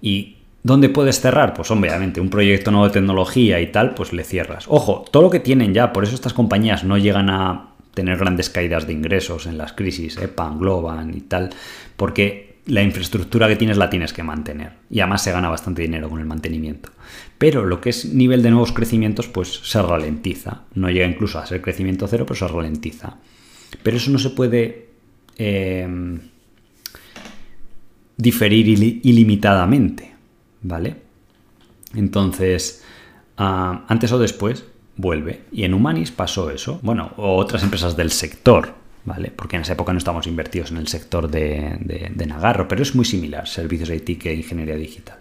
¿Y 0.00 0.36
dónde 0.62 0.88
puedes 0.88 1.20
cerrar? 1.20 1.54
Pues 1.54 1.70
obviamente, 1.70 2.20
un 2.20 2.30
proyecto 2.30 2.70
nuevo 2.70 2.86
de 2.86 2.92
tecnología 2.92 3.60
y 3.60 3.72
tal, 3.72 3.94
pues 3.94 4.12
le 4.12 4.24
cierras. 4.24 4.66
Ojo, 4.68 5.04
todo 5.10 5.24
lo 5.24 5.30
que 5.30 5.40
tienen 5.40 5.74
ya, 5.74 5.92
por 5.92 6.04
eso 6.04 6.14
estas 6.14 6.32
compañías 6.32 6.84
no 6.84 6.98
llegan 6.98 7.30
a 7.30 7.70
tener 7.94 8.18
grandes 8.18 8.50
caídas 8.50 8.86
de 8.86 8.92
ingresos 8.92 9.46
en 9.46 9.56
las 9.56 9.72
crisis, 9.72 10.16
EPAN, 10.16 10.58
Globan 10.58 11.16
y 11.16 11.20
tal, 11.20 11.50
porque 11.96 12.53
la 12.66 12.82
infraestructura 12.82 13.46
que 13.48 13.56
tienes 13.56 13.76
la 13.76 13.90
tienes 13.90 14.12
que 14.12 14.22
mantener. 14.22 14.72
Y 14.90 15.00
además 15.00 15.22
se 15.22 15.32
gana 15.32 15.48
bastante 15.48 15.82
dinero 15.82 16.08
con 16.08 16.20
el 16.20 16.26
mantenimiento. 16.26 16.90
Pero 17.36 17.64
lo 17.64 17.80
que 17.80 17.90
es 17.90 18.06
nivel 18.06 18.42
de 18.42 18.50
nuevos 18.50 18.72
crecimientos, 18.72 19.28
pues 19.28 19.48
se 19.48 19.82
ralentiza. 19.82 20.62
No 20.74 20.88
llega 20.88 21.06
incluso 21.06 21.38
a 21.38 21.46
ser 21.46 21.60
crecimiento 21.60 22.06
cero, 22.06 22.24
pero 22.26 22.38
se 22.38 22.48
ralentiza. 22.48 23.18
Pero 23.82 23.96
eso 23.96 24.10
no 24.10 24.18
se 24.18 24.30
puede 24.30 24.88
eh, 25.36 26.18
diferir 28.16 28.66
ilimitadamente. 29.02 30.14
¿Vale? 30.62 30.96
Entonces, 31.94 32.82
ah, 33.36 33.84
antes 33.88 34.10
o 34.12 34.18
después, 34.18 34.64
vuelve. 34.96 35.42
Y 35.52 35.64
en 35.64 35.74
Humanis 35.74 36.10
pasó 36.12 36.50
eso. 36.50 36.80
Bueno, 36.82 37.12
o 37.18 37.36
otras 37.36 37.62
empresas 37.62 37.94
del 37.96 38.10
sector 38.10 38.83
¿vale? 39.04 39.32
Porque 39.34 39.56
en 39.56 39.62
esa 39.62 39.74
época 39.74 39.92
no 39.92 39.98
estábamos 39.98 40.26
invertidos 40.26 40.70
en 40.70 40.78
el 40.78 40.88
sector 40.88 41.30
de, 41.30 42.12
Nagarro, 42.26 42.68
pero 42.68 42.82
es 42.82 42.94
muy 42.94 43.04
similar, 43.04 43.46
servicios 43.48 43.90
IT 43.90 44.18
que 44.18 44.34
ingeniería 44.34 44.76
digital. 44.76 45.18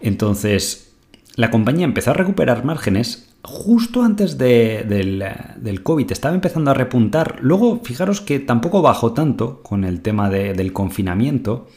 Entonces, 0.00 0.92
la 1.34 1.50
compañía 1.50 1.84
empezó 1.84 2.10
a 2.10 2.14
recuperar 2.14 2.64
márgenes 2.64 3.28
justo 3.42 4.02
antes 4.02 4.38
del, 4.38 5.24
del, 5.56 5.82
COVID, 5.82 6.10
estaba 6.10 6.34
empezando 6.34 6.70
a 6.70 6.74
repuntar. 6.74 7.38
Luego, 7.40 7.80
fijaros 7.84 8.20
que 8.20 8.40
tampoco 8.40 8.82
bajó 8.82 9.12
tanto 9.12 9.62
con 9.62 9.84
el 9.84 10.00
tema 10.00 10.30
del 10.30 10.72
confinamiento. 10.72 11.68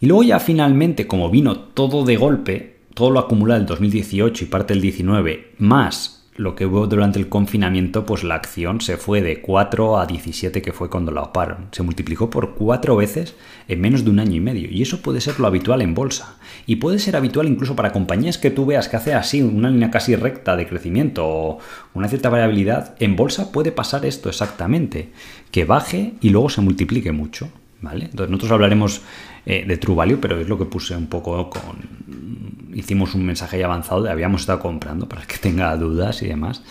Y 0.00 0.06
luego 0.06 0.22
ya 0.22 0.40
finalmente, 0.40 1.06
como 1.06 1.30
vino 1.30 1.58
todo 1.58 2.04
de 2.04 2.16
golpe, 2.16 2.80
todo 2.94 3.10
lo 3.10 3.20
acumulado 3.20 3.60
el 3.60 3.66
2018 3.66 4.44
y 4.44 4.46
parte 4.48 4.74
del 4.74 4.82
19, 4.82 5.54
más 5.58 6.19
lo 6.36 6.54
que 6.54 6.64
hubo 6.64 6.86
durante 6.86 7.18
el 7.18 7.28
confinamiento, 7.28 8.06
pues 8.06 8.24
la 8.24 8.36
acción 8.36 8.80
se 8.80 8.96
fue 8.96 9.20
de 9.20 9.40
4 9.40 9.98
a 9.98 10.06
17, 10.06 10.62
que 10.62 10.72
fue 10.72 10.88
cuando 10.88 11.12
la 11.12 11.22
oparon. 11.22 11.68
Se 11.72 11.82
multiplicó 11.82 12.30
por 12.30 12.54
cuatro 12.54 12.96
veces 12.96 13.34
en 13.68 13.80
menos 13.80 14.04
de 14.04 14.10
un 14.10 14.20
año 14.20 14.36
y 14.36 14.40
medio. 14.40 14.68
Y 14.70 14.80
eso 14.80 15.02
puede 15.02 15.20
ser 15.20 15.38
lo 15.40 15.46
habitual 15.46 15.82
en 15.82 15.94
bolsa. 15.94 16.36
Y 16.66 16.76
puede 16.76 16.98
ser 16.98 17.16
habitual 17.16 17.48
incluso 17.48 17.76
para 17.76 17.92
compañías 17.92 18.38
que 18.38 18.50
tú 18.50 18.64
veas 18.64 18.88
que 18.88 18.96
hace 18.96 19.12
así 19.12 19.42
una 19.42 19.70
línea 19.70 19.90
casi 19.90 20.16
recta 20.16 20.56
de 20.56 20.66
crecimiento 20.66 21.26
o 21.26 21.58
una 21.94 22.08
cierta 22.08 22.30
variabilidad. 22.30 22.94
En 23.00 23.16
bolsa 23.16 23.52
puede 23.52 23.72
pasar 23.72 24.06
esto 24.06 24.28
exactamente. 24.28 25.10
Que 25.50 25.64
baje 25.64 26.14
y 26.20 26.30
luego 26.30 26.48
se 26.48 26.60
multiplique 26.60 27.12
mucho. 27.12 27.50
¿Vale? 27.82 28.06
Entonces 28.06 28.30
nosotros 28.30 28.52
hablaremos 28.52 29.00
eh, 29.46 29.64
de 29.66 29.76
True 29.78 29.96
Value, 29.96 30.18
pero 30.20 30.38
es 30.38 30.48
lo 30.48 30.58
que 30.58 30.66
puse 30.66 30.94
un 30.94 31.06
poco 31.06 31.48
con... 31.48 32.29
Hicimos 32.74 33.14
un 33.14 33.24
mensaje 33.24 33.58
ya 33.58 33.66
avanzado 33.66 34.02
de 34.02 34.10
habíamos 34.10 34.42
estado 34.42 34.60
comprando 34.60 35.08
para 35.08 35.26
que 35.26 35.38
tenga 35.40 35.76
dudas 35.76 36.22
y 36.22 36.26
demás. 36.26 36.62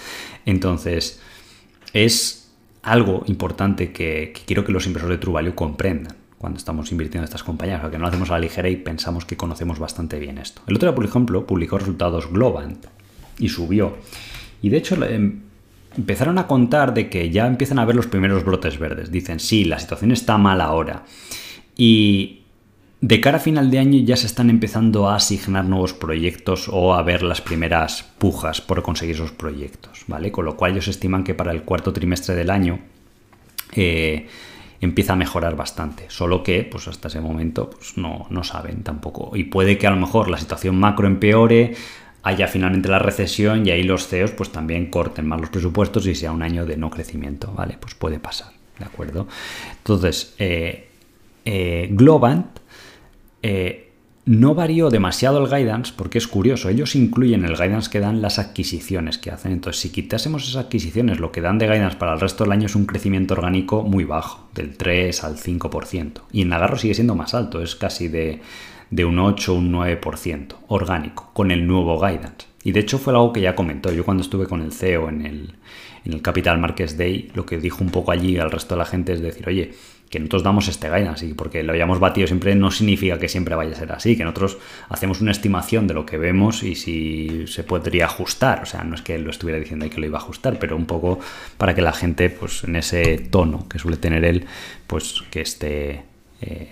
Entonces, 0.45 1.21
es 1.93 2.51
algo 2.81 3.23
importante 3.27 3.91
que, 3.91 4.33
quiero 4.45 4.63
que 4.65 4.71
los 4.71 4.87
inversores 4.87 5.17
de 5.17 5.21
True 5.21 5.33
Value 5.33 5.55
comprendan 5.55 6.15
cuando 6.37 6.57
estamos 6.57 6.91
invirtiendo 6.91 7.23
en 7.23 7.25
estas 7.25 7.43
compañías, 7.43 7.81
porque 7.81 7.97
no 7.97 8.03
lo 8.03 8.07
hacemos 8.07 8.29
a 8.29 8.33
la 8.33 8.39
ligera 8.39 8.69
y 8.69 8.77
pensamos 8.77 9.25
que 9.25 9.35
conocemos 9.35 9.77
bastante 9.77 10.19
bien 10.19 10.37
esto. 10.37 10.61
El 10.67 10.77
otro 10.77 10.89
día, 10.89 10.95
por 10.95 11.03
ejemplo, 11.03 11.45
publicó 11.45 11.77
resultados 11.77 12.31
Globant 12.31 12.85
y 13.37 13.49
subió. 13.49 13.97
Y 14.61 14.69
de 14.69 14.77
hecho, 14.77 14.97
empezaron 15.97 16.37
a 16.37 16.47
contar 16.47 16.93
de 16.93 17.09
que 17.09 17.29
ya 17.29 17.45
empiezan 17.45 17.77
a 17.77 17.85
ver 17.85 17.95
los 17.95 18.07
primeros 18.07 18.45
brotes 18.45 18.79
verdes. 18.79 19.11
Dicen, 19.11 19.41
sí, 19.41 19.65
la 19.65 19.79
situación 19.79 20.11
está 20.11 20.37
mal 20.37 20.61
ahora. 20.61 21.03
Y 21.75 22.38
de 23.01 23.21
cara 23.21 23.37
a 23.37 23.39
final 23.41 23.71
de 23.71 23.79
año 23.79 23.99
ya 24.03 24.17
se 24.17 24.27
están 24.27 24.49
empezando 24.49 25.07
a 25.07 25.15
asignar 25.15 25.65
nuevos 25.65 25.93
proyectos 25.93 26.69
o 26.71 26.93
a 26.93 27.01
ver 27.01 27.23
las 27.23 27.41
primeras 27.41 28.03
pujas 28.17 28.59
por 28.59 28.81
conseguir 28.83 29.15
esos 29.15 29.31
proyectos, 29.31 30.03
¿vale? 30.07 30.31
Con 30.31 30.45
lo 30.45 30.57
cual 30.57 30.73
ellos 30.73 30.89
estiman 30.89 31.23
que 31.23 31.33
para 31.33 31.51
el 31.51 31.63
cuarto 31.63 31.93
trimestre 31.93 32.35
del 32.35 32.49
año 32.49 32.79
eh, 33.73 34.27
empieza 34.81 35.13
a 35.13 35.15
mejorar 35.15 35.55
bastante. 35.55 36.05
Solo 36.09 36.43
que, 36.43 36.63
pues 36.63 36.89
hasta 36.89 37.07
ese 37.07 37.21
momento, 37.21 37.69
pues 37.69 37.97
no, 37.97 38.27
no 38.29 38.43
saben 38.43 38.83
tampoco. 38.83 39.31
Y 39.33 39.45
puede 39.45 39.77
que 39.77 39.87
a 39.87 39.91
lo 39.91 39.97
mejor 39.97 40.29
la 40.29 40.37
situación 40.37 40.77
macro 40.77 41.07
empeore, 41.07 41.75
haya 42.23 42.49
finalmente 42.49 42.89
la 42.89 42.99
recesión 42.99 43.65
y 43.65 43.71
ahí 43.71 43.83
los 43.83 44.07
CEOs 44.07 44.31
pues 44.31 44.51
también 44.51 44.87
corten 44.87 45.25
más 45.25 45.39
los 45.39 45.49
presupuestos 45.49 46.05
y 46.05 46.15
sea 46.15 46.33
un 46.33 46.41
año 46.41 46.65
de 46.65 46.75
no 46.75 46.89
crecimiento, 46.89 47.53
¿vale? 47.53 47.77
Pues 47.79 47.95
puede 47.95 48.19
pasar, 48.19 48.51
¿de 48.77 48.83
acuerdo? 48.83 49.25
Entonces, 49.77 50.35
eh, 50.37 50.89
eh, 51.45 51.87
Globant 51.91 52.58
eh, 53.41 53.89
no 54.25 54.53
varió 54.53 54.91
demasiado 54.91 55.43
el 55.43 55.49
guidance 55.49 55.91
porque 55.95 56.19
es 56.19 56.27
curioso, 56.27 56.69
ellos 56.69 56.95
incluyen 56.95 57.45
el 57.45 57.55
guidance 57.55 57.89
que 57.89 57.99
dan 57.99 58.21
las 58.21 58.37
adquisiciones 58.37 59.17
que 59.17 59.31
hacen. 59.31 59.51
Entonces, 59.51 59.81
si 59.81 59.89
quitásemos 59.89 60.43
esas 60.43 60.65
adquisiciones, 60.65 61.19
lo 61.19 61.31
que 61.31 61.41
dan 61.41 61.57
de 61.57 61.67
guidance 61.67 61.97
para 61.97 62.13
el 62.13 62.19
resto 62.19 62.43
del 62.43 62.53
año 62.53 62.67
es 62.67 62.75
un 62.75 62.85
crecimiento 62.85 63.33
orgánico 63.33 63.81
muy 63.81 64.03
bajo, 64.03 64.47
del 64.53 64.77
3 64.77 65.23
al 65.23 65.37
5%. 65.37 66.21
Y 66.31 66.43
en 66.43 66.49
Nagarro 66.49 66.77
sigue 66.77 66.93
siendo 66.93 67.15
más 67.15 67.33
alto, 67.33 67.63
es 67.63 67.75
casi 67.75 68.07
de, 68.07 68.41
de 68.91 69.05
un 69.05 69.17
8 69.17 69.53
o 69.53 69.57
un 69.57 69.71
9% 69.71 70.55
orgánico 70.67 71.31
con 71.33 71.49
el 71.49 71.65
nuevo 71.65 71.99
guidance. 71.99 72.47
Y 72.63 72.71
de 72.71 72.81
hecho 72.81 72.99
fue 72.99 73.13
algo 73.13 73.33
que 73.33 73.41
ya 73.41 73.55
comentó. 73.55 73.91
Yo 73.91 74.05
cuando 74.05 74.21
estuve 74.21 74.45
con 74.45 74.61
el 74.61 74.73
CEO 74.73 75.09
en 75.09 75.25
el, 75.25 75.55
en 76.05 76.13
el 76.13 76.21
Capital 76.21 76.59
Markets 76.59 76.97
Day, 76.97 77.31
lo 77.33 77.45
que 77.45 77.57
dijo 77.57 77.83
un 77.83 77.89
poco 77.89 78.11
allí 78.11 78.37
al 78.37 78.51
resto 78.51 78.75
de 78.75 78.79
la 78.79 78.85
gente 78.85 79.13
es 79.13 79.21
decir, 79.21 79.47
oye, 79.47 79.71
que 80.09 80.19
nosotros 80.19 80.43
damos 80.43 80.67
este 80.67 80.89
guidance 80.89 81.25
y 81.25 81.33
porque 81.33 81.61
lo 81.63 81.73
hayamos 81.73 81.99
batido 81.99 82.25
siempre 82.25 82.55
no 82.55 82.71
significa 82.71 83.19
que 83.19 83.29
siempre 83.29 83.55
vaya 83.55 83.73
a 83.73 83.75
ser 83.75 83.91
así, 83.91 84.17
que 84.17 84.23
nosotros 84.23 84.57
hacemos 84.89 85.21
una 85.21 85.31
estimación 85.31 85.87
de 85.87 85.93
lo 85.93 86.05
que 86.05 86.17
vemos 86.17 86.63
y 86.63 86.75
si 86.75 87.45
se 87.47 87.63
podría 87.63 88.05
ajustar, 88.05 88.63
o 88.63 88.65
sea, 88.65 88.83
no 88.83 88.95
es 88.95 89.01
que 89.01 89.19
lo 89.19 89.29
estuviera 89.29 89.59
diciendo 89.59 89.85
ahí 89.85 89.91
que 89.91 89.99
lo 89.99 90.07
iba 90.07 90.17
a 90.17 90.21
ajustar, 90.21 90.57
pero 90.57 90.75
un 90.75 90.85
poco 90.85 91.19
para 91.57 91.75
que 91.75 91.81
la 91.81 91.93
gente, 91.93 92.29
pues 92.29 92.63
en 92.63 92.75
ese 92.75 93.17
tono 93.17 93.67
que 93.69 93.77
suele 93.77 93.97
tener 93.97 94.25
él, 94.25 94.45
pues 94.87 95.23
que 95.29 95.41
esté 95.41 96.03
eh, 96.41 96.71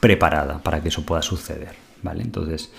preparada 0.00 0.62
para 0.62 0.80
que 0.80 0.88
eso 0.88 1.04
pueda 1.04 1.22
suceder, 1.22 1.74
¿vale? 2.02 2.22
Entonces, 2.22 2.70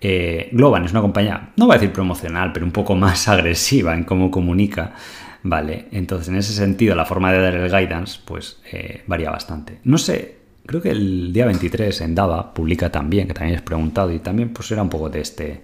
eh, 0.00 0.48
Globan 0.52 0.84
es 0.84 0.90
una 0.92 1.02
compañía, 1.02 1.50
no 1.56 1.66
voy 1.66 1.76
a 1.76 1.78
decir 1.78 1.92
promocional, 1.92 2.52
pero 2.52 2.66
un 2.66 2.72
poco 2.72 2.94
más 2.94 3.28
agresiva 3.28 3.94
en 3.94 4.04
cómo 4.04 4.30
comunica, 4.30 4.94
¿vale? 5.42 5.88
Entonces, 5.92 6.28
en 6.28 6.36
ese 6.36 6.52
sentido, 6.52 6.94
la 6.94 7.04
forma 7.04 7.32
de 7.32 7.40
dar 7.40 7.54
el 7.54 7.70
guidance, 7.70 8.20
pues, 8.24 8.60
eh, 8.72 9.02
varía 9.06 9.30
bastante. 9.30 9.80
No 9.84 9.98
sé, 9.98 10.36
creo 10.66 10.80
que 10.82 10.90
el 10.90 11.32
día 11.32 11.46
23 11.46 12.00
en 12.02 12.14
Dava 12.14 12.52
publica 12.54 12.90
también, 12.90 13.28
que 13.28 13.34
también 13.34 13.56
has 13.56 13.62
preguntado, 13.62 14.12
y 14.12 14.18
también, 14.18 14.52
pues, 14.52 14.70
era 14.70 14.82
un 14.82 14.90
poco 14.90 15.08
de 15.08 15.20
este, 15.20 15.62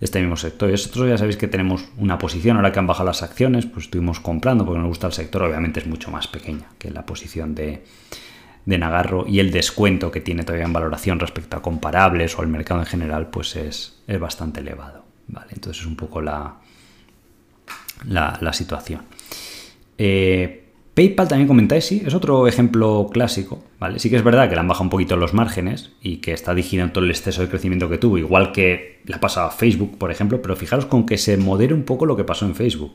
este 0.00 0.20
mismo 0.20 0.36
sector. 0.36 0.68
Y 0.68 0.72
nosotros 0.72 1.08
ya 1.08 1.18
sabéis 1.18 1.36
que 1.36 1.48
tenemos 1.48 1.88
una 1.98 2.18
posición, 2.18 2.56
ahora 2.56 2.72
que 2.72 2.78
han 2.78 2.86
bajado 2.86 3.06
las 3.06 3.22
acciones, 3.22 3.66
pues 3.66 3.86
estuvimos 3.86 4.20
comprando 4.20 4.64
porque 4.64 4.80
nos 4.80 4.88
gusta 4.88 5.06
el 5.06 5.12
sector, 5.12 5.42
obviamente 5.42 5.80
es 5.80 5.86
mucho 5.86 6.10
más 6.10 6.26
pequeña 6.28 6.66
que 6.78 6.90
la 6.90 7.06
posición 7.06 7.54
de 7.54 7.82
de 8.64 8.78
Nagarro 8.78 9.24
y 9.26 9.40
el 9.40 9.50
descuento 9.50 10.10
que 10.10 10.20
tiene 10.20 10.44
todavía 10.44 10.66
en 10.66 10.72
valoración 10.72 11.18
respecto 11.18 11.56
a 11.56 11.62
comparables 11.62 12.38
o 12.38 12.42
al 12.42 12.48
mercado 12.48 12.80
en 12.80 12.86
general, 12.86 13.28
pues 13.28 13.56
es, 13.56 14.02
es 14.06 14.20
bastante 14.20 14.60
elevado. 14.60 15.04
¿vale? 15.28 15.48
Entonces 15.52 15.82
es 15.82 15.86
un 15.86 15.96
poco 15.96 16.20
la, 16.20 16.56
la, 18.06 18.52
situación. 18.52 19.02
Eh, 19.98 20.62
PayPal 20.94 21.26
también 21.26 21.48
comentáis, 21.48 21.86
sí, 21.86 22.02
es 22.04 22.12
otro 22.12 22.46
ejemplo 22.46 23.08
clásico, 23.10 23.64
¿vale? 23.78 23.98
Sí 23.98 24.10
que 24.10 24.16
es 24.16 24.22
verdad 24.22 24.50
que 24.50 24.54
le 24.54 24.60
han 24.60 24.68
bajado 24.68 24.84
un 24.84 24.90
poquito 24.90 25.16
los 25.16 25.32
márgenes 25.32 25.92
y 26.02 26.18
que 26.18 26.32
está 26.32 26.54
digiriendo 26.54 26.92
todo 26.92 27.04
el 27.04 27.10
exceso 27.10 27.40
de 27.40 27.48
crecimiento 27.48 27.88
que 27.88 27.96
tuvo, 27.96 28.18
igual 28.18 28.52
que 28.52 29.00
le 29.06 29.14
ha 29.14 29.20
pasado 29.20 29.46
a 29.46 29.50
Facebook, 29.50 29.96
por 29.96 30.10
ejemplo, 30.10 30.42
pero 30.42 30.54
fijaros 30.54 30.84
con 30.84 31.06
que 31.06 31.16
se 31.16 31.38
modere 31.38 31.72
un 31.72 31.84
poco 31.84 32.04
lo 32.04 32.14
que 32.14 32.24
pasó 32.24 32.44
en 32.44 32.54
Facebook. 32.54 32.94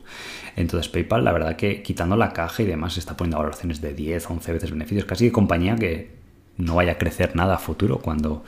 Entonces 0.54 0.88
PayPal, 0.88 1.24
la 1.24 1.32
verdad 1.32 1.56
que 1.56 1.82
quitando 1.82 2.16
la 2.16 2.32
caja 2.32 2.62
y 2.62 2.66
demás, 2.66 2.96
está 2.98 3.16
poniendo 3.16 3.38
valoraciones 3.38 3.80
de 3.80 3.92
10, 3.94 4.30
11 4.30 4.52
veces 4.52 4.70
beneficios, 4.70 5.04
casi 5.04 5.24
de 5.24 5.32
compañía 5.32 5.74
que 5.74 6.10
no 6.56 6.76
vaya 6.76 6.92
a 6.92 6.98
crecer 6.98 7.34
nada 7.34 7.56
a 7.56 7.58
futuro 7.58 7.98
cuando 7.98 8.44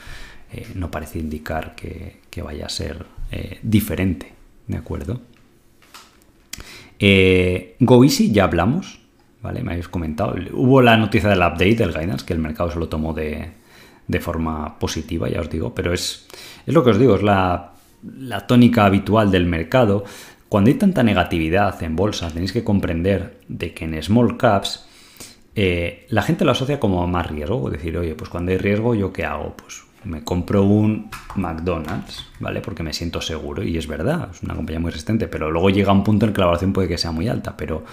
eh, 0.52 0.66
no 0.76 0.92
parece 0.92 1.18
indicar 1.18 1.74
que, 1.74 2.20
vaya 2.42 2.66
a 2.66 2.68
ser 2.68 3.04
eh, 3.32 3.58
diferente, 3.62 4.32
¿de 4.68 4.76
acuerdo? 4.76 5.20
Eh, 7.01 7.77
GoEasy 7.81 8.31
ya 8.31 8.44
hablamos, 8.44 9.01
¿vale? 9.43 9.62
Me 9.62 9.72
habéis 9.72 9.89
comentado. 9.89 10.35
Hubo 10.52 10.82
la 10.82 10.98
noticia 10.98 11.31
del 11.31 11.39
update 11.39 11.77
del 11.77 11.93
guidance, 11.94 12.27
que 12.27 12.35
el 12.35 12.39
mercado 12.39 12.70
se 12.70 12.78
lo 12.78 12.89
tomó 12.89 13.14
de, 13.14 13.52
forma 14.20 14.78
positiva, 14.78 15.28
ya 15.28 15.40
os 15.40 15.48
digo, 15.48 15.74
pero 15.74 15.94
es, 15.94 16.28
es 16.66 16.74
lo 16.74 16.85
que 16.85 16.90
os 16.90 16.98
digo, 16.98 17.16
es 17.16 17.22
la, 17.22 17.72
tónica 18.47 18.85
habitual 18.85 19.31
del 19.31 19.47
mercado. 19.47 20.05
Cuando 20.51 20.68
hay 20.68 20.74
tanta 20.74 21.02
negatividad 21.02 21.82
en 21.82 21.97
bolsa, 21.97 22.28
tenéis 22.28 22.52
que 22.52 22.64
comprender 22.64 23.40
de 23.48 23.72
que 23.72 23.85
en 23.85 24.02
small 24.02 24.36
caps 24.36 24.86
eh, 25.55 26.06
la 26.10 26.22
gente 26.22 26.44
lo 26.44 26.51
asocia 26.51 26.78
como 26.78 27.06
más 27.06 27.27
riesgo. 27.31 27.68
Es 27.68 27.74
decir, 27.74 27.97
oye, 27.97 28.14
pues 28.14 28.28
cuando 28.28 28.51
hay 28.51 28.59
riesgo, 28.59 28.94
¿yo 28.94 29.12
qué 29.12 29.24
hago? 29.24 29.55
Pues 29.56 29.85
me 30.05 30.24
compro 30.24 30.64
un 30.64 31.10
McDonald's, 31.36 32.27
¿vale? 32.39 32.60
Porque 32.60 32.82
me 32.82 32.93
siento 32.93 33.20
seguro. 33.20 33.62
Y 33.62 33.77
es 33.77 33.86
verdad, 33.86 34.31
es 34.32 34.43
una 34.43 34.55
compañía 34.55 34.81
muy 34.81 34.90
resistente, 34.90 35.28
pero 35.28 35.51
luego 35.51 35.70
llega 35.70 35.93
un 35.93 36.05
punto 36.05 36.27
en 36.27 36.32
que 36.32 36.40
la 36.40 36.47
valoración 36.47 36.72
puede 36.72 36.89
que 36.89 36.98
sea 36.98 37.12
muy 37.12 37.28
alta. 37.28 37.56
Pero 37.56 37.85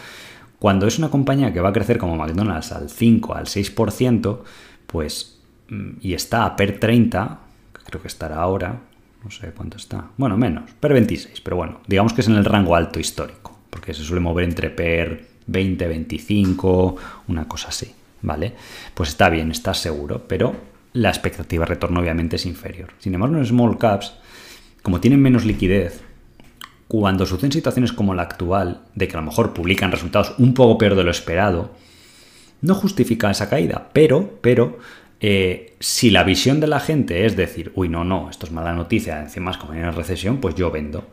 cuando 0.59 0.87
es 0.87 0.97
una 0.97 1.09
compañía 1.09 1.53
que 1.53 1.61
va 1.61 1.69
a 1.69 1.73
crecer 1.73 1.97
como 1.97 2.15
McDonald's 2.15 2.71
al 2.71 2.89
5, 2.89 3.35
al 3.35 3.45
6%, 3.45 4.43
pues, 4.87 5.39
mm, 5.69 5.89
y 6.01 6.13
está 6.13 6.45
a 6.45 6.55
PER 6.55 6.79
30, 6.79 7.39
creo 7.85 8.01
que 8.01 8.07
estará 8.07 8.37
ahora, 8.37 8.79
no 9.23 9.31
sé 9.31 9.51
cuánto 9.51 9.77
está, 9.77 10.05
bueno, 10.17 10.37
menos, 10.37 10.71
PER 10.79 10.93
26, 10.93 11.41
pero 11.41 11.57
bueno, 11.57 11.81
digamos 11.87 12.13
que 12.13 12.21
es 12.21 12.27
en 12.27 12.35
el 12.35 12.45
rango 12.45 12.75
alto 12.75 12.99
histórico, 12.99 13.57
porque 13.69 13.93
se 13.93 14.03
suele 14.03 14.21
mover 14.21 14.45
entre 14.45 14.69
PER 14.69 15.27
20, 15.47 15.87
25, 15.87 16.95
una 17.27 17.47
cosa 17.47 17.69
así, 17.69 17.93
¿vale? 18.21 18.53
Pues 18.93 19.09
está 19.09 19.29
bien, 19.29 19.51
está 19.51 19.73
seguro, 19.73 20.25
pero 20.27 20.55
la 20.97 21.09
expectativa 21.09 21.63
de 21.65 21.69
retorno 21.69 21.99
obviamente 21.99 22.37
es 22.37 22.45
inferior. 22.45 22.89
Sin 22.99 23.13
embargo, 23.13 23.37
en 23.37 23.45
small 23.45 23.77
caps, 23.77 24.13
como 24.81 24.99
tienen 24.99 25.21
menos 25.21 25.45
liquidez, 25.45 26.01
cuando 26.87 27.25
suceden 27.25 27.51
situaciones 27.51 27.93
como 27.93 28.15
la 28.15 28.23
actual, 28.23 28.81
de 28.95 29.07
que 29.07 29.15
a 29.15 29.19
lo 29.19 29.25
mejor 29.25 29.53
publican 29.53 29.91
resultados 29.91 30.33
un 30.37 30.53
poco 30.53 30.77
peor 30.77 30.95
de 30.95 31.03
lo 31.03 31.11
esperado, 31.11 31.71
no 32.61 32.73
justifica 32.73 33.29
esa 33.29 33.49
caída, 33.49 33.89
pero, 33.93 34.39
pero, 34.41 34.79
eh, 35.19 35.75
si 35.79 36.09
la 36.09 36.23
visión 36.23 36.59
de 36.59 36.67
la 36.67 36.79
gente 36.79 37.25
es 37.25 37.35
decir, 37.35 37.71
uy, 37.75 37.89
no, 37.89 38.03
no, 38.03 38.29
esto 38.29 38.45
es 38.45 38.51
mala 38.51 38.73
noticia, 38.73 39.21
encima 39.21 39.57
como 39.59 39.73
en 39.73 39.79
una 39.79 39.91
recesión, 39.91 40.37
pues 40.37 40.55
yo 40.55 40.71
vendo. 40.71 41.07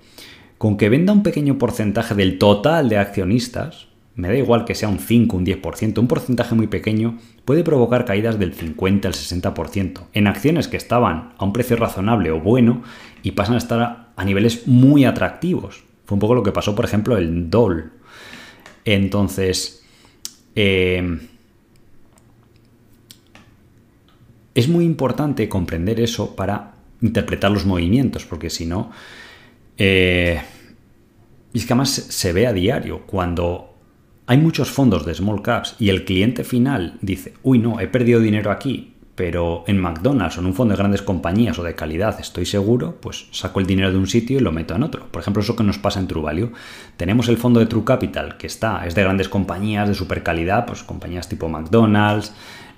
Con 0.56 0.77
que 0.77 0.89
venda 0.89 1.12
un 1.12 1.23
pequeño 1.23 1.59
porcentaje 1.59 2.15
del 2.15 2.39
total 2.39 2.89
de 2.89 2.98
accionistas, 2.98 3.89
me 4.16 4.28
da 4.28 4.35
igual 4.36 4.65
que 4.65 4.74
sea 4.74 4.89
un 4.89 4.99
5, 4.99 5.36
un 5.36 5.45
10%, 5.45 5.99
un 5.99 6.07
porcentaje 6.07 6.55
muy 6.55 6.69
pequeño 6.69 7.19
puede 7.45 7.65
provocar 7.65 8.05
caídas 8.05 8.39
del 8.39 8.55
50 8.55 9.09
al 9.09 9.15
60% 9.15 10.07
en 10.12 10.27
acciones 10.27 10.69
que 10.69 10.77
estaban 10.77 11.32
a 11.36 11.45
un 11.45 11.53
precio 11.53 11.77
razonable 11.77 12.31
o 12.31 12.41
bueno 12.41 12.82
y 13.23 13.32
pasan 13.32 13.57
a 13.57 13.59
estar 13.59 14.12
a 14.15 14.24
niveles 14.24 14.69
muy 14.69 15.05
atractivos. 15.05 15.82
Fue 16.05 16.15
un 16.15 16.20
poco 16.20 16.35
lo 16.35 16.43
que 16.43 16.53
pasó, 16.53 16.74
por 16.74 16.85
ejemplo, 16.85 17.16
el 17.16 17.51
DOL. 17.51 17.93
Entonces, 18.85 19.82
eh, 20.55 21.19
es 24.55 24.69
muy 24.69 24.85
importante 24.85 25.49
comprender 25.49 25.99
eso 26.01 26.36
para 26.36 26.74
interpretar 27.01 27.51
los 27.51 27.66
movimientos, 27.66 28.24
porque 28.24 28.51
si 28.51 28.66
no, 28.66 28.91
eh, 29.77 30.41
es 31.53 31.66
que 31.66 31.73
además 31.73 31.91
se 31.91 32.32
ve 32.32 32.47
a 32.47 32.53
diario 32.53 33.03
cuando 33.07 33.74
hay 34.27 34.39
muchos 34.39 34.71
fondos 34.71 35.05
de 35.05 35.15
small 35.15 35.43
caps 35.43 35.77
y 35.79 35.91
el 35.91 36.05
cliente 36.05 36.45
final 36.45 36.99
dice, 37.01 37.35
uy, 37.43 37.59
no, 37.59 37.81
he 37.81 37.89
perdido 37.89 38.21
dinero 38.21 38.51
aquí, 38.51 38.95
pero 39.15 39.65
en 39.67 39.79
McDonald's 39.79 40.39
o 40.39 40.41
en 40.41 40.47
un 40.47 40.55
fondo 40.55 40.73
de 40.73 40.79
grandes 40.79 41.03
compañías 41.03 41.59
o 41.59 41.63
de 41.63 41.75
calidad 41.75 42.19
estoy 42.19 42.47
seguro, 42.47 42.97
pues 43.01 43.27
saco 43.31 43.61
el 43.61 43.67
dinero 43.67 43.93
de 43.93 43.99
un 43.99 44.07
sitio 44.07 44.39
y 44.39 44.41
lo 44.41 44.51
meto 44.51 44.75
en 44.75 44.83
otro. 44.83 45.07
Por 45.11 45.21
ejemplo, 45.23 45.43
eso 45.43 45.55
que 45.55 45.63
nos 45.63 45.79
pasa 45.79 46.01
en 46.01 46.09
True 46.09 46.23
Value. 46.23 46.53
Tenemos 46.97 47.29
el 47.29 47.37
fondo 47.37 47.61
de 47.61 47.67
True 47.67 47.85
Capital, 47.85 48.37
que 48.37 48.47
está, 48.47 48.87
es 48.87 48.95
de 48.95 49.03
grandes 49.03 49.29
compañías 49.29 49.89
de 49.89 49.95
super 49.95 50.23
calidad, 50.23 50.67
pues 50.67 50.83
compañías 50.83 51.29
tipo 51.29 51.49
McDonald's, 51.49 52.33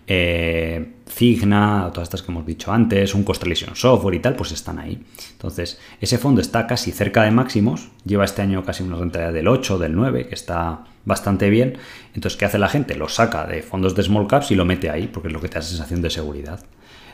eh, 0.08 0.92
Cigna, 1.08 1.90
todas 1.92 2.06
estas 2.06 2.22
que 2.22 2.30
hemos 2.30 2.44
dicho 2.44 2.72
antes, 2.72 3.14
un 3.14 3.24
Constellation 3.24 3.74
Software 3.74 4.16
y 4.16 4.20
tal, 4.20 4.36
pues 4.36 4.52
están 4.52 4.78
ahí. 4.78 5.02
Entonces, 5.32 5.80
ese 6.00 6.18
fondo 6.18 6.40
está 6.40 6.66
casi 6.66 6.92
cerca 6.92 7.22
de 7.22 7.30
máximos, 7.30 7.88
lleva 8.04 8.24
este 8.24 8.42
año 8.42 8.64
casi 8.64 8.82
una 8.82 8.96
rentabilidad 8.96 9.32
del 9.32 9.48
8, 9.48 9.78
del 9.78 9.94
9, 9.94 10.26
que 10.28 10.34
está 10.34 10.84
bastante 11.06 11.48
bien. 11.48 11.78
Entonces, 12.14 12.38
¿qué 12.38 12.44
hace 12.44 12.58
la 12.58 12.68
gente? 12.68 12.94
Lo 12.96 13.08
saca 13.08 13.46
de 13.46 13.62
fondos 13.62 13.94
de 13.94 14.02
small 14.02 14.26
caps 14.26 14.50
y 14.50 14.54
lo 14.54 14.66
mete 14.66 14.90
ahí, 14.90 15.06
porque 15.06 15.28
es 15.28 15.32
lo 15.32 15.40
que 15.40 15.48
te 15.48 15.54
da 15.54 15.62
sensación 15.62 16.02
de 16.02 16.10
seguridad. 16.10 16.60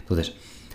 Entonces, 0.00 0.34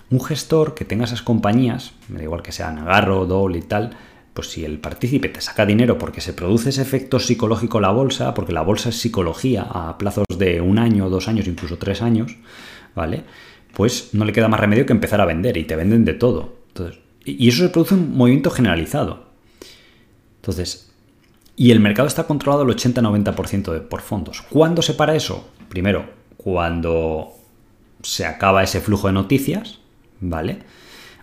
un 0.10 0.24
gestor 0.24 0.74
que 0.74 0.86
tenga 0.86 1.04
esas 1.04 1.22
compañías, 1.22 1.92
me 2.08 2.20
da 2.20 2.24
igual 2.24 2.42
que 2.42 2.54
sean 2.54 2.78
Agarro, 2.78 3.26
Dole 3.26 3.58
y 3.58 3.64
tal, 3.64 3.98
pues 4.34 4.52
si 4.52 4.64
el 4.64 4.80
partícipe 4.80 5.30
te 5.30 5.42
saca 5.42 5.66
dinero 5.66 5.98
porque 5.98 6.22
se 6.22 6.32
produce 6.32 6.70
ese 6.70 6.84
efecto 6.84 7.20
psicológico 7.20 7.82
la 7.82 7.90
bolsa, 7.90 8.34
porque 8.34 8.54
la 8.54 8.62
bolsa 8.62 8.90
es 8.90 8.96
psicología 8.98 9.64
a 9.64 9.98
plazos 9.98 10.26
de 10.38 10.62
un 10.62 10.78
año, 10.78 11.10
dos 11.10 11.28
años, 11.28 11.48
incluso 11.48 11.78
tres 11.78 12.04
años, 12.04 12.38
¿vale? 12.96 13.24
Pues 13.74 14.14
no 14.14 14.26
le 14.26 14.34
queda 14.34 14.48
más 14.48 14.60
remedio 14.60 14.86
que 14.86 14.94
empezar 14.94 15.20
a 15.22 15.26
vender 15.26 15.58
y 15.58 15.64
te 15.64 15.76
venden 15.76 16.06
de 16.06 16.14
todo. 16.14 16.60
Entonces, 16.68 17.00
y 17.26 17.50
eso 17.50 17.64
se 17.64 17.70
produce 17.70 17.96
un 17.96 18.16
movimiento 18.16 18.52
generalizado. 18.52 19.26
Entonces, 20.38 20.87
y 21.60 21.72
el 21.72 21.80
mercado 21.80 22.08
está 22.08 22.26
controlado 22.26 22.62
al 22.62 22.70
80-90% 22.70 23.88
por 23.88 24.02
fondos. 24.02 24.44
¿Cuándo 24.44 24.84
se 24.84 24.94
para 24.94 25.16
eso? 25.16 25.50
Primero, 25.68 26.06
cuando 26.38 27.34
se 28.04 28.26
acaba 28.26 28.64
ese 28.64 28.80
flujo 28.80 29.08
de 29.08 29.14
noticias, 29.14 29.80
¿vale? 30.22 30.60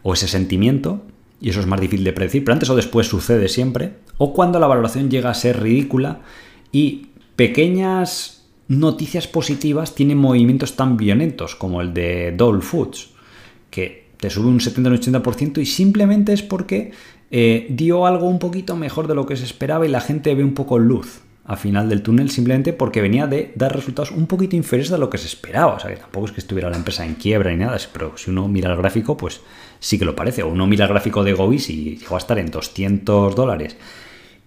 O 0.02 0.12
ese 0.12 0.26
sentimiento, 0.26 1.02
y 1.40 1.50
eso 1.50 1.60
es 1.60 1.66
más 1.66 1.80
difícil 1.80 2.04
de 2.04 2.12
predecir, 2.12 2.44
pero 2.44 2.54
antes 2.54 2.68
o 2.68 2.74
después 2.74 3.06
sucede 3.06 3.48
siempre, 3.48 3.94
o 4.18 4.34
cuando 4.34 4.58
la 4.58 4.66
valoración 4.66 5.08
llega 5.08 5.30
a 5.30 5.34
ser 5.34 5.62
ridícula 5.62 6.20
y 6.72 7.06
pequeñas 7.36 8.44
noticias 8.66 9.28
positivas 9.28 9.94
tienen 9.94 10.18
movimientos 10.18 10.74
tan 10.74 10.96
violentos 10.96 11.54
como 11.54 11.80
el 11.80 11.94
de 11.94 12.32
Dole 12.36 12.60
Foods, 12.60 13.10
que 13.70 14.08
te 14.18 14.30
sube 14.30 14.48
un 14.48 14.58
70-80% 14.58 15.58
y 15.58 15.66
simplemente 15.66 16.32
es 16.32 16.42
porque 16.42 16.92
eh, 17.30 17.66
dio 17.70 18.06
algo 18.06 18.28
un 18.28 18.38
poquito 18.38 18.76
mejor 18.76 19.06
de 19.06 19.14
lo 19.14 19.26
que 19.26 19.36
se 19.36 19.44
esperaba 19.44 19.86
y 19.86 19.88
la 19.88 20.00
gente 20.00 20.34
ve 20.34 20.44
un 20.44 20.54
poco 20.54 20.78
luz 20.78 21.22
a 21.46 21.56
final 21.56 21.90
del 21.90 22.02
túnel 22.02 22.30
simplemente 22.30 22.72
porque 22.72 23.02
venía 23.02 23.26
de 23.26 23.52
dar 23.54 23.74
resultados 23.74 24.12
un 24.12 24.26
poquito 24.26 24.56
inferiores 24.56 24.92
a 24.92 24.98
lo 24.98 25.10
que 25.10 25.18
se 25.18 25.26
esperaba. 25.26 25.74
O 25.74 25.80
sea, 25.80 25.90
que 25.90 25.96
tampoco 25.96 26.26
es 26.26 26.32
que 26.32 26.40
estuviera 26.40 26.70
la 26.70 26.76
empresa 26.76 27.04
en 27.04 27.14
quiebra 27.14 27.50
ni 27.50 27.58
nada, 27.58 27.76
pero 27.92 28.16
si 28.16 28.30
uno 28.30 28.48
mira 28.48 28.70
el 28.70 28.78
gráfico, 28.78 29.16
pues 29.16 29.40
sí 29.78 29.98
que 29.98 30.04
lo 30.04 30.16
parece. 30.16 30.42
O 30.42 30.48
uno 30.48 30.66
mira 30.66 30.86
el 30.86 30.90
gráfico 30.90 31.22
de 31.22 31.34
Govis 31.34 31.68
y 31.68 31.96
llegó 31.98 32.14
a 32.14 32.18
estar 32.18 32.38
en 32.38 32.50
200 32.50 33.34
dólares 33.34 33.76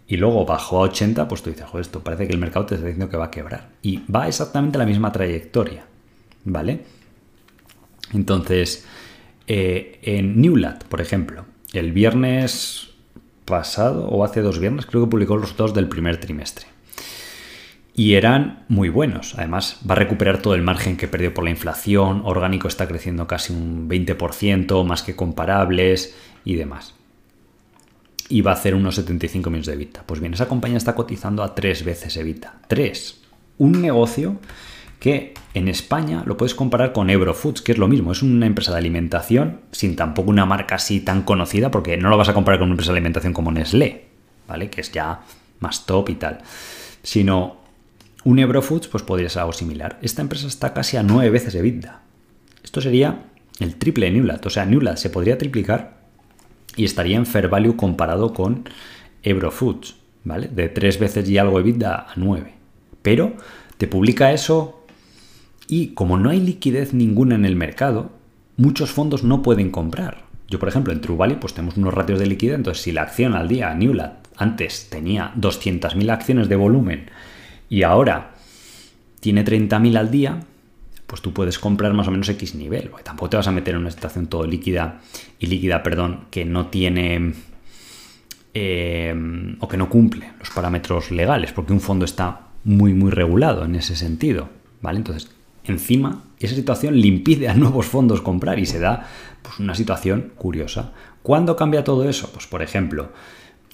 y 0.08 0.18
luego 0.18 0.45
bajó 0.45 0.78
a 0.78 0.82
80, 0.84 1.28
pues 1.28 1.44
tú 1.44 1.49
dices, 1.49 1.66
joder, 1.66 1.82
esto 1.82 2.02
parece 2.02 2.28
que 2.28 2.34
el 2.34 2.40
mercado 2.40 2.66
te 2.66 2.76
está 2.76 2.88
diciendo 2.88 3.10
que 3.10 3.18
va 3.18 3.26
a 3.26 3.32
quebrar. 3.32 3.70
Y 3.82 4.02
va 4.10 4.28
exactamente 4.28 4.78
la 4.78 4.86
misma 4.86 5.12
trayectoria, 5.12 5.86
¿vale? 6.45 6.86
Entonces, 8.14 8.86
eh, 9.48 9.99
en 10.02 10.40
Newlat, 10.40 10.86
por 10.86 11.02
ejemplo, 11.02 11.45
el 11.73 11.91
viernes 11.91 12.89
pasado 13.45 14.07
o 14.07 14.23
hace 14.23 14.41
dos 14.41 14.60
viernes 14.60 14.85
creo 14.85 15.06
que 15.06 15.11
publicó 15.11 15.35
los 15.35 15.44
resultados 15.44 15.73
del 15.73 15.88
primer 15.88 16.19
trimestre 16.19 16.68
y 17.98 18.14
eran 18.14 18.64
muy 18.69 18.89
buenos. 18.89 19.34
Además, 19.38 19.80
va 19.89 19.95
a 19.95 19.98
recuperar 19.98 20.39
todo 20.39 20.53
el 20.53 20.61
margen 20.61 20.98
que 20.98 21.07
perdió 21.07 21.34
por 21.34 21.44
la 21.44 21.49
inflación, 21.49 22.22
orgánico 22.23 22.68
está 22.68 22.88
creciendo 22.88 23.26
casi 23.26 23.52
un 23.52 23.89
20%, 23.89 24.85
más 24.85 25.02
que 25.02 25.15
comparables 25.15 26.15
y 26.45 26.53
demás. 26.53 26.94
Y 28.30 28.41
va 28.41 28.52
a 28.52 28.53
hacer 28.53 28.76
unos 28.76 28.95
75 28.95 29.49
millones 29.49 29.65
de 29.65 29.73
EBITDA. 29.73 30.03
Pues 30.06 30.19
bien, 30.19 30.35
esa 30.35 30.48
compañía 30.48 30.77
está 30.77 30.94
cotizando 30.94 31.41
a 31.41 31.56
tres 31.56 31.84
veces 31.84 32.15
EBITDA. 32.15 32.61
Tres. 32.68 33.23
Un 33.57 33.81
negocio 33.81 34.38
que 34.99 35.34
en 35.53 35.68
España 35.68 36.24
lo 36.26 36.38
puedes 36.38 36.56
comparar 36.56 36.91
con 36.91 37.10
Eurofoods, 37.10 37.61
que 37.61 37.72
es 37.72 37.78
lo 37.78 37.88
mismo, 37.88 38.11
es 38.11 38.24
una 38.24 38.45
empresa 38.45 38.72
de 38.72 38.80
alimentación 38.80 39.61
sin 39.72 39.95
tampoco 39.95 40.30
una 40.30 40.45
marca 40.45 40.76
así 40.76 40.99
tan 40.99 41.22
conocida, 41.22 41.72
porque 41.72 41.98
no 41.98 42.10
lo 42.10 42.18
vas 42.18 42.30
a 42.30 42.34
comparar 42.34 42.60
con 42.60 42.68
una 42.68 42.74
empresa 42.74 42.91
de 42.91 42.98
alimentación 42.98 43.34
como 43.34 43.52
Nestlé, 43.52 44.06
¿vale? 44.48 44.69
Que 44.69 44.82
es 44.82 44.91
ya 44.91 45.22
más 45.60 45.86
top 45.86 46.10
y 46.10 46.15
tal. 46.15 46.40
Sino 47.03 47.57
un 48.24 48.40
Eurofoods, 48.40 48.88
pues 48.88 49.03
podría 49.03 49.30
ser 49.30 49.41
algo 49.41 49.53
similar. 49.53 49.99
Esta 50.02 50.22
empresa 50.22 50.48
está 50.48 50.74
casi 50.74 50.98
a 50.98 51.03
nueve 51.03 51.30
veces 51.30 51.56
EBITDA. 51.56 52.02
Esto 52.64 52.82
sería 52.82 53.24
el 53.60 53.76
triple 53.76 54.07
de 54.07 54.14
Newlat. 54.14 54.45
O 54.45 54.49
sea, 54.49 54.65
Newlat 54.65 54.98
se 54.98 55.10
podría 55.10 55.38
triplicar 55.38 55.98
y 56.76 56.86
estaría 56.86 57.18
en 57.18 57.26
fair 57.26 57.49
value 57.49 57.78
comparado 57.78 58.34
con 58.34 58.68
Eurofoods, 59.24 59.95
¿vale? 60.24 60.48
De 60.48 60.69
tres 60.69 60.99
veces 60.99 61.30
y 61.30 61.38
algo 61.38 61.60
EBITDA 61.60 61.95
a 61.95 62.14
nueve. 62.15 62.53
Pero 63.02 63.36
te 63.78 63.88
publica 63.88 64.34
eso 64.34 64.77
y 65.68 65.88
como 65.89 66.18
no 66.18 66.30
hay 66.30 66.39
liquidez 66.39 66.94
ninguna 66.94 67.35
en 67.35 67.45
el 67.45 67.56
mercado, 67.56 68.11
muchos 68.56 68.91
fondos 68.91 69.23
no 69.23 69.41
pueden 69.41 69.69
comprar. 69.69 70.26
Yo, 70.49 70.60
por 70.60 70.69
ejemplo, 70.69 70.94
en 70.94 71.02
True 71.02 71.18
Value, 71.18 71.39
pues 71.39 71.53
tenemos 71.53 71.77
unos 71.77 71.94
ratios 71.94 72.19
de 72.19 72.26
liquidez, 72.26 72.56
entonces 72.56 72.84
si 72.84 72.91
la 72.91 73.02
acción 73.02 73.35
al 73.35 73.48
día, 73.48 73.73
Newlat, 73.73 74.27
antes 74.38 74.89
tenía 74.89 75.34
200.000 75.35 76.10
acciones 76.10 76.48
de 76.48 76.56
volumen 76.56 77.10
y 77.69 77.84
ahora 77.84 78.35
tiene 79.19 79.44
30.000 79.44 79.98
al 79.98 80.10
día, 80.10 80.39
pues 81.06 81.22
tú 81.22 81.34
puedes 81.34 81.60
comprar 81.60 81.94
más 81.94 82.07
o 82.07 82.11
menos 82.11 82.30
X 82.30 82.56
nivel. 82.56 82.91
tampoco 83.03 83.31
te 83.31 83.38
vas 83.38 83.48
a 83.48 83.52
meter 83.52 83.76
en 83.76 83.81
una 83.81 83.91
situación 83.91 84.27
todo 84.27 84.45
líquida 84.45 85.02
y 85.39 85.48
líquida, 85.48 85.84
perdón, 85.84 86.26
que 86.31 86.45
no 86.45 86.68
tiene 86.68 87.34
eh, 88.53 89.56
o 89.60 89.68
que 89.68 89.77
no 89.77 89.89
cumple 89.89 90.31
los 90.39 90.49
parámetros 90.52 91.11
legales, 91.11 91.52
porque 91.52 91.73
un 91.73 91.81
fondo 91.81 92.06
está 92.06 92.48
muy, 92.64 92.94
muy 92.94 93.11
regulado 93.11 93.65
en 93.65 93.76
ese 93.76 93.95
sentido. 93.95 94.49
¿Vale? 94.81 94.99
Entonces, 94.99 95.30
encima, 95.72 96.23
esa 96.39 96.56
situación 96.56 96.99
le 96.99 97.07
impide 97.07 97.49
a 97.49 97.53
nuevos 97.53 97.88
fondos 97.88 98.22
comprar 98.22 98.60
y 98.60 98.65
se 98.65 98.80
da 98.80 99.07
pues, 99.41 99.60
una 99.60 99.76
situación 99.76 100.31
curiosa. 100.35 100.94
¿Cuándo 101.23 101.56
cambia 101.56 101.84
todo 101.84 102.07
eso? 102.07 102.30
Pues, 102.31 102.48
por 102.48 102.61
ejemplo, 102.61 103.10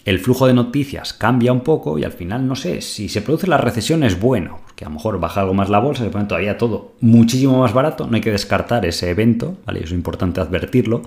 el 0.05 0.19
flujo 0.19 0.47
de 0.47 0.53
noticias 0.53 1.13
cambia 1.13 1.53
un 1.53 1.61
poco 1.61 1.97
y 1.97 2.03
al 2.03 2.11
final 2.11 2.47
no 2.47 2.55
sé, 2.55 2.81
si 2.81 3.07
se 3.09 3.21
produce 3.21 3.47
la 3.47 3.57
recesión 3.57 4.03
es 4.03 4.19
bueno, 4.19 4.59
porque 4.65 4.85
a 4.85 4.89
lo 4.89 4.95
mejor 4.95 5.19
baja 5.19 5.41
algo 5.41 5.53
más 5.53 5.69
la 5.69 5.79
bolsa, 5.79 6.03
se 6.03 6.09
pone 6.09 6.25
todavía 6.25 6.57
todo 6.57 6.93
muchísimo 6.99 7.59
más 7.59 7.73
barato, 7.73 8.07
no 8.07 8.15
hay 8.15 8.21
que 8.21 8.31
descartar 8.31 8.85
ese 8.85 9.09
evento, 9.09 9.57
¿vale? 9.65 9.83
Es 9.83 9.91
importante 9.91 10.41
advertirlo, 10.41 11.03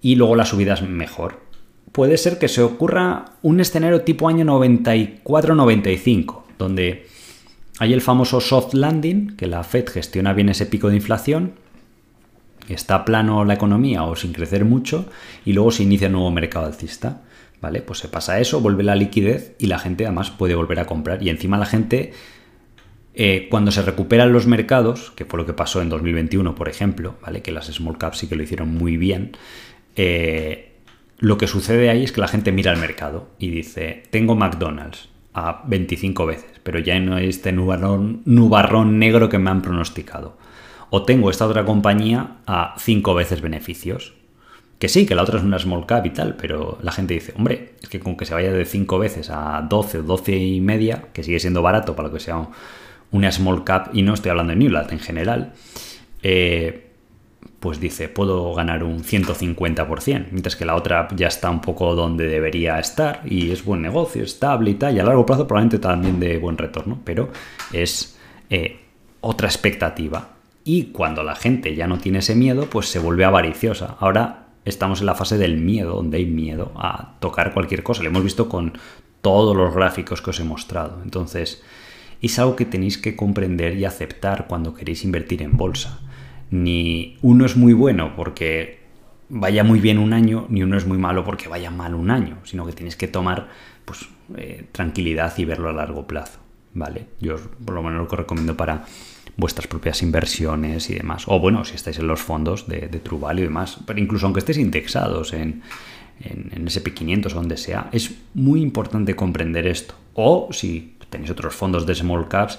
y 0.00 0.16
luego 0.16 0.36
la 0.36 0.44
subida 0.44 0.74
es 0.74 0.82
mejor. 0.82 1.46
Puede 1.92 2.16
ser 2.16 2.38
que 2.38 2.48
se 2.48 2.62
ocurra 2.62 3.24
un 3.42 3.60
escenario 3.60 4.02
tipo 4.02 4.28
año 4.28 4.44
94-95, 4.44 6.42
donde 6.58 7.07
hay 7.78 7.92
el 7.92 8.00
famoso 8.00 8.40
soft 8.40 8.74
landing, 8.74 9.36
que 9.36 9.46
la 9.46 9.62
Fed 9.64 9.88
gestiona 9.88 10.32
bien 10.32 10.48
ese 10.48 10.66
pico 10.66 10.88
de 10.88 10.96
inflación, 10.96 11.52
está 12.68 13.04
plano 13.04 13.44
la 13.44 13.54
economía 13.54 14.04
o 14.04 14.16
sin 14.16 14.32
crecer 14.32 14.64
mucho, 14.64 15.08
y 15.44 15.52
luego 15.52 15.70
se 15.70 15.84
inicia 15.84 16.08
un 16.08 16.14
nuevo 16.14 16.30
mercado 16.30 16.66
alcista. 16.66 17.22
¿vale? 17.60 17.82
Pues 17.82 17.98
se 17.98 18.08
pasa 18.08 18.40
eso, 18.40 18.60
vuelve 18.60 18.82
la 18.82 18.94
liquidez 18.94 19.54
y 19.58 19.66
la 19.66 19.78
gente 19.78 20.06
además 20.06 20.30
puede 20.30 20.54
volver 20.54 20.80
a 20.80 20.86
comprar. 20.86 21.22
Y 21.22 21.28
encima 21.28 21.58
la 21.58 21.66
gente, 21.66 22.12
eh, 23.14 23.48
cuando 23.50 23.70
se 23.70 23.82
recuperan 23.82 24.32
los 24.32 24.46
mercados, 24.46 25.12
que 25.16 25.24
fue 25.24 25.38
lo 25.38 25.46
que 25.46 25.52
pasó 25.52 25.82
en 25.82 25.88
2021, 25.88 26.54
por 26.54 26.68
ejemplo, 26.68 27.16
¿vale? 27.22 27.42
Que 27.42 27.52
las 27.52 27.66
small 27.66 27.98
caps 27.98 28.18
sí 28.18 28.26
que 28.26 28.36
lo 28.36 28.42
hicieron 28.42 28.70
muy 28.70 28.96
bien, 28.96 29.36
eh, 29.96 30.76
lo 31.18 31.36
que 31.36 31.48
sucede 31.48 31.90
ahí 31.90 32.04
es 32.04 32.12
que 32.12 32.20
la 32.20 32.28
gente 32.28 32.52
mira 32.52 32.70
al 32.70 32.78
mercado 32.78 33.30
y 33.38 33.50
dice, 33.50 34.04
tengo 34.10 34.36
McDonald's 34.36 35.08
a 35.38 35.62
25 35.66 36.26
veces, 36.26 36.50
pero 36.62 36.78
ya 36.78 36.98
no 36.98 37.14
hay 37.14 37.28
este 37.28 37.52
nubarrón, 37.52 38.22
nubarrón 38.24 38.98
negro 38.98 39.28
que 39.28 39.38
me 39.38 39.50
han 39.50 39.62
pronosticado. 39.62 40.36
O 40.90 41.04
tengo 41.04 41.30
esta 41.30 41.46
otra 41.46 41.64
compañía 41.64 42.38
a 42.46 42.74
5 42.78 43.14
veces 43.14 43.40
beneficios, 43.40 44.14
que 44.78 44.88
sí, 44.88 45.06
que 45.06 45.14
la 45.14 45.22
otra 45.22 45.38
es 45.38 45.44
una 45.44 45.58
small 45.58 45.86
cap 45.86 46.06
y 46.06 46.10
tal, 46.10 46.36
pero 46.36 46.78
la 46.82 46.92
gente 46.92 47.14
dice, 47.14 47.34
hombre, 47.36 47.74
es 47.82 47.88
que 47.88 48.00
con 48.00 48.16
que 48.16 48.24
se 48.24 48.34
vaya 48.34 48.52
de 48.52 48.64
5 48.64 48.98
veces 48.98 49.30
a 49.30 49.62
12 49.68 49.98
o 49.98 50.02
12 50.02 50.36
y 50.36 50.60
media, 50.60 51.04
que 51.12 51.22
sigue 51.22 51.38
siendo 51.40 51.62
barato 51.62 51.94
para 51.94 52.08
lo 52.08 52.14
que 52.14 52.20
sea 52.20 52.48
una 53.10 53.30
small 53.30 53.64
cap, 53.64 53.90
y 53.92 54.02
no 54.02 54.14
estoy 54.14 54.30
hablando 54.30 54.52
de 54.52 54.58
Newlat 54.58 54.92
en 54.92 55.00
general, 55.00 55.52
eh, 56.22 56.87
pues 57.60 57.80
dice, 57.80 58.08
puedo 58.08 58.54
ganar 58.54 58.84
un 58.84 59.02
150%, 59.02 60.26
mientras 60.30 60.54
que 60.54 60.64
la 60.64 60.76
otra 60.76 61.08
ya 61.16 61.26
está 61.26 61.50
un 61.50 61.60
poco 61.60 61.94
donde 61.94 62.28
debería 62.28 62.78
estar 62.78 63.22
y 63.24 63.50
es 63.50 63.64
buen 63.64 63.82
negocio, 63.82 64.22
estable 64.22 64.70
y 64.70 64.74
tal, 64.74 64.96
y 64.96 65.00
a 65.00 65.04
largo 65.04 65.26
plazo 65.26 65.46
probablemente 65.46 65.78
también 65.78 66.20
de 66.20 66.38
buen 66.38 66.56
retorno, 66.56 67.00
pero 67.04 67.30
es 67.72 68.16
eh, 68.50 68.78
otra 69.20 69.48
expectativa. 69.48 70.36
Y 70.64 70.84
cuando 70.86 71.22
la 71.22 71.34
gente 71.34 71.74
ya 71.74 71.86
no 71.86 71.98
tiene 71.98 72.18
ese 72.18 72.34
miedo, 72.34 72.68
pues 72.70 72.86
se 72.88 72.98
vuelve 72.98 73.24
avariciosa. 73.24 73.96
Ahora 73.98 74.48
estamos 74.64 75.00
en 75.00 75.06
la 75.06 75.14
fase 75.14 75.38
del 75.38 75.56
miedo, 75.56 75.96
donde 75.96 76.18
hay 76.18 76.26
miedo 76.26 76.72
a 76.76 77.14
tocar 77.20 77.54
cualquier 77.54 77.82
cosa. 77.82 78.02
Lo 78.02 78.10
hemos 78.10 78.22
visto 78.22 78.48
con 78.48 78.78
todos 79.20 79.56
los 79.56 79.74
gráficos 79.74 80.22
que 80.22 80.30
os 80.30 80.40
he 80.40 80.44
mostrado. 80.44 81.00
Entonces, 81.02 81.62
es 82.20 82.38
algo 82.38 82.54
que 82.54 82.66
tenéis 82.66 82.98
que 82.98 83.16
comprender 83.16 83.76
y 83.76 83.84
aceptar 83.84 84.46
cuando 84.46 84.74
queréis 84.74 85.04
invertir 85.04 85.42
en 85.42 85.56
bolsa. 85.56 86.00
Ni 86.50 87.18
uno 87.22 87.44
es 87.44 87.56
muy 87.56 87.72
bueno 87.72 88.14
porque 88.16 88.80
vaya 89.28 89.64
muy 89.64 89.80
bien 89.80 89.98
un 89.98 90.12
año, 90.12 90.46
ni 90.48 90.62
uno 90.62 90.76
es 90.76 90.86
muy 90.86 90.98
malo 90.98 91.24
porque 91.24 91.48
vaya 91.48 91.70
mal 91.70 91.94
un 91.94 92.10
año, 92.10 92.38
sino 92.44 92.64
que 92.64 92.72
tenéis 92.72 92.96
que 92.96 93.08
tomar 93.08 93.48
pues, 93.84 94.08
eh, 94.36 94.64
tranquilidad 94.72 95.36
y 95.36 95.44
verlo 95.44 95.68
a 95.68 95.72
largo 95.72 96.06
plazo. 96.06 96.38
¿Vale? 96.74 97.06
Yo 97.20 97.36
por 97.64 97.74
lo 97.74 97.82
menos 97.82 97.98
lo 97.98 98.08
que 98.08 98.16
recomiendo 98.16 98.56
para 98.56 98.84
vuestras 99.36 99.66
propias 99.66 100.02
inversiones 100.02 100.90
y 100.90 100.94
demás. 100.94 101.24
O 101.26 101.38
bueno, 101.40 101.64
si 101.64 101.74
estáis 101.74 101.98
en 101.98 102.06
los 102.06 102.20
fondos 102.20 102.68
de, 102.68 102.88
de 102.88 103.00
y 103.00 103.40
demás, 103.40 103.78
pero 103.86 103.98
incluso 103.98 104.26
aunque 104.26 104.40
estéis 104.40 104.58
indexados 104.58 105.32
en, 105.32 105.62
en, 106.20 106.66
SP500 106.66 107.32
o 107.32 107.34
donde 107.34 107.56
sea, 107.56 107.88
es 107.92 108.12
muy 108.34 108.60
importante 108.60 109.14
comprender 109.14 109.66
esto. 109.66 109.94
O 110.14 110.48
si 110.52 110.96
tenéis 111.08 111.30
otros 111.30 111.54
fondos 111.54 111.86
de 111.86 111.94
small 111.94 112.28
caps, 112.28 112.58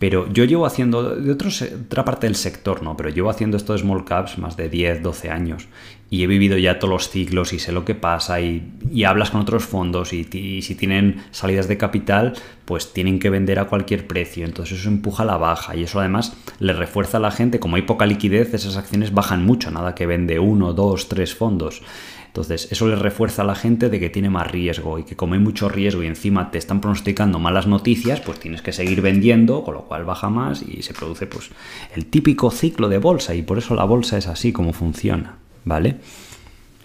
pero 0.00 0.32
yo 0.32 0.44
llevo 0.44 0.64
haciendo, 0.64 1.14
de 1.14 1.32
otra 1.32 2.06
parte 2.06 2.26
del 2.26 2.34
sector, 2.34 2.82
¿no? 2.82 2.96
Pero 2.96 3.10
llevo 3.10 3.28
haciendo 3.28 3.58
esto 3.58 3.74
de 3.74 3.80
small 3.80 4.06
caps 4.06 4.38
más 4.38 4.56
de 4.56 4.70
10, 4.70 5.02
12 5.02 5.30
años. 5.30 5.68
y 6.08 6.24
he 6.24 6.26
vivido 6.26 6.56
ya 6.58 6.78
todos 6.80 6.90
los 6.90 7.08
ciclos 7.10 7.52
y 7.52 7.58
sé 7.60 7.70
lo 7.70 7.84
que 7.84 7.94
pasa 7.94 8.40
y, 8.40 9.04
hablas 9.06 9.30
con 9.30 9.42
otros 9.42 9.64
fondos 9.64 10.12
y, 10.14 10.24
si 10.62 10.74
tienen 10.74 11.22
salidas 11.32 11.68
de 11.68 11.76
capital, 11.76 12.32
pues 12.64 12.94
tienen 12.94 13.18
que 13.18 13.28
vender 13.28 13.58
a 13.58 13.66
cualquier 13.66 14.06
precio. 14.06 14.46
Entonces 14.46 14.80
eso 14.80 14.88
empuja 14.88 15.22
a 15.22 15.26
la 15.26 15.36
baja 15.36 15.76
y 15.76 15.82
eso 15.82 16.00
además 16.00 16.34
le 16.60 16.72
refuerza 16.72 17.18
a 17.18 17.20
la 17.20 17.30
gente. 17.30 17.60
Como 17.60 17.76
hay 17.76 17.82
poca 17.82 18.06
liquidez, 18.06 18.54
esas 18.54 18.78
acciones 18.78 19.12
bajan 19.12 19.44
mucho, 19.44 19.70
nada 19.70 19.94
que 19.94 20.06
vende 20.06 20.38
uno, 20.38 20.72
dos, 20.72 21.08
tres 21.10 21.34
fondos. 21.34 21.82
Entonces, 22.30 22.68
eso 22.70 22.86
le 22.86 22.94
refuerza 22.94 23.42
a 23.42 23.44
la 23.44 23.56
gente 23.56 23.88
de 23.88 23.98
que 23.98 24.08
tiene 24.08 24.30
más 24.30 24.48
riesgo 24.48 25.00
y 25.00 25.02
que 25.02 25.16
como 25.16 25.34
hay 25.34 25.40
mucho 25.40 25.68
riesgo 25.68 26.04
y 26.04 26.06
encima 26.06 26.52
te 26.52 26.58
están 26.58 26.80
pronosticando 26.80 27.40
malas 27.40 27.66
noticias, 27.66 28.20
pues 28.20 28.38
tienes 28.38 28.62
que 28.62 28.72
seguir 28.72 29.02
vendiendo, 29.02 29.64
con 29.64 29.74
lo 29.74 29.82
cual 29.82 30.04
baja 30.04 30.30
más 30.30 30.62
y 30.62 30.82
se 30.82 30.94
produce 30.94 31.26
pues 31.26 31.50
el 31.96 32.06
típico 32.06 32.52
ciclo 32.52 32.88
de 32.88 32.98
bolsa 32.98 33.34
y 33.34 33.42
por 33.42 33.58
eso 33.58 33.74
la 33.74 33.84
bolsa 33.84 34.16
es 34.16 34.28
así 34.28 34.52
como 34.52 34.72
funciona, 34.72 35.38
¿vale? 35.64 35.96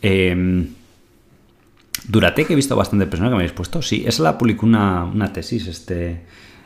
Eh, 0.01 0.65
Durate, 2.07 2.45
que 2.45 2.53
he 2.53 2.55
visto 2.55 2.76
bastante 2.76 3.07
personas 3.07 3.30
que 3.30 3.35
me 3.35 3.43
habéis 3.43 3.53
puesto, 3.53 3.81
sí, 3.81 4.03
esa 4.05 4.23
la 4.23 4.38
publicó 4.38 4.65
una, 4.65 5.31
tesis, 5.34 5.67
este, 5.67 6.22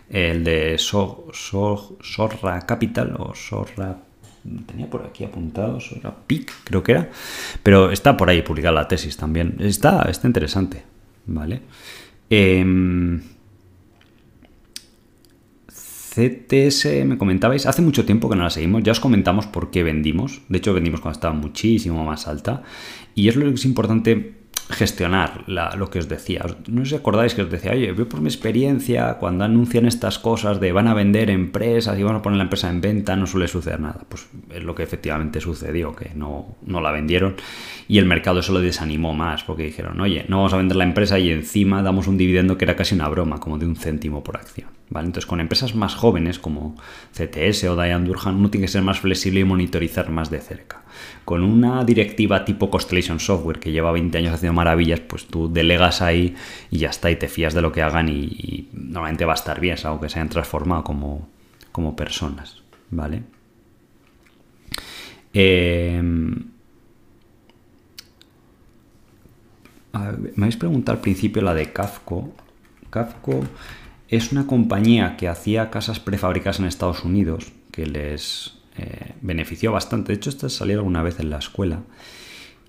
el 0.09 0.43
de 0.43 0.77
Sorra 0.77 2.65
Capital 2.65 3.15
o 3.17 3.33
Sorra 3.35 4.08
tenía 4.65 4.89
por 4.89 5.05
aquí 5.05 5.23
apuntado, 5.23 5.79
era 5.95 6.15
PIC, 6.15 6.51
creo 6.63 6.83
que 6.83 6.91
era, 6.93 7.09
pero 7.63 7.91
está 7.91 8.17
por 8.17 8.29
ahí 8.29 8.41
publicada 8.41 8.73
la 8.73 8.87
tesis 8.87 9.17
también. 9.17 9.55
Está, 9.59 10.03
está 10.09 10.27
interesante, 10.27 10.83
¿vale? 11.25 11.61
Em, 12.29 13.21
CTS, 15.67 17.05
me 17.05 17.17
comentabais, 17.17 17.65
hace 17.65 17.81
mucho 17.81 18.05
tiempo 18.05 18.29
que 18.29 18.35
no 18.35 18.43
la 18.43 18.49
seguimos, 18.49 18.83
ya 18.83 18.91
os 18.91 18.99
comentamos 18.99 19.47
por 19.47 19.71
qué 19.71 19.83
vendimos, 19.83 20.41
de 20.49 20.57
hecho 20.57 20.73
vendimos 20.73 21.01
cuando 21.01 21.17
estaba 21.17 21.33
muchísimo 21.33 22.03
más 22.03 22.27
alta, 22.27 22.63
y 23.15 23.27
es 23.29 23.35
lo 23.35 23.45
que 23.45 23.53
es 23.53 23.65
importante 23.65 24.38
gestionar 24.69 25.43
lo 25.47 25.89
que 25.89 25.99
os 25.99 26.07
decía. 26.07 26.45
No 26.67 26.83
os 26.83 26.93
acordáis 26.93 27.33
que 27.33 27.41
os 27.41 27.49
decía, 27.49 27.71
oye, 27.71 27.91
veo 27.91 28.07
por 28.07 28.21
mi 28.21 28.29
experiencia, 28.29 29.17
cuando 29.19 29.43
anuncian 29.43 29.85
estas 29.85 30.19
cosas 30.19 30.59
de 30.59 30.71
van 30.71 30.87
a 30.87 30.93
vender 30.93 31.29
empresas 31.29 31.97
y 31.97 32.03
van 32.03 32.17
a 32.17 32.21
poner 32.21 32.37
la 32.37 32.43
empresa 32.43 32.69
en 32.69 32.79
venta, 32.79 33.15
no 33.15 33.25
suele 33.25 33.47
suceder 33.47 33.79
nada. 33.79 34.05
Pues 34.07 34.27
es 34.53 34.63
lo 34.63 34.75
que 34.75 34.83
efectivamente 34.83 35.41
sucedió, 35.41 35.95
que 35.95 36.11
no, 36.13 36.55
no 36.65 36.81
la 36.81 36.91
vendieron 36.91 37.35
y 37.87 37.97
el 37.97 38.05
mercado 38.05 38.41
eso 38.41 38.53
lo 38.53 38.61
desanimó 38.61 39.13
más, 39.13 39.43
porque 39.43 39.63
dijeron, 39.63 39.99
oye, 39.99 40.25
no 40.27 40.37
vamos 40.37 40.53
a 40.53 40.57
vender 40.57 40.77
la 40.77 40.83
empresa 40.83 41.17
y 41.17 41.31
encima 41.31 41.81
damos 41.81 42.07
un 42.07 42.17
dividendo 42.17 42.57
que 42.57 42.65
era 42.65 42.75
casi 42.75 42.93
una 42.93 43.09
broma, 43.09 43.39
como 43.39 43.57
de 43.57 43.65
un 43.65 43.75
céntimo 43.75 44.23
por 44.23 44.37
acción. 44.37 44.78
Entonces, 44.89 45.25
con 45.25 45.39
empresas 45.39 45.75
más 45.75 45.95
jóvenes 45.95 46.39
como 46.39 46.75
CTS 47.13 47.65
o 47.65 47.75
Diane 47.75 48.07
Durham, 48.07 48.39
uno 48.39 48.49
tiene 48.49 48.65
que 48.65 48.71
ser 48.71 48.81
más 48.81 48.99
flexible 48.99 49.41
y 49.41 49.43
monitorizar 49.43 50.09
más 50.09 50.29
de 50.29 50.39
cerca 50.39 50.83
con 51.25 51.43
una 51.43 51.83
directiva 51.83 52.43
tipo 52.45 52.69
Constellation 52.69 53.19
Software 53.19 53.59
que 53.59 53.71
lleva 53.71 53.91
20 53.91 54.17
años 54.17 54.33
haciendo 54.33 54.55
maravillas, 54.55 54.99
pues 54.99 55.25
tú 55.27 55.51
delegas 55.51 56.01
ahí 56.01 56.35
y 56.71 56.79
ya 56.79 56.89
está, 56.89 57.11
y 57.11 57.17
te 57.17 57.27
fías 57.27 57.53
de 57.53 57.61
lo 57.61 57.71
que 57.71 57.81
hagan 57.81 58.09
y, 58.09 58.69
normalmente 58.73 59.25
va 59.25 59.33
a 59.33 59.35
estar 59.35 59.59
bien, 59.59 59.75
es 59.75 59.85
algo 59.85 60.01
que 60.01 60.09
se 60.09 60.19
hayan 60.19 60.29
transformado 60.29 60.83
como, 60.83 61.29
como 61.71 61.95
personas, 61.95 62.63
¿vale? 62.89 63.23
Eh, 65.33 66.01
me 69.93 70.45
habéis 70.45 70.57
preguntado 70.57 70.97
al 70.97 71.01
principio 71.01 71.41
la 71.41 71.53
de 71.53 71.71
Kafko. 71.71 72.33
Kafko 72.89 73.43
es 74.09 74.31
una 74.31 74.47
compañía 74.47 75.17
que 75.17 75.27
hacía 75.27 75.69
casas 75.69 75.99
prefabricadas 75.99 76.59
en 76.59 76.65
Estados 76.65 77.03
Unidos, 77.03 77.51
que 77.71 77.85
les 77.85 78.55
eh, 78.77 79.13
benefició 79.21 79.71
bastante. 79.71 80.11
De 80.11 80.17
hecho, 80.17 80.29
esto 80.29 80.49
salió 80.49 80.79
alguna 80.79 81.03
vez 81.03 81.19
en 81.19 81.29
la 81.29 81.37
escuela. 81.37 81.83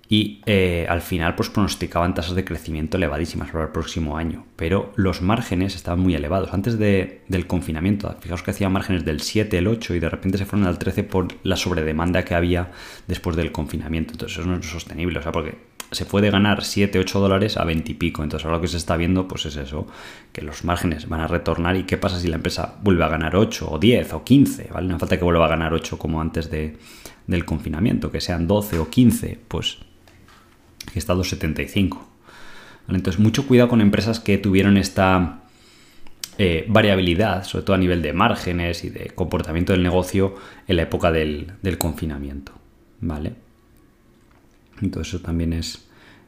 Y 0.09 0.43
eh, 0.45 0.87
al 0.89 1.03
final, 1.03 1.37
pues 1.37 1.51
pronosticaban 1.51 2.15
tasas 2.15 2.35
de 2.35 2.45
crecimiento 2.45 2.97
elevadísimas 2.97 3.51
para 3.53 3.65
el 3.65 3.71
próximo 3.71 4.17
año. 4.17 4.45
Pero 4.57 4.93
los 4.97 5.23
márgenes 5.23 5.77
estaban 5.77 6.01
muy 6.01 6.15
elevados. 6.15 6.53
Antes 6.53 6.79
del 6.79 7.47
confinamiento, 7.47 8.15
fijaos 8.21 8.43
que 8.43 8.51
hacía 8.51 8.69
márgenes 8.69 9.05
del 9.05 9.21
7, 9.21 9.57
el 9.57 9.69
8 9.69 9.95
y 9.95 10.01
de 10.01 10.11
repente 10.11 10.37
se 10.37 10.47
fueron 10.47 10.67
al 10.67 10.79
13 10.79 11.05
por 11.05 11.29
la 11.45 11.57
sobredemanda 11.57 12.25
que 12.25 12.35
había 12.35 12.73
después 13.07 13.37
del 13.37 13.53
confinamiento. 13.53 14.13
Entonces, 14.13 14.39
eso 14.39 14.49
no 14.49 14.57
es 14.57 14.67
sostenible. 14.67 15.21
O 15.21 15.23
sea, 15.23 15.31
porque 15.31 15.70
se 15.91 16.05
puede 16.05 16.31
ganar 16.31 16.65
7, 16.65 16.99
8 16.99 17.21
dólares 17.21 17.57
a 17.57 17.65
20 17.65 17.93
y 17.93 17.95
pico. 17.95 18.23
Entonces 18.23 18.45
ahora 18.45 18.59
lo 18.59 18.63
que 18.63 18.69
se 18.69 18.77
está 18.77 18.97
viendo 18.97 19.27
pues 19.27 19.47
es 19.47 19.57
eso, 19.57 19.87
que 20.33 20.43
los 20.43 20.65
márgenes 20.65 21.09
van 21.09 21.21
a 21.21 21.27
retornar 21.27 21.77
y 21.77 21.85
qué 21.85 21.97
pasa 21.97 22.21
si 22.21 22.29
la 22.29 22.37
empresa 22.37 22.77
vuelve 22.83 23.05
a 23.05 23.09
ganar 23.09 23.37
8 23.37 23.69
o 23.71 23.79
10 23.79 24.13
o 24.13 24.25
15, 24.25 24.69
¿vale? 24.73 24.89
No 24.89 24.99
falta 24.99 25.19
que 25.19 25.25
vuelva 25.25 25.47
a 25.47 25.49
ganar 25.49 25.75
8 25.75 25.99
como 25.99 26.21
antes 26.21 26.51
de, 26.51 26.79
del 27.27 27.45
confinamiento, 27.45 28.11
que 28.11 28.21
sean 28.21 28.47
12 28.47 28.79
o 28.79 28.89
15, 28.89 29.39
pues 29.49 29.79
que 30.93 30.99
está 30.99 31.15
2,75. 31.15 31.99
¿vale? 32.87 32.99
Entonces 32.99 33.21
mucho 33.21 33.47
cuidado 33.47 33.69
con 33.69 33.81
empresas 33.81 34.21
que 34.21 34.39
tuvieron 34.39 34.77
esta 34.77 35.41
eh, 36.39 36.65
variabilidad, 36.69 37.45
sobre 37.45 37.65
todo 37.65 37.75
a 37.75 37.79
nivel 37.79 38.01
de 38.01 38.13
márgenes 38.13 38.85
y 38.85 38.91
de 38.91 39.11
comportamiento 39.11 39.73
del 39.73 39.83
negocio 39.83 40.37
en 40.69 40.77
la 40.77 40.83
época 40.83 41.11
del 41.11 41.79
confinamiento, 41.79 42.53
¿vale? 43.01 43.50
Entonces 44.81 45.15
eso 45.15 45.23
también 45.23 45.53
es 45.53 45.87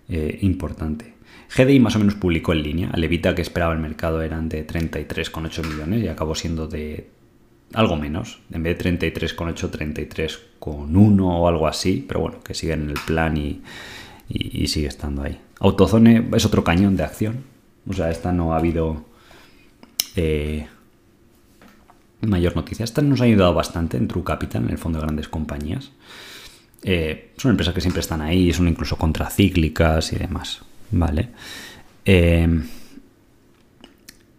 eh, 0.09 0.39
importante. 0.43 1.15
GDI 1.57 1.81
más 1.81 1.97
o 1.97 1.99
menos 1.99 2.15
publicó 2.15 2.53
en 2.53 2.63
línea. 2.63 2.91
Levita 2.97 3.35
que 3.35 3.43
esperaba 3.43 3.73
el 3.75 3.79
mercado 3.79 4.23
eran 4.23 4.49
de 4.49 4.67
33,8 4.67 5.67
millones 5.67 6.03
y 6.03 6.09
acabó 6.09 6.35
siendo 6.35 6.67
de 6.67 7.09
algo 7.75 7.97
menos. 7.97 8.41
En 8.51 8.63
vez 8.63 8.79
de 8.79 8.97
33,8, 8.97 9.71
33,1 9.71 11.21
o 11.21 11.49
algo 11.49 11.67
así. 11.67 12.05
Pero 12.07 12.21
bueno, 12.21 12.41
que 12.43 12.55
sigue 12.55 12.73
en 12.73 12.89
el 12.91 12.99
plan 13.07 13.37
y, 13.37 13.63
sigue 14.67 14.87
estando 14.87 15.23
ahí. 15.23 15.39
Autozone 15.61 16.29
es 16.35 16.45
otro 16.47 16.65
cañón 16.65 16.97
de 16.97 17.05
acción. 17.05 17.45
O 17.87 17.93
sea, 17.93 18.11
esta 18.11 18.33
no 18.33 18.55
ha 18.55 18.59
habido 18.59 19.05
eh, 20.17 20.67
mayor 22.23 22.57
noticia. 22.57 22.85
Esta 22.85 23.03
nos 23.03 23.21
ha 23.21 23.25
ayudado 23.25 23.53
bastante 23.53 23.99
en 23.99 24.09
True 24.09 24.25
Capital, 24.25 24.65
en 24.65 24.71
el 24.71 24.79
fondo 24.79 24.99
de 24.99 25.05
grandes 25.05 25.29
compañías. 25.29 25.91
Eh, 26.83 27.33
son 27.37 27.53
empresas 27.53 27.75
que 27.75 27.81
siempre 27.81 28.01
están 28.01 28.21
ahí, 28.21 28.53
son 28.53 28.67
incluso 28.69 28.97
contracíclicas 28.97 30.13
y 30.13 30.17
demás, 30.17 30.63
¿vale? 30.91 31.29
Eh, 32.05 32.61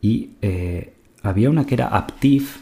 y 0.02 0.32
eh, 0.42 0.94
había 1.22 1.50
una 1.50 1.66
que 1.66 1.76
era 1.76 1.88
Aptiv, 1.88 2.58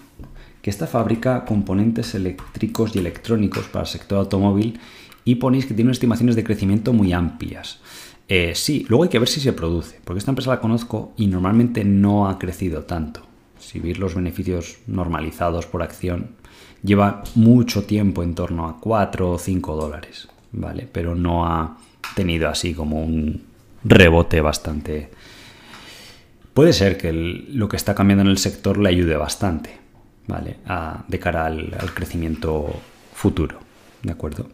que 0.61 0.69
esta 0.69 0.85
fabrica 0.85 1.45
componentes 1.45 2.13
eléctricos 2.13 2.95
y 2.95 2.99
electrónicos 2.99 3.65
para 3.65 3.83
el 3.83 3.89
sector 3.89 4.19
automóvil 4.19 4.79
y 5.25 5.35
ponéis 5.35 5.65
que 5.65 5.73
tiene 5.73 5.91
estimaciones 5.91 6.35
de 6.35 6.43
crecimiento 6.43 6.93
muy 6.93 7.13
amplias. 7.13 7.79
sí, 8.53 8.85
luego 8.87 9.03
hay 9.03 9.09
que 9.09 9.19
ver 9.19 9.27
si 9.27 9.41
se 9.41 9.53
produce, 9.53 9.99
porque 10.03 10.19
esta 10.19 10.31
empresa 10.31 10.51
la 10.51 10.61
conozco 10.61 11.13
y 11.17 11.27
normalmente 11.27 11.83
no 11.83 12.29
ha 12.29 12.37
crecido 12.37 12.83
tanto. 12.83 13.21
Si 13.59 13.79
veis 13.79 13.97
los 13.97 14.15
beneficios 14.15 14.77
normalizados 14.87 15.65
por 15.65 15.81
acción, 15.81 16.29
lleva 16.83 17.23
mucho 17.35 17.83
tiempo 17.83 18.23
en 18.23 18.35
torno 18.35 18.67
a 18.67 18.79
4 18.79 19.31
o 19.31 19.37
5 19.37 19.75
dólares, 19.75 20.27
¿vale? 20.51 20.87
Pero 20.91 21.15
no 21.15 21.45
ha 21.45 21.77
tenido 22.15 22.49
así 22.49 22.73
como 22.73 23.01
un 23.03 23.43
rebote 23.83 24.41
bastante... 24.41 25.11
Puede 26.53 26.73
ser 26.73 26.97
que 26.97 27.13
lo 27.13 27.69
que 27.69 27.77
está 27.77 27.95
cambiando 27.95 28.23
en 28.23 28.27
el 28.27 28.37
sector 28.37 28.77
le 28.77 28.89
ayude 28.89 29.15
bastante, 29.15 29.77
¿vale? 30.27 30.57
de 31.07 31.19
cara 31.19 31.45
al, 31.45 31.73
al 31.79 31.93
crecimiento 31.93 32.73
futuro, 33.13 33.59
¿de 34.03 34.11
acuerdo? 34.11 34.49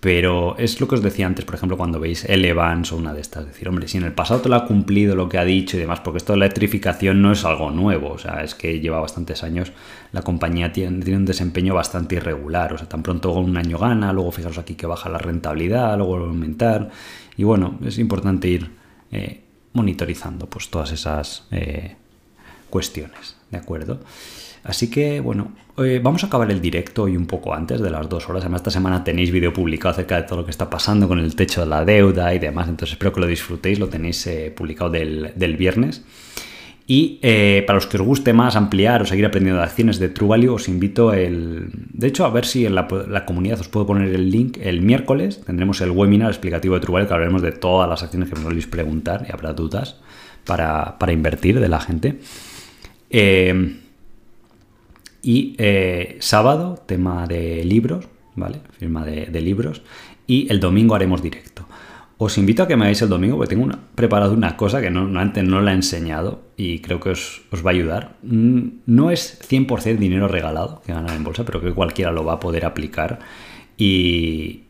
Pero 0.00 0.56
es 0.58 0.80
lo 0.80 0.88
que 0.88 0.96
os 0.96 1.02
decía 1.02 1.26
antes, 1.26 1.44
por 1.44 1.54
ejemplo, 1.54 1.76
cuando 1.76 2.00
veis 2.00 2.24
el 2.24 2.44
Evans 2.44 2.92
o 2.92 2.96
una 2.96 3.14
de 3.14 3.20
estas. 3.20 3.46
Decir, 3.46 3.68
hombre, 3.68 3.86
si 3.86 3.98
en 3.98 4.04
el 4.04 4.12
pasado 4.12 4.40
te 4.40 4.48
lo 4.48 4.56
ha 4.56 4.66
cumplido 4.66 5.14
lo 5.14 5.28
que 5.28 5.38
ha 5.38 5.44
dicho 5.44 5.76
y 5.76 5.80
demás, 5.80 6.00
porque 6.00 6.18
esto 6.18 6.32
de 6.32 6.40
la 6.40 6.46
electrificación 6.46 7.22
no 7.22 7.30
es 7.30 7.44
algo 7.44 7.70
nuevo. 7.70 8.10
O 8.10 8.18
sea, 8.18 8.42
es 8.42 8.54
que 8.54 8.80
lleva 8.80 9.00
bastantes 9.00 9.44
años. 9.44 9.72
La 10.12 10.22
compañía 10.22 10.72
tiene, 10.72 11.00
tiene 11.02 11.18
un 11.18 11.26
desempeño 11.26 11.74
bastante 11.74 12.16
irregular. 12.16 12.72
O 12.72 12.78
sea, 12.78 12.88
tan 12.88 13.02
pronto 13.02 13.32
un 13.32 13.56
año 13.56 13.78
gana, 13.78 14.12
luego 14.12 14.32
fijaros 14.32 14.58
aquí 14.58 14.74
que 14.74 14.86
baja 14.86 15.08
la 15.08 15.18
rentabilidad, 15.18 15.96
luego 15.96 16.12
vuelve 16.12 16.26
a 16.26 16.30
aumentar. 16.30 16.90
Y 17.36 17.44
bueno, 17.44 17.78
es 17.84 17.98
importante 17.98 18.48
ir 18.48 18.70
eh, 19.12 19.42
monitorizando 19.74 20.46
pues, 20.46 20.70
todas 20.70 20.90
esas 20.90 21.46
eh, 21.52 21.96
cuestiones. 22.68 23.36
¿De 23.50 23.58
acuerdo? 23.58 24.00
Así 24.68 24.90
que, 24.90 25.20
bueno, 25.20 25.52
eh, 25.78 25.98
vamos 26.02 26.22
a 26.24 26.26
acabar 26.26 26.50
el 26.50 26.60
directo 26.60 27.04
hoy 27.04 27.16
un 27.16 27.26
poco 27.26 27.54
antes 27.54 27.80
de 27.80 27.88
las 27.88 28.06
dos 28.06 28.28
horas. 28.28 28.42
Además, 28.42 28.60
esta 28.60 28.70
semana 28.70 29.02
tenéis 29.02 29.30
vídeo 29.30 29.50
publicado 29.50 29.92
acerca 29.92 30.16
de 30.16 30.24
todo 30.24 30.40
lo 30.40 30.44
que 30.44 30.50
está 30.50 30.68
pasando 30.68 31.08
con 31.08 31.18
el 31.18 31.34
techo 31.34 31.62
de 31.62 31.68
la 31.68 31.86
deuda 31.86 32.34
y 32.34 32.38
demás. 32.38 32.68
Entonces, 32.68 32.92
espero 32.92 33.14
que 33.14 33.20
lo 33.20 33.26
disfrutéis. 33.26 33.78
Lo 33.78 33.88
tenéis 33.88 34.26
eh, 34.26 34.52
publicado 34.54 34.90
del, 34.90 35.56
viernes. 35.58 36.04
Y 36.86 37.18
eh, 37.22 37.64
para 37.66 37.78
los 37.78 37.86
que 37.86 37.96
os 37.96 38.02
guste 38.02 38.34
más 38.34 38.56
ampliar 38.56 39.00
o 39.00 39.06
seguir 39.06 39.24
aprendiendo 39.24 39.58
de 39.58 39.64
acciones 39.64 39.98
de 39.98 40.10
True 40.10 40.28
Value, 40.28 40.52
os 40.52 40.68
invito 40.68 41.14
el... 41.14 41.70
De 41.90 42.06
hecho, 42.06 42.26
a 42.26 42.30
ver 42.30 42.44
si 42.44 42.66
en 42.66 42.74
la, 42.74 42.86
comunidad 43.26 43.58
os 43.60 43.68
puedo 43.68 43.86
poner 43.86 44.14
el 44.14 44.30
link. 44.30 44.58
El 44.60 44.82
miércoles 44.82 45.40
tendremos 45.46 45.80
el 45.80 45.92
webinar 45.92 46.28
explicativo 46.28 46.74
de 46.74 46.82
True 46.82 46.92
Value, 46.92 47.08
que 47.08 47.14
hablaremos 47.14 47.40
de 47.40 47.52
todas 47.52 47.88
las 47.88 48.02
acciones 48.02 48.28
que 48.28 48.36
me 48.36 48.42
soléis 48.42 48.66
preguntar 48.66 49.24
y 49.26 49.32
habrá 49.32 49.54
dudas 49.54 49.96
para, 50.44 50.98
para 50.98 51.12
invertir 51.12 51.58
de 51.58 51.68
la 51.68 51.80
gente. 51.80 52.20
Eh, 53.08 53.87
y 55.28 55.54
eh, 55.58 56.16
sábado, 56.20 56.82
tema 56.86 57.26
de 57.26 57.62
libros, 57.62 58.08
¿vale? 58.34 58.60
Firma 58.78 59.04
de, 59.04 59.40
libros. 59.42 59.82
Y 60.26 60.50
el 60.50 60.58
domingo 60.58 60.94
haremos 60.94 61.20
directo. 61.20 61.66
Os 62.16 62.38
invito 62.38 62.62
a 62.62 62.66
que 62.66 62.76
me 62.76 62.84
hagáis 62.84 63.02
el 63.02 63.10
domingo 63.10 63.36
porque 63.36 63.54
tengo 63.54 63.68
preparado 63.94 64.32
una 64.32 64.56
cosa 64.56 64.80
que 64.80 64.90
no, 64.90 65.20
antes 65.20 65.44
no 65.44 65.60
la 65.60 65.72
he 65.72 65.74
enseñado 65.74 66.40
y 66.56 66.78
creo 66.78 66.98
que 66.98 67.10
os, 67.10 67.42
va 67.54 67.72
a 67.72 67.74
ayudar. 67.74 68.16
Mm, 68.22 68.68
no 68.86 69.10
es 69.10 69.38
100% 69.46 69.98
dinero 69.98 70.28
regalado 70.28 70.80
que 70.86 70.94
ganar 70.94 71.14
en 71.14 71.24
bolsa, 71.24 71.44
pero 71.44 71.60
que 71.60 71.74
cualquiera 71.74 72.10
lo 72.10 72.24
va 72.24 72.32
a 72.32 72.40
poder 72.40 72.64
aplicar 72.64 73.18
y, 73.76 74.64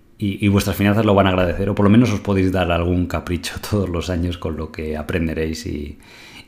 vuestras 0.50 0.74
finanzas 0.74 1.04
lo 1.04 1.14
van 1.14 1.28
a 1.28 1.30
agradecer 1.30 1.68
o 1.68 1.76
por 1.76 1.84
lo 1.84 1.90
menos 1.90 2.10
os 2.10 2.18
podéis 2.18 2.50
dar 2.50 2.72
algún 2.72 3.06
capricho 3.06 3.54
todos 3.70 3.88
los 3.88 4.10
años 4.10 4.38
con 4.38 4.56
lo 4.56 4.72
que 4.72 4.96
aprenderéis 4.96 5.66
y, 5.66 5.98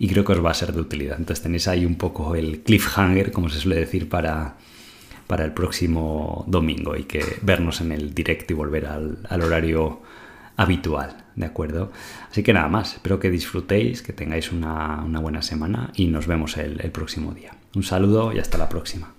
y 0.00 0.08
creo 0.08 0.24
que 0.24 0.32
os 0.32 0.42
va 0.42 0.50
a 0.50 0.54
ser 0.54 0.72
de 0.72 0.80
utilidad. 0.80 1.18
Entonces 1.18 1.42
tenéis 1.42 1.68
ahí 1.68 1.84
un 1.84 1.96
poco 1.96 2.34
el 2.34 2.62
cliffhanger, 2.62 3.30
como 3.30 3.50
se 3.50 3.60
suele 3.60 3.78
decir, 3.78 4.08
para, 4.08 4.56
para 5.26 5.44
el 5.44 5.52
próximo 5.52 6.42
domingo 6.48 6.96
y 6.96 7.04
que 7.04 7.22
vernos 7.42 7.82
en 7.82 7.92
el 7.92 8.14
directo 8.14 8.54
y 8.54 8.56
volver 8.56 8.86
al, 8.86 9.42
horario 9.42 10.00
habitual, 10.56 11.26
¿de 11.36 11.44
acuerdo? 11.44 11.92
Así 12.30 12.42
que 12.42 12.54
nada 12.54 12.68
más, 12.68 12.94
espero 12.94 13.20
que 13.20 13.30
disfrutéis, 13.30 14.00
que 14.00 14.14
tengáis 14.14 14.52
una, 14.52 15.04
buena 15.20 15.42
semana 15.42 15.92
y 15.94 16.06
nos 16.06 16.26
vemos 16.26 16.56
el 16.56 16.90
próximo 16.92 17.34
día. 17.34 17.52
Un 17.74 17.82
saludo 17.82 18.32
y 18.32 18.38
hasta 18.38 18.56
la 18.56 18.70
próxima. 18.70 19.12